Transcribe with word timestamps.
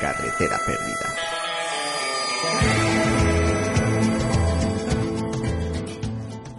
Carretera 0.00 0.60
perdida. 0.64 1.14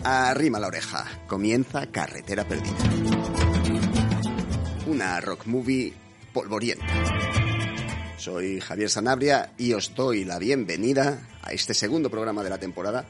Arrima 0.04 0.60
la 0.60 0.68
oreja. 0.68 1.06
Comienza 1.26 1.86
Carretera 1.88 2.44
perdida. 2.44 2.76
Una 4.88 5.22
rock 5.22 5.46
movie 5.46 5.94
polvorienta. 6.34 6.86
Soy 8.18 8.60
Javier 8.60 8.90
Sanabria 8.90 9.54
y 9.58 9.72
os 9.72 9.96
doy 9.96 10.26
la 10.26 10.38
bienvenida 10.38 11.30
a 11.42 11.54
este 11.54 11.74
segundo 11.74 12.10
programa 12.10 12.44
de 12.44 12.50
la 12.50 12.58
temporada. 12.58 13.06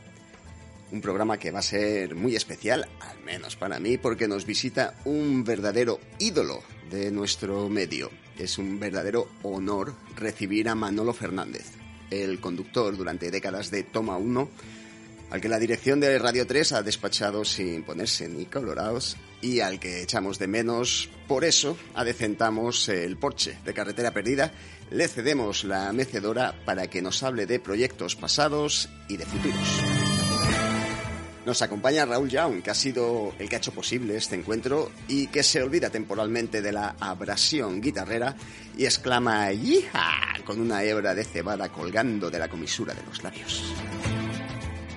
Un 0.91 1.01
programa 1.01 1.39
que 1.39 1.49
va 1.49 1.59
a 1.59 1.63
ser 1.63 2.13
muy 2.13 2.35
especial, 2.35 2.87
al 2.99 3.19
menos 3.23 3.55
para 3.55 3.79
mí, 3.79 3.97
porque 3.97 4.27
nos 4.27 4.45
visita 4.45 4.93
un 5.05 5.43
verdadero 5.43 5.99
ídolo 6.19 6.74
de 6.89 7.11
nuestro 7.11 7.69
medio. 7.69 8.09
Es 8.37 8.57
un 8.57 8.79
verdadero 8.79 9.27
honor 9.43 9.93
recibir 10.15 10.69
a 10.69 10.75
Manolo 10.75 11.13
Fernández, 11.13 11.65
el 12.09 12.39
conductor 12.39 12.95
durante 12.95 13.31
décadas 13.31 13.71
de 13.71 13.83
Toma 13.83 14.17
1, 14.17 14.49
al 15.31 15.41
que 15.41 15.49
la 15.49 15.59
dirección 15.59 15.99
de 15.99 16.19
Radio 16.19 16.45
3 16.45 16.73
ha 16.73 16.83
despachado 16.83 17.43
sin 17.45 17.83
ponerse 17.83 18.27
ni 18.29 18.45
colorados 18.45 19.17
y 19.41 19.59
al 19.59 19.79
que 19.79 20.01
echamos 20.01 20.39
de 20.39 20.47
menos. 20.47 21.09
Por 21.27 21.45
eso 21.45 21.77
adecentamos 21.93 22.89
el 22.89 23.17
porche 23.17 23.57
de 23.65 23.73
Carretera 23.73 24.11
Perdida, 24.11 24.51
le 24.91 25.07
cedemos 25.07 25.63
la 25.63 25.91
mecedora 25.93 26.55
para 26.65 26.87
que 26.87 27.01
nos 27.01 27.23
hable 27.23 27.45
de 27.45 27.59
proyectos 27.59 28.15
pasados 28.15 28.89
y 29.09 29.17
de 29.17 29.25
futuros. 29.25 29.94
Nos 31.45 31.61
acompaña 31.61 32.05
Raúl 32.05 32.27
Young, 32.27 32.63
que 32.63 32.71
ha 32.71 32.75
sido 32.75 33.33
el 33.37 33.47
que 33.47 33.55
ha 33.55 33.59
hecho 33.59 33.71
posible 33.71 34.17
este 34.17 34.35
encuentro 34.35 34.91
y 35.07 35.27
que 35.27 35.43
se 35.43 35.61
olvida 35.61 35.91
temporalmente 35.91 36.59
de 36.61 36.71
la 36.71 36.95
abrasión 36.99 37.81
guitarrera 37.81 38.35
y 38.75 38.85
exclama 38.85 39.51
¡Yija! 39.51 40.11
con 40.43 40.59
una 40.59 40.83
hebra 40.83 41.13
de 41.13 41.23
cebada 41.23 41.69
colgando 41.69 42.31
de 42.31 42.39
la 42.39 42.47
comisura 42.47 42.95
de 42.95 43.03
los 43.03 43.21
labios. 43.21 43.63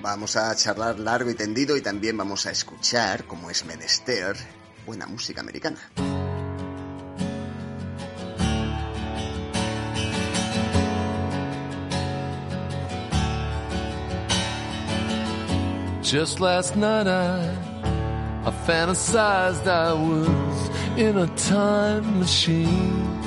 Vamos 0.01 0.35
a 0.37 0.55
charlar 0.55 0.97
largo 0.97 1.29
y 1.29 1.35
tendido 1.35 1.77
y 1.77 1.81
también 1.81 2.17
vamos 2.17 2.47
a 2.47 2.51
escuchar, 2.51 3.25
como 3.25 3.51
es 3.51 3.65
menester, 3.65 4.35
buena 4.87 5.05
música 5.05 5.41
americana. 5.41 5.77
Just 16.09 16.39
last 16.39 16.75
night 16.75 17.05
I, 17.05 17.55
I 18.43 18.49
fantasized 18.65 19.67
I 19.67 19.93
was 19.93 20.69
in 20.97 21.19
a 21.19 21.27
time 21.35 22.19
machine. 22.19 23.21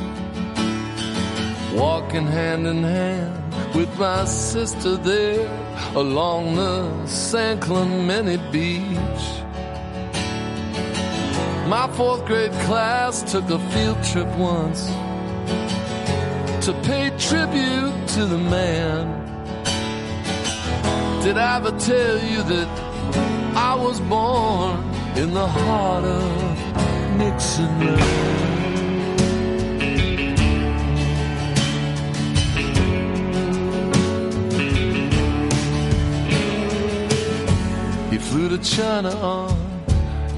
Walking 1.77 2.27
hand 2.27 2.67
in 2.67 2.83
hand 2.83 3.55
with 3.77 3.97
my 4.01 4.25
sister 4.25 4.97
there 4.97 5.47
along 5.95 6.57
the 6.57 7.07
San 7.07 7.61
Clemente 7.61 8.39
beach. 8.51 9.27
My 11.69 11.89
fourth 11.97 12.27
grade 12.27 12.51
class 12.67 13.23
took 13.31 13.49
a 13.49 13.61
field 13.71 14.03
trip 14.03 14.27
once 14.37 14.87
to 16.67 16.73
pay 16.83 17.13
tribute 17.17 18.09
to 18.09 18.27
the 18.27 18.39
man. 18.39 19.22
Did 21.25 21.39
I 21.39 21.57
ever 21.59 21.71
tell 21.79 22.19
you 22.19 22.43
that 22.43 22.69
I 23.55 23.77
was 23.77 24.01
born 24.01 24.81
in 25.17 25.33
the 25.33 25.47
heart 25.47 26.05
of 26.05 27.17
Nixon 27.17 27.79
He 38.11 38.19
flew 38.19 38.49
to 38.49 38.59
China 38.59 39.15
on 39.15 39.73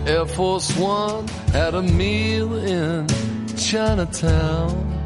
Air 0.07 0.27
Force 0.27 0.77
One, 0.77 1.27
had 1.55 1.75
a 1.75 1.83
meal 1.83 2.55
in 2.63 3.07
Chinatown. 3.57 5.01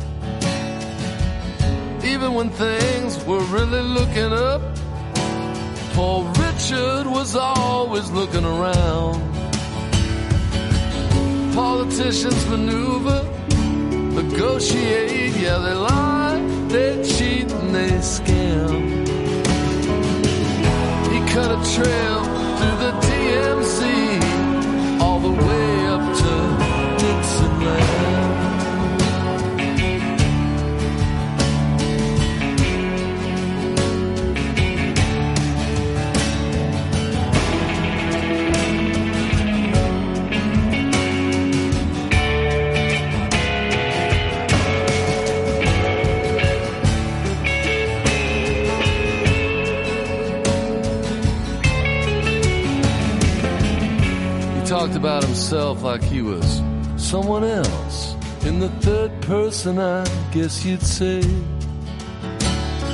Even 2.02 2.34
when 2.34 2.50
things 2.50 3.24
were 3.26 3.44
really 3.44 3.82
looking 3.82 4.32
up, 4.32 4.60
Paul 5.98 6.22
Richard 6.26 7.08
was 7.08 7.34
always 7.34 8.08
looking 8.12 8.44
around. 8.44 9.16
Politicians 11.56 12.46
maneuver, 12.46 13.20
negotiate, 14.22 15.34
yeah, 15.34 15.58
they 15.58 15.74
lie, 15.74 16.38
they 16.68 17.02
cheat, 17.02 17.50
and 17.50 17.74
they 17.74 17.90
scam. 18.14 18.70
He 21.10 21.18
cut 21.34 21.50
a 21.50 21.60
trail 21.74 22.18
through 22.58 22.78
the 22.84 22.92
DMC, 23.06 23.80
all 25.02 25.18
the 25.18 25.34
way 25.46 25.86
up 25.94 26.04
to 26.22 26.32
Dixonland. 27.02 27.97
Talked 54.68 54.96
about 54.96 55.24
himself 55.24 55.82
like 55.82 56.02
he 56.02 56.20
was 56.20 56.62
someone 56.98 57.42
else. 57.42 58.14
In 58.44 58.58
the 58.58 58.68
third 58.80 59.22
person, 59.22 59.78
I 59.78 60.04
guess 60.30 60.62
you'd 60.62 60.82
say. 60.82 61.22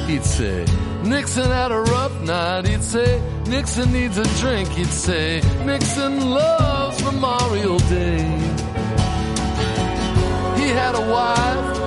He'd 0.06 0.24
say, 0.24 0.64
Nixon 1.02 1.50
had 1.50 1.72
a 1.72 1.80
rough 1.80 2.20
night. 2.20 2.68
He'd 2.68 2.84
say, 2.84 3.20
Nixon 3.48 3.92
needs 3.92 4.18
a 4.18 4.24
drink. 4.38 4.68
He'd 4.68 4.86
say, 4.86 5.40
Nixon 5.64 6.30
loves 6.30 7.02
Memorial 7.02 7.78
Day. 7.78 8.18
He 10.60 10.68
had 10.68 10.94
a 10.94 11.10
wife 11.10 11.83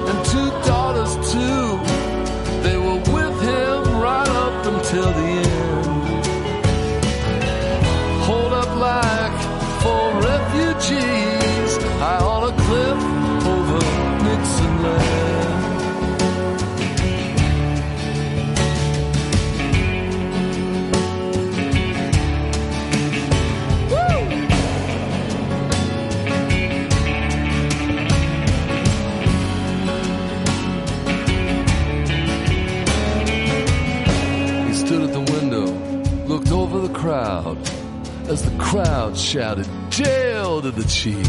as 38.29 38.41
the 38.43 38.57
crowd 38.57 39.17
shouted, 39.17 39.67
Jail 39.89 40.61
to 40.61 40.71
the 40.71 40.83
chief. 40.83 41.27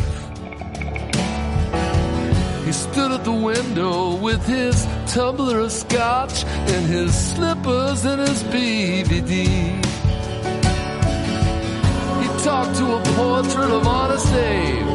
He 2.65 2.73
stood 2.73 3.13
at 3.13 3.25
the 3.25 3.33
window 3.33 4.17
with 4.17 4.45
his 4.47 4.87
tumbler 5.07 5.61
of 5.61 5.73
scotch 5.73 6.45
and 6.45 6.87
his 6.87 7.15
slippers 7.15 8.05
and 8.05 8.21
his 8.21 8.43
BVD. 8.45 9.47
He 12.23 12.45
talked 12.45 12.77
to 12.77 12.87
a 12.97 13.03
portrait 13.17 13.71
of 13.71 13.87
Honest 13.87 14.33
Abe. 14.35 14.87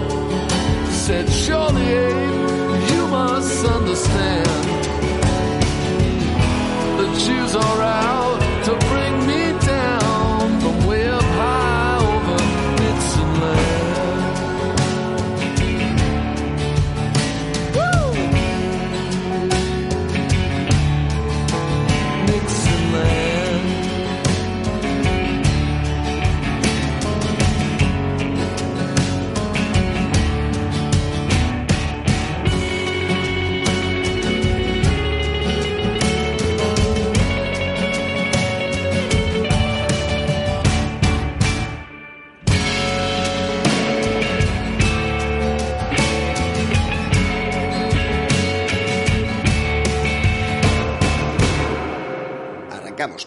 Said, 0.92 1.30
Surely, 1.30 1.82
Abe, 1.82 2.92
you 2.92 3.08
must 3.08 3.66
understand. 3.66 4.48
The 7.00 7.08
Jews 7.26 7.56
are 7.56 7.82
out 7.82 8.40
to 8.66 8.88
bring 8.88 9.28
me 9.28 9.43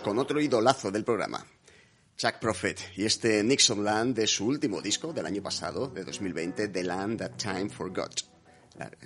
con 0.03 0.19
otro 0.19 0.41
idolazo 0.41 0.91
del 0.91 1.05
programa, 1.05 1.47
Chuck 2.17 2.41
Prophet, 2.41 2.81
y 2.97 3.05
este 3.05 3.45
Nixon 3.45 3.85
Land 3.85 4.17
de 4.17 4.27
su 4.27 4.45
último 4.45 4.83
disco 4.83 5.13
del 5.13 5.27
año 5.27 5.41
pasado, 5.41 5.87
de 5.87 6.03
2020, 6.03 6.69
The 6.69 6.83
Land 6.83 7.19
That 7.21 7.37
Time 7.37 7.69
Forgot. 7.69 8.23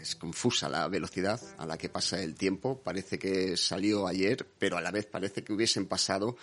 Es 0.00 0.16
confusa 0.16 0.70
la 0.70 0.88
velocidad 0.88 1.38
a 1.58 1.66
la 1.66 1.76
que 1.76 1.90
pasa 1.90 2.22
el 2.22 2.34
tiempo. 2.34 2.80
Parece 2.82 3.18
que 3.18 3.58
salió 3.58 4.06
ayer, 4.06 4.46
pero 4.58 4.78
a 4.78 4.80
la 4.80 4.90
vez 4.90 5.04
parece 5.04 5.44
que 5.44 5.52
hubiesen 5.52 5.86
pasado 5.86 6.36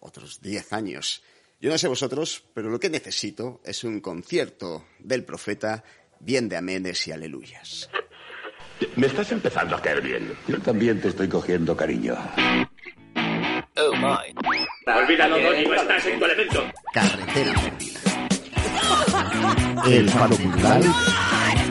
otros 0.00 0.40
10 0.40 0.72
años. 0.72 1.22
Yo 1.60 1.70
no 1.70 1.76
sé 1.76 1.86
vosotros, 1.86 2.42
pero 2.54 2.70
lo 2.70 2.80
que 2.80 2.88
necesito 2.88 3.60
es 3.64 3.84
un 3.84 4.00
concierto 4.00 4.86
del 4.98 5.24
profeta 5.24 5.84
bien 6.20 6.48
de 6.48 6.56
amenes 6.56 7.06
y 7.06 7.12
aleluyas. 7.12 7.90
Me 8.96 9.08
estás 9.08 9.30
empezando 9.30 9.76
a 9.76 9.82
caer 9.82 10.00
bien. 10.00 10.32
Yo 10.48 10.58
también 10.60 11.00
te 11.02 11.08
estoy 11.08 11.28
cogiendo 11.28 11.76
cariño. 11.76 12.16
Oh 13.76 13.92
my. 13.96 14.32
Olvídalo, 14.86 15.36
Donny, 15.40 15.64
no 15.64 15.74
estás 15.74 16.06
en 16.06 16.18
tu 16.20 16.24
elemento. 16.24 16.64
Carretera 16.92 17.60
perdida. 17.60 18.00
El 19.84 20.08
faro 20.10 20.36
cultural. 20.36 20.82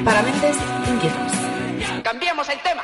Para 0.04 0.22
mentes 0.24 0.58
inquietas. 0.92 2.04
Cambiemos 2.04 2.50
el 2.50 2.62
tema. 2.62 2.84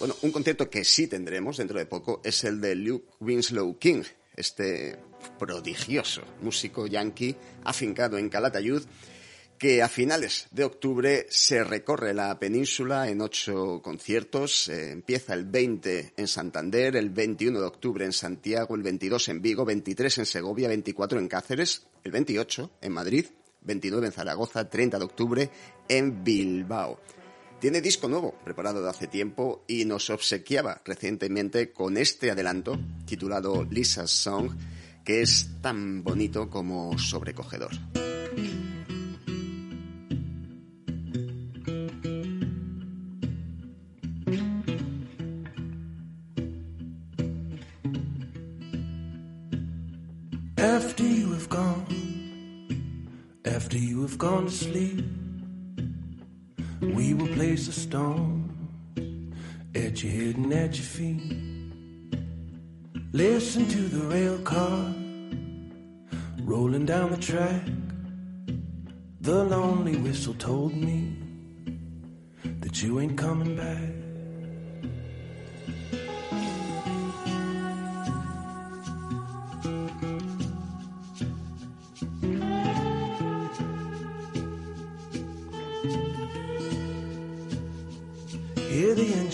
Bueno, 0.00 0.16
un 0.22 0.32
concierto 0.32 0.68
que 0.68 0.82
sí 0.82 1.06
tendremos 1.06 1.58
dentro 1.58 1.78
de 1.78 1.86
poco 1.86 2.20
es 2.24 2.42
el 2.42 2.60
de 2.60 2.74
Luke 2.74 3.06
Winslow 3.20 3.78
King, 3.78 4.02
este 4.34 4.98
prodigioso 5.38 6.22
músico 6.42 6.88
yankee 6.88 7.36
afincado 7.62 8.18
en 8.18 8.28
Calatayud 8.28 8.82
que 9.58 9.82
a 9.82 9.88
finales 9.88 10.46
de 10.50 10.64
octubre 10.64 11.26
se 11.30 11.64
recorre 11.64 12.14
la 12.14 12.38
península 12.38 13.08
en 13.08 13.20
ocho 13.20 13.80
conciertos. 13.82 14.68
Eh, 14.68 14.92
empieza 14.92 15.34
el 15.34 15.44
20 15.44 16.14
en 16.16 16.28
Santander, 16.28 16.96
el 16.96 17.10
21 17.10 17.60
de 17.60 17.66
octubre 17.66 18.04
en 18.04 18.12
Santiago, 18.12 18.74
el 18.74 18.82
22 18.82 19.28
en 19.28 19.42
Vigo, 19.42 19.64
23 19.64 20.18
en 20.18 20.26
Segovia, 20.26 20.68
24 20.68 21.18
en 21.18 21.28
Cáceres, 21.28 21.86
el 22.02 22.12
28 22.12 22.70
en 22.80 22.92
Madrid, 22.92 23.26
29 23.62 24.06
en 24.06 24.12
Zaragoza, 24.12 24.68
30 24.68 24.98
de 24.98 25.04
octubre 25.04 25.50
en 25.88 26.22
Bilbao. 26.24 27.00
Tiene 27.60 27.80
disco 27.80 28.08
nuevo, 28.08 28.34
preparado 28.44 28.82
de 28.82 28.90
hace 28.90 29.06
tiempo, 29.06 29.64
y 29.66 29.86
nos 29.86 30.10
obsequiaba 30.10 30.82
recientemente 30.84 31.72
con 31.72 31.96
este 31.96 32.30
adelanto, 32.30 32.78
titulado 33.06 33.64
Lisa's 33.64 34.10
Song, 34.10 34.50
que 35.02 35.22
es 35.22 35.48
tan 35.62 36.02
bonito 36.02 36.50
como 36.50 36.98
sobrecogedor. 36.98 37.70
At 59.74 60.02
your 60.02 60.12
head 60.12 60.36
and 60.36 60.52
at 60.52 60.74
your 60.74 60.84
feet. 60.84 61.22
Listen 63.12 63.68
to 63.68 63.82
the 63.82 64.04
rail 64.08 64.38
car 64.38 64.92
rolling 66.42 66.86
down 66.86 67.12
the 67.12 67.16
track. 67.16 67.62
The 69.20 69.44
lonely 69.44 69.96
whistle 69.96 70.34
told 70.34 70.74
me 70.74 71.16
that 72.60 72.82
you 72.82 72.98
ain't 72.98 73.16
coming 73.16 73.54
back. 73.56 74.03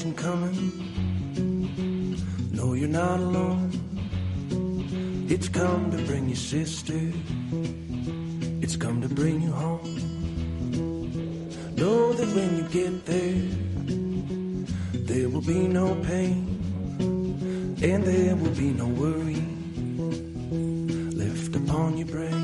Engine 0.01 0.15
coming. 0.15 0.73
No, 2.53 2.73
you're 2.73 2.89
not 2.89 3.21
alone. 3.21 3.71
It's 5.29 5.47
come 5.47 5.91
to 5.91 5.99
bring 6.05 6.27
you 6.27 6.35
sister. 6.35 6.99
It's 8.63 8.77
come 8.77 9.03
to 9.03 9.09
bring 9.09 9.43
you 9.43 9.53
home. 9.53 9.95
Know 11.77 12.15
that 12.15 12.29
when 12.35 12.57
you 12.57 12.63
get 12.71 13.05
there, 13.05 13.43
there 15.05 15.29
will 15.29 15.43
be 15.43 15.69
no 15.69 15.95
pain. 15.97 16.47
And 17.83 18.03
there 18.03 18.37
will 18.37 18.55
be 18.57 18.73
no 18.73 18.87
worry 18.87 19.45
left 21.13 21.55
upon 21.57 21.99
your 21.99 22.09
brain. 22.09 22.40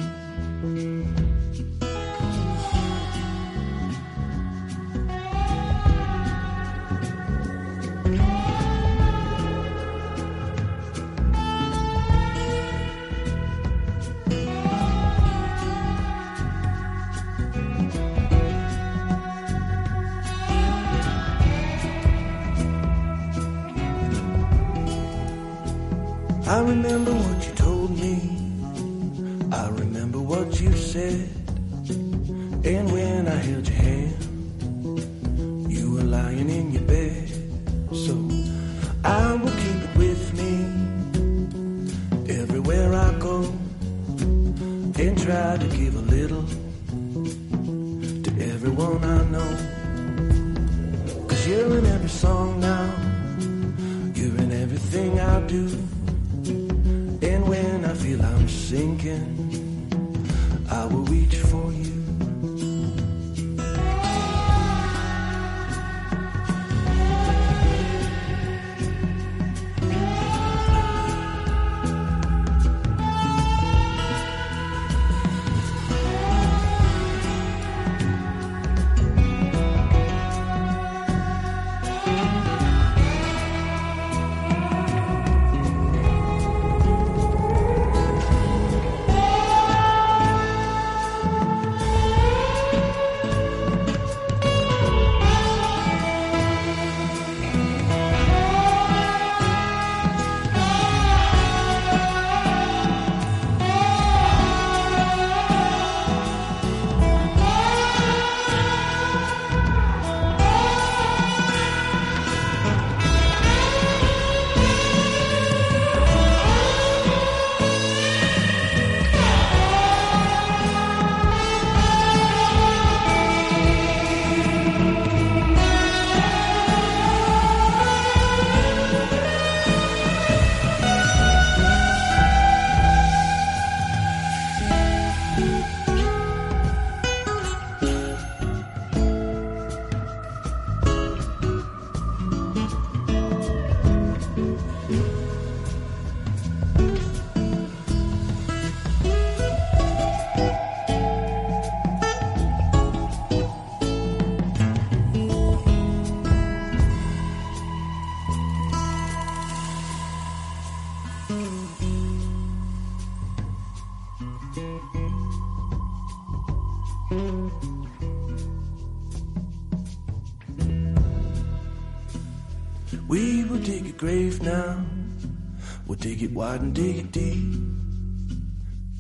Dig 176.77 177.11
deep. 177.11 177.55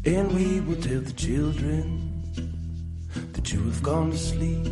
And 0.07 0.33
we 0.33 0.61
will 0.61 0.81
tell 0.81 1.03
the 1.03 1.13
children 1.13 2.23
that 3.35 3.53
you 3.53 3.63
have 3.65 3.83
gone 3.83 4.11
to 4.13 4.17
sleep. 4.17 4.67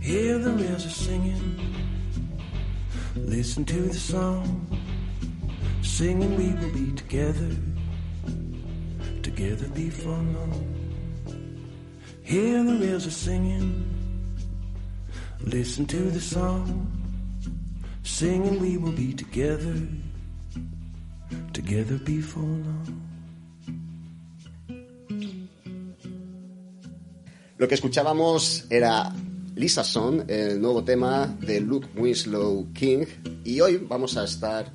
Hear 0.00 0.38
the 0.38 0.52
are 0.74 0.78
singing. 0.78 1.60
Listen 3.16 3.66
to 3.66 3.82
the 3.82 4.00
song. 4.12 4.66
Singing 5.82 6.36
we 6.36 6.48
will 6.58 6.72
be 6.72 6.92
together. 6.92 7.50
Together 9.22 9.68
before 9.74 10.22
long. 10.36 10.64
Hear 12.22 12.64
the 12.64 12.96
are 12.96 13.10
singing. 13.10 13.84
Listen 15.40 15.84
to 15.84 16.00
the 16.16 16.20
song. 16.20 16.90
Singing 18.04 18.58
we 18.58 18.78
will 18.78 18.92
be 18.92 19.12
together. 19.12 19.76
Together 21.66 21.98
before 21.98 22.46
long. 22.46 22.86
Lo 27.58 27.66
que 27.66 27.74
escuchábamos 27.74 28.66
era 28.70 29.12
Lisa 29.56 29.82
Son, 29.82 30.24
el 30.28 30.60
nuevo 30.60 30.84
tema 30.84 31.26
de 31.40 31.60
Luke 31.60 31.88
Winslow 31.96 32.72
King, 32.72 33.06
y 33.42 33.60
hoy 33.60 33.78
vamos 33.78 34.16
a 34.16 34.22
estar 34.24 34.70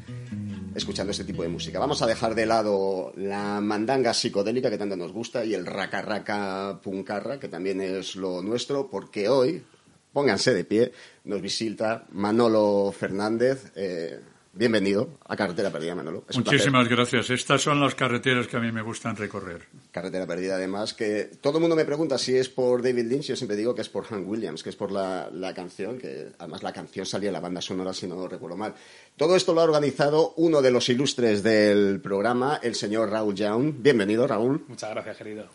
escuchando 0.76 1.12
este 1.12 1.24
tipo 1.24 1.44
de 1.44 1.48
música. 1.48 1.80
Vamos 1.80 2.02
a 2.02 2.08
dejar 2.08 2.36
de 2.36 2.46
lado 2.46 3.14
la 3.16 3.62
mandanga 3.62 4.14
psicodélica 4.14 4.70
que 4.70 4.78
tanto 4.78 4.98
nos 4.98 5.14
gusta 5.14 5.46
y 5.46 5.54
el 5.54 5.66
raca 5.66 6.02
raca 6.02 6.82
puncarra, 6.84 7.40
que 7.40 7.48
también 7.48 7.80
es 7.80 8.18
lo 8.18 8.42
nuestro, 8.42 8.90
porque 8.90 9.30
hoy, 9.30 9.64
pónganse 10.12 10.54
de 10.54 10.66
pie, 10.66 10.92
nos 11.24 11.42
visita 11.42 12.06
Manolo 12.12 12.92
Fernández. 12.92 13.72
Eh, 13.78 14.20
bienvenido 14.54 15.18
a 15.28 15.36
Carretera 15.36 15.72
Perdida, 15.72 15.96
Manolo. 15.96 16.24
Es 16.30 16.38
Muchísimas 16.38 16.88
gracias. 16.88 17.30
Estas 17.30 17.62
son 17.62 17.80
las 17.80 17.96
carreteras 17.96 18.48
que 18.48 18.58
a 18.58 18.60
mí 18.60 18.72
me 18.72 18.82
gustan 18.82 19.16
recorrer. 19.16 19.62
Carretera 19.92 20.28
Perdida, 20.28 20.56
además, 20.56 20.94
que 20.94 21.30
todo 21.42 21.58
el 21.58 21.62
mundo 21.62 21.76
me 21.76 21.86
pregunta 21.86 22.18
si 22.18 22.36
es 22.36 22.50
por 22.50 22.82
David 22.82 23.06
Lynch. 23.06 23.28
Yo 23.28 23.36
siempre 23.36 23.58
digo 23.58 23.74
que 23.74 23.82
es 23.82 23.90
por 23.90 24.06
Hank 24.06 24.28
Williams, 24.28 24.64
que 24.64 24.70
es 24.70 24.76
por 24.76 24.92
la, 24.92 25.30
la 25.32 25.54
canción, 25.54 25.98
que 25.98 26.30
además 26.40 26.64
la 26.64 26.74
canción 26.74 27.06
salía 27.06 27.30
en 27.30 27.34
la 27.34 27.40
banda 27.40 27.62
sonora, 27.62 27.94
si 27.94 28.08
no 28.08 28.28
recuerdo 28.28 28.58
mal. 28.58 28.74
Todo 29.18 29.36
esto 29.36 29.54
lo 29.54 29.62
ha 29.62 29.66
organizado 29.66 30.34
uno 30.38 30.62
de 30.62 30.72
los 30.72 30.90
ilustres 30.90 31.44
del 31.44 32.02
programa, 32.02 32.60
el 32.62 32.76
señor 32.76 33.10
Raúl 33.10 33.36
Young. 33.36 33.74
Bienvenido, 33.78 34.28
Raúl. 34.28 34.64
Muchas 34.68 34.92
gracias, 34.92 35.18
querido 35.18 35.50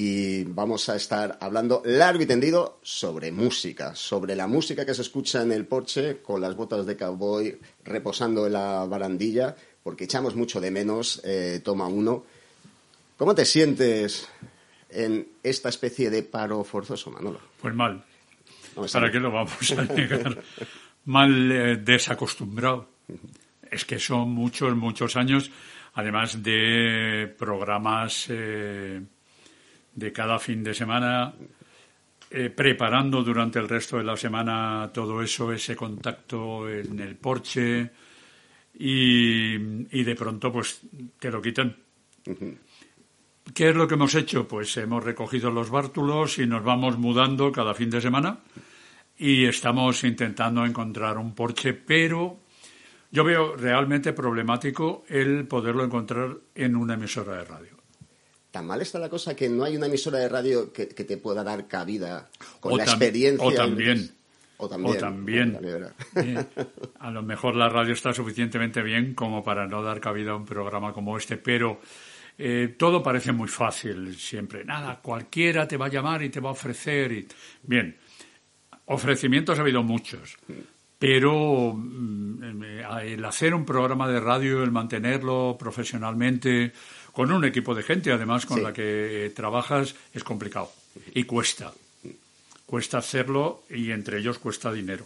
y 0.00 0.44
vamos 0.44 0.88
a 0.90 0.94
estar 0.94 1.38
hablando 1.40 1.82
largo 1.84 2.22
y 2.22 2.26
tendido 2.26 2.78
sobre 2.82 3.32
música, 3.32 3.96
sobre 3.96 4.36
la 4.36 4.46
música 4.46 4.86
que 4.86 4.94
se 4.94 5.02
escucha 5.02 5.42
en 5.42 5.50
el 5.50 5.66
porche 5.66 6.22
con 6.22 6.40
las 6.40 6.54
botas 6.54 6.86
de 6.86 6.96
cowboy 6.96 7.58
reposando 7.84 8.46
en 8.46 8.52
la 8.52 8.84
barandilla, 8.84 9.56
porque 9.82 10.04
echamos 10.04 10.36
mucho 10.36 10.60
de 10.60 10.70
menos 10.70 11.20
eh, 11.24 11.62
Toma 11.64 11.88
Uno. 11.88 12.24
¿Cómo 13.16 13.34
te 13.34 13.44
sientes 13.44 14.28
en 14.88 15.30
esta 15.42 15.68
especie 15.68 16.10
de 16.10 16.22
paro 16.22 16.62
forzoso, 16.62 17.10
Manolo? 17.10 17.40
Pues 17.60 17.74
mal. 17.74 18.04
¿Para 18.92 19.10
qué 19.10 19.18
lo 19.18 19.32
vamos 19.32 19.72
a 19.72 19.82
negar? 19.82 20.44
mal 21.06 21.50
eh, 21.50 21.76
desacostumbrado. 21.76 22.88
Es 23.68 23.84
que 23.84 23.98
son 23.98 24.30
muchos, 24.30 24.76
muchos 24.76 25.16
años, 25.16 25.50
además 25.94 26.40
de 26.40 27.34
programas... 27.36 28.26
Eh, 28.28 29.02
de 29.98 30.12
cada 30.12 30.38
fin 30.38 30.62
de 30.62 30.74
semana, 30.74 31.34
eh, 32.30 32.50
preparando 32.50 33.22
durante 33.22 33.58
el 33.58 33.68
resto 33.68 33.98
de 33.98 34.04
la 34.04 34.16
semana 34.16 34.90
todo 34.92 35.22
eso, 35.22 35.52
ese 35.52 35.74
contacto 35.74 36.68
en 36.68 37.00
el 37.00 37.16
porche 37.16 37.90
y, 38.74 39.54
y 39.54 40.04
de 40.04 40.14
pronto 40.14 40.52
pues 40.52 40.82
te 41.18 41.30
lo 41.30 41.40
quitan. 41.40 41.74
¿Qué 43.54 43.70
es 43.70 43.74
lo 43.74 43.88
que 43.88 43.94
hemos 43.94 44.14
hecho? 44.14 44.46
Pues 44.46 44.76
hemos 44.76 45.02
recogido 45.02 45.50
los 45.50 45.70
bártulos 45.70 46.38
y 46.38 46.46
nos 46.46 46.62
vamos 46.62 46.98
mudando 46.98 47.50
cada 47.50 47.74
fin 47.74 47.88
de 47.90 48.00
semana 48.00 48.40
y 49.16 49.46
estamos 49.46 50.04
intentando 50.04 50.64
encontrar 50.64 51.16
un 51.16 51.34
porche, 51.34 51.72
pero 51.72 52.40
yo 53.10 53.24
veo 53.24 53.56
realmente 53.56 54.12
problemático 54.12 55.04
el 55.08 55.46
poderlo 55.46 55.82
encontrar 55.82 56.36
en 56.54 56.76
una 56.76 56.94
emisora 56.94 57.38
de 57.38 57.44
radio 57.44 57.77
tan 58.50 58.66
mal 58.66 58.80
está 58.80 58.98
la 58.98 59.08
cosa 59.08 59.34
que 59.36 59.48
no 59.48 59.64
hay 59.64 59.76
una 59.76 59.86
emisora 59.86 60.18
de 60.18 60.28
radio 60.28 60.72
que, 60.72 60.86
te 60.86 61.16
pueda 61.16 61.44
dar 61.44 61.66
cabida 61.68 62.28
con 62.60 62.76
la 62.76 62.84
experiencia. 62.84 63.46
O 63.46 63.52
también. 63.52 64.10
O 64.58 64.68
también. 64.68 65.58
a 66.98 67.10
lo 67.10 67.22
mejor 67.22 67.54
la 67.54 67.68
radio 67.68 67.94
está 67.94 68.12
suficientemente 68.12 68.82
bien 68.82 69.14
como 69.14 69.42
para 69.44 69.66
no 69.66 69.82
dar 69.82 70.00
cabida 70.00 70.32
a 70.32 70.36
un 70.36 70.44
programa 70.44 70.92
como 70.92 71.16
este, 71.16 71.36
pero 71.36 71.80
eh, 72.36 72.74
todo 72.76 73.02
parece 73.02 73.32
muy 73.32 73.48
fácil 73.48 74.16
siempre. 74.16 74.64
Nada, 74.64 75.00
cualquiera 75.00 75.68
te 75.68 75.76
va 75.76 75.86
a 75.86 75.90
llamar 75.90 76.22
y 76.22 76.30
te 76.30 76.40
va 76.40 76.48
a 76.48 76.52
ofrecer. 76.52 77.12
Y... 77.12 77.28
Bien, 77.62 77.96
ofrecimientos 78.86 79.58
ha 79.58 79.62
habido 79.62 79.82
muchos, 79.82 80.36
pero 80.98 81.74
mm, 81.74 82.62
el 83.02 83.24
hacer 83.24 83.54
un 83.54 83.64
programa 83.64 84.08
de 84.08 84.18
radio, 84.18 84.64
el 84.64 84.72
mantenerlo 84.72 85.56
profesionalmente, 85.58 86.72
con 87.18 87.32
un 87.32 87.44
equipo 87.44 87.74
de 87.74 87.82
gente, 87.82 88.12
además, 88.12 88.46
con 88.46 88.62
la 88.62 88.72
que 88.72 89.32
trabajas, 89.34 89.96
es 90.14 90.22
complicado 90.22 90.70
y 91.14 91.24
cuesta. 91.24 91.72
Cuesta 92.64 92.98
hacerlo 92.98 93.62
y 93.68 93.90
entre 93.90 94.20
ellos 94.20 94.38
cuesta 94.38 94.72
dinero. 94.72 95.04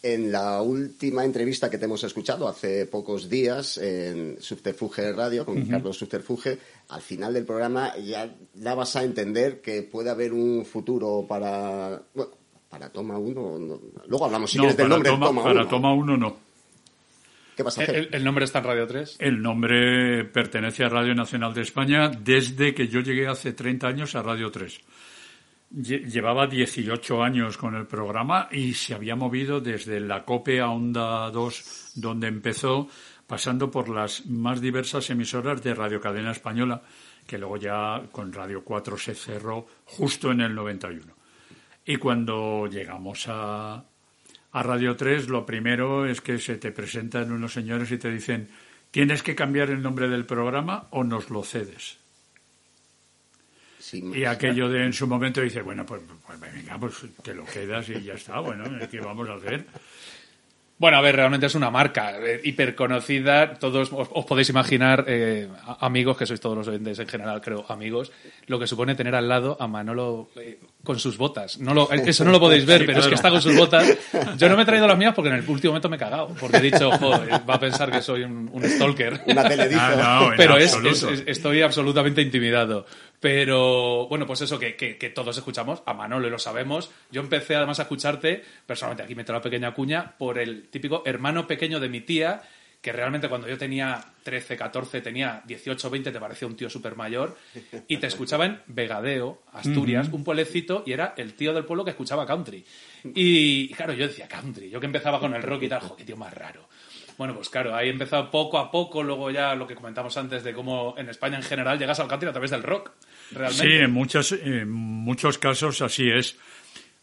En 0.00 0.30
la 0.30 0.62
última 0.62 1.24
entrevista 1.24 1.68
que 1.68 1.76
te 1.76 1.86
hemos 1.86 2.04
escuchado 2.04 2.46
hace 2.46 2.86
pocos 2.86 3.28
días 3.28 3.78
en 3.78 4.36
Subterfuge 4.40 5.12
Radio, 5.12 5.44
con 5.44 5.60
Carlos 5.66 5.98
Subterfuge, 5.98 6.56
al 6.90 7.02
final 7.02 7.34
del 7.34 7.44
programa 7.44 7.96
ya 7.96 8.32
dabas 8.54 8.94
a 8.94 9.02
entender 9.02 9.60
que 9.60 9.82
puede 9.82 10.10
haber 10.10 10.32
un 10.32 10.64
futuro 10.64 11.26
para. 11.28 12.00
para 12.68 12.90
Toma 12.90 13.18
1. 13.18 13.80
Luego 14.06 14.24
hablamos 14.24 14.52
si 14.52 14.58
quieres 14.58 14.76
del 14.76 14.88
nombre 14.88 15.10
toma, 15.10 15.26
Toma 15.26 15.42
1. 15.42 15.52
Para 15.52 15.68
Toma 15.68 15.92
1 15.94 16.16
no. 16.16 16.49
¿El, 18.12 18.24
nombre 18.24 18.44
está 18.44 18.58
en 18.58 18.64
Radio 18.64 18.86
3? 18.86 19.16
El 19.18 19.42
nombre 19.42 20.24
pertenece 20.24 20.84
a 20.84 20.88
Radio 20.88 21.14
Nacional 21.14 21.54
de 21.54 21.62
España 21.62 22.08
desde 22.08 22.74
que 22.74 22.88
yo 22.88 23.00
llegué 23.00 23.26
hace 23.26 23.52
30 23.52 23.86
años 23.88 24.14
a 24.14 24.22
Radio 24.22 24.50
3. 24.50 24.80
Llevaba 25.70 26.46
18 26.46 27.22
años 27.22 27.56
con 27.56 27.76
el 27.76 27.86
programa 27.86 28.48
y 28.50 28.74
se 28.74 28.94
había 28.94 29.14
movido 29.14 29.60
desde 29.60 30.00
la 30.00 30.24
COPE 30.24 30.60
a 30.60 30.70
Onda 30.70 31.30
2, 31.30 31.92
donde 31.94 32.26
empezó, 32.26 32.88
pasando 33.26 33.70
por 33.70 33.88
las 33.88 34.26
más 34.26 34.60
diversas 34.60 35.08
emisoras 35.10 35.62
de 35.62 35.74
Radio 35.74 36.00
Cadena 36.00 36.32
Española, 36.32 36.82
que 37.26 37.38
luego 37.38 37.56
ya 37.56 38.02
con 38.10 38.32
Radio 38.32 38.64
4 38.64 38.98
se 38.98 39.14
cerró 39.14 39.66
justo 39.84 40.32
en 40.32 40.40
el 40.40 40.54
91. 40.54 41.14
Y 41.84 41.96
cuando 41.96 42.66
llegamos 42.66 43.26
a, 43.28 43.84
a 44.52 44.62
Radio 44.62 44.96
3 44.96 45.28
lo 45.28 45.46
primero 45.46 46.06
es 46.06 46.20
que 46.20 46.38
se 46.38 46.56
te 46.56 46.72
presentan 46.72 47.32
unos 47.32 47.52
señores 47.52 47.90
y 47.92 47.98
te 47.98 48.10
dicen 48.10 48.48
tienes 48.90 49.22
que 49.22 49.34
cambiar 49.34 49.70
el 49.70 49.82
nombre 49.82 50.08
del 50.08 50.26
programa 50.26 50.88
o 50.90 51.04
nos 51.04 51.30
lo 51.30 51.42
cedes. 51.42 51.98
y 53.92 54.24
aquello 54.24 54.68
de 54.68 54.84
en 54.84 54.92
su 54.92 55.06
momento 55.06 55.40
dice, 55.40 55.62
bueno, 55.62 55.84
pues, 55.86 56.02
pues, 56.26 56.40
venga, 56.40 56.78
pues 56.78 56.94
te 57.22 57.34
lo 57.34 57.44
quedas 57.44 57.88
y 57.88 58.02
ya 58.02 58.14
está, 58.14 58.40
bueno, 58.40 58.64
¿qué 58.90 59.00
vamos 59.00 59.28
a 59.28 59.34
hacer? 59.34 59.66
Bueno, 60.80 60.96
a 60.96 61.02
ver, 61.02 61.14
realmente 61.14 61.44
es 61.44 61.54
una 61.54 61.70
marca 61.70 62.14
eh, 62.18 62.40
hiperconocida. 62.42 63.52
Todos 63.52 63.90
os, 63.92 64.24
podéis 64.24 64.48
imaginar, 64.48 65.04
eh, 65.06 65.46
amigos, 65.78 66.16
que 66.16 66.24
sois 66.24 66.40
todos 66.40 66.56
los 66.56 66.68
oyentes 66.68 66.98
en 66.98 67.06
general, 67.06 67.42
creo, 67.42 67.66
amigos, 67.68 68.10
lo 68.46 68.58
que 68.58 68.66
supone 68.66 68.94
tener 68.94 69.14
al 69.14 69.28
lado 69.28 69.58
a 69.60 69.68
Manolo 69.68 70.30
eh, 70.36 70.58
con 70.82 70.98
sus 70.98 71.18
botas. 71.18 71.58
No 71.58 71.74
lo, 71.74 71.92
eso 71.92 72.24
no 72.24 72.30
lo 72.30 72.40
podéis 72.46 72.64
ver, 72.64 72.86
pero 72.86 73.00
es 73.00 73.08
que 73.08 73.14
está 73.14 73.28
con 73.28 73.42
sus 73.42 73.54
botas. 73.54 73.94
Yo 74.38 74.48
no 74.48 74.56
me 74.56 74.62
he 74.62 74.64
traído 74.64 74.86
las 74.86 74.96
mías 74.96 75.12
porque 75.14 75.28
en 75.28 75.34
el 75.34 75.46
último 75.46 75.72
momento 75.72 75.90
me 75.90 75.96
he 75.96 75.98
cagado. 75.98 76.28
Porque 76.40 76.56
he 76.56 76.62
dicho, 76.62 76.90
joder, 76.92 77.28
va 77.46 77.56
a 77.56 77.60
pensar 77.60 77.90
que 77.90 78.00
soy 78.00 78.22
un, 78.22 78.50
stalker. 78.64 79.20
Una 79.26 79.42
ah, 79.76 80.30
pero 80.38 80.56
es, 80.56 80.74
estoy 81.26 81.60
absolutamente 81.60 82.22
intimidado. 82.22 82.86
Pero 83.20 84.08
bueno, 84.08 84.26
pues 84.26 84.40
eso 84.40 84.58
que, 84.58 84.76
que, 84.76 85.10
todos 85.10 85.36
escuchamos, 85.36 85.82
a 85.84 85.92
Manolo 85.92 86.26
y 86.26 86.30
lo 86.30 86.38
sabemos. 86.38 86.90
Yo 87.10 87.20
empecé 87.20 87.54
además 87.54 87.78
a 87.78 87.82
escucharte, 87.82 88.42
personalmente 88.66 89.02
aquí 89.02 89.14
meto 89.14 89.34
la 89.34 89.42
pequeña 89.42 89.74
cuña, 89.74 90.16
por 90.16 90.38
el 90.38 90.68
típico 90.68 91.02
hermano 91.04 91.46
pequeño 91.46 91.80
de 91.80 91.90
mi 91.90 92.00
tía, 92.00 92.40
que 92.80 92.92
realmente 92.92 93.28
cuando 93.28 93.46
yo 93.46 93.58
tenía 93.58 94.02
13, 94.22 94.56
14, 94.56 95.02
tenía 95.02 95.42
18, 95.44 95.90
20, 95.90 96.12
te 96.12 96.18
parecía 96.18 96.48
un 96.48 96.56
tío 96.56 96.70
súper 96.70 96.96
mayor, 96.96 97.36
y 97.86 97.98
te 97.98 98.06
escuchaba 98.06 98.46
en 98.46 98.62
Vegadeo, 98.68 99.42
Asturias, 99.52 100.08
un 100.10 100.24
pueblecito, 100.24 100.82
y 100.86 100.92
era 100.92 101.12
el 101.18 101.34
tío 101.34 101.52
del 101.52 101.66
pueblo 101.66 101.84
que 101.84 101.90
escuchaba 101.90 102.26
country. 102.26 102.64
Y 103.14 103.68
claro, 103.74 103.92
yo 103.92 104.08
decía 104.08 104.28
country, 104.28 104.70
yo 104.70 104.80
que 104.80 104.86
empezaba 104.86 105.20
con 105.20 105.34
el 105.34 105.42
rock 105.42 105.64
y 105.64 105.68
tal, 105.68 105.80
jo, 105.80 105.94
qué 105.94 106.04
tío 106.04 106.16
más 106.16 106.32
raro. 106.32 106.69
Bueno, 107.20 107.34
pues 107.34 107.50
claro, 107.50 107.76
ahí 107.76 107.90
empezado 107.90 108.30
poco 108.30 108.56
a 108.56 108.70
poco, 108.70 109.02
luego 109.02 109.30
ya 109.30 109.54
lo 109.54 109.66
que 109.66 109.74
comentamos 109.74 110.16
antes 110.16 110.42
de 110.42 110.54
cómo 110.54 110.94
en 110.96 111.10
España 111.10 111.36
en 111.36 111.42
general 111.42 111.78
llegas 111.78 112.00
al 112.00 112.08
country 112.08 112.30
a 112.30 112.32
través 112.32 112.50
del 112.50 112.62
rock. 112.62 112.92
¿realmente? 113.30 113.62
Sí, 113.62 113.72
en, 113.74 113.90
muchos, 113.90 114.32
en 114.32 114.70
muchos 114.70 115.36
casos 115.36 115.82
así 115.82 116.08
es. 116.08 116.38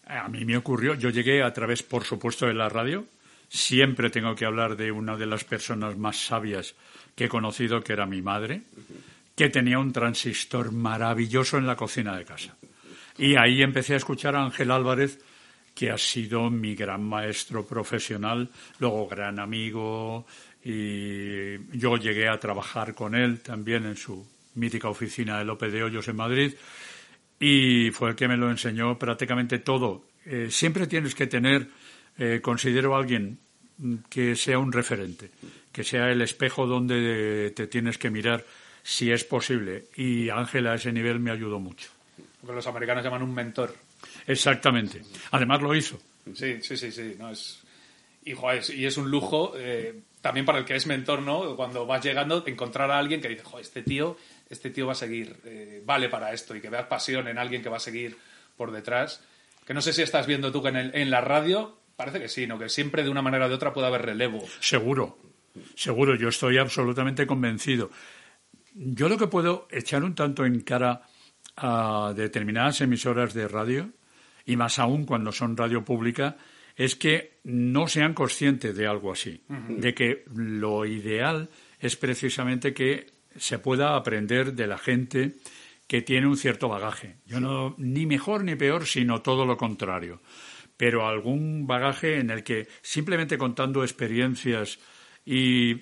A 0.08 0.28
mí 0.28 0.44
me 0.44 0.58
ocurrió, 0.58 0.96
yo 0.96 1.12
llegué 1.12 1.44
a 1.44 1.54
través, 1.54 1.84
por 1.84 2.04
supuesto, 2.04 2.48
de 2.48 2.56
la 2.56 2.68
radio, 2.68 3.06
siempre 3.48 4.10
tengo 4.10 4.34
que 4.34 4.46
hablar 4.46 4.76
de 4.76 4.92
una 4.92 5.16
de 5.18 5.28
las 5.28 5.44
personas 5.44 5.96
más 5.98 6.18
sabias 6.18 6.74
que 7.16 7.26
he 7.26 7.30
conocido, 7.30 7.84
que 7.84 7.94
era 7.94 8.08
mi 8.08 8.24
madre, 8.24 8.64
que 9.36 9.50
tenía 9.50 9.78
un 9.78 9.94
transistor 9.94 10.72
maravilloso 10.72 11.60
en 11.60 11.68
la 11.68 11.76
cocina 11.76 12.18
de 12.18 12.26
casa. 12.26 12.58
Y 13.20 13.36
ahí 13.36 13.62
empecé 13.62 13.94
a 13.94 13.98
escuchar 13.98 14.36
a 14.36 14.44
Ángel 14.44 14.72
Álvarez, 14.72 15.20
que 15.78 15.92
ha 15.92 15.98
sido 16.00 16.50
mi 16.50 16.74
gran 16.74 17.04
maestro 17.04 17.64
profesional, 17.64 18.50
luego 18.80 19.08
gran 19.08 19.38
amigo, 19.38 20.26
y 20.64 21.78
yo 21.78 21.98
llegué 21.98 22.28
a 22.28 22.40
trabajar 22.40 22.96
con 22.96 23.14
él 23.14 23.42
también 23.42 23.86
en 23.86 23.96
su 23.96 24.26
mítica 24.56 24.90
oficina 24.90 25.38
de 25.38 25.46
López 25.46 25.72
de 25.72 25.84
Hoyos 25.84 26.08
en 26.08 26.16
Madrid, 26.16 26.56
y 27.40 27.92
fue 27.92 28.10
el 28.10 28.16
que 28.16 28.28
me 28.28 28.38
lo 28.38 28.50
enseñó 28.50 28.98
prácticamente 28.98 29.60
todo. 29.60 30.06
Eh, 30.26 30.48
siempre 30.50 30.88
tienes 30.88 31.14
que 31.14 31.28
tener, 31.28 31.68
eh, 32.18 32.40
considero 32.42 32.96
a 32.96 32.98
alguien 32.98 33.38
que 34.10 34.36
sea 34.36 34.58
un 34.58 34.72
referente, 34.72 35.30
que 35.72 35.84
sea 35.84 36.10
el 36.12 36.24
espejo 36.24 36.66
donde 36.66 37.54
te 37.56 37.68
tienes 37.68 38.00
que 38.00 38.10
mirar 38.10 38.44
si 38.82 39.12
es 39.12 39.24
posible. 39.24 39.86
Y 39.96 40.30
Ángel 40.30 40.66
a 40.66 40.74
ese 40.74 40.92
nivel 40.92 41.20
me 41.20 41.30
ayudó 41.30 41.60
mucho. 41.60 41.92
Lo 42.42 42.50
que 42.50 42.56
los 42.56 42.66
americanos 42.66 43.04
llaman 43.04 43.22
un 43.22 43.36
mentor. 43.36 43.76
Exactamente. 44.28 45.02
Además 45.32 45.62
lo 45.62 45.74
hizo. 45.74 45.98
Sí, 46.34 46.62
sí, 46.62 46.78
sí, 46.78 46.92
sí. 46.92 47.16
No, 47.18 47.32
es... 47.32 47.64
Y, 48.24 48.34
y 48.74 48.86
es 48.86 48.98
un 48.98 49.10
lujo 49.10 49.54
eh, 49.56 50.02
también 50.22 50.46
para 50.46 50.60
el 50.60 50.66
que 50.66 50.76
es 50.76 50.86
mentor, 50.86 51.22
¿no? 51.22 51.56
Cuando 51.56 51.86
vas 51.86 52.04
llegando, 52.04 52.44
encontrar 52.46 52.92
a 52.92 53.00
alguien 53.00 53.22
que 53.22 53.30
dice, 53.30 53.44
Joder, 53.44 53.66
este 53.66 53.82
tío, 53.84 54.18
este 54.50 54.70
tío 54.70 54.86
va 54.86 54.92
a 54.92 54.96
seguir, 54.96 55.38
eh, 55.46 55.82
vale 55.86 56.10
para 56.10 56.34
esto, 56.34 56.54
y 56.54 56.60
que 56.60 56.70
veas 56.70 56.88
pasión 56.88 57.30
en 57.30 57.38
alguien 57.38 57.64
que 57.64 57.70
va 57.70 57.78
a 57.78 57.80
seguir 57.80 58.18
por 58.58 58.72
detrás. 58.72 59.24
Que 59.66 59.74
no 59.74 59.82
sé 59.82 59.94
si 59.94 60.02
estás 60.02 60.28
viendo 60.28 60.52
tú 60.52 60.62
que 60.62 60.70
en, 60.70 60.92
en 60.94 61.10
la 61.10 61.22
radio, 61.22 61.80
parece 61.96 62.20
que 62.20 62.28
sí, 62.28 62.48
¿no? 62.48 62.60
Que 62.60 62.68
siempre 62.68 63.04
de 63.04 63.10
una 63.10 63.22
manera 63.22 63.46
o 63.46 63.50
de 63.50 63.56
otra 63.56 63.72
puede 63.72 63.88
haber 63.88 64.02
relevo. 64.02 64.44
Seguro, 64.60 65.18
seguro, 65.76 66.16
yo 66.16 66.28
estoy 66.28 66.58
absolutamente 66.58 67.26
convencido. 67.26 67.92
Yo 68.74 69.08
lo 69.08 69.18
que 69.18 69.28
puedo 69.28 69.68
echar 69.72 70.04
un 70.04 70.16
tanto 70.16 70.46
en 70.46 70.60
cara 70.62 71.04
a 71.56 72.14
determinadas 72.16 72.82
emisoras 72.82 73.34
de 73.34 73.48
radio, 73.48 73.90
y 74.48 74.56
más 74.56 74.80
aún 74.80 75.06
cuando 75.06 75.32
son 75.32 75.56
radio 75.56 75.86
pública, 75.86 76.38
es 76.76 76.96
que 76.96 77.40
no 77.44 77.88
sean 77.88 78.14
conscientes 78.14 78.76
de 78.76 78.88
algo 78.88 79.12
así, 79.12 79.44
de 79.48 79.94
que 79.94 80.24
lo 80.34 80.86
ideal 80.86 81.50
es 81.80 81.96
precisamente 81.98 82.74
que 82.74 83.08
se 83.36 83.60
pueda 83.60 83.96
aprender 83.96 84.54
de 84.54 84.68
la 84.68 84.78
gente 84.78 85.36
que 85.86 86.02
tiene 86.02 86.28
un 86.28 86.38
cierto 86.38 86.70
bagaje. 86.70 87.18
Yo 87.26 87.40
no, 87.40 87.76
ni 87.78 88.06
mejor 88.06 88.44
ni 88.44 88.56
peor, 88.56 88.86
sino 88.86 89.22
todo 89.22 89.46
lo 89.46 89.58
contrario. 89.58 90.22
Pero 90.78 91.08
algún 91.08 91.68
bagaje 91.68 92.20
en 92.20 92.30
el 92.30 92.44
que 92.44 92.68
simplemente 92.82 93.38
contando 93.38 93.84
experiencias 93.84 94.80
y 95.26 95.76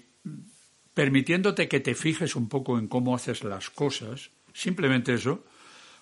permitiéndote 0.93 1.67
que 1.67 1.81
te 1.81 1.93
fijes 1.93 2.35
un 2.35 2.49
poco 2.49 2.79
en 2.79 2.87
cómo 2.87 3.15
haces 3.15 3.43
las 3.43 3.69
cosas, 3.69 4.31
simplemente 4.53 5.13
eso, 5.13 5.43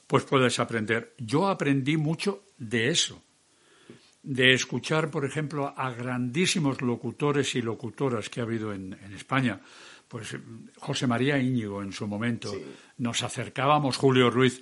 pues 0.05 0.23
puedes 0.25 0.59
aprender. 0.59 1.15
Yo 1.17 1.47
aprendí 1.47 1.97
mucho 1.97 2.43
de 2.69 2.89
eso, 2.89 3.21
de 4.21 4.53
escuchar, 4.53 5.11
por 5.11 5.25
ejemplo, 5.25 5.73
a 5.75 5.91
grandísimos 5.91 6.81
locutores 6.81 7.55
y 7.55 7.61
locutoras 7.61 8.29
que 8.29 8.39
ha 8.39 8.43
habido 8.43 8.73
en, 8.73 8.93
España. 9.15 9.59
Pues 10.07 10.37
José 10.77 11.07
María 11.07 11.37
Íñigo 11.37 11.81
en 11.81 11.91
su 11.91 12.07
momento. 12.07 12.53
Nos 12.97 13.23
acercábamos, 13.23 13.97
Julio 13.97 14.29
Ruiz, 14.29 14.61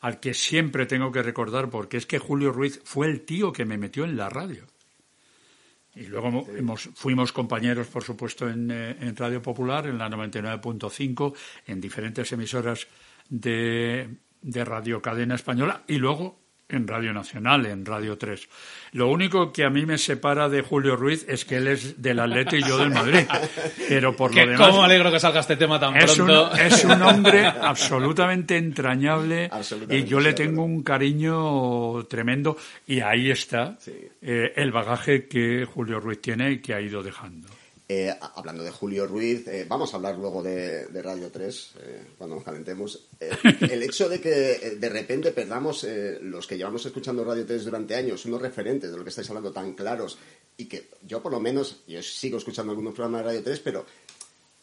al 0.00 0.20
que 0.20 0.34
siempre 0.34 0.86
tengo 0.86 1.10
que 1.10 1.22
recordar, 1.22 1.70
porque 1.70 1.96
es 1.96 2.06
que 2.06 2.18
Julio 2.18 2.52
Ruiz 2.52 2.80
fue 2.84 3.06
el 3.06 3.22
tío 3.22 3.52
que 3.52 3.64
me 3.64 3.78
metió 3.78 4.04
en 4.04 4.16
la 4.16 4.28
radio. 4.28 4.66
Y 5.94 6.06
luego 6.06 6.46
hemos, 6.54 6.90
fuimos 6.94 7.32
compañeros, 7.32 7.88
por 7.88 8.04
supuesto, 8.04 8.48
en, 8.48 8.70
eh, 8.70 8.96
en 9.00 9.16
Radio 9.16 9.40
Popular, 9.42 9.86
en 9.86 9.98
la 9.98 10.08
99.5, 10.08 11.34
en 11.66 11.80
diferentes 11.80 12.30
emisoras 12.30 12.86
de, 13.28 14.08
de 14.42 14.64
Radio 14.64 15.02
Cadena 15.02 15.34
Española 15.34 15.82
y 15.88 15.96
luego 15.96 16.47
en 16.68 16.86
Radio 16.86 17.12
Nacional, 17.12 17.64
en 17.66 17.84
Radio 17.84 18.18
3. 18.18 18.48
Lo 18.92 19.08
único 19.08 19.52
que 19.52 19.64
a 19.64 19.70
mí 19.70 19.86
me 19.86 19.96
separa 19.96 20.48
de 20.48 20.60
Julio 20.60 20.96
Ruiz 20.96 21.24
es 21.28 21.44
que 21.44 21.56
él 21.56 21.68
es 21.68 22.00
del 22.02 22.20
Atleti 22.20 22.56
y 22.56 22.62
yo 22.62 22.78
del 22.78 22.90
Madrid. 22.90 23.26
Pero 23.88 24.14
por 24.14 24.34
lo 24.34 24.46
demás... 24.46 24.68
¿Cómo 24.68 24.84
alegro 24.84 25.10
que 25.10 25.18
salga 25.18 25.40
este 25.40 25.56
tema 25.56 25.80
tan 25.80 25.96
es 25.96 26.14
pronto? 26.14 26.50
Un, 26.50 26.58
es 26.58 26.84
un 26.84 27.02
hombre 27.02 27.46
absolutamente 27.62 28.56
entrañable 28.56 29.50
y 29.88 30.04
yo 30.04 30.20
le 30.20 30.34
tengo 30.34 30.62
un 30.62 30.82
cariño 30.82 32.04
tremendo 32.04 32.56
y 32.86 33.00
ahí 33.00 33.30
está 33.30 33.78
eh, 34.20 34.52
el 34.56 34.70
bagaje 34.70 35.26
que 35.26 35.64
Julio 35.64 36.00
Ruiz 36.00 36.20
tiene 36.20 36.52
y 36.52 36.58
que 36.58 36.74
ha 36.74 36.80
ido 36.80 37.02
dejando. 37.02 37.48
Eh, 37.90 38.14
hablando 38.34 38.62
de 38.62 38.70
Julio 38.70 39.06
Ruiz, 39.06 39.48
eh, 39.48 39.64
vamos 39.66 39.94
a 39.94 39.96
hablar 39.96 40.18
luego 40.18 40.42
de, 40.42 40.86
Radio 41.02 41.30
3, 41.30 41.70
eh, 41.80 42.02
cuando 42.18 42.36
nos 42.36 42.44
calentemos. 42.44 43.08
el 43.18 43.82
hecho 43.82 44.10
de 44.10 44.20
que 44.20 44.76
de 44.78 44.88
repente 44.90 45.32
perdamos 45.32 45.86
los 46.20 46.46
que 46.46 46.58
llevamos 46.58 46.84
escuchando 46.84 47.24
Radio 47.24 47.46
3 47.46 47.64
durante 47.64 47.94
años, 47.94 48.26
unos 48.26 48.42
referentes 48.42 48.90
de 48.90 48.98
lo 48.98 49.04
que 49.04 49.08
estáis 49.08 49.30
hablando 49.30 49.52
tan 49.52 49.72
claros, 49.72 50.18
y 50.58 50.66
que 50.66 50.90
yo 51.06 51.22
por 51.22 51.32
lo 51.32 51.40
menos, 51.40 51.78
yo 51.86 52.02
sigo 52.02 52.36
escuchando 52.36 52.72
algunos 52.72 52.92
programas 52.92 53.22
de 53.22 53.28
Radio 53.28 53.42
3, 53.42 53.60
pero 53.60 53.86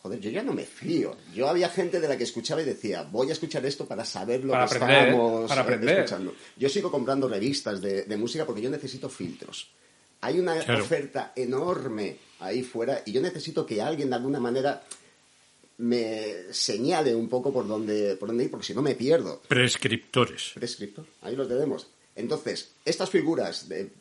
joder, 0.04 0.20
yo 0.20 0.30
ya 0.30 0.44
no 0.44 0.54
me 0.54 0.66
fío. 0.66 1.18
Yo 1.34 1.50
había 1.50 1.70
gente 1.70 2.00
de 2.00 2.08
la 2.08 2.16
que 2.16 2.26
escuchaba 2.26 2.62
y 2.62 2.66
decía, 2.66 3.08
voy 3.12 3.30
a 3.30 3.34
escuchar 3.34 3.66
esto 3.66 3.88
para 3.88 4.06
saber 4.06 4.46
lo 4.46 4.54
que 4.54 4.66
estamos 4.66 5.52
escuchando. 5.52 6.36
Yo 6.58 6.70
sigo 6.70 6.92
comprando 6.92 7.28
revistas 7.28 7.82
de, 7.82 8.18
música 8.18 8.46
porque 8.46 8.62
yo 8.62 8.70
necesito 8.70 9.10
filtros. 9.10 9.72
Hay 10.22 10.40
una 10.40 10.54
oferta 10.54 11.34
enorme 11.36 12.18
ahí 12.40 12.64
fuera 12.64 13.02
y 13.06 13.12
yo 13.12 13.22
necesito 13.22 13.66
que 13.66 13.82
alguien 13.82 14.10
de 14.10 14.16
alguna 14.16 14.40
manera 14.40 14.84
me 15.78 16.54
señale 16.54 17.14
un 17.14 17.28
poco 17.28 17.52
por 17.52 17.68
dónde, 17.68 18.16
por 18.16 18.30
dónde 18.30 18.46
ir, 18.46 18.52
porque 18.52 18.66
si 18.66 18.74
no 18.74 18.82
me 18.82 18.96
pierdo. 18.96 19.42
Prescriptores. 19.48 20.52
Prescriptor, 20.54 21.06
ahí 21.22 21.36
los 21.36 21.48
tenemos. 21.48 21.88
Entonces, 22.16 22.72
estas 22.86 23.10
figuras 23.10 23.68
de 23.68 23.92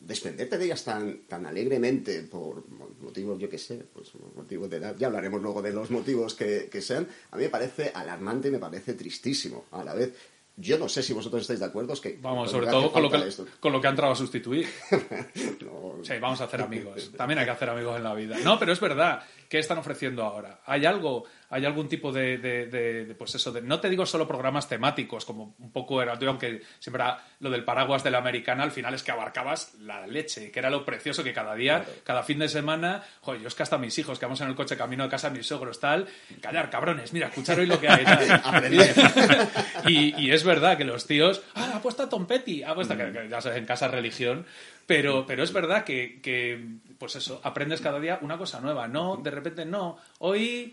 desprenderte 0.00 0.58
de 0.58 0.64
ellas 0.64 0.82
tan, 0.84 1.18
tan 1.28 1.46
alegremente 1.46 2.22
por 2.22 2.64
motivos, 3.00 3.38
yo 3.38 3.48
qué 3.48 3.58
sé, 3.58 3.84
pues 3.92 4.10
motivos 4.34 4.68
de 4.68 4.78
edad, 4.78 4.96
ya 4.98 5.06
hablaremos 5.06 5.40
luego 5.40 5.62
de 5.62 5.72
los 5.72 5.90
motivos 5.90 6.34
que, 6.34 6.68
que 6.70 6.82
sean, 6.82 7.06
a 7.30 7.36
mí 7.36 7.44
me 7.44 7.48
parece 7.48 7.92
alarmante 7.94 8.48
y 8.48 8.50
me 8.50 8.58
parece 8.58 8.94
tristísimo 8.94 9.66
a 9.70 9.84
la 9.84 9.94
vez. 9.94 10.12
Yo 10.56 10.78
no 10.78 10.88
sé 10.88 11.02
si 11.02 11.12
vosotros 11.12 11.42
estáis 11.42 11.60
de 11.60 11.66
acuerdo. 11.66 11.94
Es 11.94 12.00
que 12.00 12.18
vamos, 12.20 12.50
sobre 12.50 12.66
todo 12.66 12.92
con 12.92 13.02
lo, 13.02 13.10
que, 13.10 13.32
con 13.58 13.72
lo 13.72 13.80
que 13.80 13.86
han 13.86 13.92
entrado 13.92 14.12
a 14.12 14.16
sustituir. 14.16 14.66
Sí, 16.02 16.14
vamos 16.20 16.40
a 16.40 16.44
hacer 16.44 16.60
amigos. 16.60 17.12
También 17.16 17.38
hay 17.38 17.44
que 17.44 17.52
hacer 17.52 17.70
amigos 17.70 17.96
en 17.96 18.02
la 18.02 18.12
vida. 18.14 18.36
No, 18.42 18.58
pero 18.58 18.72
es 18.72 18.80
verdad. 18.80 19.22
¿Qué 19.52 19.58
están 19.58 19.76
ofreciendo 19.76 20.22
ahora? 20.24 20.60
¿Hay 20.64 20.86
algo, 20.86 21.24
hay 21.50 21.66
algún 21.66 21.86
tipo 21.86 22.10
de, 22.10 22.38
de, 22.38 23.14
pues 23.18 23.34
eso, 23.34 23.52
de, 23.52 23.60
no 23.60 23.80
te 23.80 23.90
digo 23.90 24.06
solo 24.06 24.26
programas 24.26 24.66
temáticos, 24.66 25.26
como 25.26 25.54
un 25.58 25.70
poco 25.70 26.00
era, 26.00 26.14
aunque 26.14 26.62
siempre 26.78 27.02
era 27.02 27.22
lo 27.40 27.50
del 27.50 27.62
paraguas 27.62 28.02
de 28.02 28.10
la 28.10 28.16
americana, 28.16 28.62
al 28.62 28.70
final 28.70 28.94
es 28.94 29.02
que 29.02 29.10
abarcabas 29.10 29.74
la 29.80 30.06
leche, 30.06 30.50
que 30.50 30.58
era 30.58 30.70
lo 30.70 30.86
precioso 30.86 31.22
que 31.22 31.34
cada 31.34 31.54
día, 31.54 31.84
cada 32.02 32.22
fin 32.22 32.38
de 32.38 32.48
semana, 32.48 33.02
joder, 33.20 33.42
yo 33.42 33.48
es 33.48 33.54
que 33.54 33.62
hasta 33.62 33.76
mis 33.76 33.98
hijos, 33.98 34.18
que 34.18 34.24
vamos 34.24 34.40
en 34.40 34.48
el 34.48 34.54
coche 34.54 34.74
camino 34.74 35.04
de 35.04 35.10
casa, 35.10 35.28
mis 35.28 35.46
sogros, 35.46 35.78
tal, 35.78 36.08
callar, 36.40 36.70
cabrones, 36.70 37.12
mira, 37.12 37.26
escuchar 37.26 37.60
hoy 37.60 37.66
lo 37.66 37.78
que 37.78 37.88
hay, 37.88 38.06
y, 39.86 40.18
y, 40.18 40.30
es 40.30 40.44
verdad 40.44 40.78
que 40.78 40.84
los 40.84 41.06
tíos, 41.06 41.42
ah, 41.56 41.72
ha 41.74 41.82
puesto 41.82 42.04
a 42.04 42.08
Tom 42.08 42.26
Petty, 42.26 42.62
ha 42.62 42.74
puesto, 42.74 42.96
que, 42.96 43.28
ya 43.28 43.42
sabes, 43.42 43.58
en 43.58 43.66
casa 43.66 43.86
religión, 43.88 44.46
pero, 44.86 45.26
pero 45.26 45.42
es 45.42 45.52
verdad 45.52 45.84
que, 45.84 46.20
que, 46.22 46.58
pues 47.02 47.16
eso, 47.16 47.40
aprendes 47.42 47.80
cada 47.80 47.98
día 47.98 48.20
una 48.22 48.38
cosa 48.38 48.60
nueva. 48.60 48.86
No, 48.86 49.16
de 49.16 49.32
repente, 49.32 49.64
no, 49.64 49.98
hoy, 50.20 50.72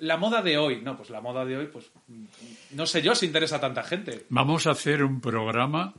la 0.00 0.16
moda 0.16 0.42
de 0.42 0.58
hoy. 0.58 0.80
No, 0.82 0.96
pues 0.96 1.08
la 1.08 1.20
moda 1.20 1.44
de 1.44 1.56
hoy, 1.56 1.68
pues 1.68 1.88
no 2.72 2.84
sé 2.84 3.00
yo 3.00 3.14
si 3.14 3.26
interesa 3.26 3.58
a 3.58 3.60
tanta 3.60 3.84
gente. 3.84 4.26
Vamos 4.28 4.66
a 4.66 4.72
hacer 4.72 5.04
un 5.04 5.20
programa 5.20 5.94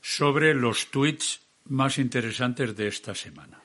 sobre 0.00 0.54
los 0.54 0.92
tweets 0.92 1.40
más 1.64 1.98
interesantes 1.98 2.76
de 2.76 2.86
esta 2.86 3.16
semana. 3.16 3.60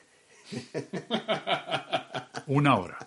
Una 2.48 2.74
hora. 2.74 2.98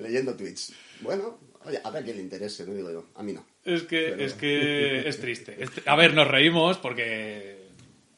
Leyendo 0.00 0.36
tweets. 0.36 0.74
Bueno, 1.00 1.38
oye, 1.64 1.80
a 1.82 1.90
ver 1.90 2.04
quién 2.04 2.18
le 2.18 2.24
interese, 2.24 2.66
no 2.66 2.74
digo 2.74 2.92
yo. 2.92 3.06
A 3.14 3.22
mí 3.22 3.32
no. 3.32 3.46
Es 3.64 3.84
que, 3.84 4.22
es 4.22 4.34
que 4.34 5.08
es 5.08 5.18
triste. 5.18 5.56
A 5.86 5.96
ver, 5.96 6.12
nos 6.12 6.28
reímos 6.28 6.76
porque 6.76 7.57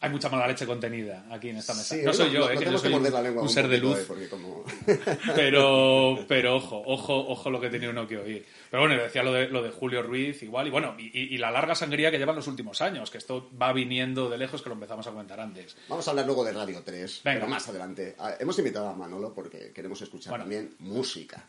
hay 0.03 0.09
mucha 0.09 0.31
mala 0.31 0.47
leche 0.47 0.67
contenida 0.67 1.27
aquí 1.31 1.51
en 1.51 1.59
esta 1.59 1.75
mesa. 1.75 1.95
no 2.03 2.13
soy 2.15 2.31
yo, 2.31 2.51
eh, 2.51 2.57
que 2.57 2.65
yo 2.65 2.79
soy 2.79 2.93
un, 2.93 3.49
ser 3.51 3.69
de 3.69 3.79
luz. 3.79 3.99
Eh, 4.09 4.99
pero, 5.37 6.25
pero 6.27 6.57
ojo, 6.57 6.83
ojo, 6.87 7.29
ojo 7.29 7.51
lo 7.51 7.61
que 7.61 7.69
tenía 7.69 7.91
uno 7.91 8.09
que 8.09 8.17
oír. 8.17 8.47
Pero 8.71 8.83
bueno, 8.83 9.01
decía 9.01 9.23
lo 9.23 9.33
de, 9.33 9.49
lo 9.49 9.63
de 9.63 9.71
Julio 9.71 10.03
Ruiz 10.03 10.43
igual, 10.43 10.69
y 10.69 10.71
bueno, 10.71 10.95
y, 10.99 11.37
la 11.37 11.51
larga 11.51 11.75
sangría 11.75 12.11
que 12.11 12.19
llevan 12.19 12.37
los 12.37 12.47
últimos 12.47 12.81
años, 12.81 13.11
que 13.11 13.19
esto 13.19 13.51
va 13.61 13.73
viniendo 13.75 14.31
de 14.31 14.39
lejos, 14.39 14.63
que 14.63 14.71
lo 14.71 14.75
empezamos 14.75 15.07
a 15.07 15.11
comentar 15.11 15.39
antes. 15.39 15.77
Vamos 15.89 16.07
a 16.09 16.11
hablar 16.13 16.25
luego 16.25 16.45
de 16.45 16.53
Radio 16.53 16.83
3, 16.83 17.21
pero 17.23 17.47
más 17.47 17.69
adelante. 17.69 18.17
Ah, 18.19 18.35
hemos 18.41 18.59
invitado 18.59 18.89
a 18.89 18.95
Manolo 18.95 19.35
porque 19.35 19.71
queremos 19.75 20.01
escuchar 20.01 20.39
también 20.39 20.77
música. 20.79 21.47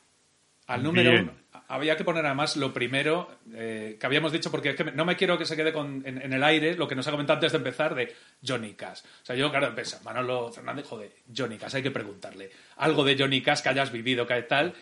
Al 0.67 0.83
número 0.83 1.11
Bien. 1.11 1.23
uno. 1.23 1.33
Había 1.71 1.95
que 1.95 2.03
poner 2.03 2.25
además 2.25 2.57
lo 2.57 2.73
primero 2.73 3.39
eh, 3.53 3.95
que 3.97 4.05
habíamos 4.05 4.33
dicho, 4.33 4.51
porque 4.51 4.71
es 4.71 4.75
que 4.75 4.83
no 4.83 5.05
me 5.05 5.15
quiero 5.15 5.37
que 5.37 5.45
se 5.45 5.55
quede 5.55 5.69
en, 5.69 6.33
el 6.33 6.43
aire 6.43 6.75
lo 6.75 6.85
que 6.85 6.95
nos 6.95 7.07
ha 7.07 7.11
comentado 7.11 7.37
antes 7.37 7.53
de 7.53 7.57
empezar 7.59 7.95
de 7.95 8.13
Johnny 8.45 8.73
Cash. 8.73 8.99
O 9.23 9.25
sea, 9.25 9.37
yo, 9.37 9.49
claro, 9.49 9.73
pensé, 9.73 9.95
Manolo 10.03 10.51
Fernández, 10.51 10.85
joder, 10.85 11.13
Johnny 11.33 11.57
Cash, 11.57 11.77
hay 11.77 11.83
que 11.83 11.91
preguntarle. 11.91 12.51
Algo 12.75 13.05
de 13.05 13.15
Johnny 13.17 13.41
Cash 13.41 13.61
que 13.61 13.69
hayas 13.69 13.89
vivido, 13.89 14.27
que 14.27 14.41
tal. 14.41 14.73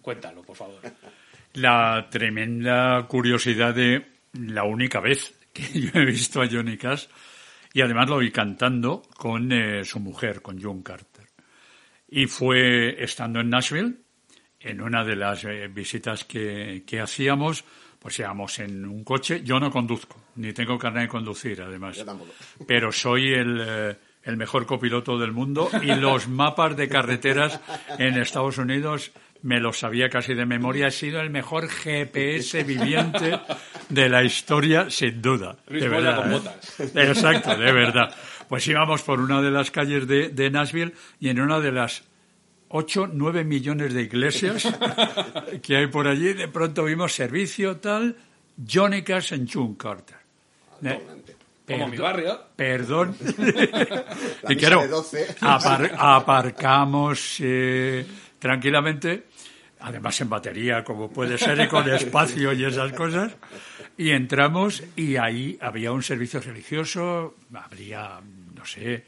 Cuéntalo, 0.00 0.42
por 0.42 0.54
favor. 0.54 0.80
La 1.54 2.06
tremenda 2.08 3.04
curiosidad 3.08 3.74
de 3.74 4.06
la 4.34 4.62
única 4.62 5.00
vez 5.00 5.36
que 5.52 5.62
yo 5.80 5.90
he 5.94 6.04
visto 6.04 6.40
a 6.40 6.48
Johnny 6.48 6.76
Cash 6.76 7.06
y 7.72 7.80
además 7.80 8.08
lo 8.08 8.18
vi 8.18 8.30
cantando 8.30 9.02
con 9.16 9.50
eh, 9.50 9.84
su 9.84 9.98
mujer, 9.98 10.42
con 10.42 10.62
June 10.62 10.84
Carter. 10.84 11.26
Y 12.08 12.26
fue 12.26 13.02
estando 13.02 13.40
en 13.40 13.50
Nashville, 13.50 13.96
en 14.60 14.80
una 14.80 15.04
de 15.04 15.16
las 15.16 15.44
eh, 15.44 15.68
visitas 15.68 16.24
que, 16.24 16.82
que 16.86 17.00
hacíamos, 17.00 17.64
pues 17.98 18.18
íbamos 18.18 18.58
en 18.58 18.84
un 18.84 19.04
coche. 19.04 19.42
Yo 19.42 19.58
no 19.58 19.70
conduzco, 19.70 20.16
ni 20.36 20.52
tengo 20.52 20.78
carnet 20.78 21.04
de 21.04 21.08
conducir, 21.08 21.62
además. 21.62 21.96
Yo 21.96 22.04
tampoco. 22.04 22.32
Pero 22.66 22.92
soy 22.92 23.32
el, 23.32 23.62
eh, 23.66 23.96
el 24.24 24.36
mejor 24.36 24.66
copiloto 24.66 25.18
del 25.18 25.32
mundo 25.32 25.70
y 25.82 25.94
los 25.94 26.28
mapas 26.28 26.76
de 26.76 26.88
carreteras 26.88 27.60
en 27.98 28.18
Estados 28.18 28.58
Unidos 28.58 29.12
me 29.42 29.60
los 29.60 29.78
sabía 29.78 30.10
casi 30.10 30.34
de 30.34 30.44
memoria. 30.44 30.88
He 30.88 30.90
sido 30.90 31.20
el 31.20 31.30
mejor 31.30 31.68
GPS 31.68 32.62
viviente 32.64 33.40
de 33.88 34.08
la 34.08 34.22
historia, 34.22 34.90
sin 34.90 35.22
duda. 35.22 35.56
Luis 35.68 35.82
de 35.82 35.88
verdad, 35.88 36.16
con 36.16 36.30
¿eh? 36.30 36.32
botas. 36.32 36.80
Exacto, 36.94 37.56
de 37.56 37.72
verdad. 37.72 38.14
Pues 38.48 38.66
íbamos 38.68 39.02
por 39.02 39.20
una 39.20 39.40
de 39.40 39.50
las 39.50 39.70
calles 39.70 40.06
de, 40.06 40.28
de 40.28 40.50
Nashville 40.50 40.92
y 41.20 41.28
en 41.28 41.40
una 41.40 41.60
de 41.60 41.72
las 41.72 42.02
8, 42.70 43.10
9 43.12 43.44
millones 43.44 43.92
de 43.94 44.02
iglesias 44.02 44.66
que 45.62 45.76
hay 45.76 45.86
por 45.88 46.06
allí, 46.06 46.32
de 46.34 46.48
pronto 46.48 46.84
vimos 46.84 47.12
servicio 47.14 47.76
tal, 47.78 48.16
Johnny 48.70 49.02
Cash 49.02 49.32
en 49.32 49.48
June 49.48 49.74
Carter. 49.78 50.16
Eh, 50.84 51.00
Como 51.66 51.88
mi 51.88 51.96
barrio. 51.98 52.40
Perdón. 52.56 53.16
Y 54.48 54.56
claro, 54.56 54.82
de 54.82 54.88
12. 54.88 55.36
apar- 55.40 55.92
aparcamos 55.96 57.36
eh, 57.40 58.06
tranquilamente, 58.38 59.24
además 59.80 60.20
en 60.20 60.28
batería, 60.30 60.82
como 60.84 61.10
puede 61.10 61.38
ser, 61.38 61.60
y 61.60 61.68
con 61.68 61.88
espacio 61.92 62.52
y 62.52 62.64
esas 62.64 62.92
cosas, 62.92 63.32
y 63.96 64.10
entramos 64.10 64.82
y 64.96 65.16
ahí 65.16 65.58
había 65.60 65.92
un 65.92 66.02
servicio 66.02 66.40
religioso, 66.40 67.36
habría, 67.54 68.20
no 68.54 68.64
sé, 68.64 69.04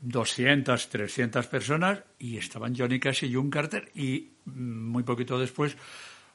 200, 0.00 0.88
300 0.88 1.46
personas 1.46 2.02
y 2.18 2.36
estaban 2.36 2.74
Johnny 2.76 3.00
Cash 3.00 3.24
y 3.24 3.34
June 3.34 3.50
Carter 3.50 3.90
y 3.94 4.32
mm, 4.44 4.90
muy 4.90 5.02
poquito 5.02 5.38
después 5.38 5.76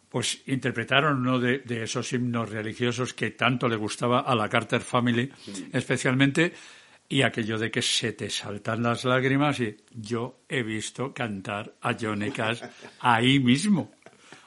pues 0.10 0.42
interpretaron 0.48 1.20
uno 1.20 1.40
de, 1.40 1.60
de 1.60 1.84
esos 1.84 2.12
himnos 2.14 2.50
religiosos 2.50 3.14
que 3.14 3.32
tanto 3.32 3.68
le 3.68 3.76
gustaba 3.76 4.22
a 4.22 4.34
la 4.34 4.50
Carter 4.50 4.82
Family 4.82 5.32
especialmente 5.72 6.54
y 7.08 7.22
aquello 7.22 7.58
de 7.58 7.70
que 7.70 7.82
se 7.82 8.14
te 8.14 8.30
saltan 8.30 8.84
las 8.84 9.06
lágrimas 9.06 9.60
y 9.60 9.78
yo 9.94 10.42
he 10.50 10.64
visto 10.64 11.14
cantar 11.14 11.76
a 11.82 11.96
Johnny 12.00 12.32
Cash 12.32 12.62
ahí 13.00 13.40
mismo 13.40 13.92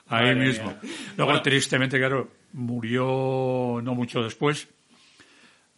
ahí 0.08 0.34
Madre 0.34 0.46
mismo 0.46 0.66
mía. 0.66 0.80
luego 1.16 1.30
Bueno. 1.30 1.42
tristemente 1.42 1.98
claro 1.98 2.28
murió 2.54 3.80
no 3.82 3.94
mucho 3.94 4.20
después 4.20 4.68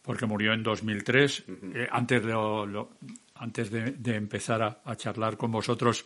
porque 0.05 0.27
murió 0.27 0.53
en 0.53 0.63
2003. 0.63 1.45
Eh, 1.75 1.89
antes 1.91 2.23
de, 2.25 2.33
lo- 2.33 2.91
antes 3.37 3.71
de, 3.71 3.93
de 3.93 4.15
empezar 4.17 4.63
a, 4.63 4.79
a 4.85 4.95
charlar 4.97 5.37
con 5.37 5.51
vosotros 5.51 6.05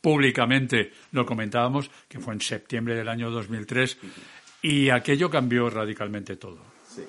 públicamente 0.00 0.92
lo 1.12 1.26
comentábamos, 1.26 1.90
que 2.08 2.20
fue 2.20 2.34
en 2.34 2.40
septiembre 2.40 2.94
del 2.94 3.08
año 3.08 3.30
2003, 3.30 3.98
y 4.62 4.90
aquello 4.90 5.28
cambió 5.30 5.68
radicalmente 5.70 6.36
todo. 6.36 6.58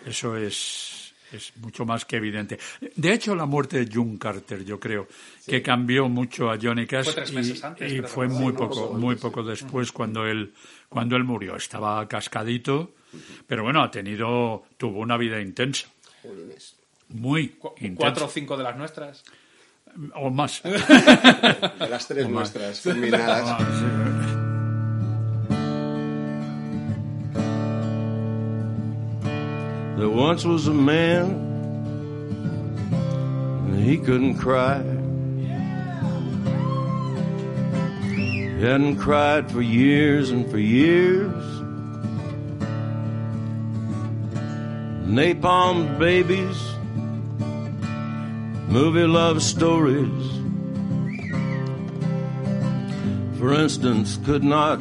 Eso 0.06 0.36
es, 0.36 1.13
es 1.32 1.56
mucho 1.58 1.86
más 1.86 2.06
que 2.06 2.17
evidente. 2.17 2.58
De 2.95 3.13
hecho, 3.13 3.36
la 3.36 3.45
muerte 3.45 3.86
de 3.86 3.93
June 3.93 4.17
Carter, 4.17 4.65
yo 4.65 4.80
creo, 4.80 5.08
que 5.45 5.62
cambió 5.62 6.10
mucho 6.10 6.49
a 6.49 6.58
Johnny 6.62 6.86
Cash 6.88 7.06
Fue 7.06 7.13
tres 7.13 7.32
y- 7.32 7.63
antes, 7.63 8.10
fue 8.12 8.28
muy 8.28 8.52
Sí, 8.54 8.58
poco, 8.58 8.93
muy 8.93 9.15
poco 9.15 9.43
después 9.43 9.91
cuando 9.91 10.25
él, 10.25 10.54
cuando 10.89 11.15
él 11.15 11.23
murió. 11.23 11.56
Estaba 11.56 12.08
cascadito, 12.08 12.95
pero 13.47 13.63
bueno, 13.63 13.82
ha 13.84 13.91
tenido, 13.91 14.63
tuvo 14.78 14.99
una 14.99 15.15
vida 15.17 15.39
intensa. 15.39 15.88
Jolines. 16.22 16.76
Muy 17.10 17.50
Cu-. 17.50 17.74
Cuatro 17.96 18.26
o 18.26 18.30
cinco 18.30 18.56
de 18.58 18.64
las 18.64 18.78
nuestras. 18.78 19.24
o 20.16 20.30
más. 20.30 20.62
De 20.64 21.90
las 21.90 22.08
tres 22.08 22.30
nuestras 22.30 22.82
combinadas. 22.82 23.58
Ah. 23.62 24.46
There 29.98 30.10
once 30.10 30.46
was 30.46 30.68
a 30.68 30.74
man, 30.74 31.26
and 33.66 33.84
he 33.84 33.98
couldn't 33.98 34.36
cry. 34.36 34.82
He 38.16 38.62
hadn't 38.66 38.96
cried 38.96 39.52
for 39.52 39.62
years 39.62 40.32
and 40.32 40.50
for 40.50 40.58
years. 40.58 41.59
Napalm 45.10 45.98
babies, 45.98 46.56
movie 48.69 49.08
love 49.08 49.41
stories, 49.41 50.06
for 53.39 53.56
instance, 53.56 54.19
could 54.24 54.43
not 54.43 54.80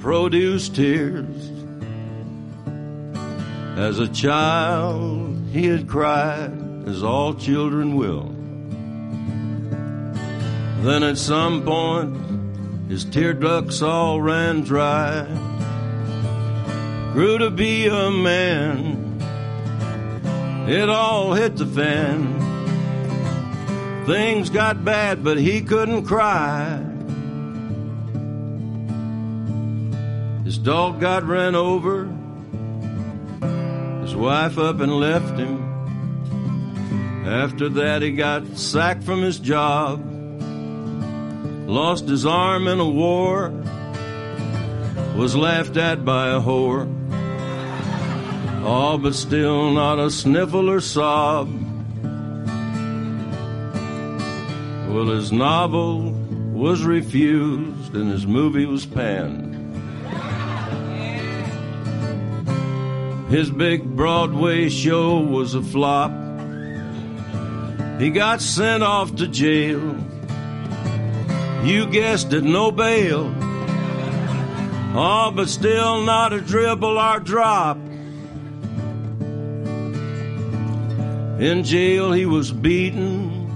produce 0.00 0.70
tears. 0.70 1.50
As 3.76 3.98
a 3.98 4.08
child, 4.08 5.36
he 5.52 5.66
had 5.66 5.86
cried, 5.86 6.58
as 6.86 7.02
all 7.02 7.34
children 7.34 7.94
will. 7.94 8.34
Then 10.82 11.02
at 11.02 11.18
some 11.18 11.62
point, 11.62 12.16
his 12.88 13.04
tear 13.04 13.34
ducts 13.34 13.82
all 13.82 14.18
ran 14.22 14.62
dry. 14.62 15.26
Grew 17.12 17.36
to 17.36 17.50
be 17.50 17.86
a 17.86 18.10
man. 18.10 18.91
It 20.68 20.88
all 20.88 21.32
hit 21.34 21.56
the 21.56 21.66
fan. 21.66 22.38
Things 24.06 24.48
got 24.48 24.84
bad, 24.84 25.24
but 25.24 25.38
he 25.38 25.60
couldn't 25.60 26.04
cry. 26.06 26.84
His 30.44 30.58
dog 30.58 31.00
got 31.00 31.24
ran 31.24 31.54
over. 31.54 32.04
His 34.02 34.14
wife 34.14 34.58
up 34.58 34.80
and 34.80 34.92
left 34.92 35.38
him. 35.38 35.68
After 37.26 37.68
that, 37.68 38.02
he 38.02 38.12
got 38.12 38.58
sacked 38.58 39.02
from 39.02 39.22
his 39.22 39.38
job. 39.38 40.04
Lost 41.68 42.06
his 42.06 42.26
arm 42.26 42.68
in 42.68 42.78
a 42.78 42.88
war. 42.88 43.50
Was 45.16 45.34
laughed 45.34 45.76
at 45.76 46.04
by 46.04 46.28
a 46.28 46.40
whore. 46.40 47.01
Oh, 48.64 48.96
but 48.96 49.14
still 49.16 49.72
not 49.72 49.98
a 49.98 50.08
sniffle 50.08 50.70
or 50.70 50.80
sob. 50.80 51.48
Well, 54.88 55.06
his 55.06 55.32
novel 55.32 56.12
was 56.52 56.84
refused 56.84 57.94
and 57.94 58.08
his 58.08 58.24
movie 58.24 58.66
was 58.66 58.86
panned. 58.86 59.50
His 63.32 63.50
big 63.50 63.82
Broadway 63.96 64.68
show 64.68 65.18
was 65.18 65.54
a 65.54 65.62
flop. 65.62 66.12
He 67.98 68.10
got 68.10 68.40
sent 68.40 68.84
off 68.84 69.16
to 69.16 69.26
jail. 69.26 69.96
You 71.64 71.86
guessed 71.86 72.32
it, 72.32 72.44
no 72.44 72.70
bail. 72.70 73.34
Oh, 74.94 75.32
but 75.34 75.48
still 75.48 76.02
not 76.02 76.32
a 76.32 76.40
dribble 76.40 76.98
or 76.98 77.18
drop. 77.18 77.78
In 81.42 81.64
jail, 81.64 82.12
he 82.12 82.24
was 82.24 82.52
beaten, 82.52 83.48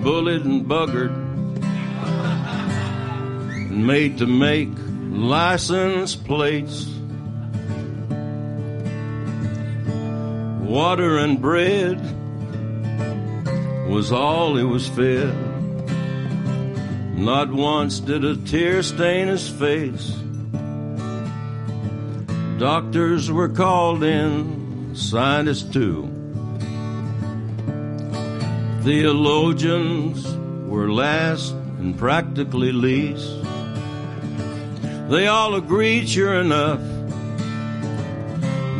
bullied, 0.00 0.44
and 0.44 0.64
buggered, 0.64 1.10
and 3.68 3.84
made 3.84 4.18
to 4.18 4.26
make 4.28 4.68
license 5.10 6.14
plates. 6.14 6.86
Water 10.62 11.18
and 11.18 11.42
bread 11.42 11.98
was 13.88 14.12
all 14.12 14.54
he 14.54 14.62
was 14.62 14.86
fed. 14.86 15.34
Not 17.16 17.52
once 17.52 17.98
did 17.98 18.24
a 18.24 18.36
tear 18.36 18.84
stain 18.84 19.26
his 19.26 19.48
face. 19.48 20.14
Doctors 22.60 23.32
were 23.32 23.48
called 23.48 24.04
in, 24.04 24.57
scientists 24.98 25.62
too. 25.62 26.10
Theologians 28.82 30.26
were 30.66 30.90
last 30.90 31.52
and 31.78 31.96
practically 31.96 32.72
least. 32.72 33.42
They 35.08 35.26
all 35.28 35.54
agreed, 35.54 36.08
sure 36.08 36.40
enough, 36.40 36.80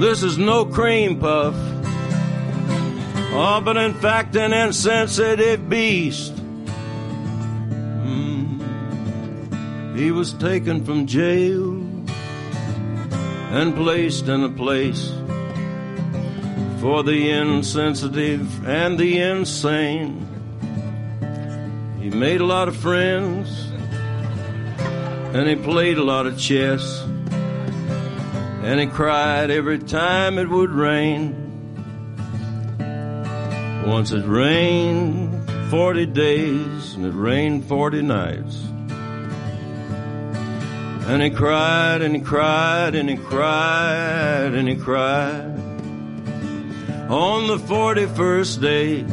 this 0.00 0.22
is 0.22 0.38
no 0.38 0.64
cream 0.64 1.18
puff. 1.18 1.54
Oh, 3.31 3.61
but 3.64 3.76
in 3.76 3.94
fact, 3.94 4.37
an 4.37 4.52
insensitive 4.52 5.68
beast. 5.68 6.35
Mm. 8.04 8.61
He 9.96 10.11
was 10.11 10.33
taken 10.35 10.85
from 10.85 11.07
jail 11.07 11.74
and 13.50 13.74
placed 13.74 14.28
in 14.28 14.44
a 14.44 14.48
place 14.48 15.17
for 16.80 17.02
the 17.02 17.30
insensitive 17.30 18.66
and 18.66 18.96
the 18.96 19.20
insane. 19.20 20.26
He 22.00 22.08
made 22.08 22.40
a 22.40 22.46
lot 22.46 22.68
of 22.68 22.76
friends 22.76 23.70
and 25.34 25.48
he 25.48 25.56
played 25.56 25.98
a 25.98 26.04
lot 26.04 26.26
of 26.26 26.38
chess 26.38 27.02
and 28.62 28.78
he 28.78 28.86
cried 28.86 29.50
every 29.50 29.78
time 29.78 30.38
it 30.38 30.48
would 30.48 30.70
rain. 30.70 31.34
Once 33.84 34.12
it 34.12 34.24
rained 34.24 35.50
40 35.70 36.06
days 36.06 36.94
and 36.94 37.06
it 37.06 37.14
rained 37.14 37.64
40 37.64 38.02
nights. 38.02 38.64
And 41.08 41.22
he 41.22 41.30
cried 41.30 42.02
and 42.02 42.14
he 42.14 42.20
cried 42.20 42.94
and 42.94 43.08
he 43.08 43.16
cried 43.16 44.54
and 44.54 44.68
he 44.68 44.76
cried. 44.76 45.57
On 47.08 47.46
the 47.46 47.56
41st 47.56 48.60
day, 48.60 49.04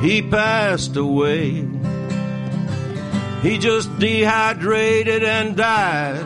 he 0.00 0.22
passed 0.22 0.96
away. 0.96 1.66
He 3.42 3.58
just 3.58 3.98
dehydrated 3.98 5.24
and 5.24 5.56
died. 5.56 6.24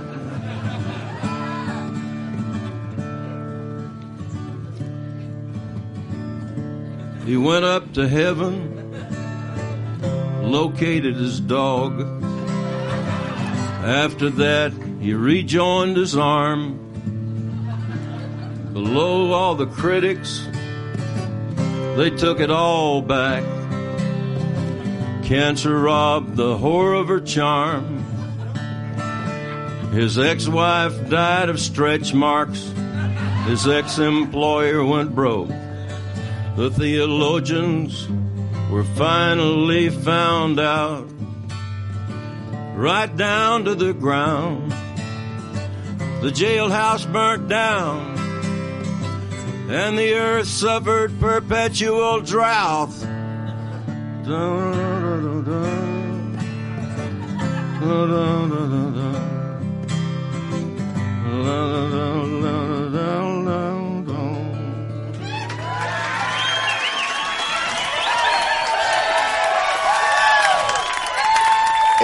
He 7.25 7.39
went 7.39 7.65
up 7.65 7.95
to 7.95 8.07
heaven, 8.07 8.93
located 10.43 11.17
his 11.17 11.41
dog. 11.41 12.03
After 13.83 14.29
that, 14.29 14.75
he 15.01 15.15
rejoined 15.15 15.97
his 15.97 16.15
arm. 16.15 16.84
Below 18.75 19.31
all 19.31 19.55
the 19.55 19.69
critics, 19.69 20.49
they 21.95 22.11
took 22.11 22.41
it 22.41 22.51
all 22.51 23.01
back. 23.03 23.45
Cancer 25.23 25.79
robbed 25.79 26.35
the 26.35 26.59
whore 26.59 27.01
of 27.01 27.07
her 27.07 27.21
charm. 27.21 28.05
His 29.93 30.19
ex-wife 30.19 31.09
died 31.09 31.51
of 31.51 31.61
stretch 31.61 32.13
marks. 32.15 32.75
His 33.47 33.69
ex-employer 33.69 34.85
went 34.85 35.15
broke. 35.15 35.51
The 36.57 36.73
theologians 36.77 38.09
were 38.73 38.83
finally 38.83 39.89
found 39.89 40.59
out 40.59 41.09
right 42.75 43.17
down 43.17 43.67
to 43.67 43.77
the 43.77 43.95
ground. 43.95 44.73
The 46.23 46.33
jailhouse 46.33 47.11
burnt 47.13 47.47
down 47.47 48.14
and 49.75 49.99
the 49.99 50.15
earth 50.15 50.47
suffered 50.47 51.11
perpetual 51.19 52.21
drought. 52.21 52.93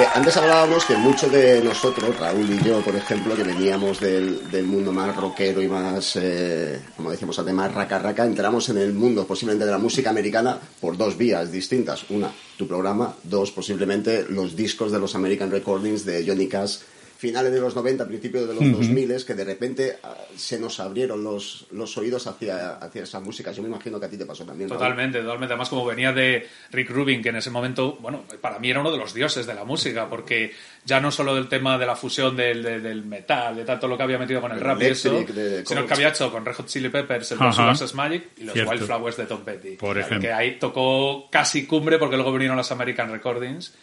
Eh, 0.00 0.06
antes 0.14 0.34
hablábamos 0.38 0.86
que 0.86 0.96
muchos 0.96 1.30
de 1.30 1.62
nosotros, 1.62 2.18
Raúl 2.18 2.48
y 2.48 2.64
yo, 2.64 2.80
por 2.80 2.96
ejemplo, 2.96 3.36
que 3.36 3.42
veníamos 3.42 4.00
del, 4.00 4.50
del 4.50 4.64
mundo 4.64 4.92
más 4.92 5.14
rockero 5.14 5.60
y 5.60 5.68
más, 5.68 6.16
eh, 6.16 6.80
como 6.96 7.10
decíamos 7.10 7.38
antes, 7.38 7.52
más 7.52 7.74
raca 7.74 7.98
raca, 7.98 8.24
entramos 8.24 8.70
en 8.70 8.78
el 8.78 8.94
mundo 8.94 9.26
posiblemente 9.26 9.66
de 9.66 9.72
la 9.72 9.76
música 9.76 10.08
americana 10.08 10.58
por 10.80 10.96
dos 10.96 11.18
vías 11.18 11.52
distintas. 11.52 12.08
Una, 12.08 12.32
tu 12.56 12.66
programa. 12.66 13.14
Dos, 13.24 13.50
posiblemente 13.52 14.24
los 14.30 14.56
discos 14.56 14.90
de 14.90 14.98
los 14.98 15.14
American 15.14 15.50
Recordings 15.50 16.06
de 16.06 16.24
Johnny 16.26 16.48
Cash 16.48 16.78
finales 17.20 17.52
de 17.52 17.60
los 17.60 17.76
90, 17.76 18.06
principios 18.08 18.48
de 18.48 18.54
los 18.54 18.62
Ujú. 18.64 18.78
2000, 18.78 19.24
que 19.26 19.34
de 19.34 19.44
repente 19.44 19.98
ah, 20.02 20.16
se 20.34 20.58
nos 20.58 20.80
abrieron 20.80 21.22
los, 21.22 21.66
los 21.70 21.94
oídos 21.98 22.26
hacia, 22.26 22.76
hacia 22.78 23.02
esa 23.02 23.20
música. 23.20 23.52
Yo 23.52 23.60
me 23.62 23.68
imagino 23.68 24.00
que 24.00 24.06
a 24.06 24.08
ti 24.08 24.16
te 24.16 24.24
pasó 24.24 24.46
también. 24.46 24.70
Raúl. 24.70 24.78
Totalmente, 24.78 25.20
totalmente. 25.20 25.52
Además, 25.52 25.68
como 25.68 25.84
venía 25.84 26.14
de 26.14 26.48
Rick 26.72 26.88
Rubin, 26.88 27.20
que 27.22 27.28
en 27.28 27.36
ese 27.36 27.50
momento, 27.50 27.98
bueno, 28.00 28.24
para 28.40 28.58
mí 28.58 28.70
era 28.70 28.80
uno 28.80 28.90
de 28.90 28.96
los 28.96 29.12
dioses 29.12 29.46
de 29.46 29.52
la 29.54 29.64
música, 29.64 30.08
porque 30.08 30.54
ya 30.86 30.98
no 30.98 31.10
solo 31.10 31.34
del 31.34 31.48
tema 31.50 31.76
de 31.76 31.84
la 31.84 31.94
fusión 31.94 32.34
del, 32.34 32.62
de- 32.62 32.80
del 32.80 33.04
metal, 33.04 33.54
de 33.54 33.64
tanto 33.66 33.86
lo 33.86 33.98
que 33.98 34.02
había 34.02 34.16
metido 34.18 34.40
con 34.40 34.52
el 34.52 34.56
El 34.58 34.64
rap 34.64 34.80
y 34.80 34.86
eso, 34.86 35.10
electric, 35.10 35.36
de 35.36 35.66
sino 35.66 35.86
que 35.86 35.92
había 35.92 36.08
hecho 36.08 36.32
con 36.32 36.44
Red 36.46 36.54
Hot 36.54 36.66
Chili 36.68 36.88
Peppers, 36.88 37.32
el. 37.32 37.38
Versus 37.38 37.94
Magic 37.94 38.28
y 38.38 38.44
los 38.44 38.54
Cierto. 38.54 38.72
Wildflowers 38.72 39.16
de 39.18 39.26
Tom 39.26 39.42
Petty. 39.44 39.76
Por 39.76 39.98
ejemplo. 39.98 40.20
Que 40.20 40.32
ahí 40.32 40.58
tocó 40.58 41.28
casi 41.30 41.66
cumbre, 41.66 41.98
porque 41.98 42.16
luego 42.16 42.32
vinieron 42.32 42.56
las 42.56 42.72
American 42.72 43.10
Recordings. 43.12 43.74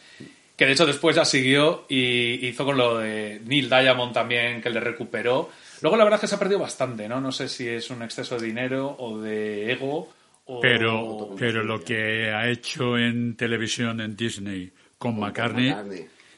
Que 0.58 0.66
de 0.66 0.72
hecho 0.74 0.86
después 0.88 1.16
ya 1.16 1.24
siguió 1.24 1.86
y 1.88 2.46
hizo 2.48 2.66
con 2.66 2.76
lo 2.78 2.98
de 2.98 3.40
Neil 3.46 3.70
Diamond 3.70 4.12
también, 4.12 4.60
que 4.60 4.70
le 4.72 4.80
recuperó. 4.80 5.50
Luego 5.82 5.96
la 5.96 6.04
verdad 6.04 6.18
es 6.18 6.22
que 6.22 6.28
se 6.28 6.36
ha 6.36 6.40
perdido 6.40 6.60
bastante, 6.60 7.08
¿no? 7.08 7.22
No 7.22 7.32
sé 7.32 7.48
si 7.48 7.68
es 7.68 7.90
un 7.92 8.02
exceso 8.02 8.38
de 8.40 8.48
dinero 8.48 8.96
o 9.00 9.20
de 9.20 9.72
ego. 9.72 10.10
O... 10.46 10.60
Pero, 10.60 11.36
pero 11.38 11.64
lo 11.64 11.84
que 11.84 12.32
ha 12.32 12.50
hecho 12.50 12.98
en 12.98 13.36
televisión 13.36 14.02
en 14.02 14.16
Disney 14.16 14.72
con 14.98 15.20
McCartney, 15.20 15.76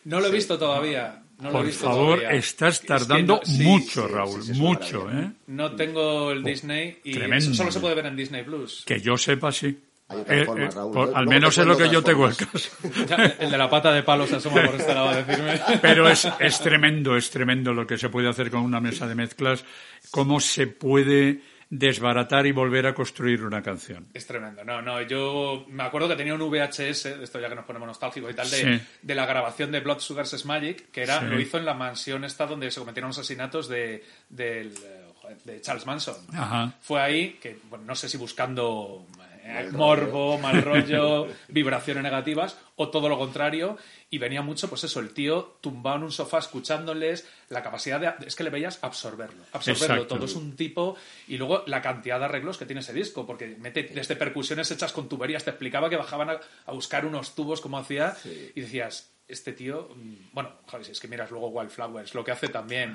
No 0.03 0.19
lo 0.19 0.27
he 0.27 0.32
visto 0.32 0.60
todavía. 0.60 1.23
No 1.39 1.45
lo 1.45 1.49
he 1.49 1.53
por 1.60 1.65
visto 1.67 1.86
favor, 1.86 2.17
todavía. 2.19 2.38
estás 2.38 2.73
Es 2.75 2.79
que 2.82 2.88
tardando 2.88 3.36
no- 3.38 3.41
sí, 3.45 3.63
mucho, 3.63 4.05
sí, 4.08 4.13
Raúl, 4.13 4.41
sí, 4.41 4.45
sí, 4.47 4.51
es 4.51 4.58
mucho, 4.58 5.10
¿eh? 5.10 5.32
No 5.47 5.71
tengo 5.77 6.32
el 6.32 6.43
Disney 6.43 6.97
y 7.05 7.13
tremendo. 7.13 7.53
solo 7.53 7.71
se 7.71 7.79
puede 7.79 7.95
ver 7.95 8.08
en 8.08 8.17
Disney 8.17 8.43
Plus. 8.43 8.84
Que 8.86 8.99
yo 8.99 9.15
sepa, 9.17 9.49
sí. 9.53 9.77
Hay 10.10 10.19
otras 10.22 10.41
Eh, 10.41 10.45
formas, 10.45 10.74
eh, 10.74 10.78
Raúl. 10.78 10.93
por- 10.93 11.04
Luego 11.06 11.17
al 11.17 11.28
menos 11.28 11.58
es 11.58 11.65
lo 11.65 11.78
que 11.78 11.89
yo 11.89 12.04
tengo 12.04 12.28
el 12.28 12.36
caso. 12.36 12.69
El 13.39 13.52
de 13.52 13.58
la 13.58 13.69
pata 13.69 13.91
de 13.93 14.04
palo 14.04 14.26
se 14.28 14.38
asoma 14.38 14.63
por 14.63 14.76
este 14.76 14.93
lado 14.93 15.10
a 15.10 15.22
decirme. 15.22 15.60
Pero 15.82 16.10
es, 16.10 16.28
es 16.39 16.60
tremendo, 16.60 17.15
es 17.15 17.30
tremendo 17.30 17.74
lo 17.74 17.86
que 17.86 17.98
se 17.98 18.10
puede 18.10 18.28
hacer 18.28 18.50
con 18.50 18.62
una 18.62 18.80
mesa 18.82 19.08
de 19.08 19.15
mezclas, 19.15 19.63
cómo 20.12 20.39
se 20.39 20.67
puede 20.67 21.41
desbaratar 21.72 22.48
y 22.48 22.52
volver 22.52 22.88
a 22.88 22.95
construir 22.95 23.43
una 23.45 23.62
canción. 23.62 24.08
Es 24.15 24.26
tremendo. 24.26 24.63
No, 24.63 24.82
no, 24.82 25.04
yo 25.04 25.65
me 25.69 25.84
acuerdo 25.84 26.08
que 26.08 26.15
tenía 26.15 26.34
un 26.34 26.41
VHS, 26.41 27.04
de 27.19 27.24
esto 27.24 27.39
ya 27.39 27.48
que 27.48 27.54
nos 27.54 27.65
ponemos 27.65 27.88
nostálgicos 27.88 28.32
y 28.32 28.34
tal, 28.34 28.50
de, 28.50 28.58
Sí. 28.80 28.82
de 29.04 29.13
la 29.15 29.28
grabación 29.28 29.72
de 29.72 29.80
Blood 29.80 30.00
Sugars 30.00 30.43
Magic, 30.45 30.89
que 30.91 31.04
era, 31.04 31.19
Sí. 31.19 31.26
lo 31.28 31.39
hizo 31.39 31.60
en 31.60 31.65
la 31.65 31.76
mansión 31.76 32.24
esta 32.24 32.48
donde 32.48 32.72
se 32.72 32.80
cometieron 32.80 33.10
los 33.10 33.19
asesinatos 33.19 33.69
de, 33.69 34.04
del, 34.30 34.74
eh, 34.74 35.36
de 35.45 35.62
Charles 35.62 35.86
Manson. 35.86 36.15
Ajá. 36.34 36.74
Fue 36.82 37.00
ahí 37.00 37.38
que, 37.39 37.60
bueno, 37.69 37.86
no 37.86 37.93
sé 37.95 38.10
si 38.10 38.17
buscando 38.17 39.06
Mal 39.53 39.71
morbo, 39.73 40.38
mal 40.38 40.62
rollo, 40.62 41.27
vibraciones 41.47 42.03
negativas, 42.03 42.57
o 42.75 42.89
todo 42.89 43.09
lo 43.09 43.17
contrario, 43.17 43.77
y 44.09 44.17
venía 44.17 44.41
mucho, 44.41 44.69
pues 44.69 44.83
eso, 44.83 44.99
el 44.99 45.12
tío 45.12 45.57
tumbado 45.62 45.97
en 45.97 46.03
un 46.03 46.12
sofá 46.12 46.39
escuchándoles, 46.39 47.27
la 47.49 47.62
capacidad 47.62 47.99
de... 47.99 48.25
Es 48.25 48.35
que 48.35 48.43
le 48.43 48.49
veías 48.49 48.79
absorberlo, 48.83 49.43
absorberlo. 49.51 49.85
Exacto. 49.85 50.15
todo, 50.15 50.25
es 50.25 50.35
un 50.35 50.55
tipo, 50.55 50.95
y 51.27 51.38
luego 51.38 51.63
la 51.67 51.81
cantidad 51.81 52.19
de 52.19 52.25
arreglos 52.25 52.57
que 52.57 52.65
tiene 52.65 52.81
ese 52.81 52.93
disco, 52.93 53.25
porque 53.25 53.55
mete 53.59 53.83
desde 53.83 54.15
percusiones 54.15 54.71
hechas 54.71 54.93
con 54.93 55.09
tuberías, 55.09 55.43
te 55.43 55.49
explicaba 55.49 55.89
que 55.89 55.97
bajaban 55.97 56.29
a, 56.29 56.39
a 56.65 56.71
buscar 56.71 57.05
unos 57.05 57.35
tubos 57.35 57.62
como 57.62 57.77
hacía, 57.77 58.15
y 58.55 58.62
decías, 58.62 59.12
este 59.27 59.53
tío, 59.53 59.89
mm, 59.95 60.33
bueno, 60.33 60.51
joder, 60.65 60.85
si 60.85 60.91
es 60.91 60.99
que 60.99 61.07
miras 61.07 61.31
luego 61.31 61.49
Wildflowers, 61.49 62.13
lo 62.15 62.23
que 62.23 62.31
hace 62.31 62.49
también, 62.49 62.93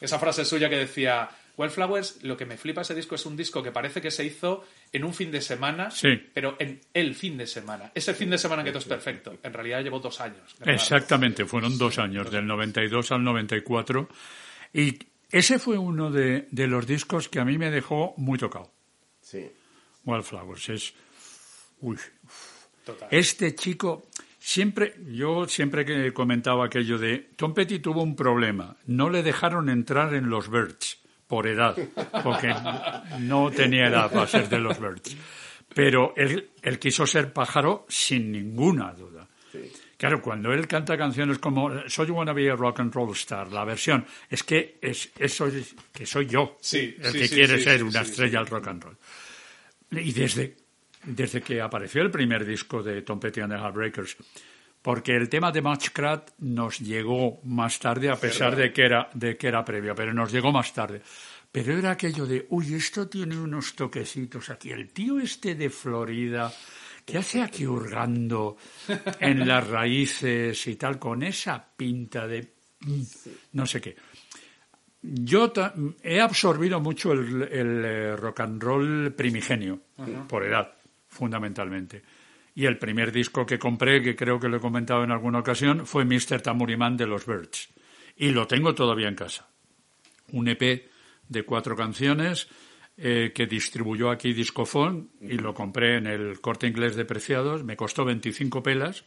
esa 0.00 0.18
frase 0.18 0.44
suya 0.44 0.68
que 0.68 0.76
decía, 0.76 1.30
Wildflowers, 1.56 2.22
lo 2.22 2.36
que 2.36 2.46
me 2.46 2.56
flipa 2.56 2.80
ese 2.80 2.94
disco 2.94 3.14
es 3.14 3.26
un 3.26 3.36
disco 3.36 3.62
que 3.62 3.70
parece 3.70 4.00
que 4.00 4.10
se 4.10 4.24
hizo 4.24 4.64
en 4.92 5.04
un 5.04 5.14
fin 5.14 5.30
de 5.30 5.40
semana, 5.40 5.90
Sí. 5.90 6.20
pero 6.34 6.56
en 6.58 6.80
el 6.94 7.14
fin 7.14 7.36
de 7.38 7.46
semana. 7.46 7.92
Ese 7.94 8.12
fin 8.14 8.30
de 8.30 8.38
semana 8.38 8.64
que 8.64 8.70
todo 8.70 8.80
es 8.80 8.84
perfecto. 8.86 9.38
En 9.42 9.52
realidad 9.52 9.82
llevo 9.82 10.00
dos 10.00 10.20
años. 10.20 10.56
Exactamente, 10.64 11.44
fueron 11.46 11.78
dos 11.78 11.98
años, 11.98 12.30
del 12.30 12.46
92 12.46 13.12
al 13.12 13.22
94. 13.22 14.08
Y 14.72 14.98
ese 15.30 15.58
fue 15.58 15.78
uno 15.78 16.10
de, 16.10 16.48
de 16.50 16.66
los 16.66 16.86
discos 16.86 17.28
que 17.28 17.38
a 17.40 17.44
mí 17.44 17.56
me 17.58 17.70
dejó 17.70 18.14
muy 18.16 18.38
tocado. 18.38 18.72
Sí. 19.20 19.48
Wildflowers 20.04 20.68
es... 20.70 20.94
Uy, 21.80 21.96
Total. 22.84 23.08
Este 23.10 23.54
chico, 23.54 24.08
siempre, 24.38 24.94
yo 25.12 25.46
siempre 25.46 25.84
que 25.84 26.08
he 26.08 26.12
comentado 26.12 26.62
aquello 26.62 26.98
de 26.98 27.30
Tom 27.36 27.54
Petty 27.54 27.78
tuvo 27.78 28.02
un 28.02 28.16
problema, 28.16 28.76
no 28.86 29.08
le 29.10 29.22
dejaron 29.22 29.68
entrar 29.68 30.14
en 30.14 30.28
los 30.30 30.50
Birds 30.50 30.98
por 31.30 31.46
edad, 31.46 31.76
porque 32.24 32.52
no 33.20 33.52
tenía 33.52 33.86
edad 33.86 34.10
para 34.10 34.26
ser 34.26 34.48
de 34.48 34.58
los 34.58 34.80
Birds. 34.80 35.16
Pero 35.72 36.12
él, 36.16 36.50
él 36.60 36.78
quiso 36.80 37.06
ser 37.06 37.32
pájaro 37.32 37.86
sin 37.88 38.32
ninguna 38.32 38.92
duda. 38.92 39.28
Claro, 39.96 40.20
cuando 40.20 40.52
él 40.52 40.66
canta 40.66 40.98
canciones 40.98 41.38
como 41.38 41.88
So 41.88 42.04
You 42.04 42.14
Wanna 42.14 42.32
Be 42.32 42.50
a 42.50 42.56
Rock 42.56 42.80
and 42.80 42.92
Roll 42.92 43.12
Star, 43.12 43.52
la 43.52 43.64
versión, 43.64 44.04
es 44.28 44.42
que 44.42 44.78
es, 44.82 45.12
eso 45.20 45.46
es 45.46 45.76
que 45.92 46.04
soy 46.04 46.26
yo 46.26 46.56
Sí, 46.60 46.96
el 46.98 47.12
sí, 47.12 47.18
que 47.20 47.28
quiere 47.28 47.60
ser 47.60 47.84
una 47.84 48.00
estrella 48.00 48.40
al 48.40 48.48
rock 48.48 48.66
and 48.66 48.82
roll. 48.82 48.96
Y 49.92 50.12
desde, 50.12 50.56
desde 51.04 51.42
que 51.42 51.60
apareció 51.60 52.02
el 52.02 52.10
primer 52.10 52.44
disco 52.44 52.82
de 52.82 53.02
Tom 53.02 53.20
Petty 53.20 53.40
and 53.40 53.52
the 53.52 53.58
Heartbreakers, 53.58 54.16
porque 54.82 55.14
el 55.14 55.28
tema 55.28 55.52
de 55.52 55.62
Matchcrat 55.62 56.30
nos 56.38 56.78
llegó 56.78 57.40
más 57.44 57.78
tarde, 57.78 58.10
a 58.10 58.16
pesar 58.16 58.56
de 58.56 58.72
que, 58.72 58.82
era, 58.82 59.10
de 59.12 59.36
que 59.36 59.48
era 59.48 59.64
previo, 59.64 59.94
pero 59.94 60.14
nos 60.14 60.32
llegó 60.32 60.52
más 60.52 60.72
tarde. 60.72 61.02
Pero 61.52 61.76
era 61.76 61.92
aquello 61.92 62.26
de, 62.26 62.46
uy, 62.50 62.74
esto 62.74 63.08
tiene 63.08 63.38
unos 63.38 63.74
toquecitos 63.74 64.48
aquí. 64.50 64.70
El 64.70 64.88
tío 64.88 65.18
este 65.18 65.54
de 65.54 65.68
Florida, 65.68 66.52
¿qué 67.04 67.18
hace 67.18 67.42
aquí 67.42 67.66
hurgando 67.66 68.56
en 69.18 69.46
las 69.46 69.66
raíces 69.66 70.66
y 70.66 70.76
tal, 70.76 70.98
con 70.98 71.22
esa 71.22 71.62
pinta 71.76 72.26
de 72.26 72.54
mm, 72.80 73.02
no 73.52 73.66
sé 73.66 73.80
qué? 73.80 73.96
Yo 75.02 75.52
he 76.02 76.20
absorbido 76.20 76.78
mucho 76.78 77.12
el, 77.12 77.42
el, 77.42 77.84
eh, 77.84 78.16
rock 78.16 78.40
and 78.40 78.62
roll 78.62 79.12
primigenio, 79.14 79.80
por 80.28 80.44
edad, 80.44 80.74
fundamentalmente. 81.08 82.02
Y 82.54 82.66
el 82.66 82.78
primer 82.78 83.12
disco 83.12 83.46
que 83.46 83.58
compré, 83.58 84.02
que 84.02 84.16
creo 84.16 84.40
que 84.40 84.48
lo 84.48 84.56
he 84.56 84.60
comentado 84.60 85.04
en 85.04 85.10
alguna 85.10 85.38
ocasión, 85.38 85.86
fue 85.86 86.04
Mr. 86.04 86.40
Tamuriman 86.42 86.96
de 86.96 87.06
los 87.06 87.26
Birds. 87.26 87.68
Y 88.16 88.30
lo 88.30 88.46
tengo 88.46 88.74
todavía 88.74 89.08
en 89.08 89.14
casa. 89.14 89.48
Un 90.32 90.48
EP 90.48 90.90
de 91.28 91.42
cuatro 91.44 91.76
canciones 91.76 92.48
eh, 92.96 93.32
que 93.34 93.46
distribuyó 93.46 94.10
aquí 94.10 94.32
Discofon 94.34 95.10
y 95.22 95.38
lo 95.38 95.54
compré 95.54 95.96
en 95.96 96.06
el 96.06 96.40
corte 96.40 96.66
inglés 96.66 96.96
de 96.96 97.04
Preciados. 97.04 97.64
Me 97.64 97.76
costó 97.76 98.04
25 98.04 98.62
pelas. 98.62 99.04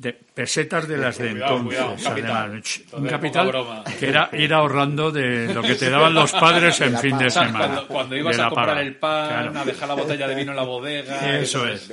De 0.00 0.14
pesetas 0.14 0.88
de 0.88 0.96
las 0.96 1.18
de 1.18 1.32
Cuidado, 1.32 1.56
entonces. 1.58 1.78
cuidado, 1.78 1.92
un 1.92 1.98
capital. 2.02 2.30
además. 2.32 2.54
Entonces, 2.54 2.92
un 2.94 3.00
poca 3.00 3.10
capital 3.10 3.48
broma. 3.48 3.84
que 3.98 4.08
era 4.08 4.30
ir 4.32 4.54
ahorrando 4.54 5.10
de 5.10 5.52
lo 5.52 5.60
que 5.60 5.74
te 5.74 5.90
daban 5.90 6.14
los 6.14 6.32
padres 6.32 6.80
en 6.80 6.96
fin 7.04 7.18
de 7.18 7.28
semana. 7.28 7.58
Cuando, 7.58 7.86
cuando 7.88 8.16
ibas 8.16 8.36
De 8.38 8.42
a 8.42 8.46
comprar 8.48 8.68
paga. 8.68 8.80
el 8.80 8.96
pan, 8.96 9.28
Claro. 9.28 9.58
a 9.60 9.64
dejar 9.66 9.88
la 9.88 9.94
botella 9.96 10.26
de 10.26 10.34
vino 10.36 10.52
en 10.52 10.56
la 10.56 10.62
bodega. 10.62 11.38
Eso 11.38 11.66
es. 11.68 11.92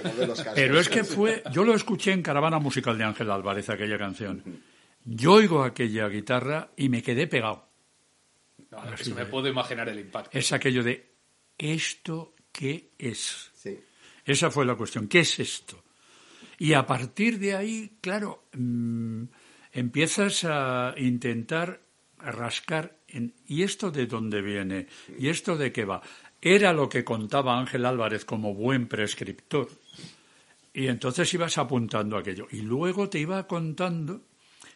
Pero 0.55 0.79
es 0.79 0.87
que 0.87 1.03
fue, 1.03 1.43
yo 1.51 1.65
lo 1.65 1.75
escuché 1.75 2.13
en 2.13 2.21
Caravana 2.23 2.59
Musical 2.59 2.97
de 2.97 3.03
Ángel 3.03 3.29
Álvarez, 3.29 3.69
aquella 3.69 3.97
canción. 3.97 4.41
Yo 5.03 5.33
oigo 5.33 5.61
aquella 5.65 6.07
guitarra 6.07 6.69
y 6.77 6.87
me 6.87 7.03
quedé 7.03 7.27
pegado. 7.27 7.67
No, 8.71 8.77
que 8.95 9.09
me 9.13 9.25
puedo 9.25 9.49
imaginar 9.49 9.89
el 9.89 9.99
impacto. 9.99 10.29
Es 10.37 10.53
aquello 10.53 10.81
de, 10.81 11.11
¿esto 11.57 12.35
qué 12.53 12.91
es? 12.97 13.51
Sí. 13.53 13.77
Esa 14.23 14.49
fue 14.49 14.65
la 14.65 14.75
cuestión, 14.75 15.09
¿qué 15.09 15.19
es 15.19 15.39
esto? 15.39 15.83
Y 16.57 16.73
a 16.73 16.85
partir 16.85 17.39
de 17.39 17.55
ahí, 17.55 17.97
claro, 18.01 18.45
mm, 18.53 19.23
empiezas 19.73 20.43
a 20.43 20.95
intentar 20.97 21.81
rascar 22.17 22.97
en, 23.07 23.33
¿y 23.45 23.63
esto 23.63 23.91
de 23.91 24.07
dónde 24.07 24.41
viene? 24.41 24.87
¿Y 25.19 25.29
esto 25.29 25.55
de 25.55 25.71
qué 25.71 25.85
va? 25.85 26.01
Era 26.41 26.73
lo 26.73 26.89
que 26.89 27.03
contaba 27.03 27.59
Ángel 27.59 27.85
Álvarez 27.85 28.25
como 28.25 28.53
buen 28.53 28.87
prescriptor. 28.87 29.69
Y 30.73 30.87
entonces 30.87 31.33
ibas 31.33 31.57
apuntando 31.57 32.17
aquello. 32.17 32.47
Y 32.51 32.61
luego 32.61 33.09
te 33.09 33.19
iba 33.19 33.47
contando 33.47 34.21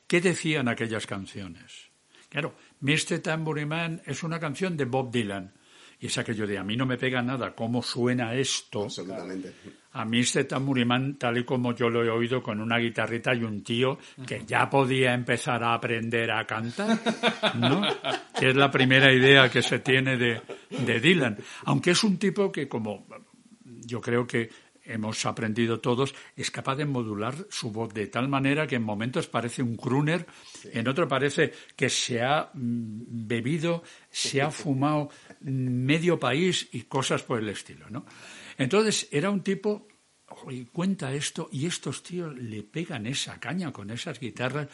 qué 0.08 0.22
decían 0.22 0.68
aquellas 0.68 1.06
canciones. 1.06 1.90
Claro, 2.30 2.56
Mr. 2.80 3.20
Tambourine 3.20 3.68
Man 3.68 4.02
es 4.06 4.24
una 4.24 4.40
canción 4.40 4.78
de 4.78 4.86
Bob 4.86 5.12
Dylan. 5.12 5.54
Y 6.02 6.08
es 6.08 6.18
aquello 6.18 6.48
de 6.48 6.58
a 6.58 6.64
mí 6.64 6.76
no 6.76 6.88
me 6.88 6.98
pega 6.98 7.22
nada 7.22 7.54
cómo 7.54 7.84
suena 7.84 8.34
esto. 8.34 8.86
Absolutamente. 8.86 9.54
A 9.94 10.04
mí 10.04 10.22
este 10.22 10.46
tamburimán, 10.46 11.16
tal 11.20 11.38
y 11.38 11.44
como 11.44 11.76
yo 11.76 11.90
lo 11.90 12.04
he 12.04 12.10
oído, 12.10 12.42
con 12.42 12.60
una 12.60 12.80
guitarrita 12.80 13.36
y 13.36 13.44
un 13.44 13.64
tío 13.64 14.00
que 14.26 14.44
ya 14.46 14.68
podía 14.68 15.14
empezar 15.14 15.64
a 15.64 15.76
aprender 15.76 16.32
a 16.32 16.48
cantar, 16.48 16.98
¿no? 17.56 17.84
Que 18.38 18.50
es 18.50 18.56
la 18.56 18.72
primera 18.72 19.14
idea 19.14 19.48
que 19.50 19.62
se 19.62 19.80
tiene 19.80 20.18
de, 20.18 20.42
de 20.70 21.00
Dylan. 21.00 21.38
Aunque 21.66 21.92
es 21.92 22.04
un 22.04 22.18
tipo 22.18 22.52
que, 22.52 22.68
como 22.68 23.06
yo 23.86 24.02
creo 24.02 24.26
que 24.26 24.50
hemos 24.86 25.26
aprendido 25.26 25.80
todos, 25.80 26.14
es 26.36 26.52
capaz 26.52 26.76
de 26.76 26.86
modular 26.86 27.36
su 27.50 27.72
voz 27.72 27.94
de 27.94 28.08
tal 28.08 28.28
manera 28.28 28.68
que 28.68 28.76
en 28.76 28.84
momentos 28.84 29.28
parece 29.28 29.62
un 29.62 29.78
crooner, 29.78 30.26
en 30.72 30.88
otro 30.88 31.08
parece 31.08 31.52
que 31.76 31.90
se 31.90 32.22
ha 32.22 32.50
mm, 32.54 33.28
bebido, 33.28 33.84
se 34.10 34.42
ha 34.42 34.52
fumado 34.52 35.10
medio 35.42 36.20
país 36.20 36.68
y 36.72 36.84
cosas 36.84 37.24
por 37.24 37.40
el 37.40 37.50
estilo, 37.50 37.90
¿no? 37.90 38.06
Entonces 38.58 39.08
era 39.12 39.30
un 39.30 39.42
tipo, 39.44 39.88
y 40.50 40.66
cuenta 40.66 41.14
esto, 41.14 41.50
y 41.52 41.66
estos 41.66 42.04
tíos 42.04 42.36
le 42.38 42.64
pegan 42.64 43.06
esa 43.08 43.40
caña 43.40 43.72
con 43.72 43.90
esas 43.90 44.20
guitarras, 44.20 44.68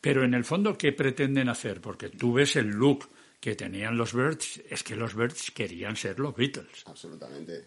pero 0.00 0.24
en 0.24 0.34
el 0.34 0.44
fondo, 0.44 0.76
¿qué 0.78 0.92
pretenden 0.92 1.48
hacer? 1.48 1.80
Porque 1.80 2.08
tú 2.08 2.32
ves 2.34 2.56
el 2.56 2.68
look 2.68 3.08
que 3.40 3.54
tenían 3.54 3.96
los 3.96 4.12
Birds, 4.14 4.62
es 4.68 4.82
que 4.82 4.96
los 4.96 5.14
Birds 5.14 5.50
querían 5.52 5.96
ser 5.96 6.18
los 6.18 6.34
Beatles. 6.34 6.84
Absolutamente. 6.86 7.64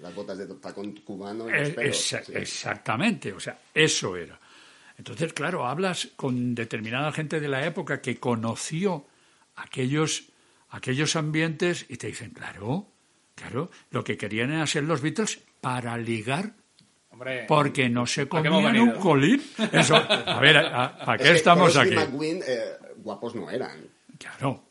Las 0.00 0.14
botas 0.14 0.38
de 0.38 0.46
tacón 0.54 0.92
cubano 1.04 1.48
y 1.48 1.52
Eh, 1.52 1.60
los 1.64 1.70
pelos. 1.70 1.96
sí. 1.98 2.16
Exactamente, 2.32 3.32
o 3.32 3.40
sea, 3.40 3.58
eso 3.74 4.16
era. 4.16 4.38
Entonces, 4.98 5.32
claro, 5.34 5.66
hablas 5.66 6.08
con 6.16 6.54
determinada 6.54 7.12
gente 7.12 7.40
de 7.40 7.48
la 7.48 7.66
época 7.66 8.00
que 8.00 8.16
conoció 8.18 9.06
aquellos, 9.56 10.24
aquellos 10.76 11.16
ambientes 11.16 11.86
y 11.88 11.96
te 11.96 12.06
dicen, 12.08 12.30
claro, 12.30 12.86
claro, 13.34 13.70
lo 13.90 14.04
que 14.04 14.16
querían 14.16 14.52
era 14.52 14.66
ser 14.66 14.84
los 14.84 15.00
Beatles 15.00 15.40
para 15.60 15.96
ligar 15.98 16.54
Hombre, 17.10 17.44
porque 17.48 17.88
no 17.88 18.06
se 18.06 18.26
¿Para 18.26 18.42
qué 18.42 18.48
hemos 18.48 18.62
comían 18.62 18.82
un 18.82 18.90
colín. 19.00 19.42
Eso, 19.72 19.96
a 19.96 20.38
ver, 20.40 20.58
¿a- 20.58 20.98
¿para 20.98 21.14
Es 21.16 21.22
qué 21.22 21.28
que 21.32 21.36
estamos 21.38 21.72
Crosby 21.72 21.86
aquí? 21.94 21.94
eh, 22.46 22.72
guapos 22.98 23.34
no 23.34 23.50
eran. 23.50 23.88
Claro. 24.18 24.65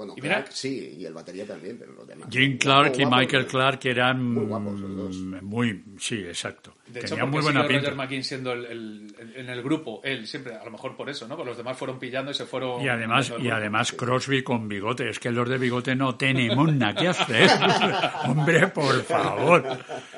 Bueno, 0.00 0.14
Y 0.16 0.22
mira- 0.22 0.36
Clark 0.36 0.52
sí, 0.52 0.96
y 0.98 1.04
el 1.04 1.12
batería 1.12 1.46
también, 1.46 1.76
pero 1.78 1.92
los 1.92 2.08
demás. 2.08 2.26
Jim. 2.30 2.56
Clark 2.56 2.94
y 2.98 3.04
Michael 3.04 3.42
no. 3.42 3.48
Clark 3.48 3.80
eran 3.84 4.24
Muy 4.24 4.46
guapos 4.46 4.80
los 4.80 4.96
dos. 4.96 5.16
muy, 5.42 5.84
sí, 5.98 6.14
exacto. 6.24 6.74
De 6.86 7.00
hecho, 7.00 7.10
Tenían 7.10 7.28
muy 7.30 7.42
buena 7.42 7.66
pinta. 7.66 7.82
Roger 7.90 7.96
McKean 7.96 8.24
siendo 8.24 8.52
el, 8.54 8.64
el- 8.64 9.14
el- 9.18 9.36
en 9.36 9.50
el 9.50 9.62
grupo, 9.62 10.00
él 10.02 10.26
siempre, 10.26 10.54
a 10.56 10.64
lo 10.64 10.70
mejor 10.70 10.96
por 10.96 11.10
eso, 11.10 11.28
¿no? 11.28 11.36
Porque 11.36 11.50
los 11.50 11.58
demás 11.58 11.76
fueron 11.76 11.98
pillando 11.98 12.30
y 12.30 12.34
se 12.34 12.46
fueron... 12.46 12.80
Y 12.82 12.88
además, 12.88 13.30
y 13.38 13.50
además 13.50 13.92
Crosby 13.92 14.42
con 14.42 14.66
bigote. 14.68 15.10
Es 15.10 15.18
que 15.20 15.30
los 15.30 15.46
de 15.46 15.58
bigote 15.58 15.94
no 15.94 16.14
tenemos 16.16 16.72
nada 16.72 16.94
que 16.94 17.08
hacer. 17.08 17.50
Hombre, 18.26 18.68
por 18.68 19.02
favor. 19.02 19.62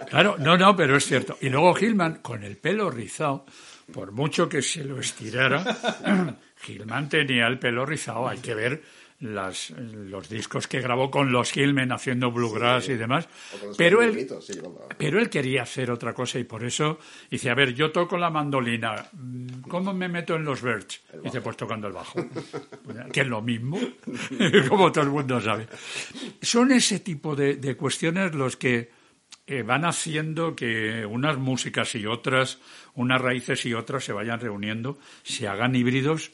Claro, 0.08 0.36
no, 0.38 0.56
no, 0.56 0.76
pero 0.76 0.96
es 0.96 1.04
cierto. 1.04 1.36
Y 1.40 1.48
luego 1.48 1.74
Gilman, 1.74 2.20
con 2.22 2.44
el 2.44 2.56
pelo 2.56 2.88
rizado, 2.88 3.44
por 3.92 4.12
mucho 4.12 4.48
que 4.48 4.62
se 4.62 4.84
lo 4.84 5.00
estirara, 5.00 5.64
Gilman 6.62 7.08
tenía 7.08 7.48
el 7.48 7.58
pelo 7.58 7.84
rizado. 7.84 8.28
Hay 8.28 8.38
que 8.38 8.54
ver 8.54 8.82
las, 9.22 9.70
los 9.70 10.28
discos 10.28 10.66
que 10.66 10.80
grabó 10.80 11.10
con 11.10 11.30
los 11.30 11.52
Gilman 11.52 11.92
haciendo 11.92 12.30
bluegrass 12.32 12.88
y 12.88 12.94
demás. 12.94 13.28
Pero 13.78 14.02
él, 14.02 14.28
sí, 14.40 14.54
pero 14.98 15.20
él 15.20 15.30
quería 15.30 15.62
hacer 15.62 15.90
otra 15.90 16.12
cosa 16.12 16.38
y 16.38 16.44
por 16.44 16.64
eso 16.64 16.98
dice, 17.30 17.48
a 17.48 17.54
ver, 17.54 17.72
yo 17.72 17.92
toco 17.92 18.18
la 18.18 18.30
mandolina, 18.30 19.06
¿cómo 19.68 19.94
me 19.94 20.08
meto 20.08 20.34
en 20.34 20.44
los 20.44 20.60
Birds? 20.60 21.02
Y 21.14 21.24
dice, 21.24 21.40
pues 21.40 21.56
tocando 21.56 21.86
el 21.86 21.92
bajo. 21.92 22.18
que 23.12 23.20
es 23.20 23.26
lo 23.26 23.40
mismo, 23.40 23.78
como 24.68 24.90
todo 24.90 25.04
el 25.04 25.10
mundo 25.10 25.40
sabe. 25.40 25.68
Son 26.40 26.72
ese 26.72 26.98
tipo 27.00 27.36
de, 27.36 27.56
de 27.56 27.76
cuestiones 27.76 28.34
los 28.34 28.56
que 28.56 28.90
eh, 29.46 29.62
van 29.62 29.84
haciendo 29.84 30.56
que 30.56 31.06
unas 31.06 31.38
músicas 31.38 31.94
y 31.94 32.06
otras, 32.06 32.58
unas 32.94 33.20
raíces 33.20 33.64
y 33.66 33.74
otras 33.74 34.04
se 34.04 34.12
vayan 34.12 34.40
reuniendo, 34.40 34.98
se 35.22 35.46
hagan 35.46 35.76
híbridos 35.76 36.32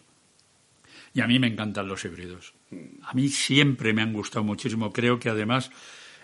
y 1.18 1.20
a 1.20 1.26
mí 1.26 1.40
me 1.40 1.48
encantan 1.48 1.88
los 1.88 2.04
híbridos. 2.04 2.54
A 3.02 3.12
mí 3.12 3.28
siempre 3.28 3.92
me 3.92 4.02
han 4.02 4.12
gustado 4.12 4.44
muchísimo. 4.44 4.92
Creo 4.92 5.18
que 5.18 5.28
además 5.28 5.68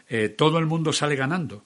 eh, 0.08 0.28
todo 0.28 0.58
el 0.58 0.66
mundo 0.66 0.92
sale 0.92 1.16
ganando. 1.16 1.64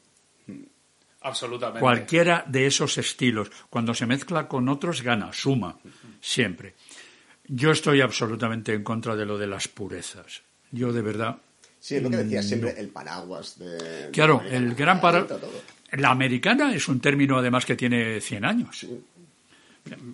Absolutamente. 1.20 1.80
Cualquiera 1.80 2.42
de 2.48 2.66
esos 2.66 2.96
estilos, 2.96 3.50
cuando 3.68 3.92
se 3.92 4.06
mezcla 4.06 4.48
con 4.48 4.66
otros, 4.70 5.02
gana, 5.02 5.30
suma, 5.34 5.78
siempre. 6.22 6.74
Yo 7.46 7.70
estoy 7.70 8.00
absolutamente 8.00 8.72
en 8.72 8.82
contra 8.82 9.14
de 9.14 9.26
lo 9.26 9.36
de 9.36 9.46
las 9.46 9.68
purezas. 9.68 10.40
Yo 10.72 10.90
de 10.90 11.02
verdad. 11.02 11.36
Sí, 11.78 11.96
es 11.96 12.02
lo 12.02 12.08
que 12.08 12.16
decía 12.16 12.42
siempre, 12.42 12.80
el 12.80 12.88
paraguas 12.88 13.58
de... 13.58 14.08
Mm, 14.08 14.12
Claro, 14.12 14.40
la 14.42 14.56
el 14.56 14.74
gran 14.74 15.02
para 15.02 15.26
para... 15.26 15.40
La 15.92 16.12
americana 16.12 16.74
es 16.74 16.88
un 16.88 16.98
término 16.98 17.36
además 17.36 17.66
que 17.66 17.76
tiene 17.76 18.22
100 18.22 18.44
años 18.46 18.86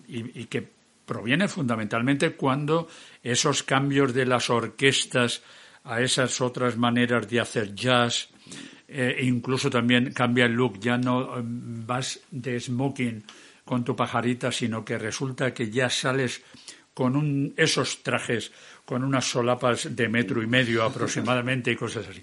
y, 0.09 0.41
y 0.41 0.47
que 0.47 0.69
proviene 1.07 1.49
fundamentalmente 1.49 2.33
cuando 2.33 2.89
esos 3.23 3.63
cambios 3.63 4.15
de 4.15 4.27
las 4.27 4.51
orquestas 4.51 5.43
a 5.85 6.01
esas 6.01 6.41
otras 6.41 6.77
maneras 6.77 7.29
de 7.29 7.41
hacer 7.41 7.75
jazz, 7.75 8.29
eh, 8.89 9.17
e 9.19 9.25
incluso 9.25 9.69
también 9.69 10.13
cambia 10.13 10.47
el 10.47 10.53
look, 10.53 10.79
ya 10.81 10.97
no 10.97 11.39
eh, 11.39 11.43
vas 11.45 12.21
de 12.31 12.59
smoking 12.59 13.25
con 13.65 13.85
tu 13.85 13.95
pajarita, 13.97 14.53
sino 14.53 14.85
que 14.85 14.99
resulta 14.99 15.53
que 15.53 15.71
ya 15.71 15.91
sales 15.91 16.43
con 16.93 17.17
un, 17.17 17.55
esos 17.57 18.03
trajes, 18.03 18.53
con 18.85 19.03
unas 19.03 19.25
solapas 19.25 19.95
de 19.97 20.09
metro 20.09 20.43
y 20.43 20.47
medio 20.47 20.85
aproximadamente 20.85 21.73
y 21.73 21.77
cosas 21.77 22.09
así. 22.09 22.23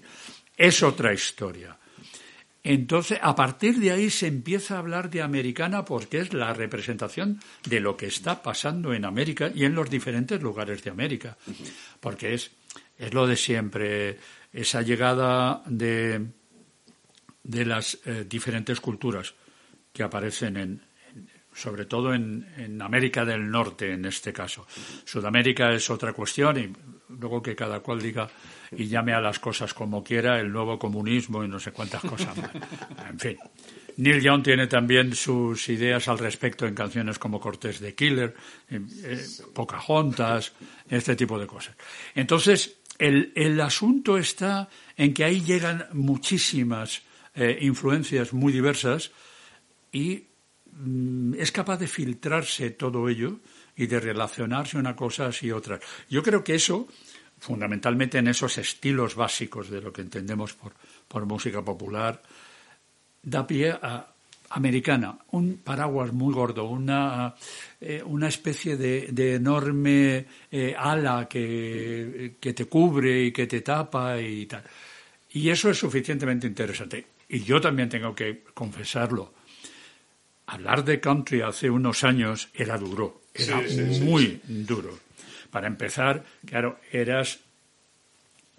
Es 0.56 0.82
otra 0.82 1.12
historia. 1.12 1.76
Entonces, 2.64 3.18
a 3.20 3.34
partir 3.34 3.78
de 3.78 3.90
ahí 3.90 4.08
se 4.08 4.28
empieza 4.28 4.76
a 4.76 4.78
hablar 4.78 5.10
de 5.10 5.22
americana 5.22 5.84
porque 5.84 6.18
es 6.18 6.32
la 6.32 6.52
representación 6.52 7.40
de 7.64 7.80
lo 7.80 7.96
que 7.96 8.06
está 8.06 8.42
pasando 8.42 8.94
en 8.94 9.04
América 9.04 9.50
y 9.52 9.64
en 9.64 9.74
los 9.74 9.90
diferentes 9.90 10.40
lugares 10.40 10.82
de 10.84 10.90
América. 10.90 11.36
Porque 11.98 12.34
es, 12.34 12.52
es 12.98 13.12
lo 13.12 13.26
de 13.26 13.36
siempre, 13.36 14.18
esa 14.52 14.82
llegada 14.82 15.62
de, 15.66 16.24
de 17.42 17.64
las 17.64 17.98
eh, 18.04 18.26
diferentes 18.28 18.80
culturas 18.80 19.34
que 19.92 20.04
aparecen 20.04 20.56
en, 20.56 20.82
sobre 21.52 21.86
todo 21.86 22.14
en, 22.14 22.46
en, 22.56 22.80
América 22.80 23.24
del 23.24 23.50
Norte 23.50 23.92
en 23.92 24.04
este 24.04 24.32
caso. 24.32 24.66
Sudamérica 25.04 25.72
es 25.72 25.90
otra 25.90 26.12
cuestión 26.12 26.58
y 26.58 26.72
luego 27.08 27.42
que 27.42 27.56
cada 27.56 27.80
cual 27.80 28.00
diga 28.00 28.30
y 28.76 28.86
llame 28.86 29.12
a 29.12 29.20
las 29.20 29.38
cosas 29.38 29.74
como 29.74 30.02
quiera, 30.02 30.40
el 30.40 30.52
nuevo 30.52 30.78
comunismo 30.78 31.44
y 31.44 31.48
no 31.48 31.58
sé 31.58 31.72
cuántas 31.72 32.02
cosas 32.02 32.36
más. 32.36 32.50
En 33.10 33.18
fin. 33.18 33.36
Neil 33.96 34.22
Young 34.22 34.42
tiene 34.42 34.66
también 34.66 35.14
sus 35.14 35.68
ideas 35.68 36.08
al 36.08 36.18
respecto 36.18 36.66
en 36.66 36.74
canciones 36.74 37.18
como 37.18 37.38
Cortés 37.38 37.80
de 37.80 37.94
Killer, 37.94 38.34
eh, 38.70 38.80
eh, 39.04 39.26
Pocahontas, 39.52 40.52
este 40.88 41.14
tipo 41.14 41.38
de 41.38 41.46
cosas. 41.46 41.76
Entonces, 42.14 42.78
el, 42.98 43.32
el, 43.34 43.60
asunto 43.60 44.16
está 44.16 44.68
en 44.96 45.12
que 45.12 45.24
ahí 45.24 45.42
llegan 45.42 45.86
muchísimas 45.92 47.02
eh, 47.34 47.58
influencias 47.62 48.32
muy 48.32 48.52
diversas 48.52 49.10
y 49.90 50.24
mm, 50.72 51.34
es 51.34 51.52
capaz 51.52 51.78
de 51.78 51.86
filtrarse 51.86 52.70
todo 52.70 53.08
ello 53.08 53.40
y 53.76 53.86
de 53.86 54.00
relacionarse 54.00 54.78
una 54.78 54.94
cosas 54.96 55.42
y 55.42 55.50
otras. 55.50 55.80
Yo 56.08 56.22
creo 56.22 56.44
que 56.44 56.54
eso 56.54 56.88
fundamentalmente 57.42 58.18
en 58.18 58.28
esos 58.28 58.56
estilos 58.56 59.16
básicos 59.16 59.68
de 59.68 59.80
lo 59.80 59.92
que 59.92 60.02
entendemos 60.02 60.54
por, 60.54 60.74
por 61.08 61.26
música 61.26 61.60
popular, 61.60 62.22
da 63.18 63.42
pie 63.42 63.74
a 63.74 64.06
americana, 64.54 65.18
un 65.32 65.58
paraguas 65.58 66.12
muy 66.12 66.32
gordo, 66.32 66.70
una, 66.70 67.34
eh, 67.80 68.00
una 68.04 68.28
especie 68.28 68.76
de, 68.76 69.08
de 69.10 69.34
enorme 69.34 70.26
eh, 70.52 70.74
ala 70.78 71.26
que, 71.26 72.36
que, 72.38 72.52
te 72.52 72.66
cubre 72.66 73.24
y 73.24 73.32
que 73.32 73.48
te 73.48 73.62
tapa 73.62 74.20
y 74.20 74.46
tal. 74.46 74.62
Y 75.32 75.48
eso 75.48 75.70
es 75.70 75.78
suficientemente 75.78 76.46
interesante. 76.46 77.06
Y 77.28 77.42
yo 77.42 77.60
también 77.60 77.88
tengo 77.88 78.14
que 78.14 78.44
confesarlo. 78.54 79.34
Hablar 80.46 80.84
de 80.84 81.00
country 81.00 81.40
hace 81.40 81.70
unos 81.70 82.04
años 82.04 82.50
era 82.54 82.78
duro, 82.78 83.22
era 83.34 83.60
muy 84.02 84.40
duro. 84.46 84.98
Para 85.52 85.66
empezar, 85.66 86.24
claro, 86.46 86.80
eras 86.90 87.40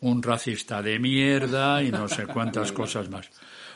un 0.02 0.22
racista 0.22 0.84
de 0.84 1.00
mierda 1.00 1.82
y 1.82 1.92
no 1.92 2.08
sé 2.08 2.28
cuántas 2.28 2.72
cosas 2.82 3.10
más. 3.10 3.30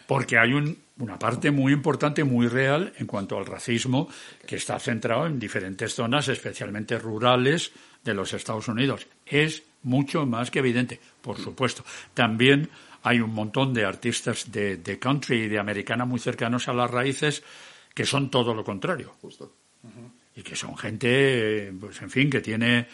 Porque 0.05 0.37
hay 0.37 0.53
una 0.53 1.17
parte 1.17 1.49
muy 1.49 1.73
importante, 1.73 2.23
muy 2.23 2.47
real 2.47 2.93
en 2.97 3.07
cuanto 3.07 3.35
al 3.37 3.47
racismo 3.47 4.07
que 4.45 4.57
está 4.57 4.77
centrado 4.77 5.25
en 5.25 5.39
diferentes 5.39 5.95
zonas, 5.95 6.27
especialmente 6.27 6.99
rurales 6.99 7.71
de 8.03 8.13
los 8.13 8.33
Estados 8.33 8.67
Unidos. 8.67 9.07
Es 9.25 9.63
mucho 9.81 10.27
más 10.27 10.51
que 10.51 10.59
evidente, 10.59 10.99
por 11.21 11.39
supuesto. 11.39 11.83
También 12.13 12.69
hay 13.01 13.19
un 13.19 13.33
montón 13.33 13.73
de 13.73 13.83
artistas 13.83 14.51
de, 14.51 14.99
country 14.99 15.43
y 15.43 15.47
de 15.47 15.57
americana 15.57 16.05
muy 16.05 16.19
cercanos 16.19 16.67
a 16.67 16.73
las 16.73 16.91
raíces 16.91 17.41
que 17.95 18.05
son 18.05 18.29
todo 18.29 18.53
lo 18.53 18.63
contrario. 18.63 19.15
Justo 19.21 19.51
y 20.37 20.43
que 20.43 20.55
son 20.55 20.77
gente, 20.77 21.73
pues 21.79 21.99
en 22.03 22.11
fin, 22.11 22.29
que 22.29 22.41
tiene 22.41 22.87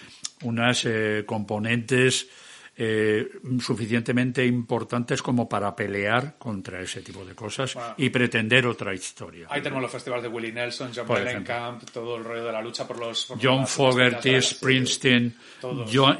unas 0.44 0.86
eh, 0.86 1.24
componentes 1.26 2.30
eh, 2.76 3.30
suficientemente 3.60 4.46
importantes 4.46 5.22
como 5.22 5.48
para 5.48 5.76
pelear 5.76 6.38
contra 6.38 6.82
ese 6.82 7.02
tipo 7.02 7.26
de 7.26 7.36
cosas 7.36 7.78
y 7.98 8.10
pretender 8.10 8.66
otra 8.66 8.94
historia. 8.94 9.48
Ahí 9.50 9.62
tenemos 9.62 9.84
los 9.84 9.92
festivales 9.92 10.24
de 10.24 10.30
Willie 10.30 10.54
Nelson, 10.54 10.92
John 10.96 11.06
Mellencamp, 11.08 11.84
todo 11.92 12.16
el 12.16 12.24
rollo 12.24 12.46
de 12.46 12.52
la 12.54 12.62
lucha 12.62 12.88
por 12.88 12.98
los... 12.98 13.28
John 13.42 13.68
Fogerty, 13.68 14.42
Springsteen, 14.42 15.36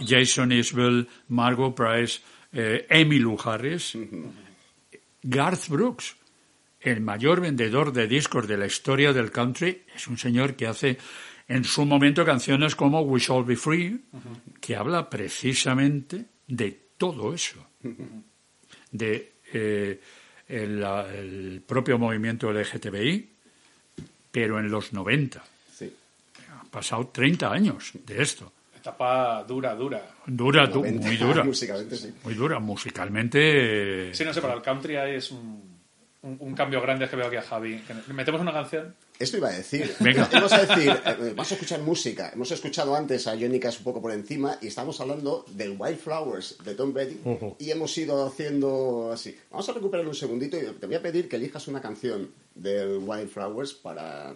Jason 0.06 0.52
Isbell, 0.52 1.08
Margot 1.30 1.74
Price, 1.74 2.20
eh, 2.52 2.86
Emmylou 2.90 3.40
Harris, 3.44 3.98
Garth 5.24 5.70
Brooks 5.70 6.18
el 6.84 7.00
mayor 7.02 7.40
vendedor 7.40 7.94
de 7.94 8.08
discos 8.08 8.48
de 8.48 8.58
la 8.58 8.66
historia 8.66 9.14
del 9.14 9.32
country, 9.32 9.84
es 9.96 10.08
un 10.08 10.18
señor 10.18 10.56
que 10.56 10.68
hace 10.68 10.98
en 11.48 11.64
su 11.64 11.86
momento 11.86 12.26
canciones 12.26 12.76
como 12.76 13.02
We 13.02 13.20
Shall 13.20 13.46
Be 13.46 13.56
Free, 13.56 14.02
que 14.60 14.76
habla 14.76 15.10
precisamente 15.10 16.26
de 16.48 16.78
todo 16.98 17.34
eso, 17.34 17.66
de 18.92 19.34
eh, 19.54 20.00
el, 20.48 21.62
propio 21.66 21.98
movimiento 21.98 22.52
LGTBI, 22.52 23.30
pero 24.32 24.60
en 24.60 24.70
los 24.70 24.92
90. 24.92 25.44
Sí. 25.74 25.94
Han 26.60 26.68
pasado 26.68 27.08
30 27.08 27.52
años 27.52 27.92
de 28.06 28.22
esto. 28.22 28.52
Etapa 28.76 29.44
dura, 29.48 29.74
dura. 29.76 30.06
Dura, 30.26 30.68
muy 30.68 31.16
dura. 31.16 31.44
musicalmente, 31.46 31.96
sí. 31.96 32.14
Muy 32.26 32.34
dura, 32.34 32.60
musicalmente. 32.60 34.14
Sí, 34.14 34.26
no 34.26 34.34
sé, 34.34 34.42
para 34.42 34.56
el 34.56 34.62
country 34.62 34.98
es 34.98 35.32
un 35.32 35.73
un, 36.24 36.56
cambio 36.56 36.82
grande 36.82 37.10
que 37.10 37.16
veo 37.16 37.28
aquí 37.28 37.36
a 37.36 37.42
Javi. 37.42 37.82
¿Metemos 38.08 38.40
una 38.40 38.54
canción? 38.54 38.96
Esto 39.20 39.38
iba 39.38 39.50
a 39.50 39.52
decir. 39.52 39.94
Venga. 40.00 40.30
Vamos 40.32 40.54
a 40.54 40.66
decir, 40.66 40.90
eh, 40.90 41.36
a 41.38 41.42
escuchar 41.42 41.82
música. 41.82 42.32
Hemos 42.34 42.50
escuchado 42.52 42.96
antes 42.96 43.28
a 43.28 43.32
Johnny 43.32 43.60
Cash 43.60 43.80
un 43.80 43.84
poco 43.84 44.02
por 44.02 44.12
encima 44.12 44.58
y 44.62 44.68
estamos 44.68 45.00
hablando 45.02 45.46
del 45.50 45.76
Wildflowers 45.78 46.58
de 46.64 46.76
Tom 46.76 46.94
Petty 46.94 47.20
y 47.60 47.72
hemos 47.72 47.98
ido 47.98 48.26
haciendo 48.26 49.12
así. 49.14 49.38
Vamos 49.52 49.68
a 49.68 49.74
recuperar 49.74 50.08
un 50.08 50.16
segundito 50.16 50.58
y 50.58 50.62
te 50.62 50.88
voy 50.88 50.96
a 50.96 51.02
pedir 51.02 51.28
que 51.28 51.36
elijas 51.36 51.68
una 51.68 51.82
canción 51.82 52.32
del 52.56 53.00
Wildflowers 53.00 53.74
para 53.74 54.34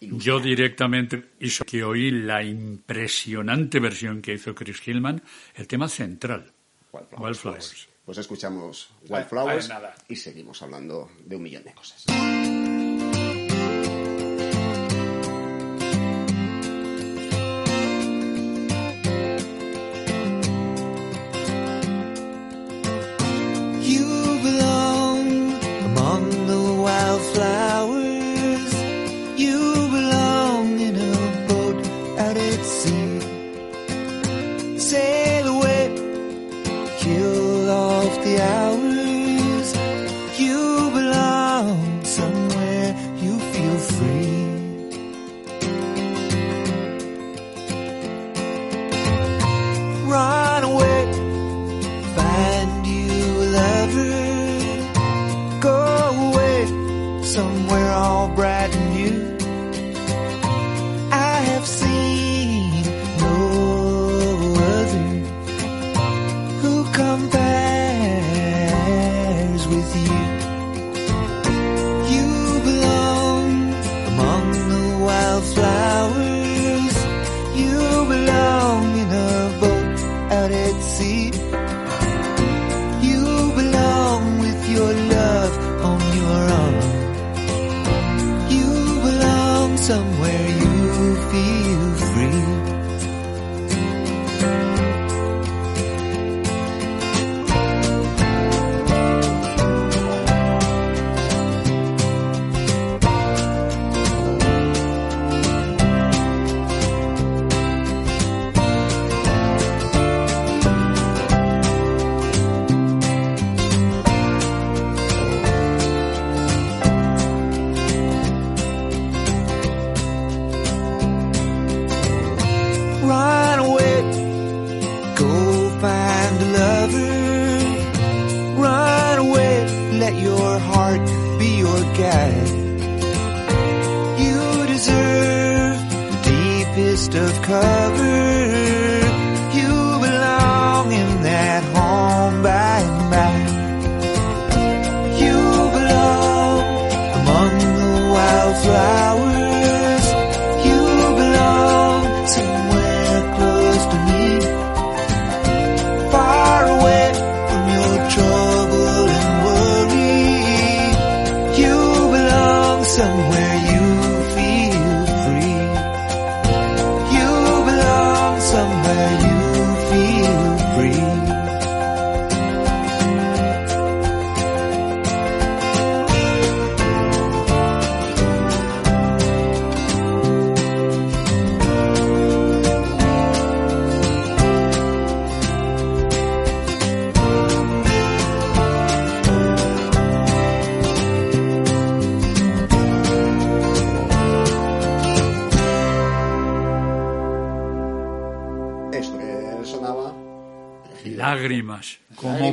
yo 0.00 0.40
directamente 0.40 1.22
hizo 1.40 1.62
que 1.64 1.84
oí 1.84 2.10
la 2.10 2.42
impresionante 2.42 3.80
versión 3.80 4.22
que 4.22 4.32
hizo 4.32 4.54
Chris 4.54 4.80
Hillman, 4.86 5.22
el 5.54 5.66
tema 5.66 5.88
central, 5.88 6.50
Wildflowers. 7.18 7.89
Pues 8.10 8.18
escuchamos 8.18 8.90
Wildflowers 9.08 9.70
y 10.08 10.16
seguimos 10.16 10.60
hablando 10.62 11.08
de 11.24 11.36
un 11.36 11.44
millón 11.44 11.62
de 11.62 11.72
cosas. 11.72 12.06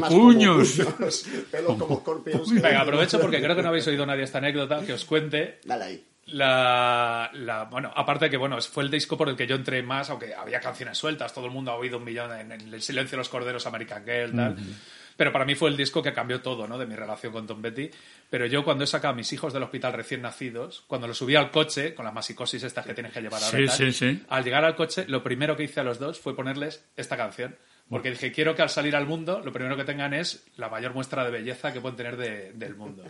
Como 0.07 0.23
puños. 0.23 0.71
puños, 0.97 1.25
pelos 1.51 1.75
como 1.77 1.97
escorpions. 1.97 2.51
Venga, 2.53 2.81
aprovecho 2.81 3.19
porque 3.19 3.41
creo 3.41 3.55
que 3.55 3.61
no 3.61 3.69
habéis 3.69 3.87
oído 3.87 4.05
nadie 4.05 4.23
esta 4.23 4.37
anécdota, 4.39 4.85
que 4.85 4.93
os 4.93 5.05
cuente 5.05 5.59
Dale 5.65 5.83
ahí. 5.83 6.05
la, 6.27 7.29
la- 7.33 7.63
bueno, 7.65 7.91
aparte 7.95 8.25
de 8.25 8.31
que 8.31 8.37
bueno, 8.37 8.59
fue 8.61 8.83
el 8.83 8.91
disco 8.91 9.17
por 9.17 9.29
el 9.29 9.35
que 9.35 9.47
yo 9.47 9.55
entré 9.55 9.81
más, 9.83 10.09
aunque 10.09 10.33
había 10.35 10.59
canciones 10.59 10.97
sueltas, 10.97 11.33
todo 11.33 11.45
el 11.45 11.51
mundo 11.51 11.71
ha 11.71 11.75
oído 11.75 11.97
un 11.97 12.03
millón 12.03 12.31
en, 12.37 12.51
en 12.51 12.73
El 12.73 12.81
silencio 12.81 13.11
de 13.15 13.17
los 13.17 13.29
corderos, 13.29 13.65
American 13.67 14.03
Girl, 14.05 14.35
tal. 14.35 14.55
Pero 15.15 15.31
para 15.31 15.45
mí 15.45 15.55
fue 15.55 15.71
el 15.71 15.77
disco 15.77 16.03
que 16.03 16.13
cambió 16.13 16.41
todo, 16.41 16.67
¿no? 16.67 16.77
De 16.77 16.85
mi 16.85 16.93
relación 16.95 17.33
con 17.33 17.47
Tom 17.47 17.59
Petty. 17.59 17.89
Pero 18.29 18.45
yo 18.45 18.63
cuando 18.63 18.83
he 18.83 18.87
sacado 18.87 19.13
a 19.13 19.15
mis 19.15 19.33
hijos 19.33 19.51
del 19.51 19.63
hospital 19.63 19.93
recién 19.93 20.21
nacidos, 20.21 20.83
cuando 20.85 21.07
los 21.07 21.17
subí 21.17 21.35
al 21.35 21.49
coche, 21.49 21.95
con 21.95 22.05
las 22.05 22.13
masicosis 22.13 22.61
estas 22.61 22.85
que 22.85 22.93
tienes 22.93 23.11
que 23.13 23.21
llevar 23.21 23.43
ahora, 23.43 23.59
y 23.59 23.67
Sí, 23.67 23.77
tal, 23.83 23.93
sí, 23.93 24.11
sí. 24.13 24.23
al 24.29 24.43
llegar 24.43 24.63
al 24.63 24.75
coche, 24.75 25.05
lo 25.07 25.23
primero 25.23 25.57
que 25.57 25.63
hice 25.63 25.79
a 25.79 25.83
los 25.83 25.97
dos 25.97 26.19
fue 26.19 26.35
ponerles 26.35 26.85
esta 26.95 27.17
canción. 27.17 27.55
Porque 27.89 28.09
dije, 28.09 28.33
quiero 28.33 28.53
que 28.53 28.61
al 28.61 28.69
salir 28.69 28.97
al 28.97 29.07
mundo, 29.07 29.41
lo 29.43 29.53
primero 29.53 29.77
que 29.77 29.85
tengan 29.85 30.13
es 30.13 30.43
la 30.57 30.67
mayor 30.67 30.93
muestra 30.93 31.23
de 31.23 31.31
belleza 31.31 31.71
que 31.71 31.79
pueden 31.79 31.95
tener 31.95 32.17
de- 32.17 32.51
del 32.53 32.75
mundo. 32.75 33.03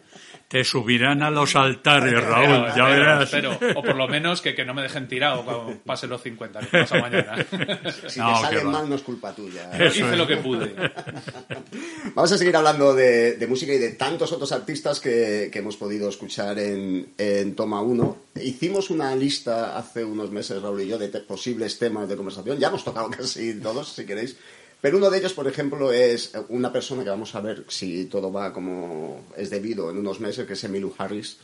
Te 0.48 0.64
subirán 0.64 1.24
a 1.24 1.32
los 1.32 1.56
altares, 1.56 2.14
Raúl, 2.24 2.44
Espero, 2.44 2.66
ya 2.68 2.70
espero, 2.70 2.90
verás. 2.90 3.24
espero. 3.24 3.60
O 3.80 3.82
por 3.84 3.96
lo 3.96 4.08
menos 4.08 4.40
que, 4.42 4.54
que 4.54 4.64
no 4.66 4.76
me 4.76 4.84
dejen 4.84 5.08
tirado 5.08 5.44
cuando 5.44 5.80
pasen 5.84 6.12
los 6.12 6.22
50, 6.22 6.60
que 6.60 6.68
pasa 6.68 7.00
mañana. 7.00 7.36
Si 8.08 8.20
No, 8.20 8.36
te 8.36 8.42
sale 8.42 8.64
mal, 8.66 8.88
no 8.88 8.96
es 8.96 9.02
culpa 9.02 9.34
tuya. 9.34 9.72
Eso 9.74 10.00
Hice 10.06 10.12
es. 10.12 10.18
lo 10.18 10.28
que 10.28 10.38
pude. 10.38 10.76
Vamos 12.16 12.32
a 12.32 12.38
seguir 12.38 12.56
hablando 12.56 12.94
de, 12.94 13.34
de 13.36 13.48
música 13.48 13.74
y 13.74 13.78
de 13.80 13.92
tantos 13.94 14.32
otros 14.32 14.52
artistas 14.52 15.00
que, 15.00 15.50
que 15.52 15.60
hemos 15.60 15.78
podido 15.78 16.10
escuchar 16.10 16.58
en, 16.60 17.14
en 17.18 17.56
Toma 17.56 17.82
1. 17.82 18.18
Hicimos 18.42 18.90
una 18.90 19.16
lista 19.16 19.78
hace 19.78 20.04
unos 20.04 20.32
meses, 20.32 20.62
Raúl 20.62 20.82
y 20.82 20.88
yo, 20.88 20.98
de 20.98 21.08
posibles 21.22 21.78
temas 21.80 22.08
de 22.08 22.16
conversación. 22.16 22.58
Ya 22.60 22.68
hemos 22.68 22.84
tocado 22.84 23.10
casi 23.10 23.60
todos, 23.60 23.90
si 23.92 24.06
queréis. 24.06 24.38
Pero 24.82 24.98
uno 24.98 25.10
de 25.10 25.18
ellos, 25.18 25.34
por 25.34 25.48
ejemplo, 25.48 25.92
es 25.92 26.34
una 26.50 26.72
persona 26.72 27.04
que 27.04 27.10
vamos 27.10 27.34
a 27.36 27.42
ver 27.42 27.66
si 27.68 28.06
todo 28.06 28.32
va 28.32 28.54
como 28.54 29.26
es 29.36 29.50
debido 29.50 29.90
en 29.90 29.98
unos 29.98 30.20
meses, 30.20 30.46
que 30.46 30.54
es 30.54 30.64
Emmylou 30.64 30.94
Harris. 30.98 31.38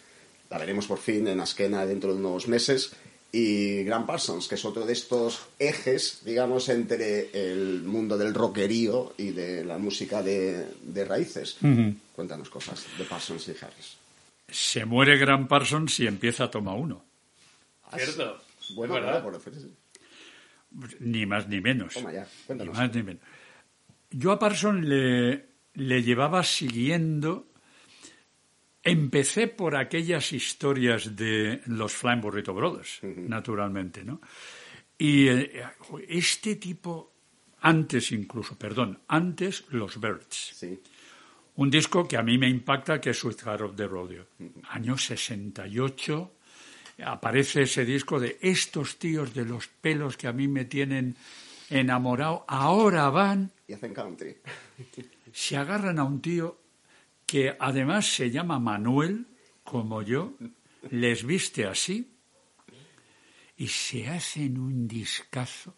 La 0.50 0.60
veremos 0.60 0.86
por 0.86 1.00
fin 1.00 1.28
en 1.28 1.40
Askena 1.40 1.86
dentro 1.86 2.14
de 2.14 2.20
unos 2.20 2.48
meses. 2.48 2.92
Y 3.32 3.84
Grant 3.84 4.06
Parsons, 4.06 4.48
que 4.48 4.54
es 4.54 4.64
otro 4.64 4.86
de 4.86 4.94
estos 4.94 5.42
ejes, 5.58 6.20
digamos, 6.24 6.70
entre 6.70 7.32
el 7.34 7.82
mundo 7.82 8.16
del 8.16 8.36
rockerío 8.36 9.16
y 9.18 9.32
de 9.32 9.66
la 9.66 9.80
música 9.80 10.22
de, 10.22 10.68
de 10.84 11.04
raíces. 11.04 11.58
Cuéntanos 12.16 12.50
cosas 12.52 12.86
de 12.96 13.04
Parsons 13.06 13.48
y 13.48 13.52
Harris. 13.52 13.98
Se 14.48 14.86
muere 14.86 15.18
Gran 15.18 15.48
Parsons 15.48 16.00
y 16.00 16.06
empieza 16.06 16.52
Toma 16.52 16.76
Uno. 16.76 17.04
Cierto. 17.96 18.40
Bueno, 18.76 18.94
verdad. 18.94 19.10
claro, 19.10 19.24
por 19.24 19.34
referencia. 19.34 19.70
Ni 21.00 21.26
más 21.26 21.48
ni 21.48 21.62
menos. 21.62 21.94
Toma 21.94 22.12
ya, 22.12 22.28
ni 22.50 22.66
más 22.66 22.94
ni 22.94 23.04
menos. 23.04 23.24
Yo 24.10 24.32
a 24.32 24.40
Parsons 24.40 24.86
le, 24.86 25.46
le 25.74 26.04
llevaba 26.04 26.44
siguiendo. 26.44 27.50
Empecé 28.84 29.48
por 29.48 29.76
aquellas 29.76 30.34
historias 30.34 31.16
de 31.16 31.62
los 31.68 31.94
Flying 31.94 32.20
Burrito 32.20 32.54
Brothers, 32.54 33.00
naturalmente, 33.02 34.04
¿no? 34.04 34.20
Y 34.98 35.28
eh, 35.28 35.64
este 36.08 36.58
tipo, 36.58 37.14
antes 37.62 38.12
incluso, 38.12 38.58
perdón, 38.58 39.00
antes 39.08 39.66
los 39.70 40.00
Birds. 40.00 40.52
Sí. 40.54 40.80
Un 41.56 41.70
disco 41.70 42.08
que 42.08 42.18
a 42.18 42.24
mí 42.24 42.38
me 42.38 42.50
impacta, 42.50 43.00
que 43.00 43.12
es 43.12 43.18
Sweetheart 43.18 43.62
of 43.62 43.76
the 43.76 43.88
Rodeo. 43.88 44.28
Año 44.70 44.98
68, 44.98 46.36
aparece 47.04 47.64
ese 47.64 47.86
disco 47.86 48.20
de 48.20 48.38
estos 48.42 48.98
tíos 48.98 49.34
de 49.34 49.46
los 49.46 49.68
pelos 49.68 50.18
que 50.18 50.28
a 50.28 50.34
mí 50.34 50.48
me 50.48 50.66
tienen 50.66 51.16
enamorado, 51.70 52.46
ahora 52.48 53.10
van, 53.10 53.52
Y 53.68 53.74
hacen 53.74 53.94
country. 53.94 54.38
se 55.32 55.58
agarran 55.58 55.98
a 56.00 56.04
un 56.04 56.22
tío 56.22 56.60
que 57.26 57.56
además 57.60 58.06
se 58.14 58.30
llama 58.30 58.60
Manuel, 58.60 59.26
como 59.64 60.02
yo, 60.02 60.34
les 60.92 61.26
viste 61.26 61.66
así, 61.66 62.12
y 63.58 63.68
se 63.68 64.08
hacen 64.08 64.58
un 64.60 64.88
discazo 64.88 65.76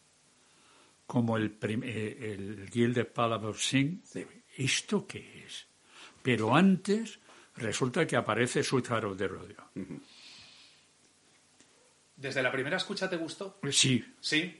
como 1.05 1.38
el, 1.38 1.57
eh, 1.61 2.34
el 2.34 2.70
Gilded 2.70 3.07
Palace 3.07 3.45
of 3.45 3.61
Sing. 3.61 4.01
¿Esto 4.57 5.05
qué 5.05 5.43
es? 5.45 5.68
Pero 6.22 6.55
antes 6.55 7.20
resulta 7.57 8.07
que 8.07 8.16
aparece 8.16 8.63
Sweetheart 8.63 9.05
of 9.05 9.18
the 9.18 9.28
Rodeo. 9.28 9.70
¿Desde 12.26 12.41
la 12.41 12.51
primera 12.51 12.78
escucha 12.78 13.07
te 13.07 13.17
gustó? 13.17 13.59
Sí, 13.69 14.03
Sí. 14.19 14.57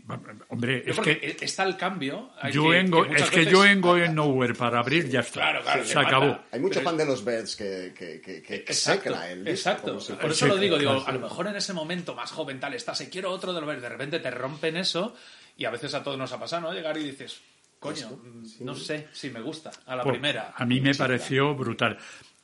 hombre, 0.50 0.84
Yo 0.86 0.92
es 0.92 0.96
porque 0.96 1.20
que 1.20 1.46
está 1.46 1.64
el 1.64 1.76
cambio. 1.78 2.30
yo 2.52 2.70
que- 2.70 2.78
en 2.80 2.92
Go- 2.92 3.02
que 3.04 3.10
muchas 3.10 3.24
es 3.24 3.30
que 3.32 3.40
veces- 3.40 3.52
yo 3.54 3.66
en 3.66 4.16
Nowhere 4.16 4.54
para 4.54 4.80
abrir 4.80 5.10
ya 5.10 5.22
está. 5.22 5.34
Claro, 5.34 5.62
claro, 5.64 5.84
se 5.84 5.96
mata. 5.96 6.08
acabó. 6.08 6.40
Hay 6.52 6.60
mucho 6.60 6.76
Pero 6.76 6.84
fan 6.90 6.98
de 6.98 7.06
los 7.06 7.26
Birds 7.26 7.56
que, 7.56 7.94
que, 7.98 8.22
que, 8.22 8.42
que 8.44 8.56
Exacto, 8.58 9.02
secla 9.10 9.32
el 9.32 9.40
disco, 9.40 9.50
exacto. 9.50 10.00
si 10.00 10.14
Por 10.14 10.30
eso 10.32 10.46
lo 10.48 10.58
digo, 10.58 10.76
a 10.78 11.12
lo 11.12 11.20
mejor 11.20 11.48
en 11.48 11.56
ese 11.56 11.74
momento 11.74 12.14
más 12.14 12.32
joven 12.32 12.60
tal 12.60 12.74
estás, 12.76 13.02
y 13.02 13.08
quiero 13.08 13.32
otro 13.32 13.52
de 13.52 13.62
los 13.62 13.68
Birds, 13.70 13.82
de 13.82 13.90
repente 13.90 14.20
te 14.20 14.30
rompen 14.30 14.78
eso 14.78 15.16
y 15.58 15.66
a 15.66 15.72
veces 15.72 15.94
a 15.96 16.04
todos 16.04 16.18
nos 16.20 16.32
ha 16.32 16.40
pasado, 16.40 16.62
¿no? 16.62 16.74
Llegar 16.74 16.96
y 16.98 17.04
dices, 17.04 17.42
coño, 17.80 18.10
mm, 18.10 18.64
no 18.64 18.76
sé 18.76 19.08
si 19.12 19.30
me 19.32 19.42
gusta 19.42 19.72
a 19.88 19.96
la 19.96 20.04
Pues, 20.04 20.14
primera. 20.14 20.54
A 20.56 20.66
mí 20.66 20.80
me 20.82 20.94
pareció 20.94 21.56
brutal. 21.56 21.98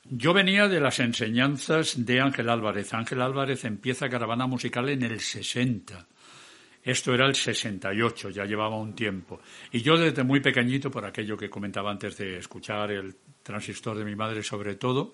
Yo 0.04 0.34
venía 0.34 0.68
de 0.68 0.80
las 0.80 0.98
enseñanzas 1.00 2.04
de 2.04 2.20
Ángel 2.20 2.48
Álvarez. 2.48 2.92
Ángel 2.92 3.22
Álvarez 3.22 3.64
empieza 3.64 4.08
Caravana 4.08 4.46
Musical 4.46 4.88
en 4.88 5.02
el 5.02 5.20
60. 5.20 6.06
Esto 6.82 7.14
era 7.14 7.26
el 7.26 7.36
68, 7.36 8.30
ya 8.30 8.44
llevaba 8.44 8.76
un 8.76 8.94
tiempo. 8.94 9.40
Y 9.70 9.80
yo 9.82 9.96
desde 9.96 10.24
muy 10.24 10.40
pequeñito, 10.40 10.90
por 10.90 11.04
aquello 11.04 11.36
que 11.36 11.48
comentaba 11.48 11.92
antes 11.92 12.16
de 12.16 12.38
escuchar 12.38 12.90
el 12.90 13.14
transistor 13.44 13.96
de 13.96 14.04
mi 14.04 14.16
madre 14.16 14.42
sobre 14.42 14.74
todo, 14.74 15.12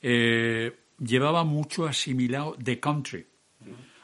eh, 0.00 0.74
llevaba 0.98 1.44
mucho 1.44 1.86
asimilado 1.86 2.56
de 2.58 2.80
country. 2.80 3.26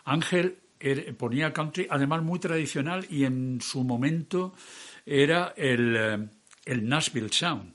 Ángel 0.05 0.59
er- 0.79 1.15
ponía 1.17 1.51
country, 1.55 1.87
además 1.89 2.23
muy 2.23 2.39
tradicional, 2.39 3.07
y 3.09 3.25
en 3.25 3.59
su 3.63 3.83
momento 3.85 4.55
era 5.07 5.55
el, 5.57 5.97
eh, 5.97 6.29
el 6.67 6.87
Nashville 6.87 7.33
Sound 7.33 7.73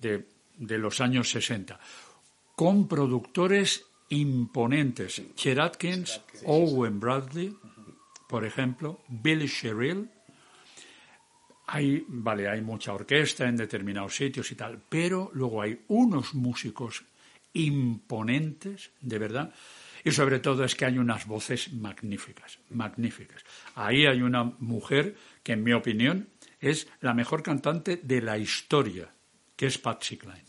de, 0.00 0.26
de 0.60 0.78
los 0.78 1.00
años 1.00 1.30
60, 1.30 1.80
con 2.54 2.86
productores 2.86 3.86
imponentes. 4.10 5.22
Chet 5.34 5.58
Atkins, 5.58 6.20
Owen 6.44 7.00
Bradley, 7.00 7.56
por 8.28 8.44
ejemplo, 8.44 9.00
Billy 9.08 9.46
Sherrill. 9.46 10.08
Hay, 11.66 12.04
vale, 12.08 12.48
hay 12.48 12.60
mucha 12.60 12.92
orquesta 12.92 13.48
en 13.48 13.56
determinados 13.56 14.14
sitios 14.14 14.50
y 14.52 14.54
tal, 14.56 14.80
pero 14.88 15.30
luego 15.34 15.62
hay 15.62 15.80
unos 15.88 16.34
músicos 16.34 17.04
imponentes, 17.52 18.90
de 19.00 19.18
verdad, 19.18 19.54
y 20.04 20.10
sobre 20.12 20.40
todo 20.40 20.64
es 20.64 20.74
que 20.74 20.84
hay 20.84 20.98
unas 20.98 21.26
voces 21.26 21.72
magníficas, 21.72 22.58
magníficas. 22.70 23.44
Ahí 23.74 24.06
hay 24.06 24.22
una 24.22 24.44
mujer 24.44 25.14
que, 25.42 25.52
en 25.52 25.62
mi 25.62 25.72
opinión, 25.72 26.28
es 26.60 26.88
la 27.00 27.14
mejor 27.14 27.42
cantante 27.42 28.00
de 28.02 28.20
la 28.20 28.38
historia, 28.38 29.12
que 29.60 29.66
es 29.66 29.76
Patsy 29.76 30.16
Cline. 30.16 30.42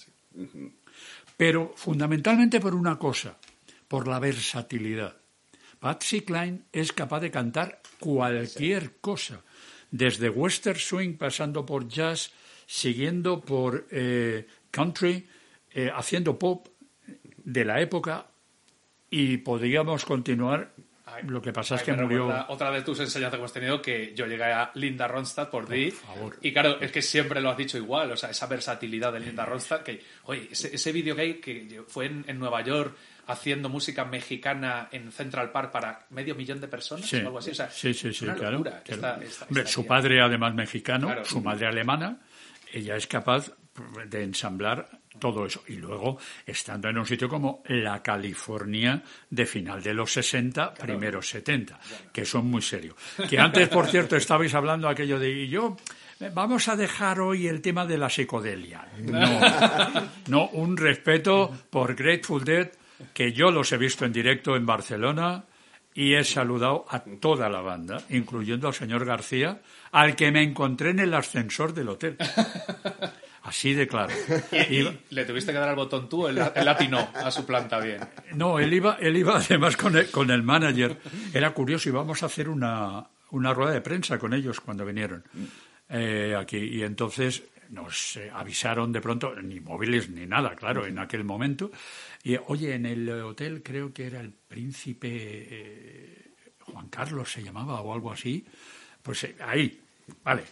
pero 1.35 1.73
fundamentalmente 1.75 2.61
por 2.61 2.73
una 2.73 2.97
cosa, 2.97 3.37
por 3.89 4.07
la 4.07 4.19
versatilidad. 4.19 5.17
Patsy 5.81 6.21
Cline 6.21 6.61
es 6.71 6.93
capaz 6.93 7.19
de 7.19 7.29
cantar 7.29 7.81
cualquier 7.99 9.01
cosa, 9.01 9.43
desde 9.91 10.29
western 10.29 10.79
swing 10.79 11.17
pasando 11.17 11.65
por 11.65 11.89
jazz, 11.89 12.31
siguiendo 12.65 13.41
por 13.41 13.85
eh, 13.91 14.47
country, 14.71 15.27
eh, 15.71 15.91
haciendo 15.93 16.39
pop 16.39 16.69
de 17.43 17.65
la 17.65 17.81
época 17.81 18.27
y 19.09 19.39
podríamos 19.39 20.05
continuar. 20.05 20.73
Lo 21.27 21.41
que 21.41 21.51
pasa 21.51 21.75
es 21.75 21.83
que 21.83 21.93
murió. 21.93 22.45
Otra 22.49 22.71
de 22.71 22.81
tus 22.81 22.99
enseñanzas 22.99 23.33
que 23.33 23.37
hemos 23.37 23.53
tenido 23.53 23.81
que 23.81 24.13
yo 24.15 24.25
llegué 24.25 24.45
a 24.45 24.71
Linda 24.75 25.07
Ronstadt 25.07 25.49
por, 25.49 25.67
ti. 25.67 25.93
Y 26.41 26.51
claro, 26.51 26.79
es 26.79 26.91
que 26.91 27.01
siempre 27.01 27.41
lo 27.41 27.49
has 27.49 27.57
dicho 27.57 27.77
igual, 27.77 28.11
o 28.11 28.17
sea, 28.17 28.29
esa 28.29 28.47
versatilidad 28.47 29.13
de 29.13 29.19
Linda 29.19 29.45
Ronstadt. 29.45 29.83
Que, 29.83 30.01
oye, 30.23 30.49
ese, 30.51 30.75
ese 30.75 30.91
vídeo 30.91 31.15
gay 31.15 31.35
que 31.35 31.83
fue 31.87 32.05
en, 32.05 32.39
Nueva 32.39 32.61
York 32.61 32.95
haciendo 33.27 33.69
música 33.69 34.03
mexicana 34.03 34.89
en 34.91 35.11
Central 35.11 35.51
Park 35.51 35.71
para 35.71 36.05
medio 36.09 36.33
millón 36.35 36.59
de 36.59 36.67
personas 36.67 37.11
o 37.13 37.17
algo 37.17 37.39
así. 37.39 37.51
O 37.51 37.55
sea, 37.55 37.69
sí, 37.69 37.93
sí, 37.93 38.13
sí, 38.13 38.25
claro. 38.25 38.63
su 39.65 39.85
padre, 39.85 40.21
además 40.21 40.55
mexicano, 40.55 41.23
su 41.23 41.41
madre 41.41 41.67
alemana, 41.67 42.19
ella 42.73 42.95
es 42.95 43.07
capaz 43.07 43.51
de 44.07 44.23
ensamblar 44.23 45.00
todo 45.21 45.45
eso. 45.45 45.63
Y 45.67 45.75
luego, 45.75 46.17
estando 46.45 46.89
en 46.89 46.97
un 46.97 47.05
sitio 47.05 47.29
como 47.29 47.63
la 47.67 48.03
California 48.03 49.01
de 49.29 49.45
final 49.45 49.81
de 49.81 49.93
los 49.93 50.11
60, 50.11 50.73
primeros 50.73 51.29
70, 51.29 51.79
que 52.11 52.25
son 52.25 52.47
muy 52.47 52.61
serios. 52.61 52.95
Que 53.29 53.39
antes, 53.39 53.69
por 53.69 53.87
cierto, 53.87 54.17
estabais 54.17 54.53
hablando 54.53 54.89
aquello 54.89 55.17
de, 55.17 55.31
y 55.31 55.47
yo, 55.47 55.77
vamos 56.33 56.67
a 56.67 56.75
dejar 56.75 57.21
hoy 57.21 57.47
el 57.47 57.61
tema 57.61 57.85
de 57.85 57.97
la 57.97 58.09
psicodelia. 58.09 58.85
No, 59.01 59.29
no, 60.27 60.47
un 60.49 60.75
respeto 60.75 61.51
por 61.69 61.95
Grateful 61.95 62.43
Dead, 62.43 62.71
que 63.13 63.31
yo 63.31 63.51
los 63.51 63.71
he 63.71 63.77
visto 63.77 64.05
en 64.05 64.13
directo 64.13 64.55
en 64.55 64.65
Barcelona 64.65 65.45
y 65.93 66.15
he 66.15 66.23
saludado 66.23 66.85
a 66.89 66.99
toda 66.99 67.49
la 67.49 67.61
banda, 67.61 68.01
incluyendo 68.09 68.67
al 68.67 68.73
señor 68.73 69.05
García, 69.05 69.61
al 69.91 70.15
que 70.15 70.31
me 70.31 70.41
encontré 70.41 70.91
en 70.91 70.99
el 70.99 71.13
ascensor 71.13 71.73
del 71.73 71.89
hotel. 71.89 72.17
Así 73.43 73.73
de 73.73 73.87
claro. 73.87 74.13
¿Y, 74.69 74.87
le 75.09 75.25
tuviste 75.25 75.51
que 75.51 75.57
dar 75.57 75.69
al 75.69 75.75
botón 75.75 76.07
tú, 76.07 76.27
el, 76.27 76.37
el 76.37 76.65
latino 76.65 77.09
a 77.13 77.31
su 77.31 77.45
planta 77.45 77.79
bien. 77.79 78.01
No, 78.33 78.59
él 78.59 78.73
iba, 78.73 78.97
él 78.99 79.17
iba 79.17 79.37
además 79.37 79.75
con 79.77 79.95
el, 79.97 80.11
con 80.11 80.29
el 80.29 80.43
manager. 80.43 80.97
Era 81.33 81.51
curioso, 81.51 81.89
íbamos 81.89 82.21
a 82.21 82.27
hacer 82.27 82.49
una, 82.49 83.07
una 83.31 83.53
rueda 83.53 83.71
de 83.71 83.81
prensa 83.81 84.19
con 84.19 84.33
ellos 84.33 84.59
cuando 84.59 84.85
vinieron 84.85 85.23
eh, 85.89 86.35
aquí. 86.37 86.57
Y 86.57 86.83
entonces 86.83 87.43
nos 87.69 88.17
eh, 88.17 88.29
avisaron 88.31 88.91
de 88.91 89.01
pronto, 89.01 89.33
ni 89.41 89.59
móviles 89.59 90.09
ni 90.09 90.25
nada, 90.25 90.55
claro, 90.55 90.85
en 90.85 90.99
aquel 90.99 91.23
momento. 91.23 91.71
Y 92.23 92.37
oye, 92.47 92.75
en 92.75 92.85
el 92.85 93.09
hotel 93.09 93.63
creo 93.63 93.91
que 93.91 94.05
era 94.07 94.19
el 94.19 94.31
príncipe 94.31 95.07
eh, 95.09 96.31
Juan 96.59 96.89
Carlos 96.89 97.31
se 97.31 97.43
llamaba 97.43 97.81
o 97.81 97.93
algo 97.93 98.11
así. 98.11 98.45
Pues 99.01 99.27
ahí, 99.39 99.81
vale. 100.23 100.43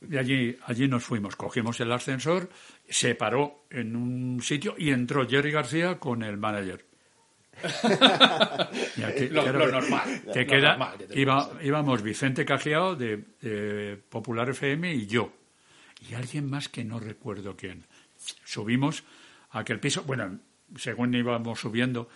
Y 0.00 0.16
allí, 0.18 0.56
allí 0.66 0.88
nos 0.88 1.04
fuimos, 1.04 1.36
cogimos 1.36 1.80
el 1.80 1.90
ascensor, 1.90 2.50
se 2.88 3.14
paró 3.14 3.66
en 3.70 3.96
un 3.96 4.42
sitio 4.42 4.74
y 4.76 4.90
entró 4.90 5.26
Jerry 5.26 5.50
García 5.50 5.98
con 5.98 6.22
el 6.22 6.36
manager. 6.36 6.84
lo, 9.30 9.52
normal. 9.52 10.22
íbamos 11.62 12.02
Vicente 12.02 12.44
Cajiao 12.44 12.94
de, 12.94 13.98
Popular 14.08 14.50
FM 14.50 14.94
y 14.94 15.06
yo. 15.06 15.32
Y 16.08 16.14
alguien 16.14 16.50
más 16.50 16.68
que 16.68 16.84
no 16.84 17.00
recuerdo 17.00 17.56
quién. 17.56 17.84
Subimos 18.44 19.04
a 19.50 19.60
aquel 19.60 19.80
piso. 19.80 20.02
Bueno, 20.02 20.38
según 20.76 21.14
íbamos 21.14 21.60
subiendo, 21.60 22.08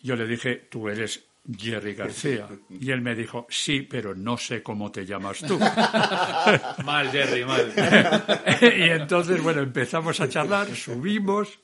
yo 0.00 0.14
le 0.14 0.26
dije, 0.26 0.54
tú 0.70 0.88
eres 0.88 1.24
Jerry 1.54 1.94
García. 1.94 2.48
Y 2.68 2.90
él 2.90 3.00
me 3.00 3.14
dijo, 3.14 3.46
sí, 3.48 3.82
pero 3.82 4.14
no 4.14 4.36
sé 4.36 4.62
cómo 4.62 4.90
te 4.90 5.06
llamas 5.06 5.38
tú. 5.40 5.58
mal, 6.84 7.10
Jerry, 7.10 7.44
mal. 7.44 7.72
y 8.60 8.90
entonces, 8.90 9.42
bueno, 9.42 9.62
empezamos 9.62 10.20
a 10.20 10.28
charlar, 10.28 10.68
subimos 10.74 11.58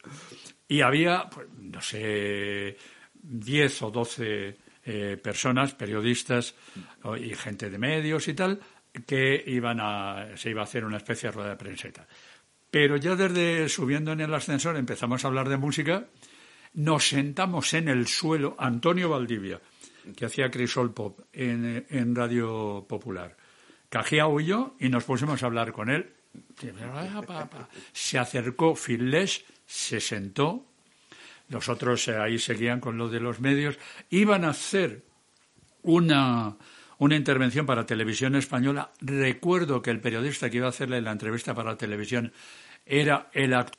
y 0.69 0.81
había, 0.81 1.29
pues, 1.29 1.49
no 1.59 1.81
sé, 1.81 2.77
10 3.15 3.83
o 3.83 3.91
12 3.91 4.57
eh, 4.85 5.17
personas, 5.23 5.75
periodistas 5.75 6.55
y 7.19 7.35
gente 7.35 7.71
de 7.71 7.79
medios 7.79 8.27
y 8.29 8.35
tal, 8.35 8.61
que 9.07 9.43
iban 9.47 9.79
a, 9.81 10.37
se 10.37 10.51
iba 10.51 10.61
a 10.61 10.65
hacer 10.65 10.85
una 10.85 10.97
especie 10.97 11.29
de 11.29 11.35
rueda 11.35 11.51
de 11.51 11.57
prensa 11.57 11.89
y 11.89 11.93
tal. 11.93 12.07
Pero 12.71 12.97
ya 12.97 13.15
desde 13.17 13.69
subiendo 13.69 14.13
en 14.13 14.21
el 14.21 14.33
ascensor 14.33 14.77
empezamos 14.77 15.25
a 15.25 15.29
hablar 15.29 15.49
de 15.49 15.59
música, 15.59 16.07
nos 16.75 17.09
sentamos 17.09 17.75
en 17.75 17.89
el 17.89 18.07
suelo, 18.07 18.57
Antonio 18.59 19.11
Valdivia, 19.11 19.61
que 20.17 20.27
hacía 20.27 20.51
Crisol 20.51 20.93
Pop 20.93 21.21
en, 21.33 22.15
Radio 22.15 22.85
Popular. 22.89 23.37
Cajiao 23.89 24.41
y 24.41 24.47
yo, 24.47 24.75
y 24.79 24.89
nos 24.89 25.05
pusimos 25.05 25.43
a 25.43 25.47
hablar 25.47 25.73
con 25.73 25.91
él. 25.91 26.13
Se 27.93 28.19
acercó 28.19 28.75
Phil 28.75 29.11
Lesh, 29.11 29.45
se 29.67 30.01
sentó, 30.01 30.67
los 31.49 31.69
otros 31.69 32.09
eh, 32.09 32.17
ahí 32.17 32.39
seguían 32.39 32.81
con 32.81 32.97
lo 32.97 33.09
de 33.09 33.21
los 33.21 33.41
medios, 33.41 33.79
iban 34.11 34.45
a 34.45 34.51
hacer 34.51 35.03
una, 35.83 36.57
una 36.99 37.17
intervención 37.17 37.67
para 37.67 37.85
televisión 37.85 38.35
española. 38.37 38.93
Recuerdo 39.01 39.83
que 39.83 39.91
el 39.91 40.01
periodista 40.01 40.49
que 40.49 40.57
iba 40.57 40.67
a 40.67 40.71
hacerle 40.71 41.03
la 41.03 41.13
entrevista 41.13 41.55
para 41.55 41.73
la 41.73 41.77
televisión 41.77 42.33
era 42.87 43.29
el 43.33 43.53
actor. 43.55 43.79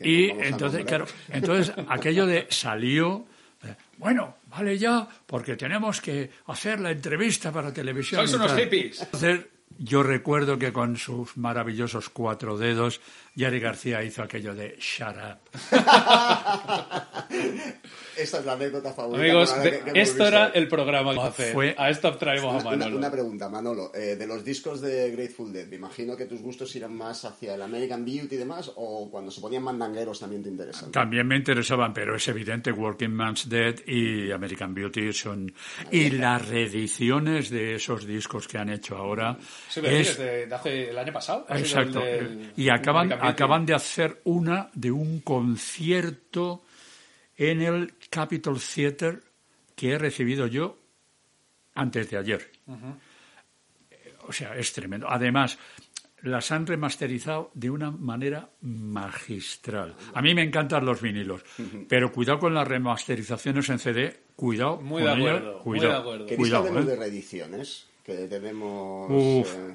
Y 0.00 0.30
entonces, 0.30 0.84
claro, 0.84 1.06
entonces 1.28 1.72
aquello 1.88 2.26
de 2.26 2.46
salió 2.50 3.26
bueno, 3.98 4.36
vale 4.48 4.78
ya, 4.78 5.08
porque 5.26 5.56
tenemos 5.56 6.00
que 6.00 6.30
hacer 6.46 6.80
la 6.80 6.90
entrevista 6.90 7.52
para 7.52 7.72
televisión. 7.72 8.26
Son 8.28 8.40
unos 8.40 8.56
hippies. 8.56 9.06
yo 9.78 10.02
recuerdo 10.02 10.58
que 10.58 10.72
con 10.72 10.96
sus 10.96 11.36
maravillosos 11.36 12.08
cuatro 12.08 12.56
dedos, 12.56 13.00
Jerry 13.36 13.60
García 13.60 14.02
hizo 14.02 14.22
aquello 14.22 14.54
de 14.54 14.76
shut 14.78 15.16
up. 15.16 15.38
Esta 18.16 18.38
es 18.38 18.44
la 18.44 18.52
anécdota 18.52 18.92
favorita. 18.92 19.24
Amigos, 19.24 19.54
esto 19.94 20.26
era 20.26 20.48
el 20.48 20.68
programa 20.68 21.14
que 21.14 21.20
hacer. 21.20 21.74
a 21.76 21.90
esto 21.90 22.16
traemos 22.16 22.62
a 22.62 22.64
Manolo. 22.64 22.96
Una, 22.96 23.10
pregunta, 23.10 23.48
Manolo. 23.48 23.92
Eh, 23.94 24.16
de 24.16 24.26
los 24.26 24.44
discos 24.44 24.80
de 24.80 25.10
Grateful 25.10 25.52
Dead, 25.52 25.66
me 25.66 25.76
imagino 25.76 26.16
que 26.16 26.26
tus 26.26 26.40
gustos 26.40 26.74
irán 26.76 26.94
más 26.94 27.24
hacia 27.24 27.54
el 27.54 27.62
American 27.62 28.04
Beauty 28.04 28.36
y 28.36 28.38
demás, 28.38 28.70
o 28.76 29.10
cuando 29.10 29.30
se 29.30 29.40
ponían 29.40 29.62
mandangueros 29.62 30.20
también 30.20 30.42
te 30.42 30.48
interesan. 30.48 30.92
También 30.92 31.26
me 31.26 31.36
interesaban, 31.36 31.92
pero 31.92 32.16
es 32.16 32.26
evidente 32.28 32.70
Working 32.70 33.12
Man's 33.12 33.48
Dead 33.48 33.74
y 33.86 34.30
American 34.30 34.74
Beauty 34.74 35.12
son... 35.12 35.52
Y 35.90 36.10
las 36.10 36.48
reediciones 36.48 37.50
de 37.50 37.74
esos 37.74 38.06
discos 38.06 38.46
que 38.46 38.58
han 38.58 38.68
hecho 38.68 38.96
ahora... 38.96 39.36
Sí, 39.68 39.80
es... 39.84 40.18
de, 40.18 40.48
hace 40.54 40.90
el 40.90 40.98
año 40.98 41.12
pasado. 41.12 41.46
Exacto. 41.50 42.02
y 42.56 42.68
acaban, 42.68 43.12
acaban 43.28 43.66
de 43.66 43.74
hacer 43.74 44.20
una 44.24 44.70
de 44.74 44.90
un 44.90 45.20
concierto 45.20 46.62
en 47.36 47.62
el 47.62 47.94
Capitol 48.10 48.58
Theater 48.60 49.22
que 49.74 49.92
he 49.92 49.98
recibido 49.98 50.46
yo 50.46 50.78
antes 51.74 52.10
de 52.10 52.16
ayer. 52.16 52.50
O 54.26 54.32
sea, 54.32 54.56
es 54.56 54.72
tremendo. 54.72 55.08
Además, 55.08 55.58
las 56.22 56.50
han 56.52 56.66
remasterizado 56.66 57.50
de 57.54 57.70
una 57.70 57.90
manera 57.90 58.48
magistral. 58.62 59.94
A 60.14 60.22
mí 60.22 60.34
me 60.34 60.42
encantan 60.42 60.84
los 60.84 61.02
vinilos, 61.02 61.42
pero 61.88 62.10
cuidado 62.12 62.38
con 62.38 62.54
las 62.54 62.66
remasterizaciones 62.66 63.68
en 63.68 63.78
CD, 63.78 64.20
cuidado 64.34 64.80
muy 64.80 65.02
de 65.02 65.10
acuerdo, 65.10 65.58
cuidado, 65.60 66.18
muy 66.36 66.50
de 66.50 66.56
acuerdo. 66.56 66.80
¿eh? 66.80 66.84
de 66.84 66.96
reediciones? 66.96 67.88
Que 68.02 68.28
tenemos... 68.28 69.10
Eh, 69.10 69.74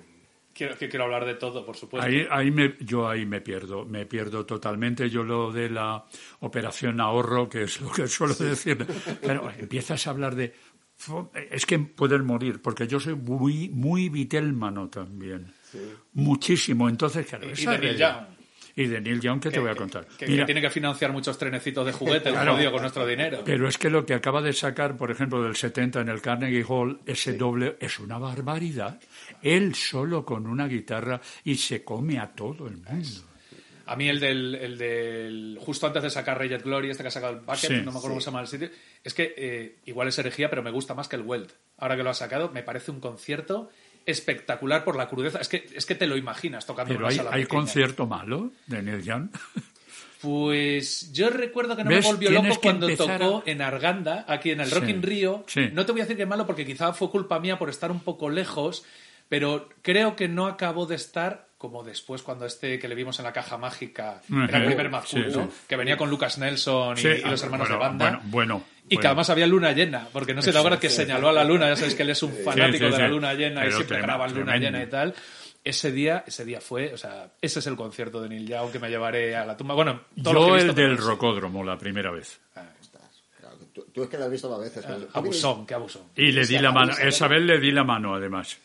quiero, 0.59 0.75
quiero 0.77 1.05
hablar 1.05 1.25
de 1.25 1.35
todo, 1.35 1.65
por 1.65 1.77
supuesto. 1.77 2.05
Ahí, 2.05 2.27
ahí 2.29 2.51
me, 2.51 2.75
yo 2.81 3.07
ahí 3.07 3.25
me 3.25 3.39
pierdo, 3.39 3.85
me 3.85 4.05
pierdo 4.05 4.45
totalmente. 4.45 5.09
Yo 5.09 5.23
lo 5.23 5.51
de 5.51 5.69
la 5.69 6.05
operación 6.41 6.99
ahorro, 6.99 7.47
que 7.47 7.63
es 7.63 7.79
lo 7.79 7.91
que 7.91 8.07
suelo 8.07 8.33
decir, 8.35 8.85
pero 9.21 9.49
empiezas 9.57 10.05
a 10.05 10.09
hablar 10.09 10.35
de... 10.35 10.53
Es 11.49 11.65
que 11.65 11.79
pueden 11.79 12.25
morir, 12.25 12.61
porque 12.61 12.85
yo 12.85 12.99
soy 12.99 13.15
muy, 13.15 13.69
muy 13.69 14.09
vitelmano 14.09 14.89
también. 14.89 15.53
Muchísimo. 16.13 16.89
Entonces, 16.89 17.25
claro, 17.25 17.47
y, 17.49 17.65
de 17.65 17.77
Neil 17.77 17.97
Young. 17.97 18.38
Y 18.79 18.87
de 18.87 19.01
Neil 19.01 19.19
Young, 19.19 19.41
¿qué 19.41 19.51
te 19.51 19.59
voy 19.59 19.71
a 19.71 19.75
contar? 19.75 20.05
Que, 20.17 20.25
tiene 20.25 20.61
que 20.61 20.69
financiar 20.69 21.11
muchos 21.11 21.37
trenecitos 21.37 21.85
de 21.85 21.91
juguete, 21.91 22.31
claro, 22.31 22.71
con 22.71 22.81
nuestro 22.81 23.05
dinero. 23.05 23.41
Pero 23.43 23.67
es 23.67 23.77
que 23.77 23.89
lo 23.89 24.05
que 24.05 24.13
acaba 24.13 24.41
de 24.41 24.53
sacar, 24.53 24.95
por 24.95 25.11
ejemplo, 25.11 25.43
del 25.43 25.57
70 25.57 25.99
en 25.99 26.07
el 26.07 26.21
Carnegie 26.21 26.63
Hall, 26.65 27.01
ese 27.05 27.33
doble, 27.33 27.75
es 27.81 27.99
una 27.99 28.17
barbaridad 28.17 28.99
él 29.41 29.75
solo 29.75 30.25
con 30.25 30.47
una 30.47 30.67
guitarra 30.67 31.19
y 31.43 31.55
se 31.55 31.83
come 31.83 32.19
a 32.19 32.27
todo 32.27 32.67
el 32.67 32.77
mundo. 32.77 33.21
A 33.85 33.95
mí 33.95 34.07
el 34.07 34.19
del, 34.19 34.55
el 34.55 34.77
del 34.77 35.57
justo 35.59 35.87
antes 35.87 36.03
de 36.03 36.09
sacar 36.11 36.37
Rayet 36.37 36.63
Glory, 36.63 36.91
este 36.91 37.03
que 37.03 37.07
ha 37.07 37.11
sacado 37.11 37.33
el 37.33 37.39
Bucket, 37.39 37.83
no 37.83 37.91
me 37.91 37.97
acuerdo 37.97 38.09
cómo 38.09 38.21
se 38.21 38.25
llama 38.27 38.41
el 38.41 38.47
sitio, 38.47 38.69
es 39.03 39.13
que 39.15 39.33
eh, 39.35 39.77
igual 39.85 40.07
es 40.07 40.19
herejía, 40.19 40.49
pero 40.49 40.61
me 40.61 40.69
gusta 40.69 40.93
más 40.93 41.07
que 41.07 41.15
el 41.15 41.23
Weld. 41.23 41.51
Ahora 41.77 41.97
que 41.97 42.03
lo 42.03 42.11
ha 42.11 42.13
sacado, 42.13 42.51
me 42.51 42.61
parece 42.61 42.91
un 42.91 42.99
concierto 42.99 43.71
espectacular 44.09 44.83
por 44.83 44.95
la 44.95 45.07
crudeza. 45.07 45.39
Es 45.39 45.47
que, 45.47 45.67
es 45.73 45.85
que 45.85 45.95
te 45.95 46.07
lo 46.07 46.17
imaginas 46.17 46.65
tocando 46.65 46.93
Pero 46.93 47.07
hay, 47.07 47.19
hay 47.31 47.45
concierto 47.45 48.05
malo 48.07 48.51
de 48.67 48.81
Neil 48.81 49.01
Young. 49.03 49.29
Pues 50.21 51.13
yo 51.13 51.29
recuerdo 51.29 51.77
que 51.77 51.83
no 51.85 51.89
me 51.91 52.01
volvió 52.01 52.29
loco 52.31 52.59
cuando 52.61 52.93
tocó 52.95 53.43
a- 53.45 53.49
en 53.49 53.61
Arganda, 53.61 54.25
aquí 54.27 54.51
en 54.51 54.59
el 54.59 54.67
Sí, 54.67 54.75
Rock 54.75 54.89
in 54.89 55.01
Rio. 55.01 55.43
sí. 55.47 55.69
No 55.71 55.85
te 55.85 55.93
voy 55.93 56.01
a 56.01 56.03
decir 56.03 56.17
que 56.17 56.25
malo 56.25 56.45
porque 56.45 56.65
quizá 56.65 56.91
fue 56.91 57.09
culpa 57.09 57.39
mía 57.39 57.57
por 57.57 57.69
estar 57.69 57.89
un 57.89 58.01
poco 58.01 58.29
lejos, 58.29 58.83
pero 59.29 59.69
creo 59.81 60.17
que 60.17 60.27
no 60.27 60.47
acabó 60.47 60.85
de 60.85 60.95
estar 60.95 61.47
como 61.57 61.83
después 61.83 62.21
cuando 62.21 62.45
este 62.45 62.79
que 62.79 62.87
le 62.87 62.95
vimos 62.95 63.19
en 63.19 63.25
la 63.25 63.33
caja 63.33 63.57
mágica 63.57 64.21
era 64.47 64.59
el 64.59 64.65
primer 64.65 64.89
Mad 64.89 65.03
Cool, 65.09 65.25
Sí, 65.31 65.37
¿no? 65.37 65.43
sí. 65.45 65.49
Que 65.67 65.75
venía 65.77 65.95
con 65.97 66.09
Lucas 66.09 66.37
Nelson 66.37 66.97
y, 66.97 67.01
y 67.01 67.21
los 67.21 67.41
hermanos 67.43 67.67
bueno, 67.69 67.83
de 67.83 67.89
banda. 67.89 68.05
Bueno, 68.09 68.21
bueno. 68.25 68.63
Y 68.89 68.97
que 68.97 69.07
además 69.07 69.29
había 69.29 69.47
luna 69.47 69.71
llena, 69.71 70.07
porque 70.11 70.33
no 70.33 70.41
sé, 70.41 70.51
te 70.51 70.57
acuerdas 70.57 70.79
que 70.79 70.89
señaló 70.89 71.29
a 71.29 71.33
la 71.33 71.43
luna, 71.43 71.67
ya 71.69 71.75
sabéis 71.75 71.95
que 71.95 72.03
él 72.03 72.09
es 72.09 72.23
un 72.23 72.33
fanático 72.33 72.87
sí, 72.87 72.91
de 72.91 72.97
la 72.97 73.07
luna 73.07 73.33
llena 73.33 73.65
y 73.67 73.71
siempre 73.71 74.01
graban 74.01 74.33
luna 74.33 74.51
tremendo. 74.53 74.77
llena 74.79 74.83
y 74.83 74.89
tal. 74.89 75.15
Ese 75.63 75.91
día, 75.91 76.23
ese 76.25 76.45
día 76.45 76.61
fue, 76.61 76.93
o 76.93 76.97
sea, 76.97 77.31
ese 77.41 77.59
es 77.59 77.67
el 77.67 77.75
concierto 77.75 78.21
de 78.21 78.29
Neil 78.29 78.47
Young 78.47 78.71
que 78.71 78.79
me 78.79 78.89
llevaré 78.89 79.35
a 79.35 79.45
la 79.45 79.57
tumba. 79.57 79.75
Bueno, 79.75 80.01
todo 80.23 80.33
lo 80.33 80.39
que 80.41 80.47
Yo 80.47 80.51
he 80.53 80.63
visto, 80.63 80.69
el 80.71 80.75
del 80.75 80.97
rocódromo 80.97 81.63
la 81.63 81.77
primera 81.77 82.11
vez. 82.11 82.39
Claro, 82.53 83.57
tú, 83.73 83.85
tú 83.93 84.03
es 84.03 84.09
que 84.09 84.17
lo 84.17 84.23
has 84.25 84.31
visto 84.31 84.49
más 84.49 84.59
veces. 84.61 84.85
pero- 84.85 85.07
Abusón, 85.13 85.65
qué 85.67 85.73
abusón. 85.73 86.03
Y 86.15 86.31
le 86.31 86.45
di 86.45 86.57
la 86.59 86.71
mano. 86.71 86.93
Esa 86.97 87.27
vez 87.27 87.41
le 87.41 87.59
di 87.59 87.71
la 87.71 87.83
mano, 87.83 88.15
además. 88.15 88.57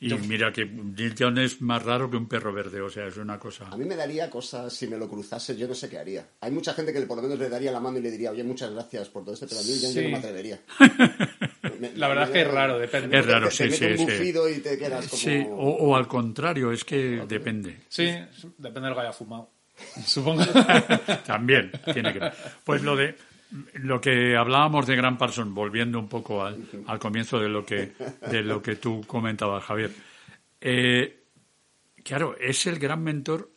Y 0.00 0.10
yo- 0.10 0.18
mira 0.18 0.52
que 0.52 0.64
Neil 0.64 1.12
Young 1.14 1.38
es 1.38 1.60
más 1.60 1.82
raro 1.82 2.08
que 2.08 2.16
un 2.16 2.28
perro 2.28 2.52
verde, 2.52 2.80
o 2.80 2.88
sea, 2.88 3.06
es 3.08 3.16
una 3.16 3.36
cosa... 3.38 3.66
A 3.68 3.76
mí 3.76 3.84
me 3.84 3.96
daría 3.96 4.30
cosas, 4.30 4.72
si 4.72 4.86
me 4.86 4.96
lo 4.96 5.08
cruzase, 5.08 5.56
yo 5.56 5.66
no 5.66 5.74
sé 5.74 5.88
qué 5.90 5.98
haría. 5.98 6.24
Hay 6.40 6.52
mucha 6.52 6.72
gente 6.72 6.92
que 6.92 7.00
por 7.02 7.16
lo 7.16 7.24
menos 7.24 7.36
le 7.38 7.48
daría 7.48 7.72
la 7.72 7.80
mano 7.80 7.98
y 7.98 8.02
le 8.02 8.10
diría, 8.12 8.30
oye, 8.30 8.44
muchas 8.44 8.70
gracias 8.72 9.08
por 9.08 9.24
todo 9.24 9.34
esto, 9.34 9.46
pero 9.48 9.60
a 9.60 9.64
mí 9.64 9.70
yo, 9.80 9.88
yo 9.88 9.92
Sí. 9.94 10.02
no 10.04 10.10
me 10.10 10.18
atrevería. 10.18 10.60
Me- 11.80 11.92
La 11.96 12.08
verdad 12.08 12.24
es 12.24 12.30
que 12.30 12.40
es 12.42 12.48
raro, 12.48 12.78
depende. 12.78 13.18
Es 13.18 13.26
raro, 13.26 13.48
te, 13.48 13.54
sí, 13.54 13.68
te 13.68 13.76
sí, 13.76 13.84
un 13.86 13.98
sí. 13.98 14.04
bufido 14.04 14.48
y 14.48 14.58
te 14.58 14.78
quedas 14.78 15.08
como... 15.08 15.20
Sí, 15.22 15.44
o, 15.50 15.54
o 15.56 15.96
al 15.96 16.06
contrario, 16.08 16.70
es 16.72 16.84
que 16.84 17.24
depende. 17.28 17.80
Sí, 17.88 18.04
depende 18.56 18.80
de 18.82 18.88
lo 18.90 18.94
que 18.94 19.00
haya 19.00 19.12
fumado. 19.12 19.50
Supongo. 20.06 20.44
También 21.26 21.70
tiene 21.92 22.12
que 22.12 22.18
ver. 22.18 22.32
Pues 22.64 22.82
lo 22.82 22.96
de 22.96 23.16
lo 23.74 24.00
que 24.00 24.36
hablábamos 24.36 24.86
de 24.86 24.96
Gran 24.96 25.16
Parson, 25.16 25.54
volviendo 25.54 25.98
un 25.98 26.08
poco 26.08 26.44
al, 26.44 26.62
al 26.86 26.98
comienzo 26.98 27.38
de 27.38 27.48
lo 27.48 27.64
que 27.64 27.92
de 28.30 28.42
lo 28.42 28.62
que 28.62 28.76
tú 28.76 29.02
comentabas, 29.06 29.64
Javier. 29.64 29.90
Eh, 30.60 31.24
claro, 32.02 32.36
es 32.38 32.66
el 32.66 32.78
gran 32.78 33.02
mentor. 33.02 33.50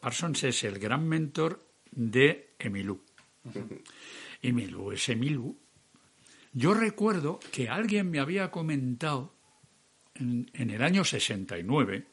Parsons 0.00 0.44
es 0.44 0.64
el 0.64 0.78
gran 0.78 1.06
mentor 1.08 1.66
de 1.90 2.54
Emilú. 2.58 3.02
Emilú 4.42 4.92
es 4.92 5.08
Emilú. 5.08 5.58
Yo 6.52 6.74
recuerdo 6.74 7.40
que 7.50 7.68
alguien 7.68 8.10
me 8.10 8.20
había 8.20 8.50
comentado 8.50 9.34
en, 10.14 10.50
en 10.54 10.70
el 10.70 10.82
año 10.82 11.04
69 11.04 12.06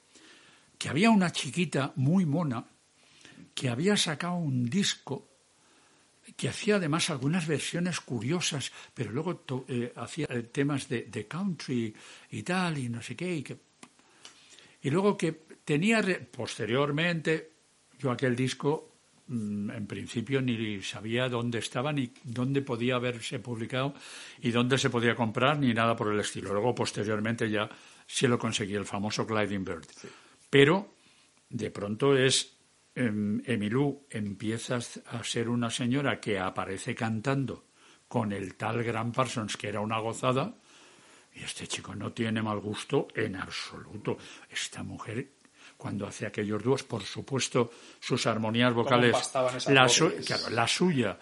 que 0.77 0.89
había 0.89 1.11
una 1.11 1.31
chiquita 1.31 1.93
muy 1.95 2.25
mona 2.25 2.65
que 3.53 3.69
había 3.69 3.97
sacado 3.97 4.35
un 4.35 4.65
disco 4.65 5.30
que 6.41 6.49
hacía 6.49 6.77
además 6.77 7.11
algunas 7.11 7.45
versiones 7.45 7.99
curiosas, 7.99 8.71
pero 8.95 9.11
luego 9.11 9.35
to- 9.35 9.63
eh, 9.67 9.93
hacía 9.95 10.25
eh, 10.31 10.41
temas 10.41 10.89
de, 10.89 11.03
de 11.03 11.27
country 11.27 11.93
y 12.31 12.41
tal, 12.41 12.79
y 12.79 12.89
no 12.89 12.99
sé 12.99 13.15
qué, 13.15 13.35
y 13.35 13.43
que... 13.43 13.57
Y 14.81 14.89
luego 14.89 15.15
que 15.15 15.33
tenía, 15.63 16.01
re- 16.01 16.15
posteriormente, 16.19 17.51
yo 17.99 18.09
aquel 18.09 18.35
disco, 18.35 18.89
mm, 19.27 19.69
en 19.69 19.85
principio 19.85 20.41
ni 20.41 20.81
sabía 20.81 21.29
dónde 21.29 21.59
estaba, 21.59 21.93
ni 21.93 22.11
dónde 22.23 22.63
podía 22.63 22.95
haberse 22.95 23.37
publicado, 23.37 23.93
y 24.41 24.49
dónde 24.49 24.79
se 24.79 24.89
podía 24.89 25.13
comprar, 25.13 25.59
ni 25.59 25.75
nada 25.75 25.95
por 25.95 26.11
el 26.11 26.19
estilo. 26.19 26.53
Luego, 26.53 26.73
posteriormente, 26.73 27.51
ya 27.51 27.69
sí 28.07 28.25
lo 28.25 28.39
conseguí, 28.39 28.73
el 28.73 28.85
famoso 28.85 29.27
Gliding 29.27 29.63
Bird. 29.63 29.85
Pero, 30.49 30.91
de 31.51 31.69
pronto 31.69 32.17
es 32.17 32.57
Emilú 32.95 34.05
empieza 34.09 34.77
a 35.05 35.23
ser 35.23 35.49
una 35.49 35.69
señora 35.69 36.19
que 36.19 36.39
aparece 36.39 36.93
cantando 36.93 37.65
con 38.07 38.31
el 38.33 38.55
tal 38.55 38.83
Gran 38.83 39.11
Parsons, 39.11 39.55
que 39.55 39.69
era 39.69 39.79
una 39.79 39.99
gozada, 39.99 40.53
y 41.33 41.43
este 41.43 41.67
chico 41.67 41.95
no 41.95 42.11
tiene 42.11 42.41
mal 42.41 42.59
gusto 42.59 43.07
en 43.15 43.37
absoluto. 43.37 44.17
Esta 44.49 44.83
mujer, 44.83 45.29
cuando 45.77 46.05
hace 46.05 46.25
aquellos 46.25 46.61
dúos, 46.61 46.83
por 46.83 47.03
supuesto, 47.03 47.71
sus 48.01 48.27
armonías 48.27 48.73
vocales, 48.73 49.15
la, 49.69 49.83
voces? 49.83 49.93
su- 49.93 50.25
claro, 50.25 50.49
la 50.49 50.67
suya 50.67 51.17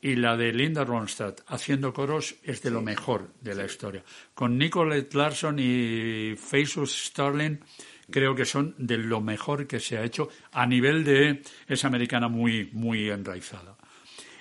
y 0.00 0.16
la 0.16 0.36
de 0.36 0.52
Linda 0.52 0.84
Ronstadt 0.84 1.42
haciendo 1.48 1.92
coros 1.92 2.34
es 2.42 2.62
de 2.62 2.70
lo 2.70 2.80
mejor 2.80 3.34
de 3.42 3.54
la 3.54 3.66
historia. 3.66 4.02
Con 4.34 4.56
Nicolette 4.56 5.14
Larson 5.14 5.58
y 5.58 6.34
Faces 6.36 7.06
Starling 7.08 7.60
creo 8.10 8.34
que 8.34 8.44
son 8.44 8.74
de 8.78 8.98
lo 8.98 9.20
mejor 9.20 9.66
que 9.66 9.80
se 9.80 9.98
ha 9.98 10.04
hecho 10.04 10.28
a 10.52 10.66
nivel 10.66 11.04
de 11.04 11.42
esa 11.66 11.88
americana 11.88 12.28
muy 12.28 12.70
muy 12.72 13.10
enraizada. 13.10 13.76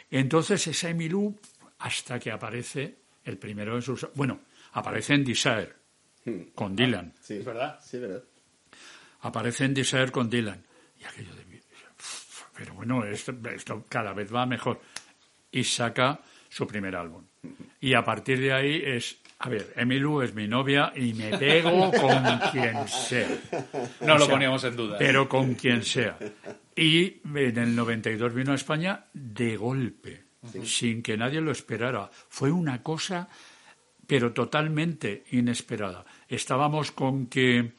Entonces 0.09 0.67
esa 0.67 0.89
Emilú 0.89 1.39
hasta 1.79 2.19
que 2.19 2.31
aparece 2.31 2.95
el 3.23 3.37
primero 3.37 3.75
de 3.75 3.81
sus 3.81 4.07
bueno, 4.15 4.41
aparece 4.73 5.13
en 5.13 5.23
Desire 5.23 5.73
con 6.55 6.75
Dylan. 6.75 7.13
Sí, 7.21 7.35
Es 7.37 7.45
verdad. 7.45 7.79
Sí, 7.81 7.97
verdad. 7.97 8.23
Aparece 9.21 9.65
en 9.65 9.73
Desire 9.73 10.11
con 10.11 10.29
Dylan. 10.29 10.63
Y 10.99 11.03
aquello 11.05 11.35
de 11.35 11.41
pero 12.61 12.75
bueno, 12.75 13.03
esto, 13.05 13.33
esto 13.55 13.85
cada 13.89 14.13
vez 14.13 14.31
va 14.31 14.45
mejor. 14.45 14.79
Y 15.51 15.63
saca 15.63 16.21
su 16.47 16.67
primer 16.67 16.95
álbum. 16.95 17.25
Y 17.79 17.95
a 17.95 18.03
partir 18.03 18.39
de 18.39 18.53
ahí 18.53 18.81
es, 18.85 19.17
a 19.43 19.49
ver, 19.49 19.73
Emilu 19.75 20.21
es 20.21 20.33
mi 20.35 20.47
novia 20.47 20.93
y 20.95 21.13
me 21.13 21.37
pego 21.37 21.91
con 21.91 22.23
quien 22.51 22.87
sea. 22.87 23.27
No 24.01 24.13
O 24.13 24.17
lo 24.17 24.25
sea, 24.25 24.33
poníamos 24.35 24.63
en 24.63 24.75
duda. 24.75 24.97
Pero 24.97 25.27
con 25.27 25.55
quien 25.55 25.83
sea. 25.83 26.17
Y 26.75 27.21
en 27.35 27.57
el 27.57 27.75
92 27.75 28.33
vino 28.33 28.51
a 28.51 28.55
España 28.55 29.05
de 29.13 29.57
golpe, 29.57 30.23
sin 30.63 31.01
que 31.03 31.17
nadie 31.17 31.41
lo 31.41 31.51
esperara. 31.51 32.09
Fue 32.29 32.51
una 32.51 32.81
cosa, 32.83 33.27
pero 34.07 34.31
totalmente 34.33 35.23
inesperada. 35.31 36.05
Estábamos 36.27 36.91
con 36.91 37.27
que 37.27 37.73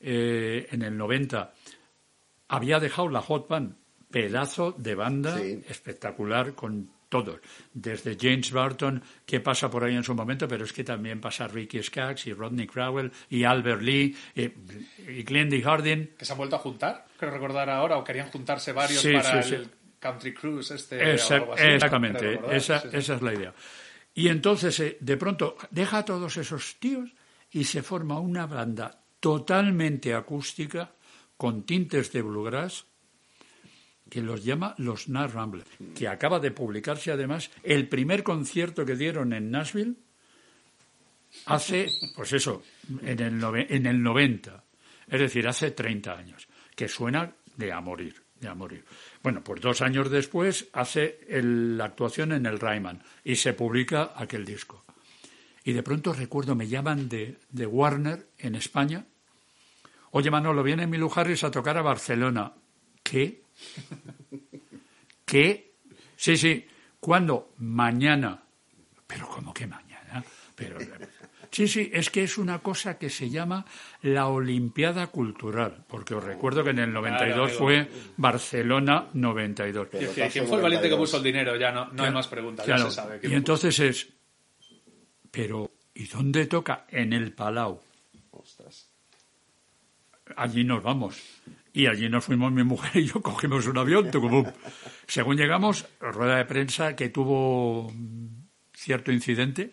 eh, 0.00 0.66
en 0.70 0.82
el 0.82 0.96
90 0.96 1.52
había 2.48 2.80
dejado 2.80 3.08
la 3.08 3.20
Hot 3.20 3.48
Band, 3.48 3.76
pedazo 4.10 4.72
de 4.76 4.94
banda 4.94 5.38
Sí. 5.38 5.62
espectacular 5.68 6.54
con 6.54 6.90
todos, 7.12 7.40
desde 7.74 8.16
James 8.18 8.50
Barton, 8.50 9.02
que 9.26 9.38
pasa 9.40 9.68
por 9.70 9.84
ahí 9.84 9.94
en 9.94 10.02
su 10.02 10.14
momento, 10.14 10.48
pero 10.48 10.64
es 10.64 10.72
que 10.72 10.82
también 10.82 11.20
pasa 11.20 11.46
Ricky 11.46 11.82
Skaggs 11.82 12.26
y 12.26 12.32
Rodney 12.32 12.66
Crowell 12.66 13.12
y 13.28 13.44
Albert 13.44 13.82
Lee 13.82 14.16
y, 14.34 14.42
y 15.10 15.22
Glendy. 15.22 15.62
Que 15.62 16.24
se 16.24 16.32
han 16.32 16.38
vuelto 16.38 16.56
a 16.56 16.60
juntar, 16.60 17.04
creo 17.18 17.30
recordar 17.30 17.68
ahora, 17.68 17.98
o 17.98 18.02
querían 18.04 18.30
juntarse 18.30 18.72
varios 18.72 19.02
Sí, 19.02 19.12
para 19.12 19.42
sí, 19.42 19.54
el 19.56 19.64
sí. 19.66 19.70
Country 19.98 20.32
Cruise 20.32 20.70
este 20.70 21.14
Esa- 21.14 21.34
o 21.34 21.36
algo 21.40 21.52
así, 21.52 21.64
exactamente, 21.66 22.40
esa, 22.50 22.76
esa 22.90 23.14
es 23.14 23.22
la 23.22 23.34
idea. 23.34 23.54
Y 24.14 24.28
entonces, 24.28 24.80
eh, 24.80 24.96
de 25.00 25.16
pronto, 25.18 25.56
deja 25.70 25.98
a 25.98 26.04
todos 26.06 26.36
esos 26.38 26.76
tíos 26.80 27.10
y 27.50 27.64
se 27.64 27.82
forma 27.82 28.18
una 28.18 28.46
banda 28.46 29.02
totalmente 29.20 30.14
acústica, 30.14 30.92
con 31.36 31.64
tintes 31.64 32.10
de 32.12 32.22
bluegrass, 32.22 32.86
que 34.12 34.20
los 34.20 34.44
llama 34.44 34.74
los 34.76 35.08
Nas 35.08 35.32
Ramblers, 35.32 35.70
que 35.96 36.06
acaba 36.06 36.38
de 36.38 36.50
publicarse 36.50 37.10
además 37.12 37.50
el 37.62 37.88
primer 37.88 38.22
concierto 38.22 38.84
que 38.84 38.94
dieron 38.94 39.32
en 39.32 39.50
Nashville 39.50 39.94
hace, 41.46 41.88
pues 42.14 42.32
eso, 42.34 42.62
en 43.00 43.20
el, 43.20 43.40
nove- 43.40 43.66
en 43.70 43.86
el 43.86 44.02
90, 44.02 44.64
es 45.08 45.18
decir, 45.20 45.48
hace 45.48 45.70
30 45.70 46.12
años, 46.12 46.46
que 46.76 46.88
suena 46.88 47.32
de 47.56 47.72
a 47.72 47.80
morir, 47.80 48.22
de 48.38 48.48
a 48.48 48.54
morir. 48.54 48.84
Bueno, 49.22 49.42
pues 49.42 49.62
dos 49.62 49.80
años 49.80 50.10
después 50.10 50.68
hace 50.74 51.20
la 51.30 51.86
actuación 51.86 52.32
en 52.32 52.44
el 52.44 52.60
Ryman 52.60 53.02
y 53.24 53.36
se 53.36 53.54
publica 53.54 54.12
aquel 54.14 54.44
disco. 54.44 54.84
Y 55.64 55.72
de 55.72 55.82
pronto 55.82 56.12
recuerdo, 56.12 56.54
me 56.54 56.68
llaman 56.68 57.08
de, 57.08 57.38
de 57.50 57.66
Warner 57.66 58.26
en 58.38 58.56
España. 58.56 59.06
Oye, 60.10 60.30
Manolo, 60.30 60.62
viene 60.62 60.86
Milu 60.86 61.10
Harris 61.14 61.44
a 61.44 61.50
tocar 61.50 61.78
a 61.78 61.82
Barcelona. 61.82 62.52
¿Qué? 63.02 63.41
¿Qué? 65.24 65.74
Sí, 66.16 66.36
sí. 66.36 66.66
¿Cuándo? 67.00 67.52
Mañana. 67.58 68.42
Pero 69.06 69.28
¿cómo 69.28 69.52
que 69.52 69.66
mañana? 69.66 70.24
Pero, 70.54 70.78
sí, 71.50 71.66
sí, 71.66 71.90
es 71.92 72.10
que 72.10 72.22
es 72.22 72.38
una 72.38 72.60
cosa 72.60 72.98
que 72.98 73.10
se 73.10 73.28
llama 73.30 73.64
la 74.02 74.28
Olimpiada 74.28 75.08
Cultural, 75.08 75.84
porque 75.88 76.14
os 76.14 76.22
recuerdo 76.22 76.62
que 76.62 76.70
en 76.70 76.78
el 76.78 76.92
92 76.92 77.48
amigo. 77.48 77.58
fue 77.58 77.88
Barcelona 78.16 79.08
92. 79.12 79.88
Y 79.92 79.96
decía, 79.98 80.28
¿Quién 80.28 80.46
fue 80.46 80.56
el 80.56 80.62
valiente 80.62 80.88
que 80.88 80.96
puso 80.96 81.16
el 81.16 81.22
dinero? 81.22 81.56
Ya 81.56 81.72
no, 81.72 81.88
no 81.88 82.04
hay 82.04 82.12
más 82.12 82.28
preguntas, 82.28 82.64
Claro, 82.64 82.84
ya 82.84 82.90
se 82.90 82.96
sabe. 82.96 83.20
Y 83.22 83.34
entonces 83.34 83.78
es, 83.80 84.08
pero 85.30 85.72
¿y 85.94 86.06
dónde 86.06 86.46
toca? 86.46 86.86
En 86.88 87.12
el 87.12 87.32
Palau. 87.32 87.80
Ostras. 88.30 88.90
Allí 90.36 90.64
nos 90.64 90.82
vamos. 90.82 91.20
Y 91.74 91.86
allí 91.86 92.08
nos 92.08 92.24
fuimos 92.24 92.52
mi 92.52 92.64
mujer 92.64 92.96
y 93.02 93.06
yo, 93.06 93.22
cogimos 93.22 93.66
un 93.66 93.78
avión. 93.78 94.10
tucumum. 94.10 94.44
Según 95.06 95.36
llegamos, 95.36 95.86
rueda 96.00 96.36
de 96.36 96.44
prensa 96.44 96.94
que 96.96 97.08
tuvo 97.08 97.92
cierto 98.74 99.10
incidente, 99.12 99.72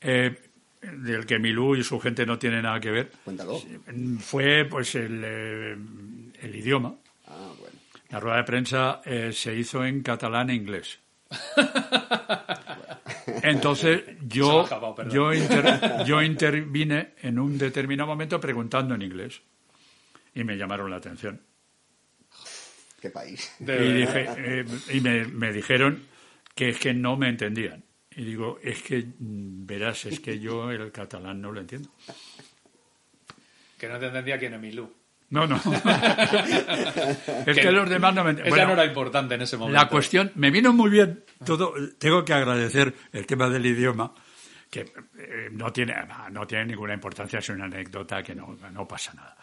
eh, 0.00 0.36
del 0.80 1.26
que 1.26 1.38
Milú 1.38 1.76
y 1.76 1.84
su 1.84 2.00
gente 2.00 2.24
no 2.24 2.38
tienen 2.38 2.62
nada 2.62 2.80
que 2.80 2.90
ver. 2.90 3.12
Cuéntalo. 3.24 3.60
Fue 4.20 4.64
pues 4.64 4.94
el, 4.94 5.20
eh, 5.24 5.76
el 6.40 6.56
idioma. 6.56 6.94
Ah, 7.26 7.52
bueno. 7.58 7.76
La 8.08 8.18
rueda 8.18 8.36
de 8.38 8.44
prensa 8.44 9.02
eh, 9.04 9.30
se 9.32 9.54
hizo 9.54 9.84
en 9.84 10.02
catalán 10.02 10.48
e 10.50 10.54
inglés. 10.54 10.98
Entonces 13.42 14.02
yo, 14.22 14.62
acabado, 14.62 15.08
yo, 15.08 15.32
inter- 15.32 16.04
yo 16.06 16.22
intervine 16.22 17.10
en 17.22 17.38
un 17.38 17.56
determinado 17.58 18.08
momento 18.08 18.40
preguntando 18.40 18.94
en 18.94 19.02
inglés 19.02 19.40
y 20.34 20.44
me 20.44 20.56
llamaron 20.56 20.90
la 20.90 20.96
atención. 20.96 21.40
Qué 23.00 23.10
país. 23.10 23.54
De 23.58 23.74
y 23.74 24.04
verdad. 24.04 24.36
dije, 24.36 24.60
eh, 24.60 24.64
y 24.92 25.00
me, 25.00 25.24
me 25.26 25.52
dijeron 25.52 26.06
que 26.54 26.70
es 26.70 26.78
que 26.78 26.92
no 26.92 27.16
me 27.16 27.28
entendían. 27.28 27.84
Y 28.14 28.24
digo, 28.24 28.58
es 28.62 28.82
que 28.82 28.98
mm, 28.98 29.66
verás, 29.66 30.04
es 30.06 30.20
que 30.20 30.38
yo 30.38 30.70
el 30.70 30.92
catalán 30.92 31.40
no 31.40 31.52
lo 31.52 31.60
entiendo. 31.60 31.88
Que 33.78 33.88
no 33.88 33.98
te 33.98 34.06
entendía 34.06 34.38
quién 34.38 34.54
es 34.54 34.60
Milú. 34.60 34.92
No, 35.30 35.46
no. 35.46 35.56
es 37.46 37.56
que, 37.56 37.70
los 37.70 37.88
demás 37.88 38.12
no 38.14 38.24
me 38.24 38.30
entienden. 38.30 38.52
Esa 38.52 38.66
no 38.66 38.72
era 38.72 38.84
importante 38.84 39.36
en 39.36 39.42
ese 39.42 39.56
momento. 39.56 39.80
La 39.80 39.88
cuestión, 39.88 40.32
me 40.34 40.50
vino 40.50 40.72
muy 40.72 40.90
bien 40.90 41.24
todo. 41.44 41.72
Tengo 41.98 42.24
que 42.24 42.32
agradecer 42.32 42.92
el 43.12 43.26
tema 43.26 43.48
del 43.48 43.64
idioma, 43.64 44.12
que 44.68 44.80
eh, 44.80 45.48
no, 45.52 45.72
tiene, 45.72 45.94
no 46.32 46.48
tiene 46.48 46.66
ninguna 46.66 46.94
importancia, 46.94 47.38
es 47.38 47.48
una 47.48 47.66
anécdota 47.66 48.24
que 48.24 48.34
no, 48.34 48.58
no 48.72 48.88
pasa 48.88 49.14
nada. 49.14 49.36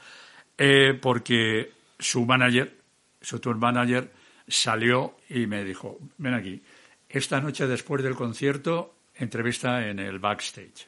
Eh, 0.58 0.98
porque 1.02 1.72
su 2.00 2.26
manager, 2.26 2.74
su 3.22 3.40
tour 3.40 3.58
manager, 3.58 4.12
salió 4.48 5.18
y 5.30 5.46
me 5.48 5.64
dijo: 5.64 6.00
Ven 6.18 6.34
aquí, 6.34 6.62
esta 7.10 7.40
noche 7.42 7.68
después 7.68 8.04
del 8.04 8.16
concierto, 8.16 8.96
entrevista 9.16 9.88
en 9.88 10.00
el 10.00 10.20
backstage, 10.20 10.88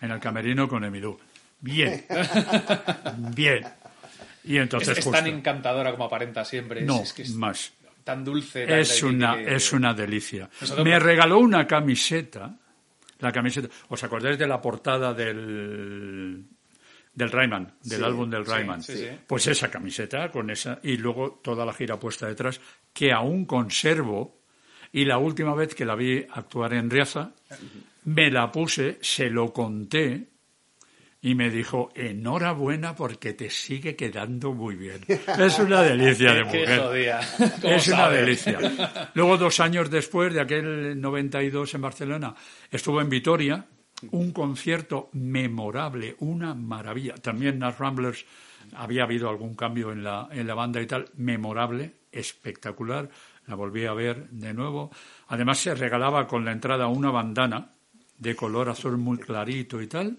en 0.00 0.10
el 0.10 0.20
camerino 0.20 0.68
con 0.68 0.84
Emilú. 0.84 1.18
Bien, 1.60 2.04
bien. 3.34 3.64
Y 4.44 4.56
Es, 4.56 4.62
entonces. 4.62 4.98
es 4.98 5.04
justo- 5.04 5.18
tan 5.18 5.26
encantadora 5.26 5.90
como 5.92 6.04
aparenta 6.04 6.44
siempre. 6.44 6.80
es- 6.80 6.86
no, 6.86 7.02
es 7.02 7.12
que 7.12 7.22
es 7.22 7.34
más. 7.34 7.72
tan 8.04 8.24
dulce. 8.24 8.66
tan 8.66 8.78
Es 8.78 9.02
una, 9.02 9.36
que- 9.36 9.54
es 9.56 9.72
una 9.72 9.94
delicia. 9.94 10.48
Nosotros- 10.60 10.84
Me 10.84 10.98
regaló 10.98 11.38
una 11.38 11.66
camiseta. 11.66 12.54
La 13.18 13.32
camiseta. 13.32 13.68
¿Os 13.88 14.04
acordáis 14.04 14.38
de 14.38 14.46
la 14.46 14.60
portada 14.60 15.14
del 15.14 16.44
del 17.16 17.30
Rayman, 17.32 17.74
del 17.82 17.98
Sí, 17.98 18.04
álbum 18.04 18.30
del 18.30 18.46
Rayman? 18.46 18.82
sí, 18.82 18.96
sí. 18.96 19.08
Pues 19.26 19.46
esa 19.48 19.68
camiseta 19.70 20.30
con 20.30 20.50
esa 20.50 20.78
y 20.84 20.96
luego 20.98 21.40
toda 21.42 21.64
la 21.66 21.72
gira 21.72 21.98
puesta 21.98 22.28
detrás 22.28 22.60
que 22.92 23.10
aún 23.12 23.44
conservo 23.46 24.42
y 24.92 25.04
la 25.04 25.18
última 25.18 25.54
vez 25.54 25.74
que 25.74 25.84
la 25.84 25.96
vi 25.96 26.24
actuar 26.30 26.74
en 26.74 26.88
Riaza 26.90 27.32
me 28.04 28.30
la 28.30 28.52
puse, 28.52 28.98
se 29.00 29.28
lo 29.30 29.52
conté 29.52 30.28
y 31.22 31.34
me 31.34 31.50
dijo, 31.50 31.90
enhorabuena 31.96 32.94
porque 32.94 33.32
te 33.32 33.50
sigue 33.50 33.96
quedando 33.96 34.52
muy 34.52 34.76
bien. 34.76 35.00
Es 35.38 35.58
una 35.58 35.82
delicia 35.82 36.32
de 36.32 36.44
mujer. 36.44 36.78
jodida. 36.80 37.20
¿Cómo 37.62 37.74
Es 37.74 37.88
una 37.88 38.08
delicia. 38.10 39.10
Luego, 39.14 39.36
dos 39.36 39.58
años 39.58 39.90
después 39.90 40.32
de 40.32 40.40
aquel 40.42 41.00
92 41.00 41.74
en 41.74 41.80
Barcelona, 41.80 42.34
estuvo 42.70 43.00
en 43.00 43.08
Vitoria, 43.08 43.66
un 44.10 44.32
concierto 44.32 45.10
memorable, 45.12 46.16
una 46.20 46.54
maravilla. 46.54 47.14
También 47.14 47.60
las 47.60 47.78
Ramblers 47.78 48.24
había 48.74 49.04
habido 49.04 49.28
algún 49.28 49.54
cambio 49.54 49.92
en 49.92 50.04
la, 50.04 50.28
en 50.30 50.46
la 50.46 50.54
banda 50.54 50.80
y 50.80 50.86
tal, 50.86 51.06
memorable, 51.16 51.92
espectacular. 52.12 53.08
La 53.46 53.54
volví 53.54 53.84
a 53.84 53.94
ver 53.94 54.28
de 54.30 54.52
nuevo. 54.52 54.90
Además, 55.28 55.58
se 55.58 55.74
regalaba 55.74 56.26
con 56.26 56.44
la 56.44 56.52
entrada 56.52 56.88
una 56.88 57.10
bandana 57.10 57.72
de 58.18 58.34
color 58.34 58.68
azul 58.68 58.96
muy 58.96 59.18
clarito 59.18 59.80
y 59.80 59.86
tal. 59.86 60.16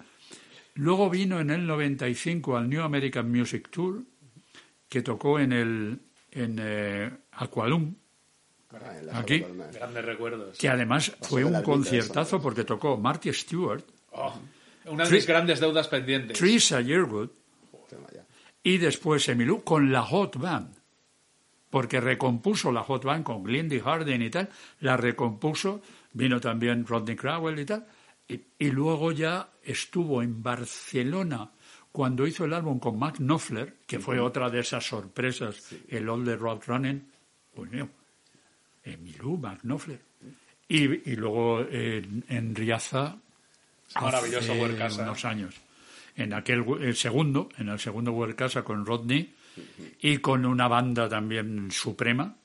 Luego 0.75 1.09
vino 1.09 1.39
en 1.39 1.49
el 1.49 1.65
95 1.65 2.57
al 2.57 2.69
New 2.69 2.83
American 2.83 3.31
Music 3.31 3.69
Tour, 3.69 4.03
que 4.87 5.01
tocó 5.01 5.39
en 5.39 5.51
el 5.51 5.99
en 6.31 6.57
eh, 6.59 7.11
Aqualum, 7.31 7.95
Ah, 8.73 9.19
Aquí. 9.19 9.45
Grandes 9.73 10.03
recuerdos. 10.05 10.57
que 10.57 10.67
además 10.69 11.15
fue 11.21 11.43
un 11.45 11.61
conciertazo 11.63 12.41
porque 12.41 12.63
tocó 12.63 12.97
Marty 12.97 13.31
Stewart, 13.33 13.83
Oh, 14.11 14.33
una 14.87 15.05
de 15.05 15.11
mis 15.11 15.27
grandes 15.27 15.59
deudas 15.59 15.87
pendientes. 15.87 16.37
Teresa 16.39 16.81
Yearwood 16.81 17.29
y 18.63 18.77
después 18.77 19.27
Emilú 19.29 19.63
con 19.63 19.91
la 19.91 20.01
Hot 20.01 20.37
Band, 20.37 20.75
porque 21.69 22.01
recompuso 22.01 22.71
la 22.71 22.83
Hot 22.83 23.03
Band 23.05 23.23
con 23.23 23.43
Glindy 23.43 23.79
Harding 23.79 24.21
y 24.21 24.29
tal, 24.29 24.49
la 24.81 24.97
recompuso, 24.97 25.81
vino 26.13 26.39
también 26.41 26.85
Rodney 26.85 27.15
Crowell 27.15 27.59
y 27.59 27.65
tal, 27.65 27.85
y, 28.27 28.41
y 28.59 28.71
luego 28.71 29.11
ya 29.13 29.49
estuvo 29.63 30.21
en 30.21 30.41
Barcelona 30.43 31.51
cuando 31.91 32.27
hizo 32.27 32.43
el 32.45 32.53
álbum 32.53 32.79
con 32.79 32.99
Mac 32.99 33.17
Knopfler, 33.17 33.77
que 33.87 33.99
fue 33.99 34.19
otra 34.19 34.49
de 34.49 34.59
esas 34.59 34.85
sorpresas, 34.85 35.69
el 35.87 36.09
All 36.09 36.25
the 36.25 36.35
Road 36.35 36.61
Running, 36.67 37.09
coño, 37.55 37.89
Emilú, 38.93 39.37
Mac 39.37 39.61
Knopfler. 39.61 39.99
Y, 40.67 41.11
y 41.11 41.15
luego 41.15 41.61
en, 41.61 42.25
en 42.27 42.55
Riaza, 42.55 43.17
Maravilloso 43.95 44.53
hace 44.83 45.01
unos 45.01 45.25
años. 45.25 45.55
En 46.15 46.33
aquel 46.33 46.65
el 46.81 46.95
segundo, 46.95 47.49
en 47.57 47.69
el 47.69 47.79
segundo 47.79 48.11
Huercasa 48.11 48.63
con 48.63 48.85
Rodney 48.85 49.33
y 50.01 50.17
con 50.17 50.45
una 50.45 50.67
banda 50.67 51.07
también 51.07 51.71
suprema. 51.71 52.35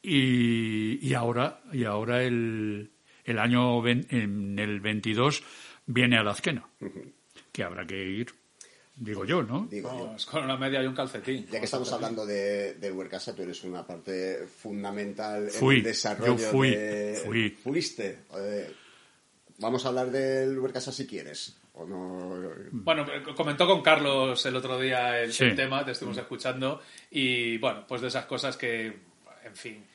Y, 0.00 1.06
y 1.06 1.14
ahora, 1.14 1.60
y 1.72 1.84
ahora 1.84 2.22
el, 2.22 2.90
el 3.24 3.38
año 3.38 3.86
en 3.86 4.58
el 4.58 4.80
22 4.80 5.42
viene 5.86 6.18
a 6.18 6.22
la 6.24 6.32
Azquena, 6.32 6.66
que 7.52 7.62
habrá 7.62 7.86
que 7.86 8.04
ir, 8.04 8.32
digo 8.96 9.24
yo, 9.24 9.42
¿no? 9.42 9.66
Digo 9.70 9.90
yo. 9.90 10.04
Vamos, 10.06 10.26
con 10.26 10.44
una 10.44 10.56
media 10.56 10.82
y 10.82 10.86
un 10.86 10.94
calcetín. 10.94 11.46
Ya 11.50 11.58
que 11.58 11.64
estamos 11.64 11.92
hablando 11.92 12.24
de, 12.26 12.74
del 12.74 12.92
Huercasa, 12.92 13.34
tú 13.34 13.42
eres 13.42 13.62
una 13.64 13.86
parte 13.86 14.46
fundamental 14.46 15.50
Fui, 15.50 15.76
en 15.76 15.78
el 15.80 15.84
desarrollo 15.84 16.36
yo 16.36 16.50
fui, 16.50 16.70
de... 16.70 17.22
fui. 17.24 17.50
Fuiste. 17.50 18.20
Eh, 18.36 18.72
vamos 19.58 19.84
a 19.84 19.88
hablar 19.88 20.10
del 20.10 20.58
Huercasa 20.58 20.92
si 20.92 21.06
quieres. 21.06 21.56
¿O 21.74 21.86
no? 21.86 22.50
Bueno, 22.70 23.06
comentó 23.34 23.66
con 23.66 23.80
Carlos 23.82 24.44
el 24.44 24.56
otro 24.56 24.78
día 24.78 25.20
el, 25.20 25.32
Sí. 25.32 25.44
el 25.44 25.56
tema, 25.56 25.84
te 25.84 25.92
estuvimos 25.92 26.18
escuchando 26.18 26.82
y 27.10 27.56
bueno, 27.58 27.86
pues 27.88 28.02
de 28.02 28.08
esas 28.08 28.26
cosas 28.26 28.58
que, 28.58 28.86
en 29.44 29.56
fin, 29.56 29.86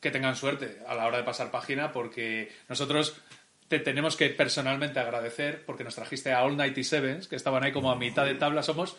que 0.00 0.10
tengan 0.10 0.34
suerte 0.34 0.80
a 0.86 0.94
la 0.96 1.06
hora 1.06 1.18
de 1.18 1.22
pasar 1.22 1.52
página 1.52 1.92
porque 1.92 2.50
nosotros 2.68 3.16
te 3.78 3.84
tenemos 3.84 4.16
que 4.16 4.30
personalmente 4.30 4.98
agradecer 5.00 5.64
porque 5.66 5.84
nos 5.84 5.94
trajiste 5.94 6.32
a 6.32 6.42
All 6.42 6.56
97 6.56 7.28
que 7.28 7.36
estaban 7.36 7.62
ahí 7.64 7.72
como 7.72 7.90
a 7.90 7.96
mitad 7.96 8.24
de 8.24 8.34
tabla, 8.34 8.62
somos 8.62 8.96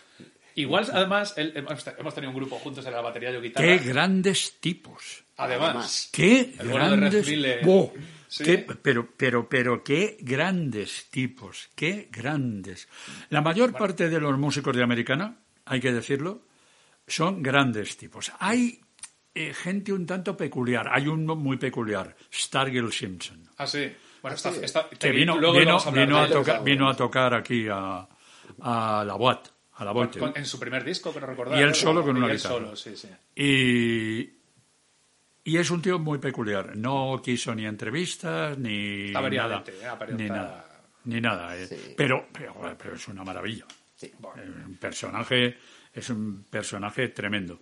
igual 0.56 0.86
además 0.94 1.34
el- 1.38 1.56
hemos 1.56 1.86
hemos 1.98 2.14
tenido 2.16 2.32
un 2.32 2.36
grupo 2.38 2.58
juntos 2.60 2.86
en 2.86 2.92
la 2.94 3.02
batería 3.02 3.32
yo 3.32 3.42
guitarra. 3.42 3.66
¡Qué 3.66 3.78
grandes 3.78 4.60
tipos! 4.60 5.24
Además. 5.38 6.10
¡Qué 6.14 6.54
El 6.60 6.68
bueno 6.70 6.90
de 6.92 6.98
grandes! 6.98 7.28
Mille. 7.28 7.60
¡Oh! 7.66 7.94
Sí. 8.28 8.44
Qué- 8.44 8.58
pero, 8.82 9.08
pero, 9.16 9.48
pero 9.48 9.84
qué 9.84 10.18
grandes 10.20 11.06
tipos, 11.10 11.70
qué 11.76 12.10
grandes. 12.12 12.88
La 13.30 13.42
mayor 13.42 13.72
parte 13.74 14.10
de 14.10 14.20
los 14.20 14.38
músicos 14.38 14.76
de 14.76 14.84
Americana, 14.84 15.38
hay 15.66 15.80
que 15.80 15.92
decirlo, 15.94 16.44
son 17.08 17.42
grandes 17.44 17.96
tipos. 17.98 18.32
Hay 18.40 18.82
eh, 19.38 19.54
gente 19.54 19.92
un 19.92 20.06
tanto 20.06 20.36
peculiar. 20.38 20.88
Hay 20.92 21.08
uno 21.08 21.36
muy 21.36 21.58
peculiar, 21.58 22.16
Stargill 22.34 22.92
Simpson, 22.94 23.50
ah, 23.58 23.68
sí. 23.68 23.92
Bueno, 24.26 24.38
está, 24.38 24.52
sí. 24.52 24.60
está- 24.64 24.90
que 24.90 25.12
vino, 25.12 25.38
luego 25.38 25.60
vino, 25.60 25.66
vamos 25.76 25.86
a 25.86 25.92
vino 25.92 26.18
de 26.18 26.26
a 26.26 26.30
tocar, 26.30 26.64
vino 26.64 26.90
a 26.90 26.96
tocar 26.96 27.34
aquí 27.36 27.68
a, 27.72 28.08
a 28.62 29.04
la 29.06 29.16
Watt, 29.16 29.50
a 29.76 29.86
la 29.86 29.92
Con- 29.92 30.02
Volte. 30.02 30.20
con- 30.20 30.34
en 30.36 30.46
su 30.48 30.60
primer 30.60 30.84
disco, 30.84 31.12
pero 31.14 31.28
recordar. 31.28 31.60
Y 31.60 31.62
él 31.62 31.70
¿no? 31.70 31.76
solo 31.76 32.04
con 32.04 32.18
una 32.18 32.28
guitarra. 32.34 32.56
solo, 32.56 32.76
sí, 32.76 32.96
sí. 32.98 33.08
Y, 33.36 34.34
y 35.52 35.58
es 35.58 35.70
un 35.70 35.80
tío 35.80 36.00
muy 36.00 36.18
peculiar. 36.18 36.76
No 36.76 37.22
quiso 37.24 37.54
ni 37.54 37.68
entrevistas, 37.68 38.58
ni 38.58 39.08
Está 39.08 39.22
nada. 39.30 39.64
¿eh? 39.68 39.86
Aparenta- 39.88 40.24
Ni 40.24 40.28
nada. 40.30 40.66
Ni 41.04 41.22
nada. 41.22 41.56
eh. 41.56 41.68
Sí. 41.68 41.94
Pero, 41.96 42.28
pero, 42.34 42.56
pero 42.82 42.96
es 42.96 43.08
una 43.08 43.24
maravilla. 43.24 43.66
Sí. 43.96 44.12
Un 44.22 44.78
personaje, 44.78 45.58
es 45.94 46.10
un 46.10 46.46
personaje 46.50 47.10
tremendo. 47.10 47.60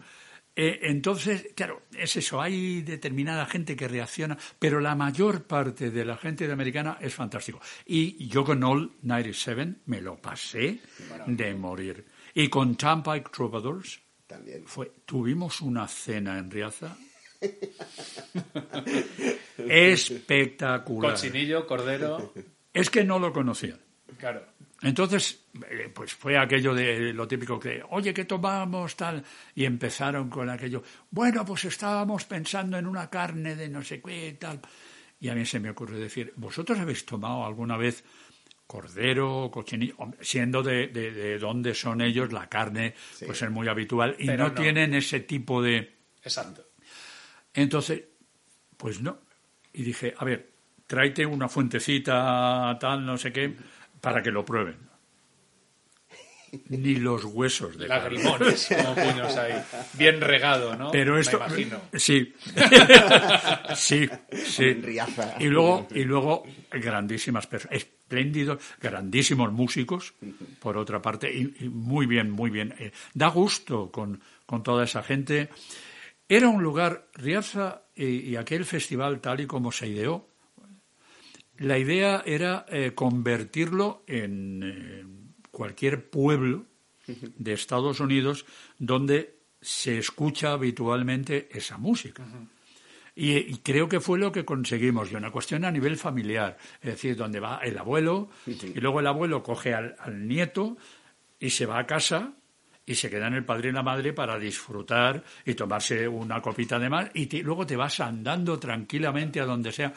Eh, 0.56 0.80
entonces, 0.84 1.48
claro, 1.56 1.82
es 1.98 2.16
eso, 2.16 2.40
hay 2.40 2.84
determinada 2.84 3.46
gente 3.48 3.76
que 3.76 3.88
reacciona, 3.88 4.38
pero 4.60 4.80
la 4.80 4.96
mayor 4.96 5.44
parte 5.44 5.90
de 5.90 6.06
la 6.06 6.16
gente 6.16 6.46
de 6.46 6.54
americana 6.54 6.98
es 7.02 7.14
fantástico. 7.14 7.60
Y 7.86 8.28
yo 8.28 8.44
con 8.44 8.64
All 8.64 8.92
97 9.02 9.76
me 9.88 10.02
lo 10.02 10.18
pasé 10.18 10.80
de 11.26 11.56
morir. 11.56 12.06
Y 12.36 12.50
con 12.50 12.76
Turnpike 12.76 13.32
Troubadours 13.32 14.00
También. 14.28 14.64
fue, 14.66 14.92
tuvimos 15.06 15.62
una 15.62 15.88
cena 15.88 16.38
en 16.38 16.52
Riaza 16.52 16.96
espectacular. 19.58 21.14
Cochinillo, 21.14 21.68
cordero. 21.68 22.34
Es 22.74 22.90
que 22.90 23.04
no 23.04 23.20
lo 23.20 23.34
conocían. 23.34 23.80
Claro. 24.18 24.46
Entonces, 24.84 25.46
eh, 25.70 25.90
pues 25.94 26.14
fue 26.14 26.38
aquello 26.38 26.74
de 26.74 27.14
lo 27.14 27.28
típico 27.28 27.60
que, 27.60 27.82
oye, 27.90 28.14
¿qué 28.14 28.26
tomamos? 28.26 28.96
Tal. 28.96 29.24
Y 29.56 29.66
empezaron 29.66 30.30
con 30.30 30.50
aquello, 30.50 30.84
bueno, 31.10 31.46
pues 31.46 31.66
estábamos 31.66 32.26
pensando 32.26 32.78
en 32.78 32.86
una 32.86 33.10
carne 33.10 33.56
de 33.56 33.70
no 33.70 33.82
sé 33.82 34.02
qué, 34.02 34.36
tal. 34.40 34.60
Y 35.20 35.30
a 35.30 35.36
mí 35.36 35.46
se 35.46 35.60
me 35.60 35.70
ocurre 35.70 35.98
decir, 35.98 36.34
¿vosotros 36.36 36.78
habéis 36.80 37.06
tomado 37.06 37.46
alguna 37.46 37.78
vez 37.78 38.04
cordero, 38.68 39.50
cochinillo? 39.52 39.96
Siendo 40.20 40.62
de, 40.62 40.88
de, 40.88 41.12
de 41.12 41.40
dónde 41.40 41.74
son 41.74 42.02
ellos, 42.02 42.34
la 42.34 42.50
carne, 42.50 42.94
pues 43.26 43.42
es 43.42 43.50
muy 43.50 43.68
habitual. 43.68 44.16
Y 44.20 44.28
no, 44.28 44.38
no. 44.38 44.52
tienen 44.54 44.94
ese 44.94 45.22
tipo 45.22 45.62
de 45.62 46.04
Exacto. 46.24 46.66
Entonces, 47.54 48.04
pues 48.78 49.02
no. 49.02 49.20
Y 49.74 49.84
dije, 49.84 50.14
a 50.18 50.26
ver, 50.26 50.52
tráete 50.88 51.26
una 51.26 51.50
fuentecita 51.50 52.78
tal, 52.80 53.06
no 53.06 53.18
sé 53.18 53.32
qué, 53.32 53.56
para 54.04 54.22
que 54.22 54.32
lo 54.32 54.44
prueben. 54.44 54.76
Ni 56.68 56.98
los 56.98 57.24
huesos 57.24 57.78
de. 57.78 57.88
Lagrimones, 57.88 58.68
como 58.68 58.94
puños 58.94 59.36
ahí. 59.38 59.54
Bien 59.94 60.20
regado, 60.22 60.76
¿no? 60.76 60.92
Pero 60.92 61.18
esto, 61.18 61.40
Me 61.40 61.46
imagino. 61.46 61.82
sí, 61.94 62.34
sí, 63.76 64.08
sí. 64.46 64.66
En 64.66 64.84
Riaza. 64.84 65.36
Y 65.40 65.46
luego, 65.46 65.88
y 65.96 66.04
luego 66.04 66.44
grandísimas 66.70 67.48
personas, 67.48 67.78
espléndidos, 67.78 68.62
grandísimos 68.80 69.52
músicos, 69.54 70.14
por 70.60 70.78
otra 70.78 71.02
parte, 71.02 71.34
y, 71.34 71.56
y 71.62 71.70
muy 71.70 72.06
bien, 72.06 72.30
muy 72.30 72.52
bien. 72.52 72.76
Eh, 72.78 72.92
da 73.16 73.30
gusto 73.30 73.90
con, 73.90 74.22
con 74.46 74.62
toda 74.62 74.84
esa 74.84 75.02
gente. 75.02 75.50
Era 76.28 76.50
un 76.50 76.62
lugar, 76.62 77.08
Riaza 77.14 77.84
y, 77.96 78.06
y 78.30 78.36
aquel 78.36 78.66
festival 78.66 79.22
tal 79.22 79.40
y 79.40 79.48
como 79.48 79.72
se 79.72 79.88
ideó, 79.88 80.28
la 81.64 81.78
idea 81.80 82.22
era 82.26 82.66
eh, 82.70 82.92
convertirlo 82.94 84.04
en 84.08 84.62
eh, 84.64 85.04
cualquier 85.52 86.10
pueblo 86.10 86.66
de 87.38 87.54
Estados 87.54 88.00
Unidos 88.00 88.46
donde 88.80 89.36
se 89.62 89.98
escucha 89.98 90.54
habitualmente 90.54 91.50
esa 91.52 91.78
música. 91.78 92.24
Y, 93.16 93.34
y 93.38 93.58
creo 93.58 93.88
que 93.88 94.00
fue 94.00 94.18
lo 94.18 94.32
que 94.32 94.44
conseguimos, 94.44 95.12
y 95.12 95.16
una 95.16 95.30
cuestión 95.30 95.66
a 95.66 95.72
nivel 95.72 95.98
familiar, 95.98 96.58
es 96.82 96.90
decir, 96.92 97.16
donde 97.16 97.40
va 97.40 97.60
el 97.62 97.78
abuelo, 97.78 98.30
y 98.76 98.80
luego 98.80 99.00
el 99.02 99.08
abuelo 99.08 99.44
coge 99.44 99.74
al, 99.74 99.96
al 100.00 100.28
nieto 100.28 100.78
y 101.40 101.50
se 101.52 101.66
va 101.68 101.78
a 101.80 101.86
casa 101.86 102.34
y 102.86 102.96
se 102.96 103.10
queda 103.10 103.28
en 103.28 103.36
el 103.36 103.46
padre 103.46 103.70
y 103.70 103.72
la 103.72 103.84
madre 103.84 104.14
para 104.14 104.38
disfrutar 104.40 105.24
y 105.46 105.54
tomarse 105.54 106.08
una 106.08 106.42
copita 106.42 106.80
de 106.80 106.90
más, 106.90 107.12
y 107.14 107.28
te- 107.28 107.44
luego 107.44 107.66
te 107.68 107.76
vas 107.78 108.00
andando 108.00 108.58
tranquilamente 108.60 109.40
a 109.40 109.46
donde 109.46 109.72
sea. 109.72 109.94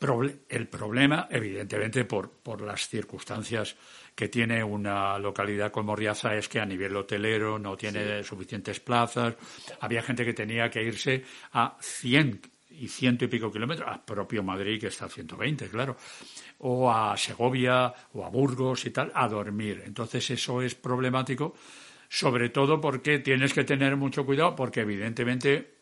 El 0.00 0.68
problema, 0.68 1.28
evidentemente, 1.30 2.04
por, 2.04 2.30
por 2.30 2.60
las 2.60 2.88
circunstancias 2.88 3.74
que 4.14 4.28
tiene 4.28 4.62
una 4.62 5.18
localidad 5.18 5.72
como 5.72 5.96
Riaza, 5.96 6.36
es 6.36 6.48
que 6.48 6.60
a 6.60 6.66
nivel 6.66 6.94
hotelero 6.94 7.58
no 7.58 7.76
tiene 7.76 8.22
suficientes 8.22 8.80
plazas. 8.80 9.34
Había 9.80 10.02
gente 10.02 10.24
que 10.24 10.34
tenía 10.34 10.68
que 10.68 10.82
irse 10.82 11.24
a 11.52 11.76
100 11.80 12.40
y 12.70 12.88
ciento 12.88 13.24
y 13.24 13.28
pico 13.28 13.50
kilómetros, 13.50 13.88
a 13.90 14.04
propio 14.04 14.42
Madrid, 14.42 14.80
que 14.80 14.88
está 14.88 15.06
a 15.06 15.08
120, 15.08 15.68
claro, 15.68 15.96
o 16.58 16.90
a 16.90 17.16
Segovia 17.16 17.92
o 18.12 18.24
a 18.24 18.28
Burgos 18.28 18.84
y 18.86 18.90
tal, 18.90 19.10
a 19.14 19.28
dormir. 19.28 19.82
Entonces 19.86 20.28
eso 20.30 20.60
es 20.60 20.74
problemático, 20.74 21.54
sobre 22.08 22.50
todo 22.50 22.80
porque 22.80 23.20
tienes 23.20 23.54
que 23.54 23.64
tener 23.64 23.96
mucho 23.96 24.26
cuidado, 24.26 24.54
porque 24.54 24.80
evidentemente 24.80 25.73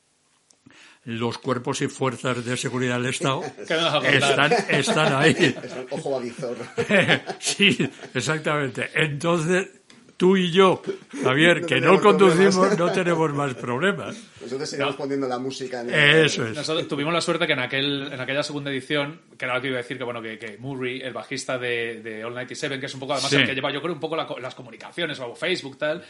los 1.05 1.39
cuerpos 1.39 1.81
y 1.83 1.89
fuerzas 1.89 2.45
de 2.45 2.57
seguridad 2.57 2.97
del 3.01 3.07
Estado 3.11 3.43
están, 3.59 4.53
están 4.71 5.13
ahí. 5.15 5.37
Es 5.39 5.73
un 5.73 5.87
ojo 5.91 6.17
avizor. 6.17 6.57
sí, 7.41 7.77
exactamente. 8.15 8.89
Entonces, 8.95 9.69
tú 10.17 10.37
y 10.37 10.53
yo, 10.53 10.81
Javier, 11.25 11.63
No 11.63 11.67
que 11.67 11.81
no 11.81 12.01
conducimos, 12.01 12.55
problemas. 12.55 12.79
no 12.79 12.93
tenemos 12.93 13.33
más 13.35 13.55
problemas. 13.55 14.17
Nosotros 14.41 14.69
seguimos 14.71 14.95
poniendo 14.95 15.27
la 15.27 15.39
música 15.41 15.81
en 15.81 15.91
Eso 15.93 16.47
es. 16.47 16.55
Nosotros 16.55 16.87
tuvimos 16.87 17.13
la 17.13 17.21
suerte 17.21 17.47
que 17.49 17.55
en 17.55 17.59
aquel 17.59 18.13
en 18.13 18.21
aquella 18.21 18.45
segunda 18.45 18.71
edición, 18.71 19.21
que 19.37 19.45
era 19.45 19.57
lo 19.57 19.61
que 19.61 19.69
iba 19.69 19.79
a 19.79 19.83
decir, 19.83 19.99
que 19.99 20.05
bueno, 20.05 20.23
que, 20.23 20.39
que 20.39 20.57
Murray, 20.59 21.01
el 21.01 21.13
bajista 21.13 21.59
de, 21.59 22.01
de 22.01 22.25
All 22.25 22.33
97, 22.33 22.79
que 22.79 22.87
es 22.87 22.95
un 22.95 23.01
poco 23.01 23.15
además 23.15 23.31
Sí. 23.31 23.37
el 23.37 23.47
que 23.47 23.55
lleva, 23.57 23.73
yo 23.73 23.83
creo, 23.83 23.95
un 23.95 24.01
poco 24.01 24.15
la 24.15 24.27
co- 24.27 24.39
las 24.39 24.55
comunicaciones 24.55 25.19
o 25.19 25.35
Facebook, 25.35 25.79
tal, 25.79 26.05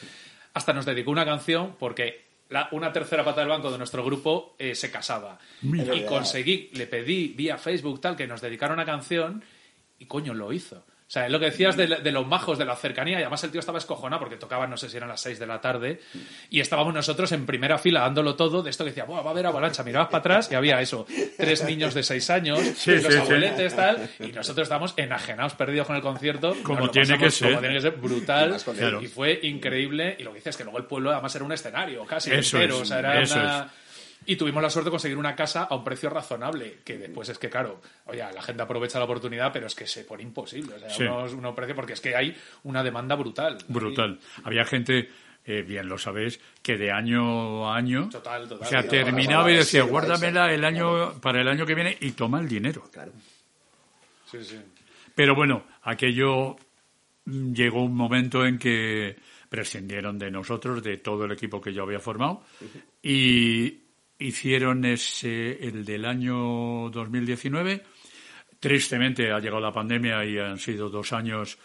hasta 0.52 0.74
nos 0.74 0.84
dedicó 0.84 1.10
una 1.10 1.24
canción 1.24 1.76
porque 1.78 2.31
la- 2.52 2.68
una 2.72 2.92
tercera 2.92 3.24
pata 3.24 3.40
del 3.40 3.48
banco 3.48 3.70
de 3.72 3.78
nuestro 3.78 4.04
grupo 4.04 4.54
eh, 4.58 4.74
se 4.74 4.90
casaba. 4.90 5.38
Mira. 5.62 5.94
Y 5.94 6.04
conseguí, 6.04 6.70
le 6.74 6.86
pedí 6.86 7.28
vía 7.28 7.58
Facebook, 7.58 8.00
tal, 8.00 8.14
que 8.16 8.26
nos 8.26 8.40
dedicara 8.40 8.72
una 8.74 8.84
canción 8.84 9.42
y 9.98 10.06
coño, 10.06 10.34
lo 10.34 10.52
hizo. 10.52 10.84
O 11.12 11.14
sea, 11.14 11.26
es 11.26 11.30
lo 11.30 11.38
que 11.38 11.44
decías 11.44 11.76
de, 11.76 11.86
de 11.86 12.10
los 12.10 12.26
majos, 12.26 12.56
de 12.56 12.64
la 12.64 12.74
cercanía, 12.74 13.18
y 13.18 13.20
además 13.20 13.44
el 13.44 13.50
tío 13.50 13.60
estaba 13.60 13.76
escojonado 13.76 14.18
porque 14.20 14.36
tocaban, 14.36 14.70
no 14.70 14.78
sé 14.78 14.88
si 14.88 14.96
eran 14.96 15.10
las 15.10 15.20
6 15.20 15.38
de 15.38 15.46
la 15.46 15.60
tarde, 15.60 16.00
y 16.48 16.58
estábamos 16.60 16.94
nosotros 16.94 17.30
en 17.32 17.44
primera 17.44 17.76
fila 17.76 18.00
dándolo 18.00 18.34
todo, 18.34 18.62
de 18.62 18.70
esto 18.70 18.82
que 18.82 18.92
decía, 18.92 19.04
"Buah, 19.04 19.20
va 19.20 19.28
a 19.28 19.32
haber 19.32 19.44
avalancha, 19.44 19.82
mirabas 19.84 20.08
para 20.08 20.20
atrás 20.20 20.48
y 20.50 20.54
había 20.54 20.80
eso, 20.80 21.04
tres 21.36 21.64
niños 21.64 21.92
de 21.92 22.02
6 22.02 22.30
años, 22.30 22.60
Sí, 22.78 22.92
los 22.92 23.02
sí, 23.04 23.12
sí. 23.12 23.18
abueletes, 23.18 23.76
tal, 23.76 24.08
y 24.20 24.28
nosotros 24.32 24.64
estábamos 24.64 24.94
enajenados, 24.96 25.52
perdidos 25.52 25.86
con 25.86 25.96
el 25.96 26.02
concierto. 26.02 26.56
Como 26.62 26.88
tiene 26.90 27.18
que 27.18 27.30
ser. 27.30 27.48
Como 27.50 27.60
tiene 27.60 27.74
que 27.74 27.80
ser, 27.82 27.90
brutal, 27.92 28.56
Claro. 28.74 29.02
y 29.02 29.06
fue 29.06 29.38
increíble, 29.42 30.16
y 30.18 30.22
lo 30.22 30.30
que 30.30 30.36
dices 30.36 30.52
es 30.52 30.56
que 30.56 30.64
luego 30.64 30.78
el 30.78 30.86
pueblo 30.86 31.10
además 31.12 31.34
era 31.36 31.44
un 31.44 31.52
escenario, 31.52 32.06
casi 32.06 32.30
Eso 32.32 32.56
entero, 32.56 32.76
es, 32.76 32.80
o 32.80 32.84
sea, 32.86 32.98
era 33.00 33.20
eso 33.20 33.34
una... 33.34 33.68
Y 34.26 34.36
tuvimos 34.36 34.62
la 34.62 34.70
suerte 34.70 34.86
de 34.88 34.92
conseguir 34.92 35.18
una 35.18 35.34
casa 35.34 35.64
a 35.64 35.74
un 35.74 35.82
precio 35.84 36.08
razonable, 36.10 36.78
que 36.84 36.96
después 36.98 37.28
es 37.28 37.38
que, 37.38 37.50
claro, 37.50 37.80
oye, 38.06 38.18
la 38.18 38.42
gente 38.42 38.62
aprovecha 38.62 38.98
la 38.98 39.04
oportunidad, 39.04 39.52
pero 39.52 39.66
es 39.66 39.74
que 39.74 39.86
se 39.86 40.04
pone 40.04 40.22
imposible. 40.22 40.74
O 40.74 40.78
sea, 40.78 40.90
Sí. 40.90 41.02
unos, 41.04 41.32
unos 41.32 41.54
precios, 41.54 41.74
porque 41.76 41.94
es 41.94 42.00
que 42.00 42.14
hay 42.14 42.36
una 42.64 42.82
demanda 42.82 43.14
brutal. 43.16 43.58
Brutal. 43.68 44.18
Había 44.44 44.64
gente, 44.64 45.10
eh, 45.44 45.62
bien 45.62 45.88
lo 45.88 45.98
sabéis, 45.98 46.38
que 46.62 46.76
de 46.76 46.92
año 46.92 47.68
a 47.68 47.76
año, 47.76 48.08
Total, 48.10 48.48
total. 48.48 48.66
o 48.66 48.70
sea, 48.70 48.86
terminaba 48.86 49.50
y 49.50 49.56
decía, 49.56 49.82
sí, 49.82 49.88
guárdamela 49.88 50.52
el 50.52 50.64
año, 50.64 51.14
para 51.20 51.40
el 51.40 51.48
año 51.48 51.66
que 51.66 51.74
viene 51.74 51.96
y 52.00 52.12
toma 52.12 52.40
el 52.40 52.48
dinero. 52.48 52.84
Claro. 52.92 53.12
Sí, 54.30 54.38
sí. 54.44 54.58
Pero 55.14 55.34
bueno, 55.34 55.64
aquello 55.82 56.56
mm, 57.24 57.52
llegó 57.52 57.82
un 57.82 57.94
momento 57.94 58.46
en 58.46 58.58
que 58.58 59.16
prescindieron 59.48 60.18
de 60.18 60.30
nosotros, 60.30 60.82
de 60.82 60.96
todo 60.96 61.24
el 61.26 61.32
equipo 61.32 61.60
que 61.60 61.74
yo 61.74 61.82
había 61.82 61.98
formado, 61.98 62.42
y 63.02 63.81
hicieron 64.22 64.84
ese, 64.84 65.58
el 65.66 65.84
del 65.84 66.04
año 66.04 66.88
2019. 66.90 67.82
Tristemente 68.60 69.32
ha 69.32 69.38
llegado 69.40 69.60
la 69.60 69.72
pandemia 69.72 70.24
y 70.24 70.38
han 70.38 70.58
sido 70.58 70.88
dos 70.88 71.12
años 71.12 71.58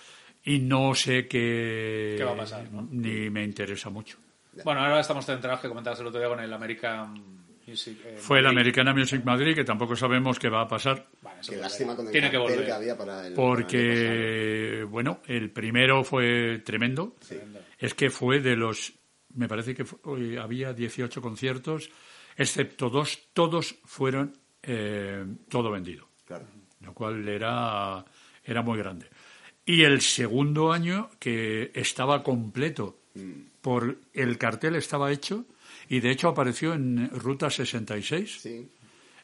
y 0.43 0.59
no 0.59 0.95
sé 0.95 1.27
qué, 1.27 2.15
¿Qué 2.17 2.23
va 2.23 2.31
a 2.31 2.37
pasar, 2.37 2.71
no? 2.71 2.87
ni 2.91 3.29
me 3.29 3.43
interesa 3.43 3.89
mucho. 3.89 4.17
Bueno, 4.63 4.81
ahora 4.81 4.99
estamos 5.01 5.25
centrados, 5.25 5.59
que 5.59 5.67
comentabas 5.67 5.99
el 5.99 6.07
otro 6.07 6.19
día 6.19 6.29
con 6.29 6.39
el 6.39 6.51
American 6.51 7.13
Music. 7.67 7.99
eh, 8.03 8.15
Fue 8.17 8.41
Madrid. 8.41 8.57
Americana 8.57 8.93
Music 8.93 9.23
Madrid, 9.23 9.53
que 9.53 9.63
tampoco 9.63 9.95
sabemos 9.95 10.39
qué 10.39 10.49
va 10.49 10.61
a 10.61 10.67
pasar. 10.67 11.05
Vale, 11.21 11.41
Qué 11.47 11.57
lástima 11.57 11.95
con 11.95 12.07
el 12.07 12.11
Tiene 12.11 12.31
que 12.31 12.37
volver. 12.37 12.65
que 12.65 12.71
había 12.71 12.97
para 12.97 13.27
el... 13.27 13.33
para 13.33 13.49
el 13.49 13.61
Porque, 13.61 14.85
bueno, 14.89 15.19
el 15.27 15.51
primero 15.51 16.03
fue 16.03 16.59
tremendo. 16.65 17.15
Es 17.77 17.93
que 17.93 18.09
fue 18.09 18.39
de 18.39 18.55
los, 18.55 18.93
me 19.35 19.47
parece 19.47 19.75
que 19.75 19.85
fue- 19.85 20.39
había 20.39 20.73
18 20.73 21.21
conciertos, 21.21 21.91
excepto 22.37 22.89
dos, 22.89 23.19
todos 23.33 23.75
fueron 23.85 24.33
eh, 24.63 25.25
todo 25.49 25.71
vendido, 25.71 26.07
Claro. 26.25 26.45
lo 26.81 26.93
cual 26.93 27.27
era, 27.27 28.05
era 28.43 28.61
muy 28.61 28.77
grande. 28.77 29.07
Y 29.65 29.83
el 29.83 29.99
segundo 30.01 30.71
año, 30.71 31.09
que 31.19 31.71
estaba 31.73 32.23
completo, 32.23 32.99
por 33.61 33.97
el 34.13 34.37
cartel 34.37 34.75
estaba 34.75 35.11
hecho, 35.11 35.45
y 35.89 35.99
de 35.99 36.11
hecho 36.11 36.29
apareció 36.29 36.73
en 36.73 37.09
Ruta 37.09 37.49
66 37.49 38.39
Sí. 38.41 38.69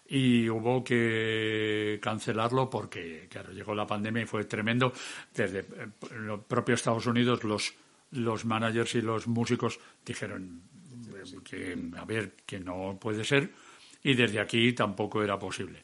y 0.09 0.49
hubo 0.49 0.83
que 0.83 1.99
cancelarlo 2.01 2.69
porque, 2.69 3.27
claro, 3.29 3.51
llegó 3.53 3.73
la 3.75 3.85
pandemia 3.87 4.23
y 4.23 4.25
fue 4.25 4.45
tremendo. 4.45 4.91
Desde 5.33 5.59
eh, 5.59 5.65
el 6.11 6.39
propio 6.47 6.75
Estados 6.75 7.05
Unidos, 7.05 7.43
los, 7.43 7.73
los 8.11 8.43
managers 8.45 8.95
y 8.95 9.01
los 9.01 9.27
músicos 9.27 9.79
dijeron 10.05 10.61
que, 11.41 11.77
a 11.97 12.05
ver, 12.05 12.35
que 12.45 12.59
no 12.59 12.97
puede 12.99 13.23
ser, 13.23 13.51
y 14.03 14.13
desde 14.13 14.39
aquí 14.39 14.73
tampoco 14.73 15.23
era 15.23 15.39
posible. 15.39 15.83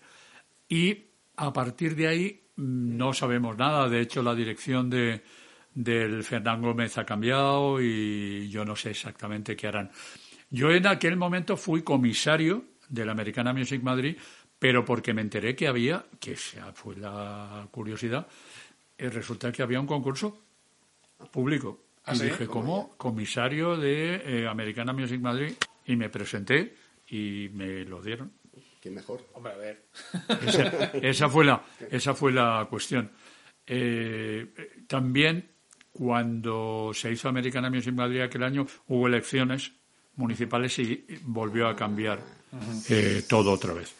Y 0.67 1.05
a 1.37 1.53
partir 1.53 1.95
de 1.95 2.07
ahí 2.07 2.41
mm, 2.55 2.97
no 2.97 3.13
sabemos 3.13 3.57
nada. 3.57 3.87
De 3.89 4.01
hecho, 4.01 4.21
la 4.21 4.35
dirección 4.35 4.89
de, 4.89 5.21
del 5.73 6.23
Fernán 6.23 6.61
Gómez 6.61 6.97
ha 6.97 7.05
cambiado 7.05 7.81
y 7.81 8.49
yo 8.49 8.65
no 8.65 8.75
sé 8.75 8.91
exactamente 8.91 9.55
qué 9.55 9.67
harán. 9.67 9.91
Yo 10.49 10.71
en 10.71 10.87
aquel 10.87 11.15
momento 11.15 11.55
fui 11.55 11.83
comisario 11.83 12.65
de 12.89 13.05
la 13.05 13.11
Americana 13.11 13.53
Music 13.53 13.81
Madrid, 13.81 14.17
pero 14.57 14.83
porque 14.83 15.13
me 15.13 15.21
enteré 15.21 15.55
que 15.55 15.67
había, 15.67 16.05
que 16.19 16.33
esa 16.33 16.73
fue 16.73 16.97
la 16.97 17.67
curiosidad, 17.71 18.27
eh, 18.97 19.09
resulta 19.09 19.51
que 19.51 19.61
había 19.61 19.79
un 19.79 19.87
concurso 19.87 20.41
público. 21.31 21.88
¿Ah, 22.05 22.13
y 22.13 22.17
sí? 22.17 22.23
dije, 22.25 22.47
¿cómo? 22.47 22.95
Comisario 22.97 23.77
de 23.77 24.15
eh, 24.43 24.47
Americana 24.47 24.93
Music 24.93 25.21
Madrid. 25.21 25.53
Y 25.85 25.95
me 25.95 26.09
presenté 26.09 26.75
y 27.09 27.49
me 27.53 27.83
lo 27.85 28.01
dieron. 28.01 28.31
¿Quién 28.79 28.95
mejor? 28.95 29.25
Hombre, 29.33 29.53
a 29.53 29.57
ver. 29.57 29.85
Esa, 30.45 30.91
esa 30.93 31.29
fue 31.29 31.45
la, 31.45 31.63
esa 31.89 32.13
fue 32.13 32.31
la 32.31 32.65
cuestión. 32.69 33.11
Eh, 33.65 34.47
también, 34.87 35.51
cuando 35.91 36.91
se 36.93 37.11
hizo 37.11 37.27
Americana 37.27 37.69
Music 37.69 37.93
Madrid 37.93 38.21
aquel 38.21 38.43
año, 38.43 38.65
hubo 38.87 39.07
elecciones 39.07 39.73
municipales 40.15 40.77
y 40.79 41.05
volvió 41.23 41.67
a 41.67 41.75
cambiar 41.75 42.19
eh, 42.89 43.23
todo 43.27 43.51
otra 43.51 43.73
vez. 43.73 43.93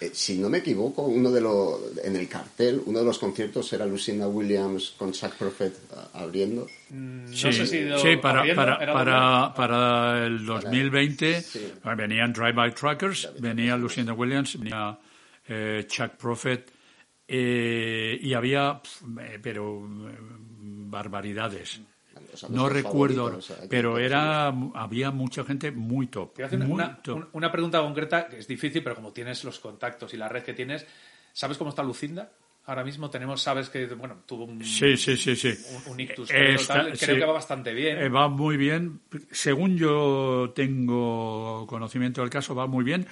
Eh, 0.00 0.10
si 0.14 0.38
no 0.38 0.48
me 0.48 0.58
equivoco, 0.58 1.02
uno 1.02 1.30
de 1.30 1.42
los, 1.42 1.98
en 2.02 2.16
el 2.16 2.26
cartel, 2.26 2.82
uno 2.86 3.00
de 3.00 3.04
los 3.04 3.18
conciertos 3.18 3.70
era 3.74 3.84
Lucinda 3.84 4.26
Williams 4.28 4.94
con 4.96 5.12
Chuck 5.12 5.34
Prophet 5.34 5.74
abriendo. 6.14 6.66
Mm, 6.88 7.26
sí, 7.32 7.52
sí 7.52 8.16
para, 8.16 8.42
para, 8.54 8.78
para, 8.78 9.54
para, 9.54 10.26
el 10.26 10.46
2020 10.46 11.44
venían 11.96 12.32
Drive 12.32 12.52
By 12.52 12.74
Truckers, 12.74 13.30
venía 13.38 13.76
Lucinda 13.76 14.14
Williams, 14.14 14.58
venía 14.58 14.98
eh, 15.46 15.84
Chuck 15.86 16.12
Prophet 16.16 16.70
eh, 17.28 18.18
y 18.22 18.32
había, 18.32 18.80
pero 19.42 19.86
barbaridades 19.86 21.80
no 22.48 22.68
recuerdo, 22.68 23.38
pero 23.68 23.98
era 23.98 24.48
había 24.74 25.10
mucha 25.10 25.44
gente 25.44 25.70
muy 25.70 26.08
top. 26.08 26.38
una, 27.32 27.52
pregunta 27.52 27.80
concreta 27.80 28.28
que 28.28 28.38
es 28.38 28.48
difícil, 28.48 28.82
pero 28.82 28.96
como 28.96 29.12
tienes 29.12 29.44
los 29.44 29.58
contactos 29.58 30.14
y 30.14 30.16
la 30.16 30.28
red 30.28 30.42
que 30.42 30.54
tienes, 30.54 30.86
¿sabes 31.32 31.58
cómo 31.58 31.70
está 31.70 31.82
Lucinda? 31.82 32.30
Ahora 32.66 32.84
mismo 32.84 33.10
tenemos, 33.10 33.42
sabes 33.42 33.68
que, 33.68 33.86
bueno, 33.86 34.22
tuvo 34.26 34.44
un, 34.44 34.62
sí, 34.62 34.96
sí, 34.96 35.16
sí, 35.16 35.34
sí. 35.34 35.52
un, 35.86 35.98
ictus, 35.98 36.28
creo 36.28 37.16
que 37.16 37.24
va 37.24 37.32
bastante 37.32 37.72
bien. 37.72 37.98
Eh, 37.98 38.08
va 38.08 38.28
muy 38.28 38.56
bien. 38.56 39.00
Según 39.30 39.76
yo 39.76 40.52
tengo 40.54 41.66
conocimiento 41.66 42.20
del 42.20 42.30
caso, 42.30 42.54
va 42.54 42.66
muy 42.66 42.84
bien. 42.84 43.06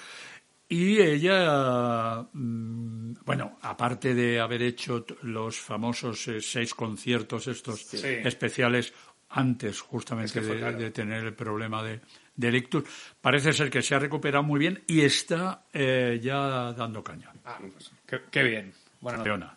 Y 0.70 1.00
ella, 1.00 2.26
mm, 2.30 3.14
bueno, 3.24 3.58
aparte 3.62 4.14
de 4.14 4.38
haber 4.38 4.60
hecho 4.60 5.06
los 5.22 5.58
famosos 5.58 6.28
eh, 6.28 6.42
seis 6.42 6.74
conciertos 6.74 7.48
estos 7.48 7.94
especiales 7.94 8.92
antes 9.30 9.80
justamente 9.80 10.40
de, 10.40 10.90
tener 10.90 11.24
el 11.24 11.34
problema 11.34 11.82
de, 11.82 12.00
de 12.36 12.84
parece 13.20 13.52
ser 13.52 13.70
que 13.70 13.82
se 13.82 13.94
ha 13.94 13.98
recuperado 13.98 14.42
muy 14.42 14.58
bien 14.58 14.82
y 14.86 15.02
está 15.02 15.66
eh, 15.72 16.18
ya 16.22 16.72
dando 16.72 17.02
caña. 17.02 17.32
Ah, 17.44 17.58
pues, 17.60 17.90
qué, 18.30 18.42
bien. 18.42 18.72
Bueno, 19.00 19.22
Leona, 19.22 19.56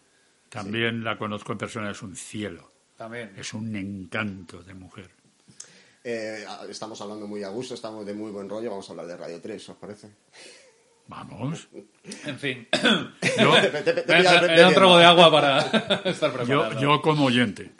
también 0.50 1.04
la 1.04 1.18
conozco 1.18 1.54
en 1.54 1.58
persona, 1.58 1.92
es 1.92 2.02
un 2.02 2.16
cielo. 2.16 2.72
También. 2.98 3.34
Es 3.38 3.54
un 3.54 3.76
encanto 3.76 4.62
de 4.62 4.74
mujer. 4.74 5.10
Eh, 6.04 6.46
estamos 6.70 7.00
hablando 7.02 7.28
muy 7.28 7.44
a 7.44 7.50
gusto, 7.50 7.76
estamos 7.76 8.06
de 8.06 8.14
muy 8.14 8.32
buen 8.32 8.50
rollo, 8.50 8.72
vamos 8.72 8.90
a 8.90 8.94
hablar 8.94 9.08
de 9.08 9.18
Radio 9.18 9.40
3, 9.40 9.70
¿os 9.70 9.78
parece? 9.78 10.10
Vamos. 11.12 11.68
En 12.26 12.40
fin. 12.40 12.68
Yo, 13.38 13.52
un 13.52 14.74
trago 14.74 14.98
de 14.98 15.04
agua 15.04 15.30
para 15.30 15.60
estar 16.06 16.32
preparado. 16.32 16.80
Yo, 16.80 17.02
como 17.02 17.26
oyente. 17.26 17.72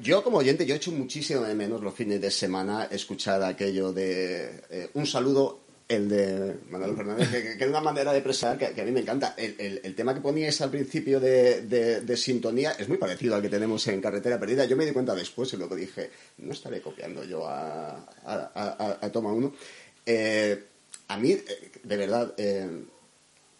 Yo, 0.00 0.24
como 0.24 0.38
oyente, 0.38 0.66
yo 0.66 0.74
he 0.74 0.78
hecho 0.78 0.90
muchísimo 0.90 1.42
de 1.42 1.54
menos 1.54 1.80
los 1.80 1.94
fines 1.94 2.20
de 2.20 2.30
semana 2.30 2.88
escuchar 2.90 3.42
aquello 3.44 3.92
de 3.92 4.64
eh, 4.68 4.90
un 4.94 5.06
saludo 5.06 5.60
el 5.88 6.08
de 6.08 6.56
Manuel 6.70 6.96
Fernández, 6.96 7.30
que, 7.30 7.64
es 7.64 7.68
una 7.68 7.80
manera 7.80 8.12
de 8.12 8.18
expresar 8.18 8.58
que, 8.58 8.80
a 8.80 8.84
mí 8.84 8.90
me 8.90 9.00
encanta. 9.00 9.34
El, 9.36 9.94
tema 9.94 10.12
que 10.14 10.20
poníais 10.20 10.60
al 10.60 10.70
principio 10.70 11.20
de, 11.20 12.16
sintonía 12.16 12.72
es 12.72 12.88
muy 12.88 12.98
parecido 12.98 13.36
al 13.36 13.42
que 13.42 13.48
tenemos 13.48 13.86
en 13.86 14.00
Carretera 14.00 14.40
Perdida. 14.40 14.64
Yo 14.64 14.76
me 14.76 14.86
di 14.86 14.92
cuenta 14.92 15.14
después 15.14 15.52
y 15.52 15.56
luego 15.56 15.76
dije, 15.76 16.10
no 16.38 16.52
estaré 16.52 16.80
copiando 16.80 17.22
yo 17.22 17.46
a, 17.46 18.06
a, 18.24 19.10
Toma 19.12 19.32
1. 19.32 19.52
Eh, 20.04 20.71
a 21.12 21.16
mí, 21.18 21.32
eh, 21.32 21.72
de 21.82 21.96
verdad, 21.96 22.34
eh, 22.38 22.84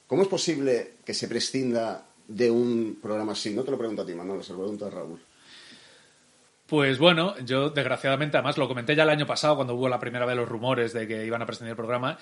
¿cómo 0.06 0.22
es 0.22 0.28
posible 0.28 0.94
que 1.04 1.14
se 1.14 1.28
prescinda 1.28 2.06
de 2.26 2.50
un 2.50 2.98
programa 3.00 3.32
así? 3.32 3.52
No 3.52 3.62
te 3.62 3.70
lo 3.70 3.78
pregunto 3.78 4.02
a 4.02 4.06
ti, 4.06 4.14
Manuel, 4.14 4.42
se 4.42 4.52
lo 4.52 4.60
pregunto 4.60 4.86
a 4.86 4.90
Raúl. 4.90 5.20
Pues 6.66 6.98
bueno, 6.98 7.38
yo 7.40 7.68
desgraciadamente, 7.68 8.38
además 8.38 8.56
lo 8.56 8.66
comenté 8.66 8.96
ya 8.96 9.02
el 9.02 9.10
año 9.10 9.26
pasado 9.26 9.56
cuando 9.56 9.74
hubo 9.74 9.90
la 9.90 10.00
primera 10.00 10.24
vez 10.24 10.36
los 10.36 10.48
rumores 10.48 10.94
de 10.94 11.06
que 11.06 11.26
iban 11.26 11.42
a 11.42 11.46
prescindir 11.46 11.72
el 11.72 11.76
programa, 11.76 12.18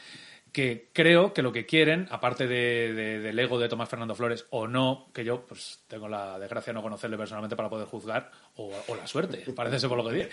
que 0.53 0.89
creo 0.93 1.33
que 1.33 1.43
lo 1.43 1.53
que 1.53 1.67
quieren, 1.67 2.09
aparte 2.11 2.47
de, 2.47 3.21
del 3.21 3.39
ego 3.39 3.59
de 3.59 3.69
Tomás 3.69 3.89
Fernando 3.89 4.15
Flores, 4.15 4.47
o 4.51 4.67
no, 4.67 5.09
que 5.13 5.25
yo 5.25 5.43
pues 5.47 5.81
tengo 5.87 6.09
la 6.09 6.39
desgracia 6.39 6.73
de 6.73 6.75
no 6.75 6.83
conocerle 6.83 7.17
personalmente 7.17 7.57
para 7.57 7.69
poder 7.69 7.87
juzgar, 7.87 8.31
o, 8.57 8.73
la 8.97 9.07
suerte, 9.07 9.45
parece 9.57 9.79
ser 9.79 9.89
por 9.89 9.99
lo 9.99 10.09
que 10.09 10.17
dice, 10.17 10.31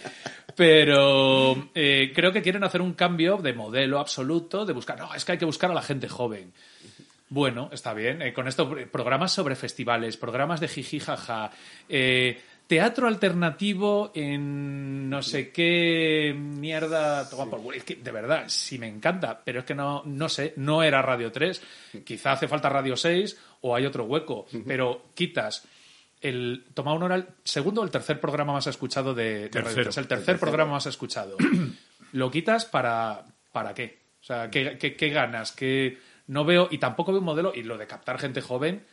pero 0.55 1.69
eh, 1.75 2.11
creo 2.13 2.31
que 2.31 2.41
quieren 2.41 2.63
hacer 2.63 2.81
un 2.81 2.93
cambio 2.93 3.37
de 3.37 3.53
modelo 3.53 3.99
absoluto, 3.99 4.65
de 4.65 4.73
buscar, 4.73 4.97
no, 4.97 5.13
es 5.13 5.23
que 5.23 5.33
hay 5.33 5.37
que 5.37 5.45
buscar 5.45 5.71
a 5.71 5.75
la 5.75 5.81
gente 5.81 6.07
joven. 6.07 6.51
Bueno, 7.29 7.69
está 7.73 7.93
bien. 7.93 8.21
Eh, 8.21 8.33
con 8.33 8.47
esto, 8.47 8.73
programas 8.89 9.33
sobre 9.33 9.55
festivales, 9.55 10.15
programas 10.15 10.61
de 10.61 10.69
jiji 10.69 11.01
jaja, 11.01 11.51
eh, 11.89 12.39
teatro 12.67 13.07
alternativo 13.07 14.11
en 14.13 15.09
no 15.09 15.23
sé 15.23 15.51
qué 15.51 16.35
mierda. 16.37 17.27
Es 17.73 17.83
que 17.83 17.95
de 17.95 18.11
verdad, 18.11 18.45
sí 18.47 18.77
me 18.77 18.87
encanta, 18.87 19.41
pero 19.43 19.59
es 19.59 19.65
que 19.65 19.73
no, 19.73 20.03
no 20.05 20.29
sé, 20.29 20.53
no 20.57 20.83
era 20.83 21.01
Radio 21.01 21.31
3. 21.31 21.61
Quizá 22.05 22.33
hace 22.33 22.47
falta 22.47 22.69
Radio 22.69 22.95
6 22.95 23.37
o 23.61 23.75
hay 23.75 23.85
otro 23.85 24.03
hueco, 24.05 24.47
pero 24.65 25.05
quitas 25.15 25.67
el 26.19 26.65
Toma 26.73 26.93
un 26.93 27.03
oral, 27.03 27.29
segundo 27.43 27.81
o 27.81 27.83
el 27.83 27.91
tercer 27.91 28.19
programa 28.19 28.53
más 28.53 28.67
escuchado 28.67 29.13
de, 29.13 29.49
Radio 29.53 29.83
3. 29.83 29.97
El 29.97 30.07
tercer 30.07 30.39
programa 30.39 30.73
más 30.73 30.85
escuchado. 30.85 31.37
Lo 32.11 32.31
quitas 32.31 32.65
para, 32.65 33.23
¿para 33.51 33.73
qué? 33.73 33.99
O 34.21 34.23
sea, 34.23 34.49
¿qué, 34.49 34.77
qué, 34.77 34.95
qué 34.95 35.09
ganas? 35.09 35.51
que 35.51 35.97
no 36.27 36.43
veo, 36.43 36.67
y 36.69 36.77
tampoco 36.77 37.11
veo 37.11 37.19
un 37.19 37.25
modelo, 37.25 37.53
y 37.55 37.63
lo 37.63 37.77
de 37.77 37.87
captar 37.87 38.19
gente 38.19 38.41
joven 38.41 38.85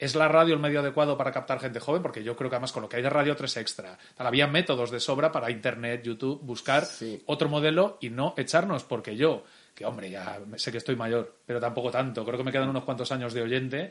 ¿Es 0.00 0.14
la 0.14 0.28
radio 0.28 0.54
el 0.54 0.60
medio 0.60 0.80
adecuado 0.80 1.18
para 1.18 1.30
captar 1.30 1.60
gente 1.60 1.78
joven? 1.78 2.00
Porque 2.00 2.24
yo 2.24 2.34
creo 2.34 2.48
que 2.48 2.56
además 2.56 2.72
con 2.72 2.82
lo 2.82 2.88
que 2.88 2.96
hay 2.96 3.02
de 3.02 3.10
Radio 3.10 3.36
3 3.36 3.58
Extra, 3.58 3.98
había 4.16 4.46
métodos 4.46 4.90
de 4.90 4.98
sobra 4.98 5.30
para 5.30 5.50
Internet, 5.50 6.02
YouTube, 6.02 6.40
buscar 6.40 6.86
otro 7.26 7.50
modelo 7.50 7.98
y 8.00 8.08
no 8.08 8.32
echarnos, 8.38 8.82
porque 8.84 9.14
yo, 9.14 9.44
que 9.74 9.84
hombre, 9.84 10.08
ya 10.08 10.40
sé 10.56 10.72
que 10.72 10.78
estoy 10.78 10.96
mayor, 10.96 11.36
pero 11.44 11.60
tampoco 11.60 11.90
tanto, 11.90 12.24
creo 12.24 12.38
que 12.38 12.44
me 12.44 12.50
quedan 12.50 12.70
unos 12.70 12.84
cuantos 12.84 13.12
años 13.12 13.34
de 13.34 13.42
oyente, 13.42 13.90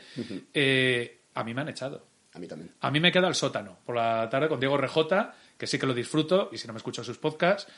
eh, 0.51 1.21
a 1.35 1.43
mí 1.43 1.53
me 1.53 1.61
han 1.61 1.69
echado. 1.69 2.07
A 2.33 2.39
mí 2.39 2.47
también. 2.47 2.73
A 2.81 2.89
mí 2.89 2.99
me 2.99 3.11
queda 3.11 3.27
el 3.27 3.35
sótano, 3.35 3.77
por 3.85 3.95
la 3.95 4.27
tarde 4.31 4.47
con 4.47 4.59
Diego 4.59 4.77
Rejota, 4.77 5.35
que 5.59 5.67
sí 5.67 5.77
que 5.77 5.85
lo 5.85 5.93
disfruto, 5.93 6.49
y 6.51 6.57
si 6.57 6.65
no 6.65 6.73
me 6.73 6.77
escucho 6.77 7.03
sus 7.03 7.19
podcasts, 7.19 7.71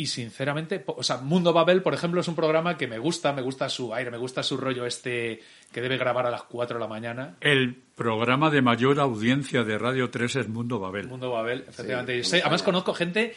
y 0.00 0.06
sinceramente, 0.06 0.84
o 0.86 1.02
sea, 1.02 1.16
Mundo 1.16 1.52
Babel, 1.52 1.82
por 1.82 1.92
ejemplo, 1.92 2.20
es 2.20 2.28
un 2.28 2.36
programa 2.36 2.78
que 2.78 2.86
me 2.86 3.00
gusta, 3.00 3.32
me 3.32 3.42
gusta 3.42 3.68
su 3.68 3.92
aire, 3.92 4.12
me 4.12 4.16
gusta 4.16 4.44
su 4.44 4.56
rollo 4.56 4.86
este 4.86 5.42
que 5.72 5.80
debe 5.80 5.98
grabar 5.98 6.24
a 6.24 6.30
las 6.30 6.44
4 6.44 6.76
de 6.76 6.80
la 6.80 6.86
mañana. 6.86 7.36
El 7.40 7.74
programa 7.74 8.48
de 8.48 8.62
mayor 8.62 9.00
audiencia 9.00 9.64
de 9.64 9.76
Radio 9.76 10.08
3 10.08 10.36
es 10.36 10.48
Mundo 10.48 10.78
Babel. 10.78 11.08
Mundo 11.08 11.32
Babel, 11.32 11.64
efectivamente. 11.68 12.22
además 12.40 12.62
conozco 12.62 12.94
gente 12.94 13.34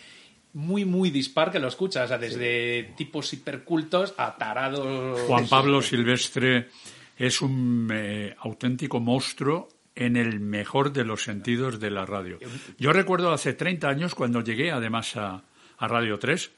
muy, 0.54 0.86
muy 0.86 1.10
dispar 1.10 1.52
que 1.52 1.58
lo 1.58 1.68
escucha, 1.68 2.04
o 2.04 2.08
sea, 2.08 2.20
desde 2.20 2.94
tipos 2.96 3.34
hipercultos 3.34 4.14
a 4.18 4.38
tarados. 4.38 5.20
Juan 5.22 5.48
Pablo 5.48 5.82
Silvestre 5.82 6.68
es 7.18 7.42
un 7.42 7.90
eh, 7.92 8.36
auténtico 8.38 9.00
monstruo 9.00 9.68
en 9.96 10.16
el 10.16 10.40
mejor 10.40 10.94
de 10.94 11.06
los 11.06 11.24
sentidos 11.24 11.80
de 11.80 11.90
la 11.90 12.06
radio. 12.06 12.38
Yo 12.78 12.94
recuerdo 12.94 13.32
hace 13.32 13.54
30 13.54 13.90
años 13.90 14.14
cuando 14.14 14.42
llegué 14.42 14.72
además 14.72 15.18
a 15.18 15.44
a 15.82 15.88
Radio 15.88 16.20
3, 16.20 16.52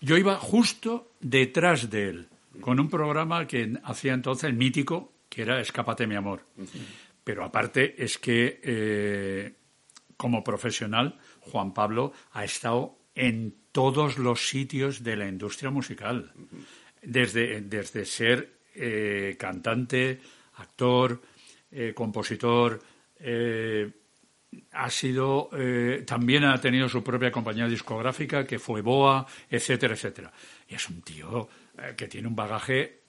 yo 0.00 0.16
iba 0.16 0.36
justo 0.36 1.12
detrás 1.20 1.90
de 1.90 2.08
él, 2.08 2.28
con 2.60 2.80
un 2.80 2.90
programa 2.90 3.46
que 3.46 3.78
hacía 3.84 4.14
entonces 4.14 4.50
el 4.50 4.56
mítico, 4.56 5.12
que 5.28 5.42
era 5.42 5.60
Escápate 5.60 6.08
mi 6.08 6.16
amor. 6.16 6.42
Pero 7.22 7.44
aparte 7.44 7.94
es 8.02 8.18
que 8.18 8.60
eh, 8.64 9.52
como 10.16 10.42
profesional, 10.42 11.18
Juan 11.40 11.72
Pablo 11.72 12.12
ha 12.32 12.44
estado 12.44 12.98
en 13.14 13.54
todos 13.70 14.18
los 14.18 14.48
sitios 14.48 15.04
de 15.04 15.16
la 15.16 15.28
industria 15.28 15.70
musical, 15.70 16.32
desde, 17.00 17.60
desde 17.60 18.04
ser 18.04 18.58
eh, 18.74 19.36
cantante, 19.38 20.20
actor, 20.56 21.22
eh, 21.70 21.92
compositor, 21.94 22.80
ha 24.72 24.90
sido 24.90 25.50
eh, 25.52 26.04
también 26.06 26.44
ha 26.44 26.60
tenido 26.60 26.88
su 26.88 27.02
propia 27.02 27.30
compañía 27.30 27.66
discográfica 27.66 28.46
que 28.46 28.58
fue 28.58 28.80
Boa, 28.80 29.26
etcétera, 29.50 29.94
etcétera. 29.94 30.32
Y 30.68 30.74
es 30.74 30.88
un 30.88 31.02
tío 31.02 31.48
eh, 31.78 31.94
que 31.96 32.08
tiene 32.08 32.28
un 32.28 32.36
bagaje 32.36 33.02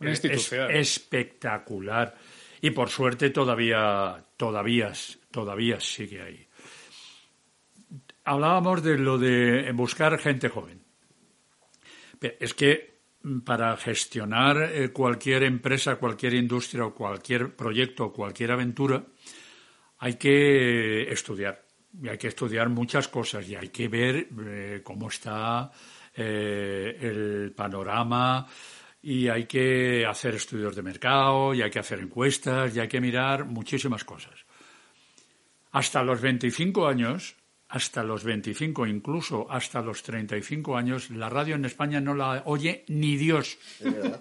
espectacular 0.70 2.16
y 2.62 2.72
por 2.72 2.90
suerte 2.90 3.30
todavía 3.30 4.22
todavía 4.36 4.92
todavía 5.32 5.80
sigue 5.80 6.22
ahí. 6.22 6.46
Hablábamos 8.26 8.84
de 8.84 8.98
lo 8.98 9.18
de 9.18 9.72
buscar 9.72 10.20
gente 10.20 10.50
joven. 10.50 10.84
Es 12.22 12.54
que 12.54 13.00
para 13.46 13.76
gestionar 13.78 14.72
eh, 14.74 14.90
cualquier 14.90 15.44
empresa, 15.44 15.96
cualquier 15.96 16.34
industria 16.34 16.86
o 16.86 16.94
cualquier 16.94 17.56
proyecto 17.56 18.06
o 18.06 18.14
cualquier 18.14 18.52
aventura, 18.52 19.04
hay 20.00 20.16
que 20.16 21.12
estudiar. 21.12 21.64
Y 22.02 22.08
hay 22.08 22.18
que 22.18 22.28
estudiar 22.28 22.70
muchas 22.70 23.08
cosas 23.08 23.48
y 23.48 23.56
hay 23.56 23.70
que 23.70 23.88
ver 23.88 24.28
eh, 24.46 24.82
cómo 24.84 25.10
está 25.10 25.72
eh, 26.16 26.98
el 27.02 27.52
panorama 27.56 28.48
y 29.02 29.28
hay 29.28 29.46
que 29.46 30.06
hacer 30.06 30.36
estudios 30.36 30.76
de 30.76 30.82
mercado 30.82 31.54
y 31.54 31.62
hay 31.62 31.72
que 31.72 31.80
hacer 31.80 32.00
encuestas 32.00 32.76
y 32.76 32.80
hay 32.80 32.88
que 32.88 33.02
mirar 33.02 33.46
muchísimas 33.46 34.04
cosas. 34.04 34.46
Hasta 35.72 36.04
los 36.04 36.22
25 36.22 36.88
años, 36.88 37.36
hasta 37.70 38.04
los 38.04 38.24
25, 38.24 38.86
incluso 38.88 39.48
hasta 39.50 39.82
los 39.82 40.04
35 40.04 40.78
años, 40.78 41.10
la 41.10 41.30
radio 41.30 41.56
en 41.56 41.66
España 41.66 42.00
no 42.00 42.14
la 42.14 42.44
oye 42.46 42.86
ni 42.88 43.16
Dios. 43.18 43.58
Es 43.80 43.94
verdad, 43.94 44.20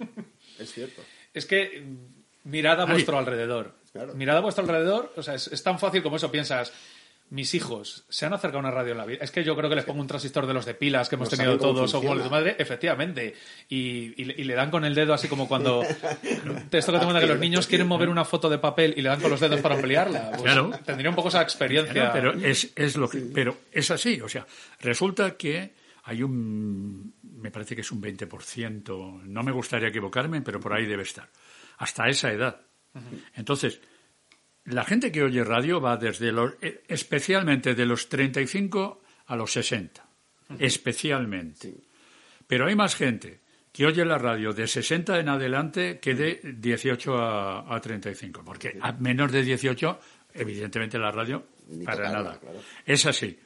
es 0.58 0.72
cierto. 0.72 1.02
Es 1.34 1.46
que 1.46 1.84
mirad 2.44 2.80
a 2.80 2.86
vuestro 2.86 3.18
alrededor. 3.18 3.74
Claro. 3.98 4.14
Mirad 4.14 4.36
a 4.36 4.40
vuestro 4.40 4.62
alrededor, 4.64 5.12
o 5.16 5.22
sea, 5.22 5.34
es, 5.34 5.48
es 5.48 5.62
tan 5.62 5.78
fácil 5.78 6.02
como 6.02 6.16
eso. 6.16 6.30
Piensas, 6.30 6.72
mis 7.30 7.52
hijos 7.54 8.04
se 8.08 8.24
han 8.24 8.32
acercado 8.32 8.56
a 8.58 8.60
una 8.60 8.70
radio 8.70 8.92
en 8.92 8.98
la 8.98 9.04
vida. 9.04 9.18
Es 9.22 9.30
que 9.30 9.44
yo 9.44 9.54
creo 9.54 9.68
que 9.68 9.76
les 9.76 9.84
pongo 9.84 10.00
un 10.00 10.06
transistor 10.06 10.46
de 10.46 10.54
los 10.54 10.64
de 10.64 10.72
pilas 10.74 11.08
que 11.10 11.16
hemos 11.16 11.30
No 11.30 11.36
tenido 11.36 11.58
todos 11.58 11.92
o 11.92 12.00
como 12.00 12.14
tu 12.24 12.30
madre, 12.30 12.56
efectivamente. 12.58 13.34
Y, 13.68 14.14
y 14.20 14.24
le- 14.24 14.34
y 14.38 14.44
le 14.44 14.54
dan 14.54 14.70
con 14.70 14.84
el 14.86 14.94
dedo 14.94 15.12
así 15.12 15.28
como 15.28 15.46
cuando. 15.46 15.82
Esto 15.82 16.92
que 16.92 16.98
tengo 16.98 17.12
de 17.12 17.20
que 17.20 17.26
los 17.26 17.38
niños 17.38 17.66
quieren 17.66 17.86
mover 17.86 18.08
una 18.08 18.24
foto 18.24 18.48
de 18.48 18.58
papel 18.58 18.94
y 18.96 19.02
le 19.02 19.08
dan 19.10 19.20
con 19.20 19.30
los 19.30 19.40
dedos 19.40 19.60
para 19.60 19.74
ampliarla. 19.74 20.30
Pues 20.30 20.42
Claro. 20.42 20.70
Tendría 20.86 21.10
un 21.10 21.16
poco 21.16 21.28
esa 21.28 21.42
experiencia. 21.42 21.92
Claro, 21.92 22.12
pero 22.12 22.32
es, 22.46 22.72
es 22.74 22.96
lo 22.96 23.08
que, 23.10 23.18
pero 23.20 23.56
es 23.72 23.90
así, 23.90 24.20
o 24.22 24.28
sea, 24.28 24.46
resulta 24.80 25.36
que 25.36 25.74
hay 26.04 26.22
un, 26.22 27.12
me 27.42 27.50
parece 27.50 27.74
que 27.74 27.82
es 27.82 27.92
un 27.92 28.00
20%, 28.00 29.22
no 29.24 29.42
me 29.42 29.52
gustaría 29.52 29.88
equivocarme, 29.88 30.40
pero 30.40 30.58
por 30.60 30.72
ahí 30.72 30.86
debe 30.86 31.02
estar, 31.02 31.28
hasta 31.76 32.08
esa 32.08 32.32
edad. 32.32 32.60
Entonces, 33.34 33.80
la 34.64 34.84
gente 34.84 35.10
que 35.12 35.22
oye 35.22 35.44
radio 35.44 35.80
va 35.80 35.96
desde 35.96 36.32
los, 36.32 36.54
eh, 36.60 36.82
especialmente 36.88 37.74
de 37.74 37.86
los 37.86 38.08
35 38.08 39.02
a 39.26 39.36
los 39.36 39.52
60, 39.52 40.06
especialmente. 40.58 41.74
Pero 42.46 42.66
hay 42.66 42.74
más 42.74 42.94
gente 42.96 43.40
que 43.72 43.86
oye 43.86 44.04
la 44.04 44.18
radio 44.18 44.52
de 44.52 44.66
60 44.66 45.18
en 45.20 45.28
adelante 45.28 45.98
que 46.00 46.14
de 46.14 46.40
18 46.56 47.16
a, 47.18 47.74
a 47.76 47.80
35, 47.80 48.42
porque 48.44 48.78
a 48.80 48.92
menos 48.92 49.30
de 49.30 49.42
18, 49.42 50.00
evidentemente 50.34 50.98
la 50.98 51.10
radio, 51.10 51.46
Ni 51.68 51.84
para 51.84 52.10
nada. 52.10 52.38
claro. 52.40 52.60
Es 52.84 53.06
así. 53.06 53.38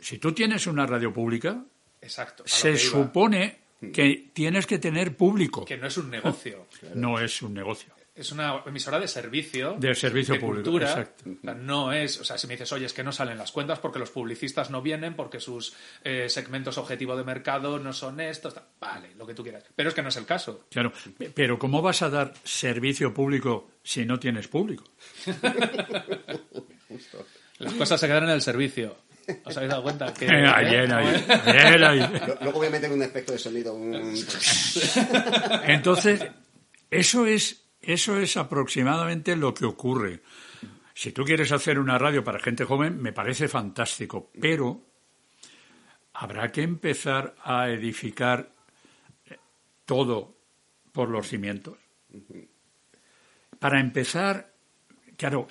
Si 0.00 0.18
tú 0.18 0.32
tienes 0.32 0.66
una 0.66 0.86
radio 0.86 1.12
pública, 1.12 1.62
Exacto. 2.00 2.44
se 2.46 2.72
que 2.72 2.78
supone 2.78 3.58
que 3.92 4.30
tienes 4.32 4.66
que 4.66 4.78
tener 4.78 5.16
público. 5.16 5.64
que 5.64 5.76
no 5.76 5.86
es 5.86 5.96
un 5.98 6.10
negocio. 6.10 6.66
No 6.94 7.20
es 7.20 7.42
un 7.42 7.54
negocio. 7.54 7.92
Es 8.18 8.32
una 8.32 8.62
emisora 8.66 8.98
de 8.98 9.06
servicio. 9.06 9.76
De 9.78 9.94
servicio 9.94 10.34
de 10.34 10.40
público, 10.40 10.64
cultura. 10.64 10.88
exacto. 10.90 11.30
O 11.30 11.40
sea, 11.40 11.54
no 11.54 11.92
es, 11.92 12.20
o 12.20 12.24
sea, 12.24 12.36
si 12.36 12.48
me 12.48 12.54
dices, 12.54 12.72
oye, 12.72 12.86
es 12.86 12.92
que 12.92 13.04
no 13.04 13.12
salen 13.12 13.38
las 13.38 13.52
cuentas 13.52 13.78
porque 13.78 14.00
los 14.00 14.10
publicistas 14.10 14.70
no 14.70 14.82
vienen, 14.82 15.14
porque 15.14 15.38
sus 15.38 15.74
eh, 16.02 16.28
segmentos 16.28 16.78
objetivo 16.78 17.16
de 17.16 17.22
mercado 17.22 17.78
no 17.78 17.92
son 17.92 18.18
estos, 18.20 18.54
tal. 18.54 18.64
vale, 18.80 19.10
lo 19.16 19.24
que 19.26 19.34
tú 19.34 19.44
quieras. 19.44 19.62
Pero 19.76 19.90
es 19.90 19.94
que 19.94 20.02
no 20.02 20.08
es 20.08 20.16
el 20.16 20.26
caso. 20.26 20.64
Claro, 20.70 20.92
pero 21.34 21.58
¿cómo 21.60 21.80
vas 21.80 22.02
a 22.02 22.10
dar 22.10 22.34
servicio 22.42 23.14
público 23.14 23.70
si 23.84 24.04
no 24.04 24.18
tienes 24.18 24.48
público? 24.48 24.84
Las 27.58 27.72
cosas 27.74 28.00
se 28.00 28.06
quedan 28.06 28.24
en 28.24 28.30
el 28.30 28.42
servicio. 28.42 28.96
¿Os 29.44 29.56
habéis 29.56 29.70
dado 29.70 29.82
cuenta? 29.82 30.12
Que, 30.18 30.26
Bien 30.26 30.46
ahí, 30.46 30.70
bien 30.70 30.92
ahí, 30.92 31.24
bien 31.44 31.84
ahí. 31.84 31.98
Lo- 32.26 32.38
Luego 32.40 32.58
voy 32.58 32.66
a 32.68 32.70
meter 32.70 32.90
un 32.90 33.02
efecto 33.02 33.32
de 33.32 33.38
sonido. 33.38 33.74
un- 33.74 34.14
Entonces, 35.64 36.24
eso 36.90 37.26
es, 37.26 37.64
eso 37.80 38.18
es 38.18 38.36
aproximadamente 38.36 39.36
lo 39.36 39.54
que 39.54 39.64
ocurre. 39.64 40.22
Si 40.94 41.12
tú 41.12 41.24
quieres 41.24 41.52
hacer 41.52 41.78
una 41.78 41.98
radio 41.98 42.24
para 42.24 42.40
gente 42.40 42.64
joven, 42.64 43.00
me 43.00 43.12
parece 43.12 43.46
fantástico, 43.46 44.32
pero 44.40 44.84
habrá 46.14 46.50
que 46.50 46.62
empezar 46.62 47.36
a 47.44 47.68
edificar 47.68 48.52
eh, 49.26 49.36
todo 49.84 50.36
por 50.92 51.08
los 51.08 51.28
cimientos. 51.28 51.78
Para 53.58 53.78
empezar, 53.78 54.52
claro, 55.16 55.46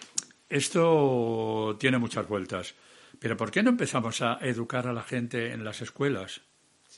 esto 0.50 1.78
tiene 1.80 1.98
muchas 1.98 2.28
vueltas, 2.28 2.76
pero 3.20 3.38
¿por 3.38 3.52
qué 3.52 3.64
no 3.64 3.70
empezamos 3.70 4.22
a 4.22 4.40
educar 4.42 4.88
a 4.88 4.94
la 4.94 5.04
gente 5.04 5.54
en 5.54 5.64
las 5.64 5.82
escuelas? 5.82 6.42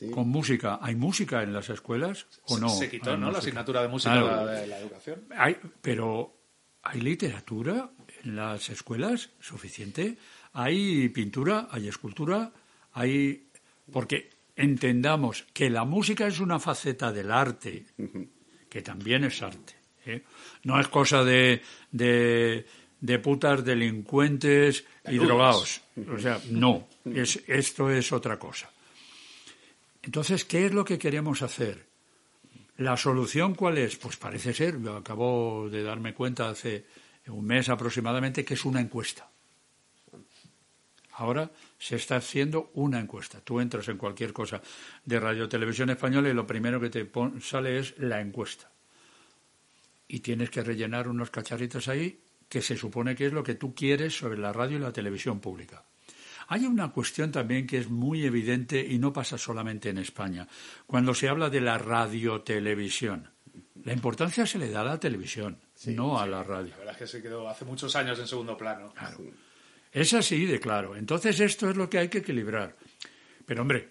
Sí. 0.00 0.10
Con 0.10 0.28
música. 0.30 0.78
¿Hay 0.80 0.94
música 0.96 1.42
en 1.42 1.52
las 1.52 1.68
escuelas 1.68 2.26
o 2.46 2.58
no? 2.58 2.70
Se 2.70 2.88
quitó, 2.88 3.18
¿no? 3.18 3.30
La 3.30 3.38
asignatura 3.38 3.82
de 3.82 3.88
música 3.88 4.14
Claro. 4.18 4.46
de 4.46 4.66
la 4.66 4.78
educación. 4.78 5.24
Hay, 5.36 5.58
pero 5.82 6.34
¿hay 6.82 7.02
literatura 7.02 7.90
en 8.24 8.34
las 8.34 8.70
escuelas 8.70 9.28
suficiente? 9.40 10.16
¿Hay 10.54 11.10
pintura? 11.10 11.68
¿Hay 11.70 11.86
escultura? 11.86 12.50
¿Hay...? 12.94 13.48
Porque 13.92 14.30
entendamos 14.56 15.44
que 15.52 15.68
la 15.68 15.84
música 15.84 16.26
es 16.26 16.40
una 16.40 16.58
faceta 16.58 17.12
del 17.12 17.30
arte, 17.30 17.84
que 18.70 18.80
también 18.80 19.24
es 19.24 19.42
arte. 19.42 19.74
¿eh? 20.06 20.22
No 20.64 20.80
es 20.80 20.88
cosa 20.88 21.24
de, 21.24 21.60
de, 21.92 22.64
de 23.00 23.18
putas 23.18 23.62
delincuentes 23.64 24.84
y 25.06 25.18
drogados. 25.18 25.82
O 26.10 26.18
sea, 26.18 26.40
no. 26.50 26.88
Es, 27.04 27.42
esto 27.46 27.90
es 27.90 28.12
otra 28.12 28.38
cosa. 28.38 28.70
Entonces, 30.02 30.44
¿qué 30.44 30.66
es 30.66 30.72
lo 30.72 30.84
que 30.84 30.98
queremos 30.98 31.42
hacer? 31.42 31.86
¿La 32.76 32.96
solución 32.96 33.54
cuál 33.54 33.78
es? 33.78 33.96
Pues 33.96 34.16
parece 34.16 34.54
ser, 34.54 34.80
yo 34.80 34.96
acabo 34.96 35.68
de 35.68 35.82
darme 35.82 36.14
cuenta 36.14 36.48
hace 36.48 36.86
un 37.26 37.44
mes 37.44 37.68
aproximadamente, 37.68 38.44
que 38.44 38.54
es 38.54 38.64
una 38.64 38.80
encuesta. 38.80 39.28
Ahora 41.12 41.50
se 41.78 41.96
está 41.96 42.16
haciendo 42.16 42.70
una 42.74 42.98
encuesta. 42.98 43.42
Tú 43.42 43.60
entras 43.60 43.86
en 43.88 43.98
cualquier 43.98 44.32
cosa 44.32 44.62
de 45.04 45.20
Radio 45.20 45.48
Televisión 45.48 45.90
Española 45.90 46.30
y 46.30 46.32
lo 46.32 46.46
primero 46.46 46.80
que 46.80 46.88
te 46.88 47.10
sale 47.42 47.78
es 47.78 47.98
la 47.98 48.22
encuesta. 48.22 48.70
Y 50.08 50.20
tienes 50.20 50.48
que 50.48 50.64
rellenar 50.64 51.08
unos 51.08 51.28
cacharritos 51.28 51.88
ahí 51.88 52.20
que 52.48 52.62
se 52.62 52.76
supone 52.76 53.14
que 53.14 53.26
es 53.26 53.32
lo 53.34 53.44
que 53.44 53.54
tú 53.54 53.74
quieres 53.74 54.16
sobre 54.16 54.38
la 54.38 54.52
radio 54.52 54.78
y 54.78 54.80
la 54.80 54.92
televisión 54.92 55.40
pública. 55.40 55.84
Hay 56.52 56.66
una 56.66 56.90
cuestión 56.90 57.30
también 57.30 57.64
que 57.64 57.78
es 57.78 57.88
muy 57.88 58.24
evidente 58.24 58.84
y 58.84 58.98
no 58.98 59.12
pasa 59.12 59.38
solamente 59.38 59.88
en 59.88 59.98
España. 59.98 60.48
Cuando 60.84 61.14
se 61.14 61.28
habla 61.28 61.48
de 61.48 61.60
la 61.60 61.78
radiotelevisión, 61.78 63.30
la 63.84 63.92
importancia 63.92 64.44
se 64.44 64.58
le 64.58 64.68
da 64.68 64.80
a 64.80 64.84
la 64.84 64.98
televisión, 64.98 65.60
no 65.86 66.18
a 66.18 66.26
la 66.26 66.42
radio. 66.42 66.70
La 66.70 66.78
verdad 66.78 66.94
es 66.94 66.98
que 66.98 67.06
se 67.06 67.22
quedó 67.22 67.48
hace 67.48 67.64
muchos 67.64 67.94
años 67.94 68.18
en 68.18 68.26
segundo 68.26 68.56
plano. 68.56 68.92
Es 69.92 70.12
así 70.12 70.44
de 70.44 70.58
claro. 70.58 70.96
Entonces 70.96 71.38
esto 71.38 71.70
es 71.70 71.76
lo 71.76 71.88
que 71.88 71.98
hay 71.98 72.08
que 72.08 72.18
equilibrar. 72.18 72.76
Pero 73.46 73.62
hombre, 73.62 73.88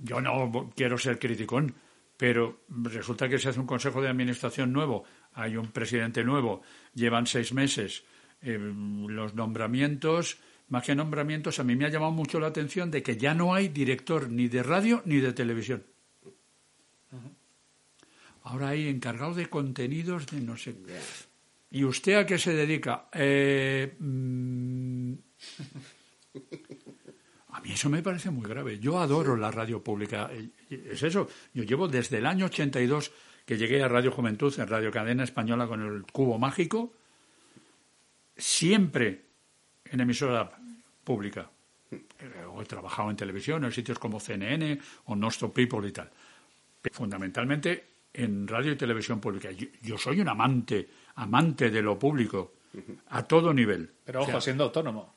yo 0.00 0.20
no 0.20 0.72
quiero 0.74 0.98
ser 0.98 1.20
criticón, 1.20 1.72
pero 2.16 2.62
resulta 2.68 3.28
que 3.28 3.38
se 3.38 3.50
hace 3.50 3.60
un 3.60 3.66
consejo 3.66 4.02
de 4.02 4.08
administración 4.08 4.72
nuevo, 4.72 5.04
hay 5.34 5.56
un 5.56 5.68
presidente 5.68 6.24
nuevo, 6.24 6.62
llevan 6.94 7.28
seis 7.28 7.52
meses, 7.52 8.02
eh, 8.40 8.58
los 8.58 9.34
nombramientos, 9.34 10.38
más 10.72 10.84
que 10.84 10.94
nombramientos, 10.94 11.60
a 11.60 11.64
mí 11.64 11.76
me 11.76 11.84
ha 11.84 11.90
llamado 11.90 12.12
mucho 12.12 12.40
la 12.40 12.46
atención 12.46 12.90
de 12.90 13.02
que 13.02 13.18
ya 13.18 13.34
no 13.34 13.52
hay 13.52 13.68
director 13.68 14.30
ni 14.30 14.48
de 14.48 14.62
radio 14.62 15.02
ni 15.04 15.16
de 15.16 15.34
televisión. 15.34 15.84
Ahora 18.44 18.68
hay 18.68 18.88
encargado 18.88 19.34
de 19.34 19.50
contenidos 19.50 20.26
de 20.28 20.40
no 20.40 20.56
sé 20.56 20.74
qué. 20.86 20.98
¿Y 21.72 21.84
usted 21.84 22.14
a 22.14 22.24
qué 22.24 22.38
se 22.38 22.54
dedica? 22.54 23.08
Eh, 23.12 23.94
mm, 23.98 25.12
a 27.48 27.60
mí 27.60 27.72
eso 27.72 27.90
me 27.90 28.02
parece 28.02 28.30
muy 28.30 28.48
grave. 28.48 28.78
Yo 28.78 28.98
adoro 28.98 29.36
la 29.36 29.50
radio 29.50 29.84
pública. 29.84 30.30
Es 30.70 31.02
eso. 31.02 31.28
Yo 31.52 31.64
llevo 31.64 31.86
desde 31.86 32.16
el 32.16 32.24
año 32.24 32.46
82 32.46 33.12
que 33.44 33.58
llegué 33.58 33.82
a 33.82 33.88
Radio 33.88 34.10
Juventud, 34.10 34.58
en 34.58 34.66
Radio 34.66 34.90
Cadena 34.90 35.24
Española 35.24 35.66
con 35.66 35.82
el 35.82 36.04
Cubo 36.10 36.38
Mágico, 36.38 36.94
siempre 38.38 39.32
en 39.92 40.00
emisora 40.00 40.61
pública. 41.04 41.50
Eh, 41.90 42.44
o 42.50 42.62
He 42.62 42.64
trabajado 42.64 43.10
en 43.10 43.16
televisión, 43.16 43.64
en 43.64 43.72
sitios 43.72 43.98
como 43.98 44.18
CNN 44.20 44.78
o 45.06 45.16
Nostro 45.16 45.52
People 45.52 45.86
y 45.86 45.92
tal. 45.92 46.10
Pero 46.80 46.94
fundamentalmente 46.94 47.84
en 48.14 48.46
radio 48.48 48.72
y 48.72 48.76
televisión 48.76 49.20
pública. 49.20 49.50
Yo, 49.50 49.66
yo 49.82 49.98
soy 49.98 50.20
un 50.20 50.28
amante, 50.28 50.88
amante 51.16 51.70
de 51.70 51.82
lo 51.82 51.98
público, 51.98 52.54
a 53.10 53.22
todo 53.24 53.52
nivel. 53.52 53.90
Pero 54.04 54.20
O 54.20 54.22
ojo, 54.22 54.32
sea, 54.32 54.40
siendo 54.40 54.64
autónomo. 54.64 55.14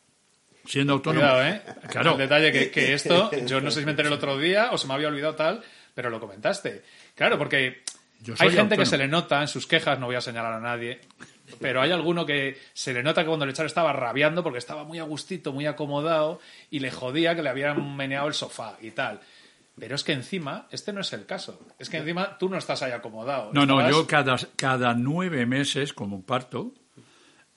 siendo 0.66 0.94
autónomo. 0.94 1.22
Cuidado, 1.26 1.48
¿eh? 1.48 1.62
Claro. 1.90 2.12
El 2.14 2.18
detalle 2.18 2.52
que, 2.52 2.72
que 2.72 2.94
esto, 2.99 3.32
yo 3.45 3.62
no 3.62 3.72
sé 3.72 3.80
si 3.80 3.86
me 3.86 3.91
enteré 3.91 4.07
el 4.10 4.14
otro 4.14 4.38
día 4.38 4.70
o 4.72 4.78
se 4.78 4.88
me 4.88 4.94
había 4.94 5.07
olvidado 5.07 5.36
tal, 5.36 5.64
pero 5.94 6.10
lo 6.10 6.20
comentaste. 6.20 6.84
Claro, 7.16 7.38
porque 7.38 7.84
Yo 8.22 8.36
soy 8.36 8.48
hay 8.49 8.56
gente 8.56 8.78
que 8.78 8.86
se 8.86 8.98
le 8.98 9.07
nota 9.07 9.41
en 9.41 9.48
sus 9.48 9.68
quejas, 9.68 9.99
no 9.99 10.07
voy 10.07 10.16
a 10.16 10.22
señalar 10.22 10.53
a 10.53 10.60
nadie, 10.60 11.02
pero 11.59 11.81
hay 11.81 11.91
alguno 11.91 12.26
que 12.26 12.57
se 12.73 12.93
le 12.93 13.03
nota 13.03 13.22
que 13.22 13.27
cuando 13.27 13.45
le 13.45 13.51
echaron 13.51 13.67
estaba 13.67 13.93
rabiando 13.93 14.43
porque 14.43 14.59
estaba 14.59 14.84
muy 14.84 14.99
a 14.99 15.03
gustito, 15.03 15.53
muy 15.53 15.65
acomodado 15.65 16.39
y 16.69 16.80
le 16.80 16.91
jodía 16.91 17.35
que 17.35 17.43
le 17.43 17.49
habían 17.49 17.95
meneado 17.95 18.27
el 18.27 18.34
sofá 18.34 18.77
y 18.81 18.91
tal. 18.91 19.22
Pero 19.77 19.95
es 19.95 20.03
que 20.03 20.13
encima, 20.13 20.67
este 20.72 20.93
no 20.93 21.01
es 21.01 21.11
el 21.13 21.26
caso. 21.26 21.59
Es 21.77 21.89
que 21.89 21.97
encima 21.97 22.38
tú 22.38 22.47
no 22.49 22.57
estás 22.57 22.81
ahí 22.81 22.93
acomodado. 22.93 23.51
No, 23.53 23.65
no, 23.65 23.89
yo 23.89 24.07
cada, 24.07 24.38
cada 24.55 24.93
nueve 24.93 25.45
meses, 25.45 25.93
como 25.93 26.15
un 26.15 26.23
parto, 26.23 26.73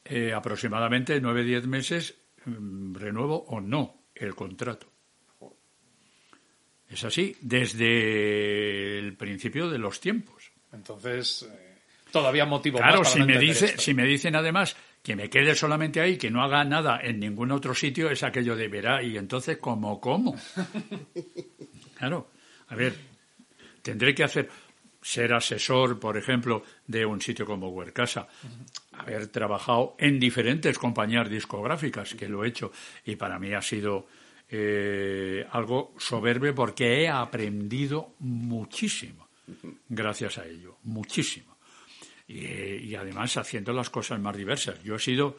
eh, 0.04 0.32
aproximadamente 0.34 1.20
nueve, 1.20 1.44
diez 1.44 1.66
meses, 1.66 2.16
mm, 2.44 2.94
renuevo 2.94 3.44
o 3.48 3.60
no 3.60 4.02
el 4.14 4.34
contrato. 4.34 4.88
Es 6.88 7.04
así, 7.04 7.36
desde 7.40 8.98
el 8.98 9.14
principio 9.16 9.68
de 9.68 9.78
los 9.78 10.00
tiempos. 10.00 10.50
Entonces, 10.72 11.42
eh, 11.42 11.67
todavía 12.10 12.44
motivo 12.44 12.78
Claro, 12.78 13.00
más 13.00 13.12
para 13.12 13.24
si 13.24 13.32
me, 13.32 13.38
dice, 13.38 13.66
esto. 13.66 13.80
si 13.82 13.94
me 13.94 14.04
dicen 14.04 14.36
además 14.36 14.76
que 15.02 15.16
me 15.16 15.30
quede 15.30 15.54
solamente 15.54 16.00
ahí, 16.00 16.16
que 16.16 16.30
no 16.30 16.42
haga 16.42 16.64
nada 16.64 17.00
en 17.02 17.20
ningún 17.20 17.52
otro 17.52 17.74
sitio, 17.74 18.10
es 18.10 18.22
aquello 18.22 18.56
de 18.56 18.68
verá, 18.68 19.02
y 19.02 19.16
entonces, 19.16 19.58
¿cómo, 19.58 20.00
cómo? 20.00 20.36
Claro, 21.98 22.30
a 22.68 22.76
ver, 22.76 22.94
tendré 23.82 24.14
que 24.14 24.22
hacer. 24.22 24.48
ser 25.02 25.32
asesor, 25.32 25.98
por 25.98 26.16
ejemplo, 26.16 26.62
de 26.86 27.04
un 27.04 27.20
sitio 27.20 27.44
como 27.44 27.70
Huercasa, 27.70 28.28
haber 28.92 29.26
trabajado 29.26 29.96
en 29.98 30.20
diferentes 30.20 30.78
compañías 30.78 31.28
discográficas, 31.28 32.14
que 32.14 32.28
lo 32.28 32.44
he 32.44 32.48
hecho, 32.48 32.70
y 33.04 33.16
para 33.16 33.40
mí 33.40 33.52
ha 33.52 33.62
sido 33.62 34.06
eh, 34.48 35.44
algo 35.50 35.92
soberbio 35.98 36.54
porque 36.54 37.02
he 37.02 37.08
aprendido 37.08 38.14
muchísimo 38.20 39.28
gracias 39.88 40.38
a 40.38 40.46
ello, 40.46 40.76
muchísimo. 40.84 41.57
Y, 42.28 42.44
y, 42.44 42.94
además 42.94 43.38
haciendo 43.38 43.72
las 43.72 43.88
cosas 43.88 44.20
más 44.20 44.36
diversas. 44.36 44.82
Yo 44.84 44.96
he 44.96 44.98
sido 44.98 45.38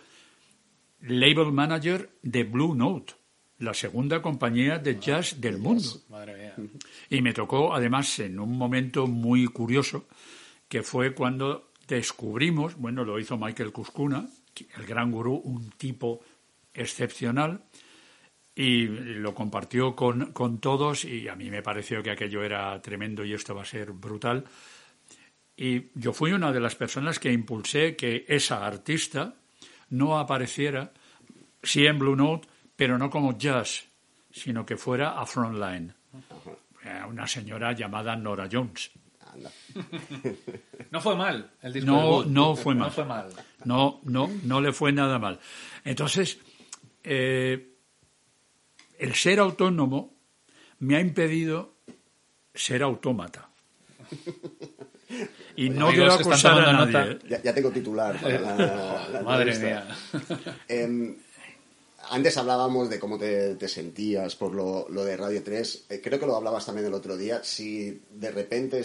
label 1.01 1.51
manager 1.51 2.09
de 2.23 2.43
Blue 2.43 2.75
Note, 2.75 3.13
la 3.59 3.73
segunda 3.73 4.21
compañía 4.21 4.79
de 4.79 4.99
jazz 4.99 5.39
del 5.39 5.57
mundo. 5.57 6.01
Y 7.09 7.21
me 7.21 7.33
tocó 7.33 7.73
además 7.73 8.19
en 8.19 8.39
un 8.39 8.57
momento 8.57 9.07
muy 9.07 9.45
curioso, 9.47 10.07
que 10.67 10.81
fue 10.81 11.13
cuando 11.13 11.71
descubrimos, 11.87 12.75
bueno, 12.75 13.03
lo 13.03 13.19
hizo 13.19 13.37
Michael 13.37 13.71
Cuscuna, 13.71 14.27
el 14.77 14.85
gran 14.85 15.11
gurú, 15.11 15.35
un 15.35 15.71
tipo 15.71 16.21
excepcional, 16.73 17.61
y 18.55 18.87
lo 18.87 19.33
compartió 19.33 19.95
con, 19.95 20.31
con, 20.33 20.59
todos 20.59 21.05
y 21.05 21.29
a 21.29 21.35
mí 21.35 21.49
me 21.49 21.61
pareció 21.61 22.03
que 22.03 22.11
aquello 22.11 22.43
era 22.43 22.81
tremendo 22.81 23.23
y 23.23 23.33
esto 23.33 23.55
va 23.55 23.61
a 23.61 23.65
ser 23.65 23.93
brutal. 23.93 24.43
Y 25.61 25.91
yo 25.93 26.13
fui 26.13 26.31
una 26.31 26.53
de 26.53 26.61
las 26.61 26.75
personas 26.75 27.19
que 27.19 27.33
impulsé 27.33 27.97
que 27.97 28.23
esa 28.29 28.65
artista 28.65 29.35
no 29.89 30.17
apareciera, 30.17 30.93
sí 31.61 31.85
en 31.85 31.99
Blue 31.99 32.15
Note, 32.15 32.47
pero 32.77 32.97
no 32.97 33.09
como 33.09 33.37
jazz, 33.37 33.83
sino 34.31 34.65
que 34.65 34.77
fuera 34.77 35.19
a 35.19 35.25
Frontline. 35.25 35.93
Una 37.09 37.27
señora 37.27 37.73
llamada 37.73 38.15
Nora 38.15 38.47
Jones. 38.49 38.91
No 40.91 41.01
fue 41.01 41.15
mal 41.15 41.51
el 41.61 41.73
disco 41.73 41.91
no, 41.91 42.25
no 42.25 42.55
fue 42.55 42.73
mal. 42.73 42.87
No 42.87 42.91
fue 42.91 43.05
mal. 43.05 43.29
No, 43.63 43.99
no, 44.05 44.27
no 44.43 44.59
le 44.59 44.73
fue 44.73 44.91
nada 44.91 45.19
mal. 45.19 45.39
Entonces, 45.83 46.39
eh, 47.03 47.75
el 48.97 49.13
ser 49.13 49.39
autónomo 49.39 50.15
me 50.79 50.95
ha 50.95 50.99
impedido 50.99 51.75
ser 52.55 52.81
autómata. 52.81 53.49
Y 55.55 55.69
no 55.69 55.89
quiero 55.89 56.13
acusar 56.13 56.59
a 56.59 56.85
nadie. 56.85 57.19
¿eh? 57.27 57.41
Ya, 57.43 57.53
tengo 57.53 57.71
titular. 57.71 58.19
Madre 59.23 59.57
mía. 59.59 59.87
Em, 60.67 61.15
antes 62.09 62.37
hablábamos 62.37 62.89
de 62.89 62.99
cómo 62.99 63.17
te, 63.17 63.67
sentías 63.67 64.35
por 64.35 64.53
lo, 64.53 65.03
de 65.03 65.17
Radio 65.17 65.43
3. 65.43 65.85
Eh, 65.89 66.01
creo 66.03 66.19
que 66.19 66.25
lo 66.25 66.35
hablabas 66.35 66.65
también 66.65 66.87
el 66.87 66.93
otro 66.93 67.17
día. 67.17 67.43
Si 67.43 68.01
de 68.11 68.31
repente 68.31 68.81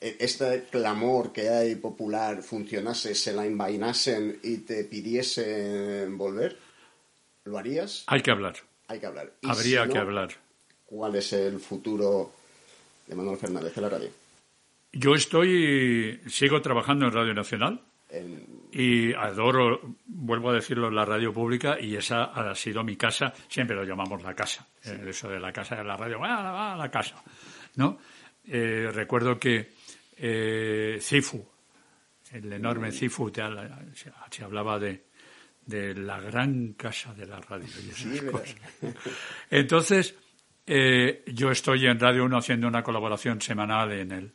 e, 0.00 0.16
este 0.18 0.64
clamor 0.70 1.32
que 1.32 1.48
hay 1.48 1.74
popular 1.74 2.42
funcionase, 2.42 3.14
se 3.14 3.32
la 3.32 3.44
envainasen 3.44 4.38
y 4.42 4.58
te 4.58 4.84
pidiesen 4.84 6.16
volver, 6.16 6.56
¿lo 7.44 7.58
harías? 7.58 8.04
Hay 8.06 8.22
que 8.22 8.30
hablar 8.30 8.54
hay 8.88 8.98
que 8.98 9.06
hablar. 9.06 9.32
Habría 9.42 9.86
que 9.86 9.98
hablar. 9.98 10.30
¿Cuál 10.86 11.14
es 11.14 11.32
el 11.34 11.60
futuro 11.60 12.32
de 13.06 13.14
Manuel 13.14 13.36
Fernández 13.36 13.74
de 13.74 13.80
la 13.82 13.88
radio? 13.90 14.08
Yo 14.92 15.14
estoy, 15.14 16.20
sigo 16.26 16.62
trabajando 16.62 17.06
en 17.06 17.12
Radio 17.12 17.34
Nacional 17.34 17.82
y 18.72 19.12
adoro, 19.12 19.96
vuelvo 20.06 20.50
a 20.50 20.54
decirlo, 20.54 20.90
la 20.90 21.04
radio 21.04 21.32
pública 21.32 21.78
y 21.78 21.94
esa 21.96 22.24
ha 22.24 22.54
sido 22.54 22.82
mi 22.82 22.96
casa, 22.96 23.32
siempre 23.48 23.76
lo 23.76 23.84
llamamos 23.84 24.22
la 24.22 24.34
casa, 24.34 24.66
eh, 24.84 25.04
eso 25.08 25.28
de 25.28 25.38
la 25.38 25.52
casa 25.52 25.76
de 25.76 25.84
la 25.84 25.96
radio, 25.96 26.18
va, 26.18 26.74
la 26.76 26.90
casa, 26.90 27.22
¿no? 27.76 27.98
Eh, 28.44 28.90
recuerdo 28.92 29.38
que 29.38 29.72
eh, 30.16 30.98
Cifu, 31.02 31.46
el 32.32 32.50
enorme 32.50 32.90
Cifu, 32.90 33.30
se 33.30 34.44
hablaba 34.44 34.78
de, 34.78 35.04
de 35.68 35.94
la 35.94 36.18
gran 36.18 36.72
casa 36.72 37.12
de 37.12 37.26
la 37.26 37.40
radio 37.40 37.68
y 37.86 37.90
esas 37.90 38.22
cosas. 38.22 38.56
Entonces, 39.50 40.14
eh, 40.66 41.24
yo 41.26 41.50
estoy 41.50 41.86
en 41.86 42.00
Radio 42.00 42.24
1 42.24 42.38
haciendo 42.38 42.68
una 42.68 42.82
colaboración 42.82 43.40
semanal 43.40 43.92
en 43.92 44.12
el 44.12 44.32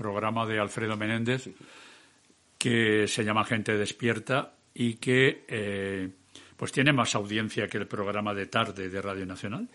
programa 0.00 0.46
de 0.46 0.58
Alfredo 0.58 0.96
Menéndez 0.96 1.50
que 2.56 3.06
se 3.06 3.22
llama 3.22 3.44
Gente 3.44 3.76
Despierta 3.76 4.54
y 4.72 4.94
que 4.94 5.44
eh, 5.46 6.08
pues 6.56 6.72
tiene 6.72 6.92
más 6.92 7.14
audiencia 7.14 7.68
que 7.68 7.76
el 7.76 7.86
programa 7.86 8.32
de 8.32 8.46
tarde 8.46 8.88
de 8.88 9.02
Radio 9.02 9.26
Nacional. 9.26 9.68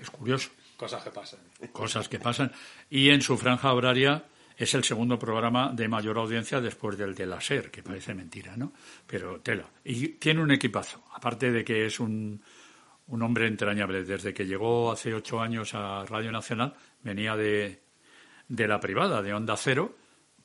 Es 0.00 0.10
curioso. 0.10 0.50
Cosas 0.76 1.04
que 1.04 1.10
pasan. 1.10 1.40
Cosas 1.70 2.08
que 2.08 2.18
pasan. 2.18 2.50
Y 2.90 3.10
en 3.10 3.20
su 3.20 3.36
franja 3.38 3.72
horaria 3.72 4.24
es 4.56 4.74
el 4.74 4.82
segundo 4.82 5.18
programa 5.18 5.72
de 5.72 5.86
mayor 5.86 6.18
audiencia 6.18 6.60
después 6.60 6.98
del 6.98 7.14
de 7.14 7.26
la 7.26 7.40
SER, 7.40 7.70
que 7.70 7.82
parece 7.82 8.14
mentira, 8.14 8.56
¿no? 8.56 8.72
Pero 9.06 9.40
tela. 9.40 9.68
Y 9.84 10.08
tiene 10.08 10.42
un 10.42 10.50
equipazo, 10.50 11.04
aparte 11.14 11.52
de 11.52 11.64
que 11.64 11.86
es 11.86 12.00
un, 12.00 12.42
un 13.06 13.22
hombre 13.22 13.46
entrañable. 13.46 14.02
Desde 14.04 14.34
que 14.34 14.46
llegó 14.46 14.90
hace 14.90 15.14
ocho 15.14 15.40
años 15.40 15.74
a 15.74 16.04
Radio 16.06 16.32
Nacional, 16.32 16.74
venía 17.02 17.36
de, 17.36 17.82
de 18.52 18.68
la 18.68 18.78
privada, 18.78 19.22
de 19.22 19.32
Onda 19.32 19.56
Cero, 19.56 19.96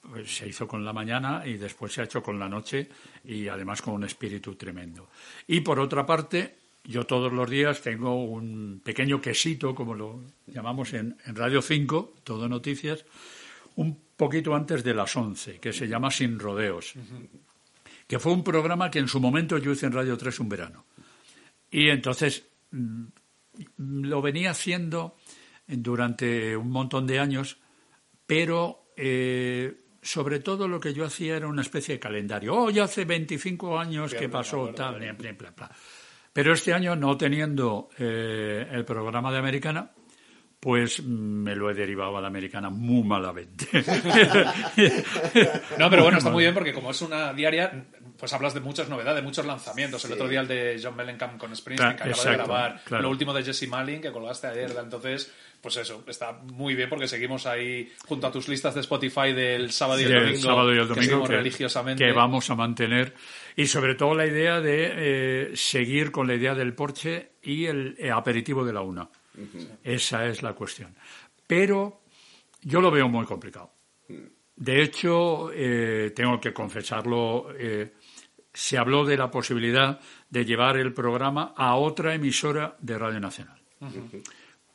pues 0.01 0.37
se 0.37 0.47
hizo 0.47 0.65
con 0.65 0.85
la 0.85 0.93
mañana 0.93 1.45
y 1.45 1.57
después 1.57 1.91
se 1.91 1.99
ha 1.99 2.05
hecho 2.05 2.23
con 2.23 2.39
la 2.39 2.47
noche 2.47 2.87
y 3.25 3.49
además 3.49 3.81
con 3.81 3.95
un 3.95 4.05
espíritu 4.05 4.55
tremendo. 4.55 5.09
Y 5.45 5.59
por 5.59 5.77
otra 5.77 6.05
parte, 6.05 6.55
yo 6.85 7.05
todos 7.05 7.33
los 7.33 7.49
días 7.49 7.81
tengo 7.81 8.23
un 8.23 8.79
pequeño 8.81 9.19
quesito, 9.19 9.75
como 9.75 9.93
lo 9.93 10.23
llamamos 10.45 10.93
en, 10.93 11.17
Radio 11.25 11.61
5, 11.61 12.13
Todo 12.23 12.47
Noticias, 12.47 13.03
un 13.75 13.99
poquito 14.15 14.55
antes 14.55 14.85
de 14.85 14.93
las 14.93 15.13
11, 15.13 15.59
que 15.59 15.73
se 15.73 15.89
llama 15.89 16.09
Sin 16.09 16.39
Rodeos, 16.39 16.93
que 18.07 18.19
fue 18.19 18.31
un 18.31 18.43
programa 18.43 18.89
que 18.89 18.99
en 18.99 19.09
su 19.09 19.19
momento 19.19 19.57
yo 19.57 19.73
hice 19.73 19.87
en 19.87 19.91
Radio 19.91 20.17
3 20.17 20.39
un 20.39 20.47
verano. 20.47 20.85
Y 21.69 21.89
entonces 21.89 22.47
mm, 22.71 23.03
lo 23.79 24.21
venía 24.21 24.51
haciendo 24.51 25.17
durante 25.67 26.55
un 26.55 26.71
montón 26.71 27.05
de 27.05 27.19
años, 27.19 27.57
pero 28.27 28.91
eh, 28.95 29.73
sobre 30.01 30.39
todo 30.39 30.67
lo 30.67 30.79
que 30.79 30.93
yo 30.93 31.05
hacía 31.05 31.37
era 31.37 31.47
una 31.47 31.61
especie 31.63 31.95
de 31.95 31.99
calendario. 31.99 32.53
Oh, 32.53 32.69
ya 32.69 32.83
hace 32.83 33.05
25 33.05 33.79
años 33.79 34.13
que 34.13 34.29
pasó 34.29 34.67
tal, 34.69 34.99
bla, 34.99 35.13
bla, 35.13 35.51
bla, 35.55 35.71
Pero 36.31 36.53
este 36.53 36.73
año, 36.73 36.95
no 36.95 37.17
teniendo 37.17 37.89
eh, 37.97 38.67
el 38.71 38.85
programa 38.85 39.31
de 39.31 39.39
Americana, 39.39 39.91
pues 40.59 41.03
me 41.03 41.55
lo 41.55 41.69
he 41.69 41.73
derivado 41.73 42.17
a 42.17 42.21
la 42.21 42.27
americana 42.27 42.69
muy 42.69 43.03
malamente. 43.03 43.67
no, 45.77 45.89
pero 45.89 46.03
bueno, 46.03 46.17
está 46.17 46.29
muy 46.29 46.43
bien 46.43 46.53
porque 46.53 46.73
como 46.73 46.91
es 46.91 47.01
una 47.01 47.33
diaria, 47.33 47.85
pues 48.17 48.33
hablas 48.33 48.53
de 48.53 48.59
muchas 48.59 48.89
novedades, 48.89 49.15
de 49.17 49.21
muchos 49.21 49.45
lanzamientos. 49.45 50.03
El 50.05 50.13
otro 50.13 50.27
día 50.27 50.41
el 50.41 50.47
de 50.47 50.79
John 50.81 50.95
Mellencamp 50.95 51.37
con 51.37 51.55
Springsteen, 51.55 51.95
que 51.95 52.03
acaba 52.03 52.23
de 52.23 52.31
grabar. 52.31 52.81
Lo 52.89 53.09
último 53.09 53.33
de 53.33 53.43
Jesse 53.43 53.67
Malin, 53.67 54.01
que 54.01 54.11
colgaste 54.11 54.47
ayer. 54.47 54.73
Entonces, 54.77 55.31
pues 55.61 55.77
eso, 55.77 56.03
está 56.07 56.33
muy 56.33 56.75
bien 56.75 56.89
porque 56.89 57.07
seguimos 57.07 57.45
ahí 57.45 57.91
junto 58.07 58.27
a 58.27 58.31
tus 58.31 58.47
listas 58.47 58.75
de 58.75 58.81
Spotify 58.81 59.33
del 59.33 59.71
sábado 59.71 60.01
y 60.01 60.05
el 60.05 60.13
domingo. 60.13 60.37
sábado 60.37 60.73
y 60.73 60.77
el 60.77 60.87
domingo 60.87 61.23
que, 61.23 61.35
religiosamente. 61.37 62.05
que 62.05 62.11
vamos 62.11 62.49
a 62.49 62.55
mantener. 62.55 63.13
Y 63.55 63.67
sobre 63.67 63.95
todo 63.95 64.15
la 64.15 64.25
idea 64.25 64.61
de 64.61 64.91
eh, 65.51 65.51
seguir 65.55 66.11
con 66.11 66.27
la 66.27 66.35
idea 66.35 66.55
del 66.55 66.73
porche 66.73 67.31
y 67.41 67.65
el 67.65 67.97
aperitivo 68.13 68.65
de 68.65 68.73
la 68.73 68.81
una. 68.81 69.09
Esa 69.83 70.25
es 70.25 70.41
la 70.41 70.53
cuestión. 70.53 70.95
Pero 71.45 72.01
yo 72.61 72.81
lo 72.81 72.91
veo 72.91 73.07
muy 73.07 73.25
complicado. 73.25 73.71
De 74.57 74.81
hecho, 74.81 75.51
eh, 75.53 76.11
tengo 76.15 76.39
que 76.41 76.51
confesarlo, 76.51 77.49
eh, 77.55 77.93
se 78.57 78.75
habló 78.75 79.05
de 79.05 79.15
la 79.17 79.29
posibilidad 79.29 79.99
de 80.31 80.43
llevar 80.43 80.77
el 80.77 80.91
programa 80.91 81.53
a 81.55 81.75
otra 81.75 82.15
emisora 82.15 82.75
de 82.79 82.97
Radio 82.97 83.19
Nacional. 83.19 83.61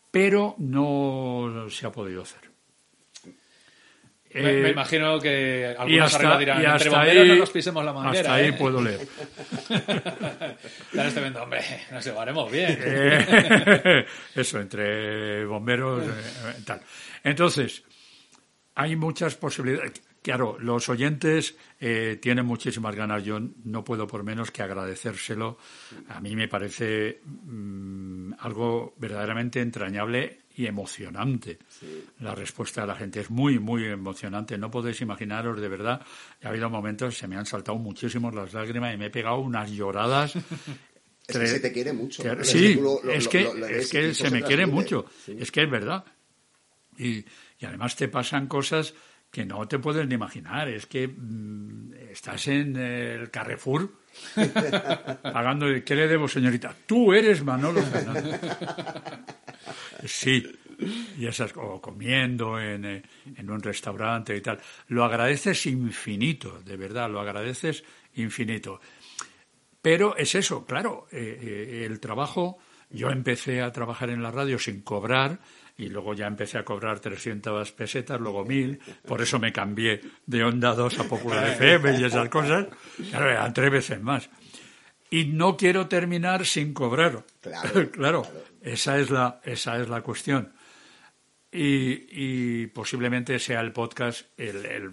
Pero 0.08 0.54
no 0.58 1.66
se 1.68 1.86
ha 1.86 1.90
podido 1.90 2.22
hacer. 2.22 2.52
Me, 4.34 4.50
eh, 4.50 4.70
imagino 4.70 5.18
que 5.18 5.74
algunos 5.76 6.38
dirán, 6.38 6.64
entre 6.64 6.94
ahí, 6.96 7.28
no 7.28 7.34
nos 7.34 7.50
pisemos 7.50 7.84
la 7.84 7.92
manguera. 7.92 8.20
Hasta 8.20 8.34
ahí 8.34 8.52
puedo 8.52 8.80
leer. 8.80 9.00
Están 9.68 11.06
este 11.06 11.38
hombre, 11.38 11.60
nos 11.90 12.04
llevaremos 12.04 12.52
bien. 12.52 12.78
eso, 14.36 14.60
entre 14.60 15.44
bomberos, 15.44 16.04
tal. 16.64 16.80
Entonces, 17.24 17.82
hay 18.76 18.94
muchas 18.94 19.34
posibilidades. 19.34 20.00
Claro, 20.22 20.56
los 20.60 20.88
oyentes 20.88 21.56
eh, 21.80 22.16
tienen 22.22 22.46
muchísimas 22.46 22.94
ganas. 22.94 23.24
Yo 23.24 23.40
no 23.64 23.82
puedo 23.82 24.06
por 24.06 24.22
menos 24.22 24.52
que 24.52 24.62
agradecérselo. 24.62 25.58
A 26.08 26.20
mí 26.20 26.36
me 26.36 26.46
parece 26.46 27.20
mm, 27.24 28.34
algo 28.38 28.94
verdaderamente 28.98 29.60
entrañable 29.60 30.42
y 30.54 30.66
emocionante. 30.66 31.58
La 32.20 32.36
respuesta 32.36 32.82
de 32.82 32.86
la 32.86 32.94
gente 32.94 33.20
es 33.20 33.30
muy, 33.30 33.58
muy 33.58 33.84
emocionante. 33.84 34.56
No 34.56 34.70
podéis 34.70 35.00
imaginaros, 35.00 35.60
de 35.60 35.68
verdad, 35.68 36.00
ha 36.42 36.48
habido 36.48 36.70
momentos, 36.70 37.16
se 37.18 37.26
me 37.26 37.36
han 37.36 37.46
saltado 37.46 37.78
muchísimos 37.78 38.32
las 38.32 38.52
lágrimas 38.52 38.94
y 38.94 38.98
me 38.98 39.06
he 39.06 39.10
pegado 39.10 39.38
unas 39.38 39.70
lloradas. 39.70 40.34
Es 41.24 41.38
que 41.38 41.46
se 41.46 41.60
te 41.60 41.72
quiere 41.72 41.92
mucho. 41.92 42.22
Sí, 42.42 42.78
es 43.14 43.28
que, 43.28 43.48
es 43.78 43.88
que 43.88 44.12
se 44.12 44.28
me 44.28 44.42
quiere 44.42 44.66
mucho. 44.66 45.06
Es 45.28 45.52
que 45.52 45.62
es 45.62 45.70
verdad. 45.70 46.04
Y, 46.98 47.24
Y 47.60 47.64
además 47.64 47.94
te 47.94 48.08
pasan 48.08 48.48
cosas 48.48 48.92
que 49.32 49.46
no 49.46 49.66
te 49.66 49.78
puedes 49.80 50.06
ni 50.06 50.14
imaginar. 50.14 50.68
Es 50.68 50.86
que 50.86 51.08
mm, 51.08 51.94
estás 52.10 52.46
en 52.48 52.76
el 52.76 53.30
Carrefour 53.30 53.90
pagando. 55.22 55.66
¿Qué 55.84 55.96
le 55.96 56.06
debo, 56.06 56.28
señorita? 56.28 56.76
Tú 56.86 57.12
eres 57.12 57.42
Manolo 57.42 57.82
Fernández. 57.82 58.40
Sí. 60.04 60.46
Y 61.18 61.26
esas, 61.26 61.52
o 61.56 61.80
comiendo 61.80 62.60
en, 62.60 62.84
eh, 62.84 63.02
en 63.36 63.50
un 63.50 63.62
restaurante 63.62 64.36
y 64.36 64.40
tal. 64.40 64.60
Lo 64.88 65.04
agradeces 65.04 65.66
infinito, 65.66 66.60
de 66.60 66.76
verdad, 66.76 67.08
lo 67.08 67.20
agradeces 67.20 67.84
infinito. 68.14 68.80
Pero 69.80 70.16
es 70.16 70.34
eso, 70.34 70.64
claro, 70.64 71.08
eh, 71.10 71.38
eh, 71.40 71.86
el 71.86 71.98
trabajo, 72.00 72.58
yo 72.90 73.10
empecé 73.10 73.62
a 73.62 73.72
trabajar 73.72 74.10
en 74.10 74.22
la 74.22 74.30
radio 74.30 74.58
sin 74.58 74.82
cobrar 74.82 75.40
y 75.76 75.88
luego 75.88 76.14
ya 76.14 76.26
empecé 76.26 76.58
a 76.58 76.64
cobrar 76.64 77.00
300 77.00 77.72
pesetas, 77.72 78.20
luego 78.20 78.44
1000, 78.44 78.80
por 79.06 79.22
eso 79.22 79.38
me 79.38 79.52
cambié 79.52 80.00
de 80.26 80.44
Onda 80.44 80.74
2 80.74 80.98
a 81.00 81.04
Popular 81.04 81.48
FM 81.48 81.98
y 81.98 82.04
esas 82.04 82.28
cosas, 82.28 82.66
claro, 83.10 83.30
eran 83.30 83.52
tres 83.54 83.70
veces 83.70 84.00
más. 84.00 84.28
Y 85.10 85.26
no 85.26 85.56
quiero 85.56 85.88
terminar 85.88 86.46
sin 86.46 86.72
cobrar. 86.72 87.24
Claro, 87.42 87.90
claro, 87.90 88.22
esa 88.62 88.98
es 88.98 89.10
la, 89.10 89.40
esa 89.44 89.80
es 89.80 89.88
la 89.88 90.00
cuestión. 90.00 90.52
Y, 91.50 92.06
y 92.08 92.66
posiblemente 92.68 93.38
sea 93.38 93.60
el 93.60 93.72
podcast, 93.72 94.26
el, 94.38 94.64
el 94.64 94.92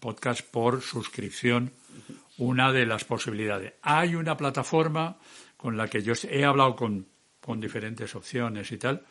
podcast 0.00 0.40
por 0.40 0.80
suscripción, 0.80 1.72
una 2.38 2.72
de 2.72 2.86
las 2.86 3.04
posibilidades. 3.04 3.74
Hay 3.82 4.14
una 4.14 4.36
plataforma 4.36 5.18
con 5.56 5.76
la 5.76 5.88
que 5.88 6.02
yo 6.02 6.14
he 6.28 6.44
hablado 6.44 6.74
con, 6.76 7.06
con 7.40 7.60
diferentes 7.60 8.14
opciones 8.14 8.72
y 8.72 8.78
tal, 8.78 9.04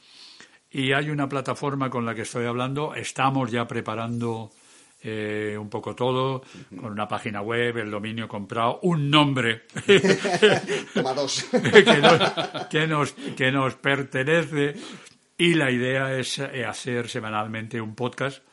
y 0.75 0.91
hay 0.91 1.09
una 1.09 1.29
plataforma 1.29 1.89
con 1.89 2.05
la 2.05 2.13
que 2.13 2.23
estoy 2.23 2.45
hablando. 2.45 2.93
Estamos 2.93 3.49
ya 3.49 3.65
preparando 3.65 4.51
eh, 5.01 5.55
un 5.57 5.69
poco 5.69 5.95
todo, 5.95 6.43
con 6.77 6.91
una 6.91 7.07
página 7.07 7.41
web, 7.41 7.77
el 7.77 7.89
dominio 7.89 8.27
comprado, 8.27 8.81
un 8.81 9.09
nombre 9.09 9.61
Toma 10.93 11.13
dos. 11.13 11.45
que, 11.51 11.97
nos, 12.01 12.67
que, 12.69 12.87
nos, 12.87 13.11
que 13.13 13.51
nos 13.53 13.75
pertenece. 13.75 14.75
Y 15.37 15.53
la 15.53 15.71
idea 15.71 16.13
es 16.13 16.39
eh, 16.39 16.65
hacer 16.65 17.07
semanalmente 17.07 17.79
un 17.79 17.95
podcast 17.95 18.43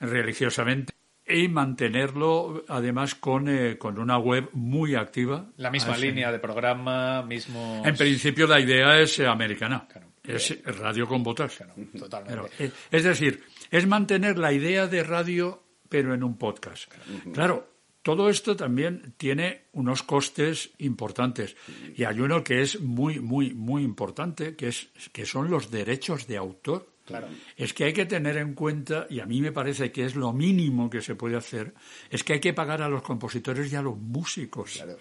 religiosamente 0.00 0.94
y 1.28 1.48
mantenerlo 1.48 2.64
además 2.68 3.16
con, 3.16 3.48
eh, 3.48 3.76
con 3.76 3.98
una 3.98 4.16
web 4.16 4.48
muy 4.52 4.94
activa. 4.94 5.50
La 5.56 5.70
misma 5.70 5.98
línea 5.98 6.32
de 6.32 6.38
programa, 6.38 7.22
mismo... 7.22 7.82
En 7.84 7.96
principio 7.96 8.46
la 8.46 8.60
idea 8.60 8.98
es 8.98 9.18
eh, 9.18 9.26
americana. 9.26 9.86
Es 10.26 10.62
radio 10.64 11.06
con 11.06 11.22
botas. 11.22 11.58
Totalmente. 11.98 12.50
Pero, 12.58 12.72
es 12.90 13.04
decir, 13.04 13.42
es 13.70 13.86
mantener 13.86 14.38
la 14.38 14.52
idea 14.52 14.86
de 14.86 15.02
radio, 15.02 15.62
pero 15.88 16.14
en 16.14 16.22
un 16.22 16.36
podcast. 16.36 16.92
Claro, 17.32 17.76
todo 18.06 18.28
esto 18.30 18.54
también 18.54 19.14
tiene 19.16 19.62
unos 19.72 20.04
costes 20.04 20.70
importantes. 20.78 21.56
Y 21.96 22.04
hay 22.04 22.20
uno 22.20 22.44
que 22.44 22.62
es 22.62 22.80
muy, 22.80 23.18
muy, 23.18 23.52
muy 23.52 23.82
importante, 23.82 24.54
que, 24.54 24.68
es, 24.68 24.90
que 25.12 25.26
son 25.26 25.50
los 25.50 25.72
derechos 25.72 26.28
de 26.28 26.36
autor. 26.36 26.88
Claro. 27.04 27.26
Es 27.56 27.74
que 27.74 27.82
hay 27.82 27.92
que 27.92 28.06
tener 28.06 28.36
en 28.36 28.54
cuenta, 28.54 29.08
y 29.10 29.18
a 29.18 29.26
mí 29.26 29.40
me 29.40 29.50
parece 29.50 29.90
que 29.90 30.04
es 30.04 30.14
lo 30.14 30.32
mínimo 30.32 30.88
que 30.88 31.02
se 31.02 31.16
puede 31.16 31.36
hacer, 31.36 31.74
es 32.08 32.22
que 32.22 32.34
hay 32.34 32.40
que 32.40 32.52
pagar 32.52 32.80
a 32.80 32.88
los 32.88 33.02
compositores 33.02 33.72
y 33.72 33.74
a 33.74 33.82
los 33.82 33.96
músicos. 33.96 34.74
Claro. 34.74 34.98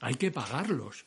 Hay 0.00 0.14
que 0.14 0.30
pagarlos. 0.30 1.04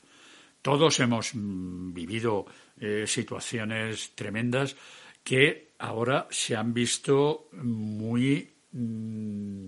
Todos 0.62 1.00
hemos 1.00 1.34
mm, 1.34 1.92
vivido 1.92 2.46
eh, 2.82 3.06
situaciones 3.08 4.12
tremendas 4.16 4.76
que 5.24 5.70
ahora 5.80 6.28
se 6.32 6.56
han 6.56 6.74
visto 6.74 7.48
muy 7.54 8.50
mm, 8.74 9.68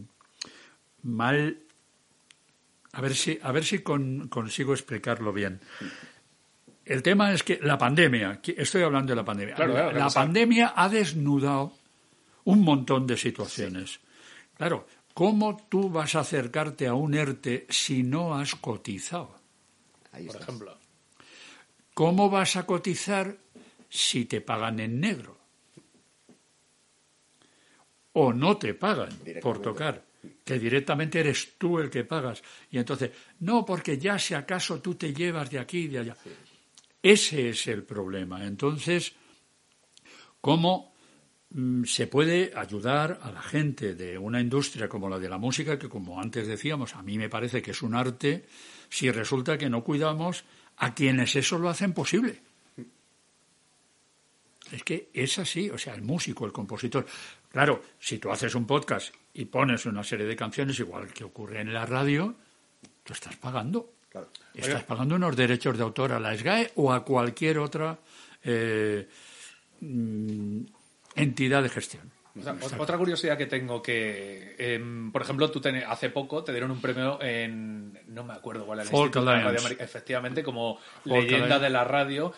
mal. 1.03 1.57
A 2.91 3.01
ver 3.01 3.15
si, 3.15 3.39
a 3.41 3.51
ver 3.51 3.63
si 3.63 3.79
con- 3.79 4.27
consigo 4.27 4.73
explicarlo 4.73 5.31
bien. 5.33 5.59
El 6.85 7.01
tema 7.01 7.31
es 7.33 7.43
que 7.43 7.59
la 7.61 7.77
pandemia, 7.77 8.41
estoy 8.57 8.83
hablando 8.83 9.11
de 9.11 9.15
la 9.15 9.23
pandemia, 9.25 9.55
Claro, 9.55 9.73
claro, 9.73 9.97
la 9.97 10.09
sabe. 10.09 10.25
pandemia 10.27 10.73
ha 10.75 10.89
desnudado 10.89 11.73
un 12.43 12.61
montón 12.61 13.07
de 13.07 13.15
situaciones. 13.17 13.99
Claro, 14.57 14.85
¿cómo 15.13 15.57
tú 15.69 15.89
vas 15.89 16.13
a 16.15 16.19
acercarte 16.19 16.85
a 16.87 16.93
un 16.93 17.13
ERTE 17.13 17.65
si 17.69 18.03
no 18.03 18.35
has 18.35 18.55
cotizado? 18.55 19.33
Ahí 20.11 20.25
Por 20.27 20.35
está. 20.35 20.43
ejemplo. 20.45 20.77
¿Cómo 21.93 22.29
vas 22.29 22.55
a 22.55 22.65
cotizar 22.65 23.37
si 23.89 24.25
te 24.25 24.41
pagan 24.41 24.79
en 24.79 24.99
negro? 24.99 25.37
O 28.13 28.33
no 28.33 28.57
te 28.57 28.73
pagan 28.73 29.11
por 29.41 29.61
tocar, 29.61 30.03
que 30.43 30.59
directamente 30.59 31.19
eres 31.19 31.57
tú 31.57 31.79
el 31.79 31.89
que 31.89 32.03
pagas. 32.03 32.43
Y 32.69 32.77
entonces, 32.77 33.11
no, 33.39 33.65
porque 33.65 33.97
ya 33.97 34.17
si 34.17 34.33
acaso 34.33 34.81
tú 34.81 34.95
te 34.95 35.13
llevas 35.13 35.49
de 35.49 35.59
aquí 35.59 35.81
y 35.81 35.87
de 35.87 35.99
allá. 35.99 36.17
Ese 37.01 37.49
es 37.49 37.67
el 37.67 37.83
problema. 37.83 38.43
Entonces, 38.45 39.13
¿cómo 40.41 40.93
mm, 41.49 41.83
se 41.83 42.07
puede 42.07 42.53
ayudar 42.55 43.19
a 43.21 43.31
la 43.31 43.41
gente 43.41 43.93
de 43.93 44.17
una 44.17 44.39
industria 44.39 44.87
como 44.87 45.09
la 45.09 45.19
de 45.19 45.29
la 45.29 45.37
música, 45.37 45.77
que 45.77 45.89
como 45.89 46.19
antes 46.19 46.47
decíamos, 46.47 46.95
a 46.95 47.03
mí 47.03 47.17
me 47.17 47.29
parece 47.29 47.61
que 47.61 47.71
es 47.71 47.81
un 47.81 47.93
arte, 47.93 48.45
si 48.89 49.11
resulta 49.11 49.57
que 49.57 49.69
no 49.69 49.83
cuidamos 49.83 50.45
a 50.77 50.93
quienes 50.93 51.35
eso 51.35 51.57
lo 51.57 51.69
hacen 51.69 51.93
posible? 51.93 52.41
Es 54.71 54.83
que 54.83 55.09
es 55.13 55.37
así, 55.37 55.69
o 55.69 55.77
sea, 55.77 55.93
el 55.93 56.01
músico, 56.01 56.45
el 56.45 56.51
compositor. 56.51 57.05
Claro, 57.51 57.83
si 57.99 58.17
tú 58.17 58.31
haces 58.31 58.55
un 58.55 58.65
podcast 58.65 59.13
y 59.33 59.45
pones 59.45 59.85
una 59.85 60.03
serie 60.03 60.25
de 60.25 60.35
canciones, 60.35 60.79
igual 60.79 61.13
que 61.13 61.23
ocurre 61.23 61.61
en 61.61 61.71
la 61.71 61.85
radio, 61.85 62.35
tú 63.03 63.13
estás 63.13 63.35
pagando. 63.35 63.93
Claro. 64.09 64.29
Estás 64.53 64.83
pagando 64.83 65.15
unos 65.15 65.35
derechos 65.35 65.77
de 65.77 65.83
autor 65.83 66.13
a 66.13 66.19
la 66.19 66.35
SGAE 66.35 66.71
o 66.75 66.91
a 66.91 67.03
cualquier 67.03 67.59
otra 67.59 67.99
eh, 68.43 69.07
mm, 69.81 70.61
entidad 71.15 71.63
de 71.63 71.69
gestión. 71.69 72.11
O 72.39 72.41
sea, 72.41 72.53
ot- 72.55 72.79
otra 72.79 72.97
curiosidad 72.97 73.37
que 73.37 73.45
tengo 73.45 73.81
que, 73.81 74.55
em, 74.57 75.11
por 75.11 75.21
ejemplo, 75.21 75.51
tú 75.51 75.61
ten- 75.61 75.83
hace 75.87 76.09
poco 76.09 76.43
te 76.43 76.51
dieron 76.51 76.71
un 76.71 76.81
premio 76.81 77.21
en, 77.21 77.99
no 78.07 78.23
me 78.23 78.33
acuerdo 78.33 78.65
cuál 78.65 78.79
era 78.79 78.83
el 78.83 78.89
Folk 78.89 79.13
Alliance. 79.17 79.83
Efectivamente, 79.83 80.43
como 80.43 80.77
Folk 80.77 81.05
leyenda 81.05 81.45
Alliance. 81.45 81.63
de 81.63 81.69
la 81.69 81.83
radio. 81.83 82.33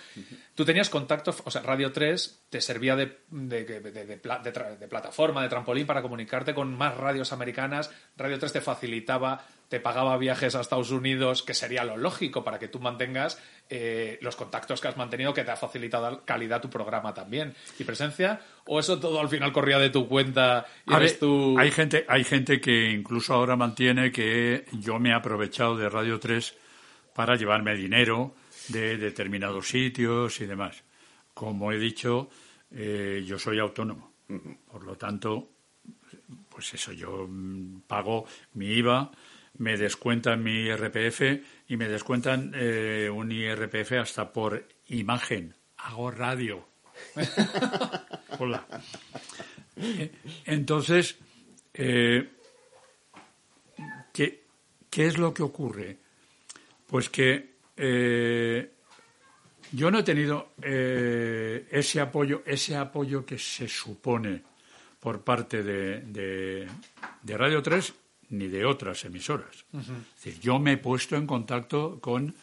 Tú 0.53 0.65
tenías 0.65 0.89
contactos, 0.89 1.41
o 1.45 1.51
sea, 1.51 1.61
Radio 1.61 1.91
3 1.93 2.43
te 2.49 2.59
servía 2.61 2.95
de, 2.95 3.19
de, 3.29 3.63
de 3.65 4.87
plataforma, 4.89 5.41
de 5.43 5.49
trampolín 5.49 5.85
para 5.85 6.01
comunicarte 6.01 6.53
con 6.53 6.75
más 6.75 6.95
radios 6.97 7.31
americanas. 7.33 7.91
Radio 8.17 8.37
3 8.39 8.53
te 8.53 8.61
facilitaba, 8.61 9.45
te 9.69 9.79
pagaba 9.79 10.17
viajes 10.17 10.55
a 10.55 10.61
Estados 10.61 10.91
Unidos, 10.91 11.43
que 11.43 11.53
sería 11.53 11.83
lo 11.83 11.97
lógico 11.97 12.43
para 12.43 12.59
que 12.59 12.67
tú 12.67 12.79
mantengas 12.79 13.41
eh, 13.69 14.19
los 14.21 14.35
contactos 14.35 14.79
que 14.79 14.87
has 14.87 14.97
mantenido, 14.97 15.33
que 15.33 15.43
te 15.43 15.51
ha 15.51 15.55
facilitado 15.55 16.23
calidad 16.23 16.61
tu 16.61 16.69
programa 16.69 17.13
también 17.13 17.55
y 17.79 17.83
presencia. 17.83 18.41
¿O 18.65 18.79
eso 18.79 18.99
todo 18.99 19.19
al 19.19 19.29
final 19.29 19.51
corría 19.51 19.79
de 19.79 19.89
tu 19.89 20.07
cuenta 20.07 20.65
y 20.85 20.93
A 20.93 20.97
eres 20.97 21.13
ver, 21.13 21.19
tú... 21.19 21.57
hay, 21.59 21.71
gente, 21.71 22.05
hay 22.07 22.23
gente 22.23 22.61
que 22.61 22.91
incluso 22.91 23.33
ahora 23.33 23.55
mantiene 23.55 24.11
que 24.11 24.65
yo 24.73 24.99
me 24.99 25.09
he 25.09 25.13
aprovechado 25.13 25.75
de 25.77 25.89
Radio 25.89 26.19
3 26.19 26.55
para 27.13 27.35
llevarme 27.35 27.75
dinero 27.75 28.35
de 28.67 28.97
determinados 28.97 29.67
sitios 29.67 30.39
y 30.41 30.45
demás. 30.45 30.83
Como 31.33 31.71
he 31.71 31.77
dicho, 31.77 32.29
eh, 32.71 33.23
yo 33.25 33.39
soy 33.39 33.59
autónomo. 33.59 34.13
Por 34.71 34.83
lo 34.83 34.95
tanto, 34.95 35.49
pues 36.49 36.73
eso, 36.73 36.91
yo 36.91 37.27
mm, 37.27 37.81
pago 37.87 38.25
mi 38.53 38.67
IVA, 38.67 39.11
me 39.57 39.77
descuentan 39.77 40.43
mi 40.43 40.51
IRPF 40.65 41.21
y 41.67 41.77
me 41.77 41.87
descuentan 41.87 42.51
eh, 42.55 43.09
un 43.13 43.31
IRPF 43.31 43.93
hasta 43.93 44.31
por 44.31 44.67
imagen. 44.87 45.55
Hago 45.77 46.11
radio. 46.11 46.67
Hola. 48.39 48.65
Eh, 49.77 50.11
Entonces, 50.45 51.17
eh, 51.73 52.29
¿qué, 54.13 54.43
qué 54.89 55.07
es 55.07 55.17
lo 55.17 55.33
que 55.33 55.43
ocurre? 55.43 55.97
Pues 56.87 57.09
que 57.09 57.55
eh, 57.77 58.71
yo 59.71 59.91
no 59.91 59.99
he 59.99 60.03
tenido 60.03 60.53
eh, 60.61 61.67
ese 61.71 61.99
apoyo, 61.99 62.43
ese 62.45 62.75
apoyo 62.75 63.25
que 63.25 63.37
se 63.37 63.67
supone 63.67 64.41
por 64.99 65.23
parte 65.23 65.61
de, 65.63 66.01
de- 66.01 66.67
de 67.21 67.37
Radio 67.37 67.61
3 67.61 67.93
ni 68.29 68.47
de 68.47 68.65
otras 68.65 69.03
emisoras. 69.05 69.65
Es 69.73 69.87
decir, 70.23 70.39
yo 70.41 70.59
me 70.59 70.73
he 70.73 70.77
puesto 70.77 71.15
en 71.15 71.27
contacto 71.27 71.99
con 71.99 72.33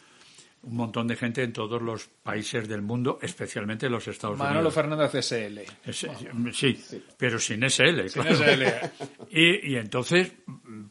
un 0.65 0.77
montón 0.77 1.07
de 1.09 1.17
gente 1.17 1.43
en 1.43 1.51
todos 1.51 1.81
los 1.81 2.05
países 2.07 2.69
del 2.69 2.81
mundo, 2.81 3.19
especialmente 3.21 3.89
los 3.89 4.07
Estados 4.07 4.37
Manolo 4.37 4.59
Unidos. 4.69 4.73
Fernández 4.73 5.11
SL. 5.13 5.59
Es- 5.85 6.07
sí, 6.53 6.79
pero 7.17 7.37
sin 7.37 7.63
SL. 7.69 8.07
Sin 8.07 8.21
claro. 8.23 8.37
SL. 8.37 8.63
Y, 9.35 9.71
y 9.71 9.75
entonces, 9.75 10.31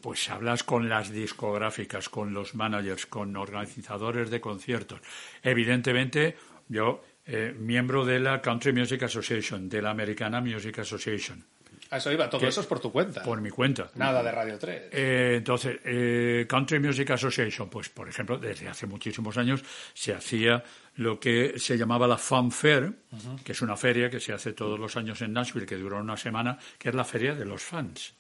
pues 0.02 0.28
hablas 0.28 0.62
con 0.64 0.89
las 0.90 1.10
discográficas, 1.10 2.09
con 2.10 2.35
los 2.35 2.55
managers, 2.55 3.06
con 3.06 3.35
organizadores 3.36 4.28
de 4.31 4.40
conciertos. 4.43 5.01
Evidentemente, 5.43 6.36
yo, 6.69 7.02
eh, 7.24 7.55
miembro 7.59 8.05
de 8.05 8.19
la 8.20 8.43
Country 8.43 8.73
Music 8.73 9.05
Association, 9.05 9.69
de 9.69 9.81
la 9.81 9.90
Americana 9.90 10.40
Music 10.40 10.81
Association. 10.81 11.44
A 11.93 11.98
eso 11.98 12.10
iba, 12.10 12.28
todo 12.28 12.40
que- 12.40 12.48
eso 12.48 12.60
es 12.62 12.66
por 12.66 12.81
tu 12.81 12.90
cuenta. 12.90 13.23
por 13.23 13.40
mi 13.40 13.51
cuenta. 13.51 13.90
Nada 13.97 14.23
de 14.23 14.32
Radio 14.32 14.59
3. 14.59 14.85
Eh, 14.90 15.35
entonces, 15.36 15.78
eh, 15.85 16.47
Country 16.48 16.81
Music 16.81 17.10
Association, 17.10 17.69
pues 17.69 17.89
por 17.90 18.09
ejemplo, 18.09 18.39
desde 18.39 18.66
hace 18.69 18.86
muchísimos 18.86 19.36
años 19.36 19.62
se 19.93 20.14
hacía 20.14 20.64
lo 20.97 21.20
que 21.20 21.59
se 21.59 21.77
llamaba 21.77 22.06
la 22.09 22.16
Fun 22.19 22.51
Fair, 22.51 22.93
que 23.44 23.52
es 23.52 23.62
una 23.62 23.77
feria 23.77 24.09
que 24.10 24.20
se 24.20 24.32
hace 24.32 24.52
todos 24.52 24.78
los 24.81 24.97
años 24.97 25.20
en 25.23 25.32
Nashville, 25.32 25.66
que 25.66 25.77
dura 25.77 25.98
una 25.98 26.16
semana, 26.16 26.59
que 26.78 26.89
es 26.89 26.94
la 26.94 27.05
feria 27.05 27.35
de 27.35 27.44
los 27.44 27.62
fans, 27.62 28.14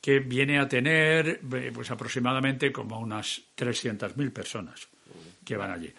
que 0.00 0.18
viene 0.18 0.58
a 0.58 0.68
tener 0.68 1.40
eh, 1.52 1.70
pues 1.72 1.90
aproximadamente 1.90 2.72
como 2.72 2.98
unas 2.98 3.42
300.000 3.56 4.32
personas 4.32 4.88
que 5.44 5.56
van 5.56 5.70
allí. 5.70 5.92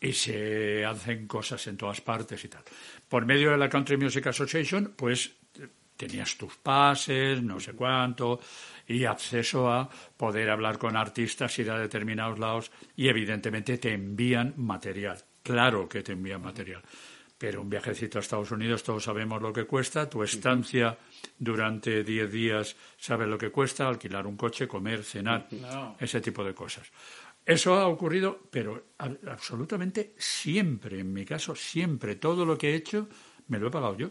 Y 0.00 0.12
se 0.12 0.84
hacen 0.84 1.26
cosas 1.26 1.66
en 1.66 1.76
todas 1.76 2.00
partes 2.00 2.44
y 2.44 2.48
tal. 2.48 2.62
Por 3.08 3.26
medio 3.26 3.50
de 3.50 3.58
la 3.58 3.68
Country 3.68 3.96
Music 3.96 4.28
Association, 4.28 4.92
pues 4.94 5.32
tenías 5.98 6.38
tus 6.38 6.56
pases, 6.56 7.42
no 7.42 7.60
sé 7.60 7.74
cuánto, 7.74 8.40
y 8.86 9.04
acceso 9.04 9.70
a 9.70 9.86
poder 10.16 10.48
hablar 10.48 10.78
con 10.78 10.96
artistas, 10.96 11.58
ir 11.58 11.70
a 11.70 11.78
determinados 11.78 12.38
lados, 12.38 12.70
y 12.96 13.08
evidentemente 13.08 13.76
te 13.76 13.92
envían 13.92 14.54
material. 14.56 15.18
Claro 15.42 15.86
que 15.88 16.02
te 16.02 16.12
envían 16.12 16.40
material. 16.40 16.82
Pero 17.36 17.62
un 17.62 17.70
viajecito 17.70 18.18
a 18.18 18.20
Estados 18.20 18.50
Unidos, 18.50 18.82
todos 18.82 19.04
sabemos 19.04 19.40
lo 19.42 19.52
que 19.52 19.64
cuesta. 19.64 20.08
Tu 20.10 20.22
estancia 20.24 20.96
durante 21.38 22.02
10 22.02 22.32
días 22.32 22.76
sabes 22.96 23.28
lo 23.28 23.38
que 23.38 23.50
cuesta, 23.50 23.86
alquilar 23.86 24.26
un 24.26 24.36
coche, 24.36 24.66
comer, 24.66 25.04
cenar, 25.04 25.46
No. 25.52 25.96
ese 26.00 26.20
tipo 26.20 26.42
de 26.42 26.52
cosas. 26.54 26.90
Eso 27.46 27.74
ha 27.74 27.86
ocurrido, 27.86 28.42
pero 28.50 28.88
absolutamente 28.98 30.14
siempre, 30.18 31.00
en 31.00 31.12
mi 31.12 31.24
caso, 31.24 31.54
siempre. 31.54 32.16
Todo 32.16 32.44
lo 32.44 32.58
que 32.58 32.70
he 32.70 32.74
hecho 32.74 33.08
me 33.46 33.58
lo 33.58 33.68
he 33.68 33.70
pagado 33.70 33.96
yo. 33.96 34.10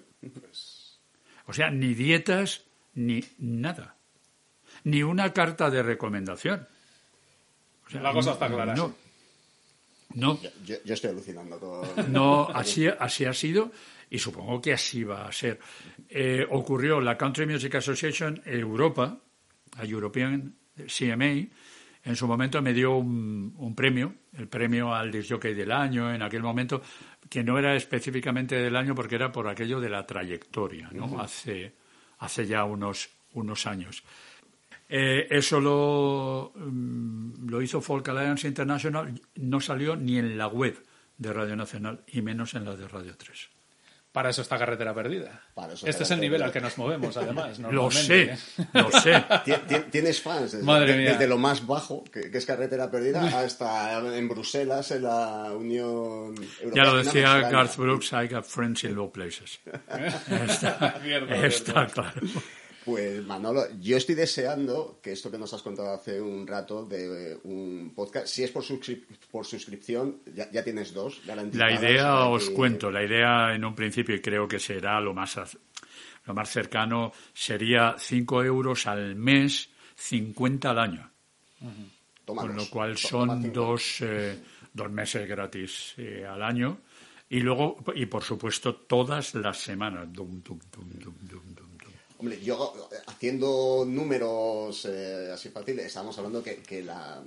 O 1.48 1.54
sea, 1.54 1.72
ni 1.72 1.94
dietas, 1.94 2.64
ni 2.94 3.24
nada. 3.40 3.96
Ni 4.84 5.02
una 5.04 5.34
carta 5.34 5.70
de 5.70 5.82
recomendación. 5.82 6.68
O 7.86 7.90
sea, 7.90 8.02
La 8.02 8.14
cosa 8.14 8.34
está 8.34 8.48
clara, 8.48 8.76
No. 8.76 8.94
No, 10.14 10.40
Yo, 10.66 10.76
yo 10.86 10.94
estoy 10.94 11.10
alucinando 11.10 11.60
con... 11.60 12.14
no, 12.14 12.48
así, 12.54 12.88
así 12.88 13.26
ha 13.26 13.34
sido 13.34 13.72
y 14.10 14.20
supongo 14.20 14.62
que 14.62 14.74
así 14.74 15.04
va 15.04 15.28
a 15.28 15.32
ser. 15.32 15.60
Eh, 16.10 16.46
ocurrió 16.50 17.02
la 17.02 17.18
Country 17.18 17.46
Music 17.46 17.76
Association 17.76 18.42
Europa, 18.46 19.20
la 19.78 19.84
European 19.84 20.56
CMA, 20.76 21.48
en 22.06 22.16
su 22.16 22.26
momento 22.26 22.62
me 22.62 22.74
dio 22.74 22.96
un, 22.96 23.54
un 23.58 23.76
premio, 23.76 24.14
el 24.38 24.48
premio 24.48 24.96
al 24.96 25.12
disc 25.12 25.30
jockey 25.30 25.54
del 25.54 25.72
año 25.74 26.14
en 26.14 26.22
aquel 26.22 26.42
momento, 26.42 26.82
que 27.30 27.44
no 27.44 27.58
era 27.58 27.76
específicamente 27.76 28.56
del 28.56 28.76
año 28.76 28.96
porque 28.96 29.16
era 29.16 29.32
por 29.32 29.48
aquello 29.48 29.80
de 29.80 29.90
la 29.90 30.06
trayectoria, 30.06 30.90
¿no? 30.92 31.20
hace, 31.20 31.74
hace 32.20 32.46
ya 32.46 32.64
unos, 32.64 33.10
unos 33.34 33.66
años. 33.68 34.04
Eh, 34.90 35.28
eso 35.30 35.60
lo, 35.60 36.54
mm, 36.56 37.50
lo 37.50 37.62
hizo 37.62 37.82
Folk 37.82 38.08
Alliance 38.10 38.48
International, 38.48 39.14
no 39.36 39.60
salió 39.60 39.96
ni 39.96 40.18
en 40.18 40.38
la 40.38 40.48
web 40.48 40.82
de 41.18 41.34
Radio 41.34 41.56
Nacional 41.56 42.04
y 42.08 42.22
menos 42.22 42.54
en 42.54 42.66
la 42.66 42.76
de 42.76 42.88
Radio 42.88 43.16
3. 43.18 43.50
Para 44.18 44.32
eso 44.32 44.42
está 44.42 44.58
carretera 44.58 44.96
perdida. 44.96 45.44
Para 45.54 45.74
eso 45.74 45.86
este 45.86 46.02
es 46.02 46.10
el 46.10 46.20
nivel 46.20 46.42
al 46.42 46.52
que 46.52 46.60
nos 46.60 46.76
movemos, 46.80 47.16
además. 47.18 47.60
Lo 47.60 47.72
normalmente. 47.72 48.36
sé, 48.36 48.68
lo 48.74 48.92
sé. 48.92 49.24
Ti- 49.46 49.52
ti- 49.68 49.82
Tienes 49.92 50.20
fans 50.24 50.54
desde, 50.54 50.64
Madre 50.66 50.98
mía. 50.98 51.12
desde 51.12 51.28
lo 51.28 51.38
más 51.38 51.68
bajo, 51.68 52.04
que, 52.06 52.32
que 52.32 52.38
es 52.40 52.46
carretera 52.48 52.90
perdida, 52.90 53.22
hasta 53.40 53.94
en 54.18 54.28
Bruselas, 54.28 54.90
en 54.90 55.04
la 55.04 55.52
Unión 55.54 56.34
Europea. 56.64 56.72
Ya 56.74 56.84
lo 56.86 56.98
decía. 56.98 57.42
Garth 57.42 57.78
Brooks, 57.78 58.12
I 58.14 58.28
got 58.28 58.44
friends 58.46 58.84
in 58.86 58.96
low 58.96 59.12
places. 59.12 59.60
Está, 60.48 60.96
está 61.46 61.86
claro. 61.86 62.22
Pues 62.88 63.22
Manolo, 63.26 63.64
yo 63.82 63.98
estoy 63.98 64.16
deseando 64.16 65.00
que 65.04 65.12
esto 65.12 65.30
que 65.30 65.38
nos 65.38 65.54
has 65.54 65.62
contado 65.62 65.92
hace 65.94 66.22
un 66.22 66.48
rato 66.48 66.86
de 66.86 67.34
eh, 67.34 67.38
un 67.44 67.92
podcast, 67.94 68.28
si 68.28 68.44
es 68.46 68.50
por, 68.52 68.64
suscrip- 68.64 69.04
por 69.30 69.46
suscripción, 69.46 70.22
ya, 70.34 70.50
ya 70.52 70.64
tienes 70.64 70.94
dos 70.94 71.20
La 71.26 71.36
garantizadas. 71.36 71.82
idea, 71.82 72.04
para 72.04 72.28
os 72.30 72.48
que- 72.48 72.56
cuento, 72.56 72.90
la 72.90 73.04
idea 73.04 73.54
en 73.54 73.66
un 73.66 73.76
principio, 73.76 74.16
y 74.16 74.22
creo 74.22 74.48
que 74.48 74.58
será 74.58 75.02
lo 75.02 75.14
más, 75.14 75.38
lo 76.26 76.34
más 76.34 76.50
cercano, 76.50 77.12
sería 77.34 77.96
5 78.00 78.42
euros 78.46 78.88
al 78.88 79.16
mes, 79.16 79.70
50 79.96 80.70
al 80.72 80.80
año. 80.80 81.12
Toma 82.24 82.44
con 82.44 82.56
lo 82.56 82.70
cual 82.70 82.98
son 82.98 83.52
dos, 83.52 83.98
eh, 84.00 84.40
dos 84.72 84.90
meses 84.90 85.28
gratis 85.28 85.94
eh, 85.98 86.26
al 86.26 86.42
año. 86.42 86.80
Y 87.30 87.42
luego, 87.42 87.84
y 87.96 88.06
por 88.06 88.24
supuesto, 88.24 88.76
todas 88.76 89.36
las 89.36 89.58
semanas. 89.58 90.08
Dum, 90.14 90.42
dum, 90.42 90.58
dum, 90.72 90.88
Hombre, 92.20 92.40
yo 92.42 92.90
haciendo 93.08 93.86
números 93.88 94.86
eh, 94.90 95.30
así 95.34 95.50
fáciles, 95.50 95.86
estamos 95.86 96.18
hablando 96.18 96.42
que, 96.44 96.58
que 96.58 96.82
la 96.84 97.22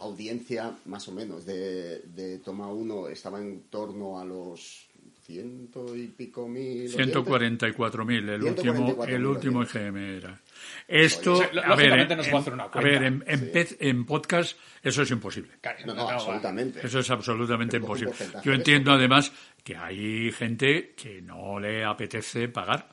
audiencia 0.00 0.72
más 0.86 1.08
o 1.08 1.12
menos 1.12 1.44
de, 1.44 2.00
de 2.02 2.38
Toma 2.38 2.68
1 2.72 3.08
estaba 3.08 3.38
en 3.40 3.62
torno 3.70 4.20
a 4.20 4.24
los 4.24 4.86
ciento 5.26 5.94
y 5.94 6.06
pico 6.06 6.48
mil. 6.48 6.86
oyentes. 6.94 7.16
144.000, 7.16 8.28
el 8.30 8.42
último, 8.44 8.74
144.000 8.96 9.08
el 9.10 9.26
último. 9.26 9.62
IGM 9.62 9.96
era. 9.96 10.40
Esto, 10.86 11.36
Sí, 11.36 11.42
a 11.62 11.74
ver, 11.74 12.16
no 12.16 12.22
se 12.22 12.30
puede 12.30 12.40
hacer 12.40 12.52
una 12.54 12.64
a 12.64 12.80
ver, 12.80 13.02
en, 13.02 13.24
en 13.26 13.52
pez- 13.52 13.76
en 13.80 14.06
podcast 14.06 14.56
eso 14.82 15.02
es 15.02 15.10
imposible. 15.10 15.50
No, 15.84 15.94
no, 15.94 16.08
absolutamente. 16.08 16.80
Eso 16.86 17.00
es 17.00 17.10
absolutamente 17.10 17.76
imposible. 17.76 18.14
Yo 18.42 18.52
entiendo 18.54 18.92
además 18.92 19.30
que 19.62 19.76
hay 19.76 20.32
gente 20.32 20.94
que 20.96 21.20
no 21.20 21.60
le 21.60 21.84
apetece 21.84 22.48
pagar 22.48 22.88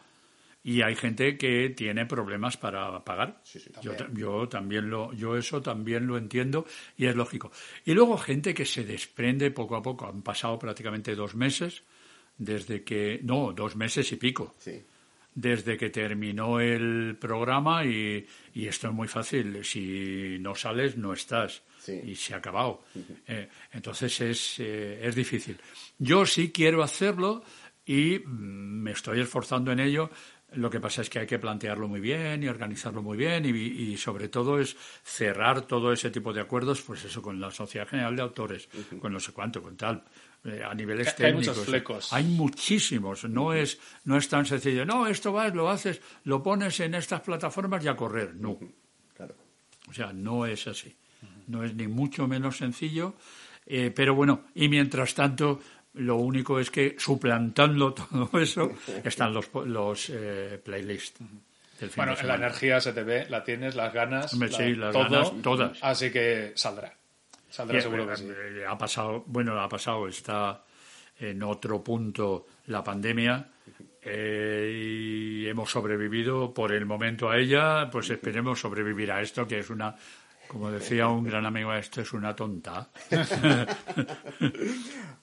y 0.67 0.81
hay 0.81 0.95
gente 0.95 1.37
que 1.37 1.69
tiene 1.69 2.07
problemas 2.07 2.57
para 2.57 3.05
pagar. 3.05 3.39
yo, 3.83 3.93
yo 4.13 4.49
también 4.49 4.89
lo, 4.89 5.13
yo 5.13 5.37
eso 5.37 5.61
también 5.61 6.07
lo 6.07 6.17
entiendo 6.17 6.65
y 6.97 7.05
es 7.05 7.15
lógico. 7.15 7.51
Y 7.85 7.93
luego 7.93 8.17
gente 8.17 8.55
que 8.55 8.65
se 8.65 8.83
desprende 8.83 9.51
poco 9.51 9.75
a 9.75 9.83
poco. 9.83 10.07
Han 10.07 10.23
pasado 10.23 10.57
prácticamente 10.57 11.13
dos 11.13 11.35
meses 11.35 11.83
desde 12.35 12.83
que, 12.83 13.19
no, 13.21 13.53
dos 13.53 13.75
meses 13.75 14.11
y 14.11 14.15
pico 14.15 14.55
Sí. 14.57 14.81
desde 15.35 15.77
que 15.77 15.91
terminó 15.91 16.59
el 16.59 17.15
programa 17.21 17.85
y, 17.85 18.25
y 18.55 18.65
esto 18.65 18.87
es 18.87 18.93
muy 18.95 19.07
fácil. 19.07 19.63
Si 19.63 20.37
no 20.39 20.55
sales, 20.55 20.97
no 20.97 21.13
estás. 21.13 21.61
Y 22.03 22.15
se 22.15 22.33
ha 22.33 22.37
acabado. 22.37 22.85
Eh, 23.27 23.47
entonces 23.71 24.19
es, 24.19 24.55
eh, 24.59 24.99
es 25.03 25.13
difícil. 25.13 25.57
Yo 25.99 26.25
sí 26.25 26.51
quiero 26.51 26.81
hacerlo 26.81 27.43
y 27.85 28.17
mm, 28.17 28.81
me 28.81 28.91
estoy 28.93 29.19
esforzando 29.21 29.71
en 29.71 29.79
ello. 29.79 30.09
Lo 30.55 30.69
que 30.69 30.79
pasa 30.79 31.01
es 31.01 31.09
que 31.09 31.19
hay 31.19 31.27
que 31.27 31.39
plantearlo 31.39 31.87
muy 31.87 31.99
bien 31.99 32.41
y 32.43 32.47
organizarlo 32.47 33.01
muy 33.01 33.17
bien 33.17 33.45
y, 33.45 33.49
y 33.49 33.97
sobre 33.97 34.29
todo 34.29 34.59
es 34.59 34.75
cerrar 35.03 35.61
todo 35.61 35.91
ese 35.91 36.09
tipo 36.09 36.33
de 36.33 36.41
acuerdos, 36.41 36.81
pues 36.81 37.03
eso, 37.05 37.21
con 37.21 37.39
la 37.39 37.51
Sociedad 37.51 37.87
General 37.87 38.15
de 38.15 38.21
Autores, 38.21 38.69
con 38.99 39.11
no 39.13 39.19
sé 39.19 39.31
cuánto, 39.33 39.61
con 39.61 39.75
tal, 39.77 40.03
eh, 40.43 40.63
a 40.63 40.73
niveles 40.73 41.09
Que- 41.09 41.15
que 41.15 41.25
hay 41.25 41.31
técnicos. 41.33 41.55
muchos 41.57 41.69
flecos. 41.69 42.13
Hay 42.13 42.23
muchísimos. 42.25 43.23
No 43.25 43.53
es, 43.53 43.79
no 44.05 44.17
es 44.17 44.27
tan 44.29 44.45
sencillo. 44.45 44.85
No, 44.85 45.07
esto 45.07 45.31
vas, 45.33 45.53
lo 45.53 45.69
haces, 45.69 46.01
lo 46.23 46.41
pones 46.41 46.79
en 46.79 46.95
estas 46.95 47.21
plataformas 47.21 47.83
y 47.83 47.87
a 47.87 47.95
correr. 47.95 48.35
No. 48.35 48.57
Claro. 49.15 49.35
O 49.89 49.93
sea, 49.93 50.13
no 50.13 50.45
es 50.45 50.67
así. 50.67 50.95
No 51.47 51.63
es 51.63 51.73
ni 51.75 51.87
mucho 51.87 52.27
menos 52.27 52.57
sencillo. 52.57 53.15
eh, 53.67 53.91
pero 53.95 54.13
bueno, 54.13 54.43
y 54.53 54.69
mientras 54.69 55.15
tanto, 55.15 55.59
lo 55.95 56.17
único 56.17 56.59
es 56.59 56.69
que 56.71 56.95
suplantando 56.97 57.93
todo 57.95 58.29
eso 58.39 58.71
están 59.03 59.33
los, 59.33 59.49
los 59.65 60.09
eh, 60.09 60.59
playlists. 60.63 61.19
del 61.79 61.89
fin 61.89 61.93
Bueno, 61.97 62.15
de 62.15 62.23
la 62.23 62.35
energía 62.35 62.79
se 62.81 62.93
te 62.93 63.03
ve, 63.03 63.25
la 63.29 63.43
tienes, 63.43 63.75
las 63.75 63.93
ganas, 63.93 64.33
Hombre, 64.33 64.49
la- 64.49 64.57
sí, 64.57 64.75
las 64.75 64.93
todo, 64.93 65.03
ganas, 65.09 65.41
todas. 65.41 65.77
Así 65.83 66.11
que 66.11 66.51
saldrá. 66.55 66.93
Saldrá 67.49 67.77
Que, 67.77 67.81
seguro 67.81 68.07
que 68.07 68.13
eh, 68.13 68.17
sí. 68.17 68.27
eh, 68.29 68.65
Ha 68.67 68.77
pasado, 68.77 69.23
bueno, 69.27 69.59
ha 69.59 69.69
pasado, 69.69 70.07
está 70.07 70.63
en 71.19 71.41
otro 71.43 71.81
punto 71.83 72.45
la 72.67 72.83
pandemia 72.83 73.47
eh, 74.01 74.71
y 75.43 75.47
hemos 75.47 75.71
sobrevivido 75.71 76.53
por 76.53 76.71
el 76.73 76.85
momento 76.85 77.29
a 77.29 77.37
ella, 77.37 77.89
pues 77.89 78.09
esperemos 78.09 78.59
sobrevivir 78.59 79.11
a 79.11 79.21
esto, 79.21 79.47
que 79.47 79.59
es 79.59 79.69
una, 79.69 79.95
como 80.55 80.71
decía 80.71 81.09
un 81.09 81.25
gran 81.25 81.45
amigo, 81.45 81.73
esto 81.73 81.99
es 81.99 82.13
una 82.13 82.33
tonta. 82.33 82.89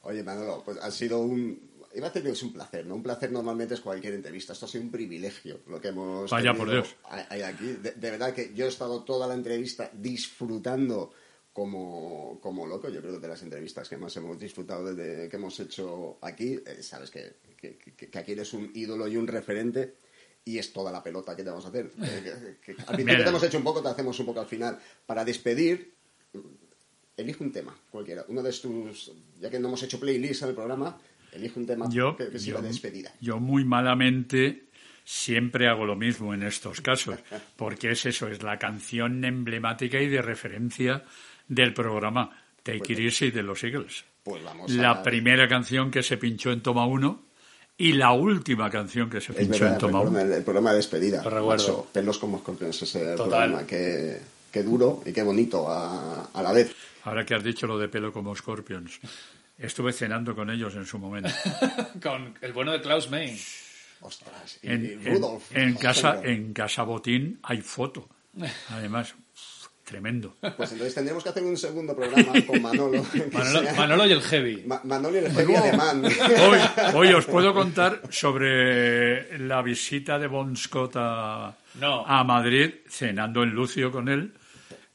Oye, 0.02 0.22
Manolo, 0.22 0.62
pues 0.62 0.76
ha 0.78 0.90
sido 0.90 1.20
un. 1.20 1.58
Iba 1.94 2.06
a 2.06 2.10
decir 2.10 2.22
que 2.22 2.30
es 2.32 2.42
un 2.42 2.52
placer, 2.52 2.84
¿no? 2.86 2.96
Un 2.96 3.02
placer 3.02 3.32
normalmente 3.32 3.72
es 3.74 3.80
cualquier 3.80 4.12
entrevista. 4.12 4.52
Esto 4.52 4.66
ha 4.66 4.68
sido 4.68 4.84
un 4.84 4.90
privilegio 4.90 5.60
lo 5.68 5.80
que 5.80 5.88
hemos. 5.88 6.30
Vaya, 6.30 6.52
por 6.52 6.70
Dios. 6.70 6.94
aquí. 7.08 7.64
De, 7.82 7.92
de 7.92 8.10
verdad 8.10 8.34
que 8.34 8.52
yo 8.54 8.66
he 8.66 8.68
estado 8.68 9.04
toda 9.04 9.26
la 9.26 9.32
entrevista 9.34 9.90
disfrutando 9.94 11.12
como, 11.52 12.38
como 12.42 12.66
loco. 12.66 12.90
Yo 12.90 13.00
creo 13.00 13.14
que 13.14 13.20
de 13.20 13.28
las 13.28 13.42
entrevistas 13.42 13.88
que 13.88 13.96
más 13.96 14.14
hemos 14.16 14.38
disfrutado 14.38 14.94
desde 14.94 15.28
que 15.30 15.36
hemos 15.36 15.58
hecho 15.60 16.18
aquí, 16.22 16.60
eh, 16.66 16.82
sabes 16.82 17.10
que, 17.10 17.36
que, 17.56 17.76
que- 17.78 18.10
que 18.10 18.18
aquí 18.18 18.32
eres 18.32 18.52
un 18.52 18.70
ídolo 18.74 19.08
y 19.08 19.16
un 19.16 19.26
referente. 19.26 19.94
Y 20.44 20.58
es 20.58 20.72
toda 20.72 20.90
la 20.90 21.02
pelota 21.02 21.36
que 21.36 21.44
te 21.44 21.50
vamos 21.50 21.64
a 21.64 21.68
hacer. 21.68 21.90
Eh, 22.02 22.56
que- 22.64 22.74
que 22.74 22.82
al 22.82 22.94
principio 22.96 23.22
te 23.24 23.30
hemos 23.30 23.42
hecho 23.44 23.58
un 23.58 23.64
poco, 23.64 23.82
te 23.82 23.88
hacemos 23.88 24.18
un 24.18 24.26
poco 24.26 24.40
al 24.40 24.46
final. 24.46 24.78
Para 25.06 25.24
despedir, 25.24 25.94
elige 27.16 27.42
un 27.44 27.52
tema, 27.52 27.76
cualquiera. 27.90 28.24
Uno 28.28 28.42
de 28.42 28.52
tus. 28.52 29.12
Ya 29.40 29.50
que 29.50 29.58
no 29.58 29.68
hemos 29.68 29.82
hecho 29.82 30.00
playlist 30.00 30.42
en 30.42 30.48
el 30.50 30.54
programa, 30.54 30.98
elige 31.32 31.58
un 31.58 31.66
tema 31.66 31.88
Yo, 31.90 32.16
que, 32.16 32.26
que 32.26 32.32
yo, 32.32 32.38
sirva 32.38 32.60
de 32.62 32.68
despedida. 32.68 33.12
yo 33.20 33.38
muy 33.38 33.64
malamente 33.64 34.64
siempre 35.04 35.66
hago 35.68 35.84
lo 35.84 35.96
mismo 35.96 36.32
en 36.34 36.42
estos 36.44 36.80
casos, 36.80 37.18
porque 37.56 37.90
es 37.92 38.06
eso, 38.06 38.28
es 38.28 38.42
la 38.42 38.58
canción 38.58 39.24
emblemática 39.24 40.00
y 40.00 40.08
de 40.08 40.22
referencia 40.22 41.04
del 41.48 41.74
programa 41.74 42.30
Take 42.62 42.92
It 42.92 42.98
Easy 43.00 43.30
de 43.30 43.42
los 43.42 43.62
Eagles. 43.64 44.04
Pues 44.22 44.42
vamos 44.44 44.70
La 44.70 44.90
a... 44.92 45.02
primera 45.02 45.48
canción 45.48 45.90
que 45.90 46.02
se 46.04 46.16
pinchó 46.16 46.52
en 46.52 46.62
Toma 46.62 46.86
1 46.86 47.24
y 47.88 47.92
la 47.94 48.12
última 48.12 48.70
canción 48.70 49.08
que 49.10 49.20
se 49.20 49.32
Es 49.32 49.38
pinchó 49.38 49.60
verdad, 49.64 49.72
en 49.74 49.78
Toma 49.78 49.98
recuerdo 50.00 50.10
1. 50.10 50.20
el, 50.20 50.32
el 50.38 50.44
programa 50.44 50.70
de 50.70 50.76
despedida. 50.76 51.22
Lo 51.22 51.30
recuerdo. 51.30 51.48
Macho, 51.48 51.86
pelos 51.92 52.18
como 52.18 52.36
escorpiones 52.38 52.80
ese 52.82 53.16
Total. 53.16 53.28
programa. 53.50 53.66
Qué, 53.66 54.20
qué 54.50 54.62
duro 54.62 55.02
y 55.06 55.12
qué 55.12 55.22
bonito 55.22 55.68
a, 55.68 56.30
a 56.32 56.42
la 56.42 56.52
vez. 56.52 56.74
Ahora 57.04 57.24
que 57.26 57.34
has 57.34 57.42
dicho 57.44 57.66
lo 57.66 57.78
de 57.78 57.88
pelo 57.88 58.12
como 58.12 58.34
Scorpions, 58.36 59.00
estuve 59.58 59.92
cenando 59.92 60.34
con 60.36 60.50
ellos 60.50 60.74
en 60.76 60.86
su 60.86 60.98
momento. 60.98 61.30
Con 62.02 62.34
el 62.40 62.52
bueno 62.52 62.72
de 62.72 62.80
Klaus 62.80 63.10
Main. 63.10 63.36
Ostras. 64.00 64.58
Y, 64.62 64.68
En, 64.68 64.84
y 64.84 64.92
en- 64.92 65.04
Rudolf. 65.16 65.56
en 65.56 65.74
casa, 65.76 66.20
en 66.22 66.52
casa 66.52 66.82
Botín 66.84 67.38
hay 67.42 67.60
foto. 67.60 68.08
Además, 68.70 69.14
tremendo. 69.84 70.36
Pues 70.40 70.72
entonces 70.72 70.94
tendremos 70.94 71.22
que 71.22 71.28
hacer 71.30 71.42
un 71.42 71.56
segundo 71.56 71.94
programa 71.94 72.32
con 72.46 72.62
Manolo. 72.62 73.04
Manolo, 73.32 73.60
sea- 73.62 73.74
Manolo 73.74 74.06
y 74.06 74.12
el 74.12 74.22
Heavy. 74.22 74.62
Ma- 74.66 74.80
Manolo 74.84 75.16
y 75.16 75.24
el 75.24 75.32
jefe 75.32 75.56
alemán. 75.56 76.04
Hoy, 76.04 76.58
hoy 76.94 77.12
os 77.14 77.26
puedo 77.26 77.52
contar 77.54 78.00
sobre 78.10 79.38
la 79.38 79.60
visita 79.62 80.18
de 80.18 80.26
Bon 80.28 80.56
Scott 80.56 80.92
a, 80.96 81.54
No. 81.80 82.06
a 82.06 82.22
Madrid, 82.24 82.70
cenando 82.88 83.42
en 83.42 83.50
Lucio 83.50 83.90
con 83.90 84.08
él, 84.08 84.32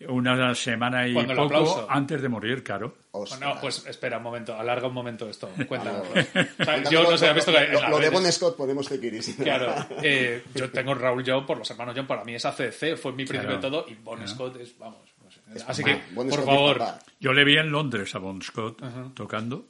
una 0.08 0.54
semana 0.54 1.08
y 1.08 1.14
Cuando 1.14 1.34
poco 1.34 1.46
aplauso. 1.46 1.88
antes 1.90 2.22
de 2.22 2.30
morir, 2.30 2.64
claro. 2.64 2.98
Ostras. 3.12 3.40
No, 3.42 3.60
pues 3.60 3.86
espera 3.88 4.18
un 4.18 4.24
momento, 4.24 4.56
alarga 4.56 4.88
un 4.88 4.94
momento 4.94 5.28
esto. 5.28 5.50
Cuéntanos. 5.68 6.08
Vale. 6.14 6.28
O 6.60 6.64
sea, 6.64 6.84
yo 6.90 7.04
no 7.10 7.18
sé, 7.18 7.28
he 7.30 7.34
visto 7.34 7.52
que. 7.52 7.68
Lo, 7.90 8.00
de 8.00 8.10
Bon 8.12 8.32
Scott 8.32 8.56
podemos 8.58 8.86
seguir. 8.86 9.20
Claro, 9.38 9.74
eh, 10.04 10.44
yo 10.54 10.70
tengo 10.70 10.94
Raúl 10.94 11.24
John 11.26 11.46
por 11.46 11.58
los 11.58 11.70
hermanos 11.72 11.96
John, 11.98 12.06
para 12.08 12.24
mí 12.24 12.36
es 12.36 12.46
ACC, 12.46 12.96
fue 12.96 13.14
mi 13.14 13.26
Claro. 13.26 13.48
principio 13.48 13.56
de 13.56 13.62
todo, 13.62 13.86
y 13.90 13.96
Bon 13.96 14.28
Scott 14.28 14.58
es, 14.62 14.78
vamos, 14.78 15.00
no 15.24 15.32
sé. 15.32 15.42
Así 15.68 15.84
que, 15.84 16.02
Bon 16.14 16.28
por 16.30 16.40
Scott 16.42 16.46
favor. 16.46 16.82
Yo 17.20 17.34
le 17.34 17.44
vi 17.44 17.58
en 17.58 17.72
Londres 17.72 18.14
a 18.16 18.20
Bon 18.20 18.42
Scott 18.42 18.82
tocando 19.16 19.66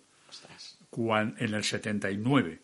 cuan- 0.89 1.35
en 1.39 1.53
el 1.53 1.63
79. 1.63 2.59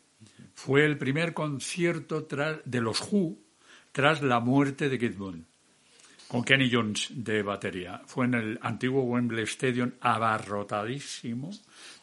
Fue 0.55 0.85
el 0.85 0.97
primer 0.97 1.33
concierto 1.33 2.25
tras- 2.25 2.59
de 2.65 2.81
los 2.81 3.01
Who 3.11 3.37
tras 3.91 4.21
la 4.21 4.39
muerte 4.39 4.89
de 4.89 4.97
Kid 4.99 5.15
Moon, 5.17 5.45
con 6.33 6.43
Kenny 6.43 6.67
Jones 6.67 7.09
de 7.11 7.43
batería. 7.43 8.01
Fue 8.07 8.25
en 8.25 8.33
el 8.33 8.59
antiguo 8.63 9.03
Wembley 9.03 9.43
Stadium 9.43 9.91
abarrotadísimo, 10.01 11.51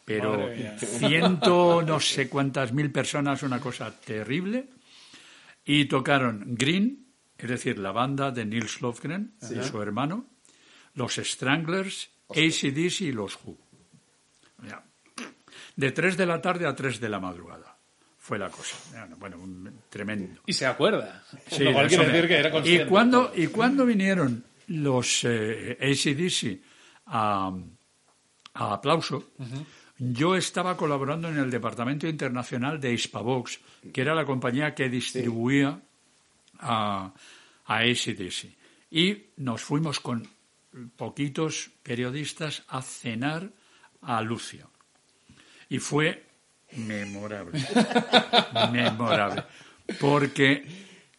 pero 0.05 0.47
ciento 0.77 1.81
no 1.81 1.99
sé 1.99 2.29
cuántas 2.29 2.71
mil 2.71 2.93
personas, 2.93 3.43
una 3.43 3.59
cosa 3.59 3.91
terrible. 3.91 4.69
Y 5.65 5.83
tocaron 5.83 6.55
Green, 6.55 7.07
es 7.37 7.49
decir, 7.49 7.77
la 7.77 7.91
banda 7.91 8.31
de 8.31 8.45
Nils 8.45 8.79
Lofgren, 8.79 9.33
de 9.41 9.65
su 9.65 9.81
hermano, 9.81 10.27
los 10.93 11.15
Stranglers, 11.15 12.09
ACDC 12.29 13.01
y 13.01 13.11
los 13.11 13.37
Who. 13.43 13.57
Ya. 14.65 14.81
De 15.75 15.91
3 15.91 16.15
de 16.15 16.25
la 16.25 16.41
tarde 16.41 16.67
a 16.67 16.73
3 16.73 17.01
de 17.01 17.09
la 17.09 17.19
madrugada. 17.19 17.70
Fue 18.31 18.39
la 18.39 18.49
cosa. 18.49 18.77
Bueno, 19.19 19.35
un- 19.39 19.81
tremendo. 19.89 20.39
y 20.45 20.53
se 20.53 20.65
acuerda. 20.65 21.21
Sí, 21.49 21.65
Lo 21.65 21.73
cual 21.73 21.87
eso 21.87 21.97
quiere 21.97 22.11
decir 22.13 22.27
que 22.29 22.37
era 22.37 22.49
consciente. 22.49 22.83
¿Y 22.85 22.87
cuando, 22.87 23.33
y 23.35 23.47
cuando 23.47 23.85
vinieron 23.85 24.45
los 24.67 25.25
eh, 25.25 25.77
ACDC 25.81 26.61
a, 27.07 27.51
a 28.53 28.73
aplauso, 28.73 29.31
yo 29.97 30.37
estaba 30.37 30.77
colaborando 30.77 31.27
en 31.27 31.39
el 31.39 31.51
departamento 31.51 32.07
internacional 32.07 32.79
de 32.79 32.93
Hispavox, 32.93 33.59
que 33.91 33.99
era 33.99 34.15
la 34.15 34.23
compañía 34.23 34.73
que 34.73 34.87
distribuía 34.87 35.81
a, 36.59 37.11
a 37.65 37.77
ACDC. 37.79 38.45
Y 38.91 39.23
nos 39.35 39.61
fuimos 39.61 39.99
con 39.99 40.25
poquitos 40.95 41.69
periodistas 41.83 42.63
a 42.69 42.81
cenar 42.81 43.49
a 44.03 44.21
Lucio. 44.21 44.69
Y 45.67 45.79
fue 45.79 46.30
memorable. 46.77 47.59
memorable. 48.71 49.43
Porque 49.99 50.65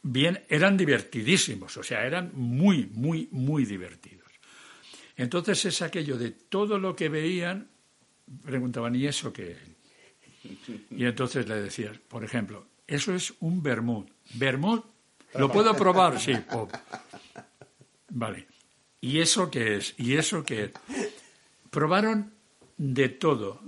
bien, 0.02 0.42
eran 0.48 0.76
divertidísimos, 0.76 1.76
o 1.76 1.82
sea, 1.82 2.04
eran 2.04 2.32
muy, 2.34 2.86
muy, 2.92 3.28
muy 3.30 3.64
divertidos. 3.64 4.30
Entonces 5.16 5.64
es 5.64 5.82
aquello 5.82 6.16
de 6.16 6.30
todo 6.30 6.78
lo 6.78 6.96
que 6.96 7.08
veían, 7.08 7.68
preguntaban, 8.44 8.94
¿y 8.96 9.06
eso 9.06 9.32
qué? 9.32 9.56
Y 10.90 11.04
entonces 11.04 11.48
le 11.48 11.62
decías, 11.62 11.98
por 11.98 12.24
ejemplo, 12.24 12.66
eso 12.86 13.14
es 13.14 13.32
un 13.40 13.62
vermut. 13.62 14.10
¿Vermut? 14.34 14.84
¿Lo 15.34 15.48
puedo 15.52 15.74
probar? 15.74 16.20
Sí. 16.20 16.34
pop. 16.50 16.72
Vale. 18.10 18.46
¿Y 19.00 19.20
eso 19.20 19.50
qué 19.50 19.76
es? 19.76 19.94
¿Y 19.98 20.16
eso 20.16 20.44
qué 20.44 20.64
es? 20.64 20.70
Probaron 21.70 22.32
de 22.76 23.08
todo. 23.08 23.60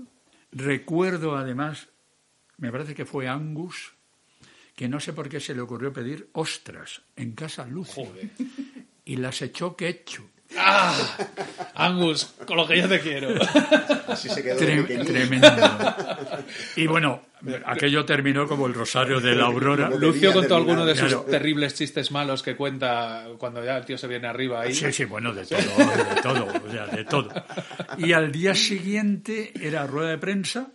Recuerdo 0.55 1.37
además, 1.37 1.89
me 2.59 2.71
parece 2.71 2.95
que 2.95 3.05
fue 3.05 3.29
Angus, 3.29 3.93
que 4.77 4.89
no 4.89 5.01
sé 5.01 5.13
por 5.13 5.29
qué 5.29 5.41
se 5.41 5.55
le 5.55 5.61
ocurrió 5.61 5.93
pedir 5.93 6.29
ostras 6.33 7.03
en 7.17 7.33
casa 7.33 7.67
Lucio. 7.67 8.07
Y 9.05 9.17
las 9.17 9.43
echó 9.43 9.77
ketchup. 9.77 10.31
Angus, 11.75 12.25
con 12.47 12.57
lo 12.57 12.67
que 12.67 12.79
yo 12.79 12.89
te 12.89 13.01
quiero. 13.01 13.31
Así 14.09 14.29
se 14.29 14.43
quedó 14.43 14.59
Tre- 14.61 15.05
tremendo. 15.05 15.49
Y 16.77 16.87
bueno, 16.87 17.23
aquello 17.67 18.05
terminó 18.05 18.47
como 18.47 18.67
el 18.67 18.75
rosario 18.75 19.21
de 19.21 19.35
la 19.35 19.45
aurora. 19.45 19.91
Lucio 19.91 20.33
contó 20.33 20.57
alguno 20.57 20.85
de 20.87 20.95
sus 20.95 21.09
Claro. 21.09 21.23
terribles 21.31 21.75
chistes 21.75 22.11
malos 22.11 22.43
que 22.43 22.57
cuenta 22.57 23.27
cuando 23.39 23.65
ya 23.65 23.77
el 23.79 23.85
tío 23.85 23.99
se 23.99 24.07
viene 24.09 24.27
arriba 24.29 24.63
ahí. 24.63 24.75
Sí, 24.75 24.93
sí, 24.93 25.05
bueno, 25.05 25.33
de 25.35 25.45
todo, 25.47 25.59
de 25.59 26.23
todo, 26.23 26.47
o 26.67 26.71
sea, 26.71 26.87
de 26.87 27.05
todo. 27.05 27.29
Y 27.99 28.13
al 28.13 28.31
día 28.33 28.55
siguiente 28.55 29.53
era 29.61 29.87
rueda 29.87 30.11
de 30.11 30.19
prensa 30.19 30.71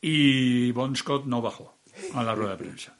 y 0.00 0.70
Bon 0.72 0.94
Scott 0.96 1.26
no 1.26 1.42
bajó 1.42 1.78
a 2.14 2.22
la 2.22 2.34
rueda 2.34 2.52
de 2.52 2.58
prensa. 2.58 2.96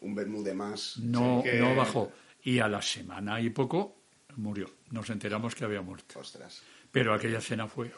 Un 0.00 0.14
Bermude 0.14 0.54
más. 0.54 0.96
No, 0.98 1.42
que- 1.44 1.58
no 1.58 1.74
bajó. 1.74 2.12
Y 2.42 2.58
a 2.58 2.68
la 2.68 2.80
semana 2.80 3.40
y 3.40 3.50
poco 3.50 3.96
murió. 4.36 4.70
Nos 4.90 5.10
enteramos 5.10 5.54
que 5.54 5.64
había 5.64 5.82
muerto. 5.82 6.18
Ostras. 6.20 6.62
Pero 6.90 7.12
aquella 7.14 7.40
cena 7.40 7.66
fue 7.68 7.92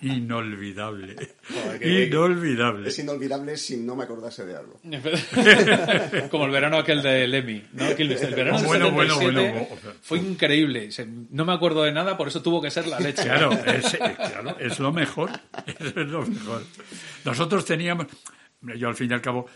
inolvidable. 0.00 1.16
Joder, 1.48 2.08
Inolvidable. 2.08 2.88
Es 2.88 2.98
inolvidable 2.98 3.56
si 3.56 3.76
no 3.76 3.96
me 3.96 4.04
acordase 4.04 4.44
de 4.44 4.56
algo. 4.56 4.80
Como 6.30 6.44
el 6.44 6.50
verano 6.50 6.78
aquel 6.78 7.02
de 7.02 7.26
Lemmy, 7.26 7.62
¿no? 7.72 7.94
Que 7.94 8.02
el, 8.02 8.34
verano 8.34 8.62
Bueno, 8.62 8.90
bueno, 8.90 9.14
77 9.14 9.24
bueno, 9.24 9.66
bueno. 9.68 9.96
fue 10.02 10.18
increíble. 10.18 10.88
No 11.30 11.44
me 11.44 11.52
acuerdo 11.52 11.82
de 11.84 11.92
nada, 11.92 12.16
por 12.16 12.28
eso 12.28 12.42
tuvo 12.42 12.60
que 12.60 12.70
ser 12.70 12.86
la 12.86 13.00
leche. 13.00 13.24
Claro, 13.24 13.52
es, 13.52 13.94
eh, 13.94 13.98
claro, 13.98 14.56
es 14.58 14.78
lo 14.78 14.92
mejor. 14.92 15.30
Es 15.66 15.94
lo 15.94 16.26
mejor. 16.26 16.62
Nosotros 17.24 17.64
teníamos, 17.64 18.06
yo 18.76 18.88
al 18.88 18.94
fin 18.94 19.10
y 19.10 19.14
al 19.14 19.20
cabo 19.20 19.46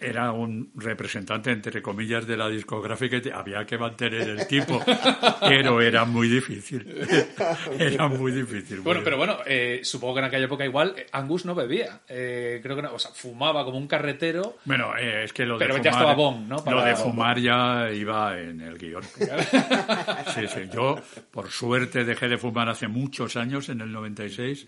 era 0.00 0.30
un 0.32 0.70
representante, 0.76 1.50
entre 1.50 1.82
comillas, 1.82 2.26
de 2.26 2.36
la 2.36 2.48
discográfica 2.48 3.16
y 3.24 3.30
había 3.30 3.64
que 3.66 3.76
mantener 3.78 4.28
el 4.28 4.46
tipo, 4.46 4.80
pero 5.40 5.80
era 5.80 6.04
muy 6.04 6.28
difícil. 6.28 6.86
Era 7.78 8.08
muy 8.08 8.32
difícil. 8.32 8.80
Bueno, 8.80 9.00
muy 9.00 9.04
pero 9.04 9.16
bueno, 9.16 9.38
eh, 9.46 9.80
supongo 9.82 10.14
que 10.14 10.20
en 10.20 10.24
aquella 10.26 10.44
época 10.44 10.64
igual 10.64 10.94
eh, 10.96 11.06
Angus 11.12 11.44
no 11.44 11.54
bebía. 11.54 12.00
Eh, 12.08 12.60
creo 12.62 12.76
que 12.76 12.82
no, 12.82 12.94
o 12.94 12.98
sea, 12.98 13.10
fumaba 13.12 13.64
como 13.64 13.78
un 13.78 13.86
carretero. 13.88 14.58
Bueno, 14.64 14.96
eh, 14.96 15.24
es 15.24 15.32
que 15.32 15.44
lo 15.44 15.58
de 15.58 15.64
Pero 15.66 15.74
fumar, 15.74 15.84
ya 15.84 15.90
estaba 15.90 16.14
Bon, 16.14 16.48
¿no? 16.48 16.56
Para- 16.64 16.76
Lo 16.76 16.84
de 16.84 16.96
fumar 16.96 17.38
ya 17.38 17.90
iba 17.92 18.38
en 18.38 18.60
el 18.60 18.78
guion. 18.78 19.02
Sí, 20.34 20.46
sí. 20.48 20.60
Yo, 20.72 20.96
por 21.30 21.50
suerte, 21.50 22.04
dejé 22.04 22.28
de 22.28 22.38
fumar 22.38 22.68
hace 22.68 22.88
muchos 22.88 23.36
años, 23.36 23.68
en 23.68 23.80
el 23.80 23.90
96, 23.92 24.66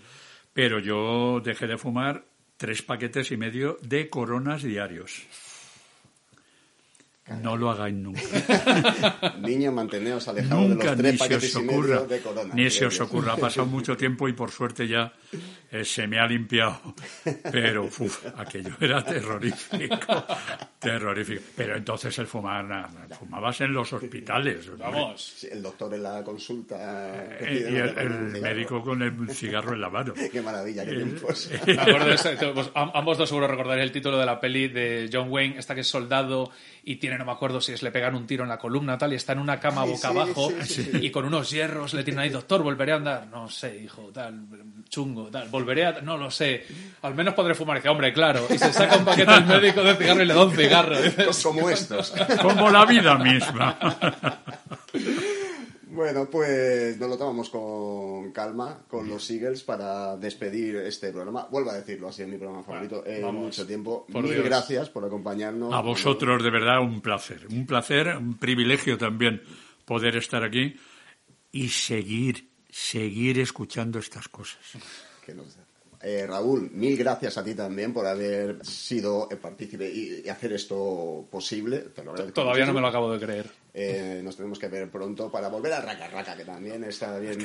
pero 0.52 0.78
yo 0.78 1.40
dejé 1.44 1.66
de 1.66 1.78
fumar 1.78 2.24
tres 2.56 2.82
paquetes 2.82 3.30
y 3.32 3.36
medio 3.36 3.78
de 3.82 4.08
coronas 4.08 4.62
diarios. 4.62 5.26
No 7.42 7.56
lo 7.56 7.70
hagáis 7.70 7.94
nunca. 7.94 8.20
Niños, 9.40 9.72
manteneos 9.72 10.28
alejados 10.28 10.68
de 10.68 10.74
los 10.74 10.84
tres 10.96 10.98
ni 10.98 11.12
se 11.12 11.18
paquetes 11.18 11.56
os 11.56 11.62
y 11.62 11.64
medio 11.64 11.78
ocurra. 11.80 12.00
de 12.04 12.20
corona. 12.20 12.54
Ni 12.54 12.70
se 12.70 12.84
os 12.86 13.00
ocurra. 13.00 13.32
Ha 13.32 13.36
pasado 13.38 13.66
mucho 13.66 13.96
tiempo 13.96 14.28
y 14.28 14.34
por 14.34 14.50
suerte 14.50 14.86
ya 14.86 15.10
eh, 15.72 15.84
se 15.86 16.06
me 16.06 16.18
ha 16.18 16.26
limpiado. 16.26 16.80
Pero 17.50 17.84
uf, 17.84 18.26
aquello 18.36 18.76
era 18.78 19.02
terrorífico. 19.02 20.26
Terrorífico. 20.78 21.42
Pero 21.56 21.76
entonces 21.76 22.18
el 22.18 22.26
fumar, 22.26 22.64
nada, 22.66 22.90
fumabas 23.18 23.58
en 23.62 23.72
los 23.72 23.90
hospitales. 23.94 24.76
Vamos. 24.76 25.24
Sí, 25.38 25.48
El 25.50 25.62
doctor 25.62 25.94
en 25.94 26.02
la 26.02 26.22
consulta. 26.22 26.76
Eh, 27.40 27.68
y 27.72 27.76
el, 27.76 28.42
médico 28.42 28.82
con 28.82 29.00
el 29.02 29.30
cigarro 29.30 29.72
en 29.72 29.80
la 29.80 29.88
mano. 29.88 30.12
Qué 30.32 30.42
maravilla, 30.42 30.84
qué 30.84 30.92
tiempos. 30.94 31.50
Eso, 31.50 32.52
pues, 32.54 32.70
am- 32.74 32.90
ambos 32.92 33.16
dos 33.16 33.28
seguro 33.30 33.46
recordaréis 33.48 33.84
el 33.86 33.92
título 33.92 34.18
de 34.18 34.26
la 34.26 34.38
peli 34.40 34.68
de 34.68 35.08
John 35.10 35.30
Wayne, 35.30 35.58
esta 35.58 35.74
que 35.74 35.80
es 35.80 35.86
soldado 35.88 36.50
y 36.84 36.96
tiene 36.96 37.18
no 37.18 37.24
me 37.24 37.32
acuerdo 37.32 37.60
si 37.60 37.72
es 37.72 37.82
le 37.82 37.90
pegan 37.90 38.14
un 38.14 38.26
tiro 38.26 38.42
en 38.42 38.48
la 38.48 38.58
columna 38.58 38.98
tal, 38.98 39.12
y 39.12 39.16
está 39.16 39.32
en 39.32 39.38
una 39.38 39.58
cama 39.58 39.84
boca 39.84 40.08
abajo 40.08 40.52
y 41.00 41.10
con 41.10 41.24
unos 41.24 41.50
hierros 41.50 41.94
le 41.94 42.04
tienen 42.04 42.20
ahí, 42.20 42.30
doctor, 42.30 42.62
volveré 42.62 42.92
a 42.92 42.96
andar. 42.96 43.26
No 43.28 43.48
sé, 43.48 43.76
hijo, 43.84 44.10
tal, 44.12 44.46
chungo, 44.88 45.28
tal, 45.30 45.48
volveré 45.48 45.86
a. 45.86 46.00
No 46.00 46.16
lo 46.16 46.30
sé. 46.30 46.64
Al 47.02 47.14
menos 47.14 47.34
podré 47.34 47.54
fumar. 47.54 47.76
Y 47.76 47.80
dice, 47.80 47.88
hombre, 47.88 48.12
claro. 48.12 48.46
Y 48.50 48.58
se 48.58 48.72
saca 48.72 48.96
un 48.96 49.04
paquete 49.04 49.30
al 49.30 49.46
médico 49.46 49.82
de 49.82 49.96
cigarro 49.96 50.22
y 50.22 50.26
le 50.26 50.34
da 50.34 50.44
un 50.44 50.56
cigarro. 50.56 50.96
Como 51.42 51.70
estos. 51.70 52.14
Como 52.40 52.70
la 52.70 52.84
vida 52.84 53.16
misma. 53.18 53.78
Bueno, 55.94 56.28
pues 56.28 56.98
nos 56.98 57.08
lo 57.08 57.16
tomamos 57.16 57.48
con 57.50 58.32
calma, 58.32 58.84
con 58.88 59.08
los 59.08 59.30
Eagles, 59.30 59.62
para 59.62 60.16
despedir 60.16 60.76
este 60.76 61.12
programa. 61.12 61.46
Vuelvo 61.50 61.70
a 61.70 61.74
decirlo, 61.74 62.08
ha 62.08 62.12
sido 62.12 62.28
mi 62.28 62.36
programa 62.36 62.64
favorito 62.64 63.04
en 63.06 63.32
mucho 63.34 63.66
tiempo. 63.66 64.04
Mil 64.08 64.42
gracias 64.42 64.90
por 64.90 65.04
acompañarnos. 65.04 65.72
A 65.72 65.80
vosotros, 65.80 66.42
de 66.42 66.50
verdad, 66.50 66.80
un 66.80 67.00
placer. 67.00 67.46
Un 67.48 67.64
placer, 67.64 68.16
un 68.16 68.38
privilegio 68.38 68.98
también 68.98 69.42
poder 69.84 70.16
estar 70.16 70.42
aquí 70.42 70.76
y 71.52 71.68
seguir, 71.68 72.50
seguir 72.68 73.38
escuchando 73.38 74.00
estas 74.00 74.28
cosas. 74.28 74.60
Que 75.24 75.32
nos 75.32 75.56
eh, 76.06 76.26
Raúl, 76.26 76.70
mil 76.70 76.98
gracias 76.98 77.38
a 77.38 77.42
ti 77.42 77.54
también 77.54 77.94
por 77.94 78.06
haber 78.06 78.64
sido 78.64 79.26
partícipe 79.40 79.90
y, 79.90 80.28
hacer 80.28 80.52
esto 80.52 81.26
posible. 81.30 81.78
Todavía 82.34 82.66
no 82.66 82.74
me 82.74 82.82
lo 82.82 82.88
acabo 82.88 83.10
de 83.10 83.24
creer. 83.24 83.50
Eh, 83.72 84.20
nos 84.22 84.36
tenemos 84.36 84.58
que 84.58 84.68
ver 84.68 84.90
pronto 84.90 85.32
para 85.32 85.48
volver 85.48 85.72
a 85.72 85.80
Raca 85.80 86.08
Raca, 86.08 86.36
que 86.36 86.44
también 86.44 86.84
está 86.84 87.18
bien 87.18 87.38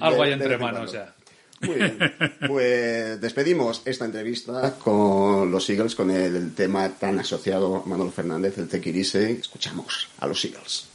Algo 0.00 0.22
hay 0.22 0.32
entre 0.32 0.58
manos 0.58 0.92
ya. 0.92 1.14
Muy 1.62 1.76
bien. 1.76 1.98
Pues 2.46 3.20
despedimos 3.20 3.82
esta 3.84 4.04
entrevista 4.04 4.74
con 4.78 5.50
los 5.50 5.68
Eagles, 5.70 5.94
con 5.94 6.10
el 6.10 6.54
tema 6.54 6.90
tan 6.90 7.18
asociado 7.18 7.76
a 7.76 7.88
Manuel 7.88 8.12
Fernández, 8.12 8.58
el 8.58 8.68
Tequirise. 8.68 9.32
Escuchamos 9.32 10.08
a 10.18 10.26
los 10.26 10.44
Eagles. 10.44 10.88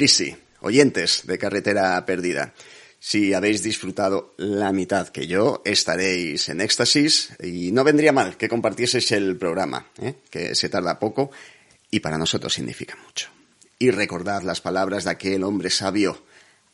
Easy, 0.00 0.34
oyentes 0.60 1.26
de 1.26 1.36
Carretera 1.36 2.06
Perdida. 2.06 2.54
Si 2.98 3.34
habéis 3.34 3.62
disfrutado 3.62 4.32
la 4.38 4.72
mitad 4.72 5.08
que 5.08 5.26
yo, 5.26 5.60
estaréis 5.64 6.48
en 6.48 6.60
éxtasis 6.60 7.30
y 7.42 7.72
no 7.72 7.82
vendría 7.84 8.12
mal 8.12 8.36
que 8.36 8.48
compartieseis 8.48 9.10
el 9.12 9.36
programa, 9.36 9.88
¿eh? 10.00 10.14
que 10.30 10.54
se 10.54 10.68
tarda 10.68 11.00
poco 11.00 11.30
y 11.90 12.00
para 12.00 12.16
nosotros 12.16 12.54
significa 12.54 12.96
mucho. 13.04 13.28
Y 13.78 13.90
recordad 13.90 14.42
las 14.42 14.60
palabras 14.60 15.04
de 15.04 15.10
aquel 15.10 15.42
hombre 15.42 15.68
sabio. 15.68 16.22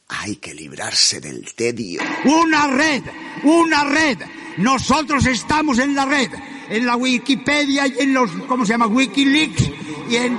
Hay 0.09 0.37
que 0.37 0.55
librarse 0.55 1.21
del 1.21 1.55
tedio. 1.55 2.01
Una 2.25 2.69
red, 2.69 3.03
una 3.45 3.85
red. 3.85 4.19
Nosotros 4.59 5.27
estamos 5.27 5.79
en 5.79 5.95
la 5.95 6.05
red, 6.05 6.31
en 6.69 6.87
la 6.87 6.97
Wikipedia 6.97 7.87
y 7.87 8.01
en 8.01 8.15
los, 8.15 8.31
¿cómo 8.47 8.65
se 8.65 8.75
llama? 8.75 8.87
Wikileaks 8.87 9.71
y 10.11 10.17
en 10.17 10.39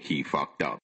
He 0.00 0.22
fucked 0.22 0.62
up. 0.62 0.78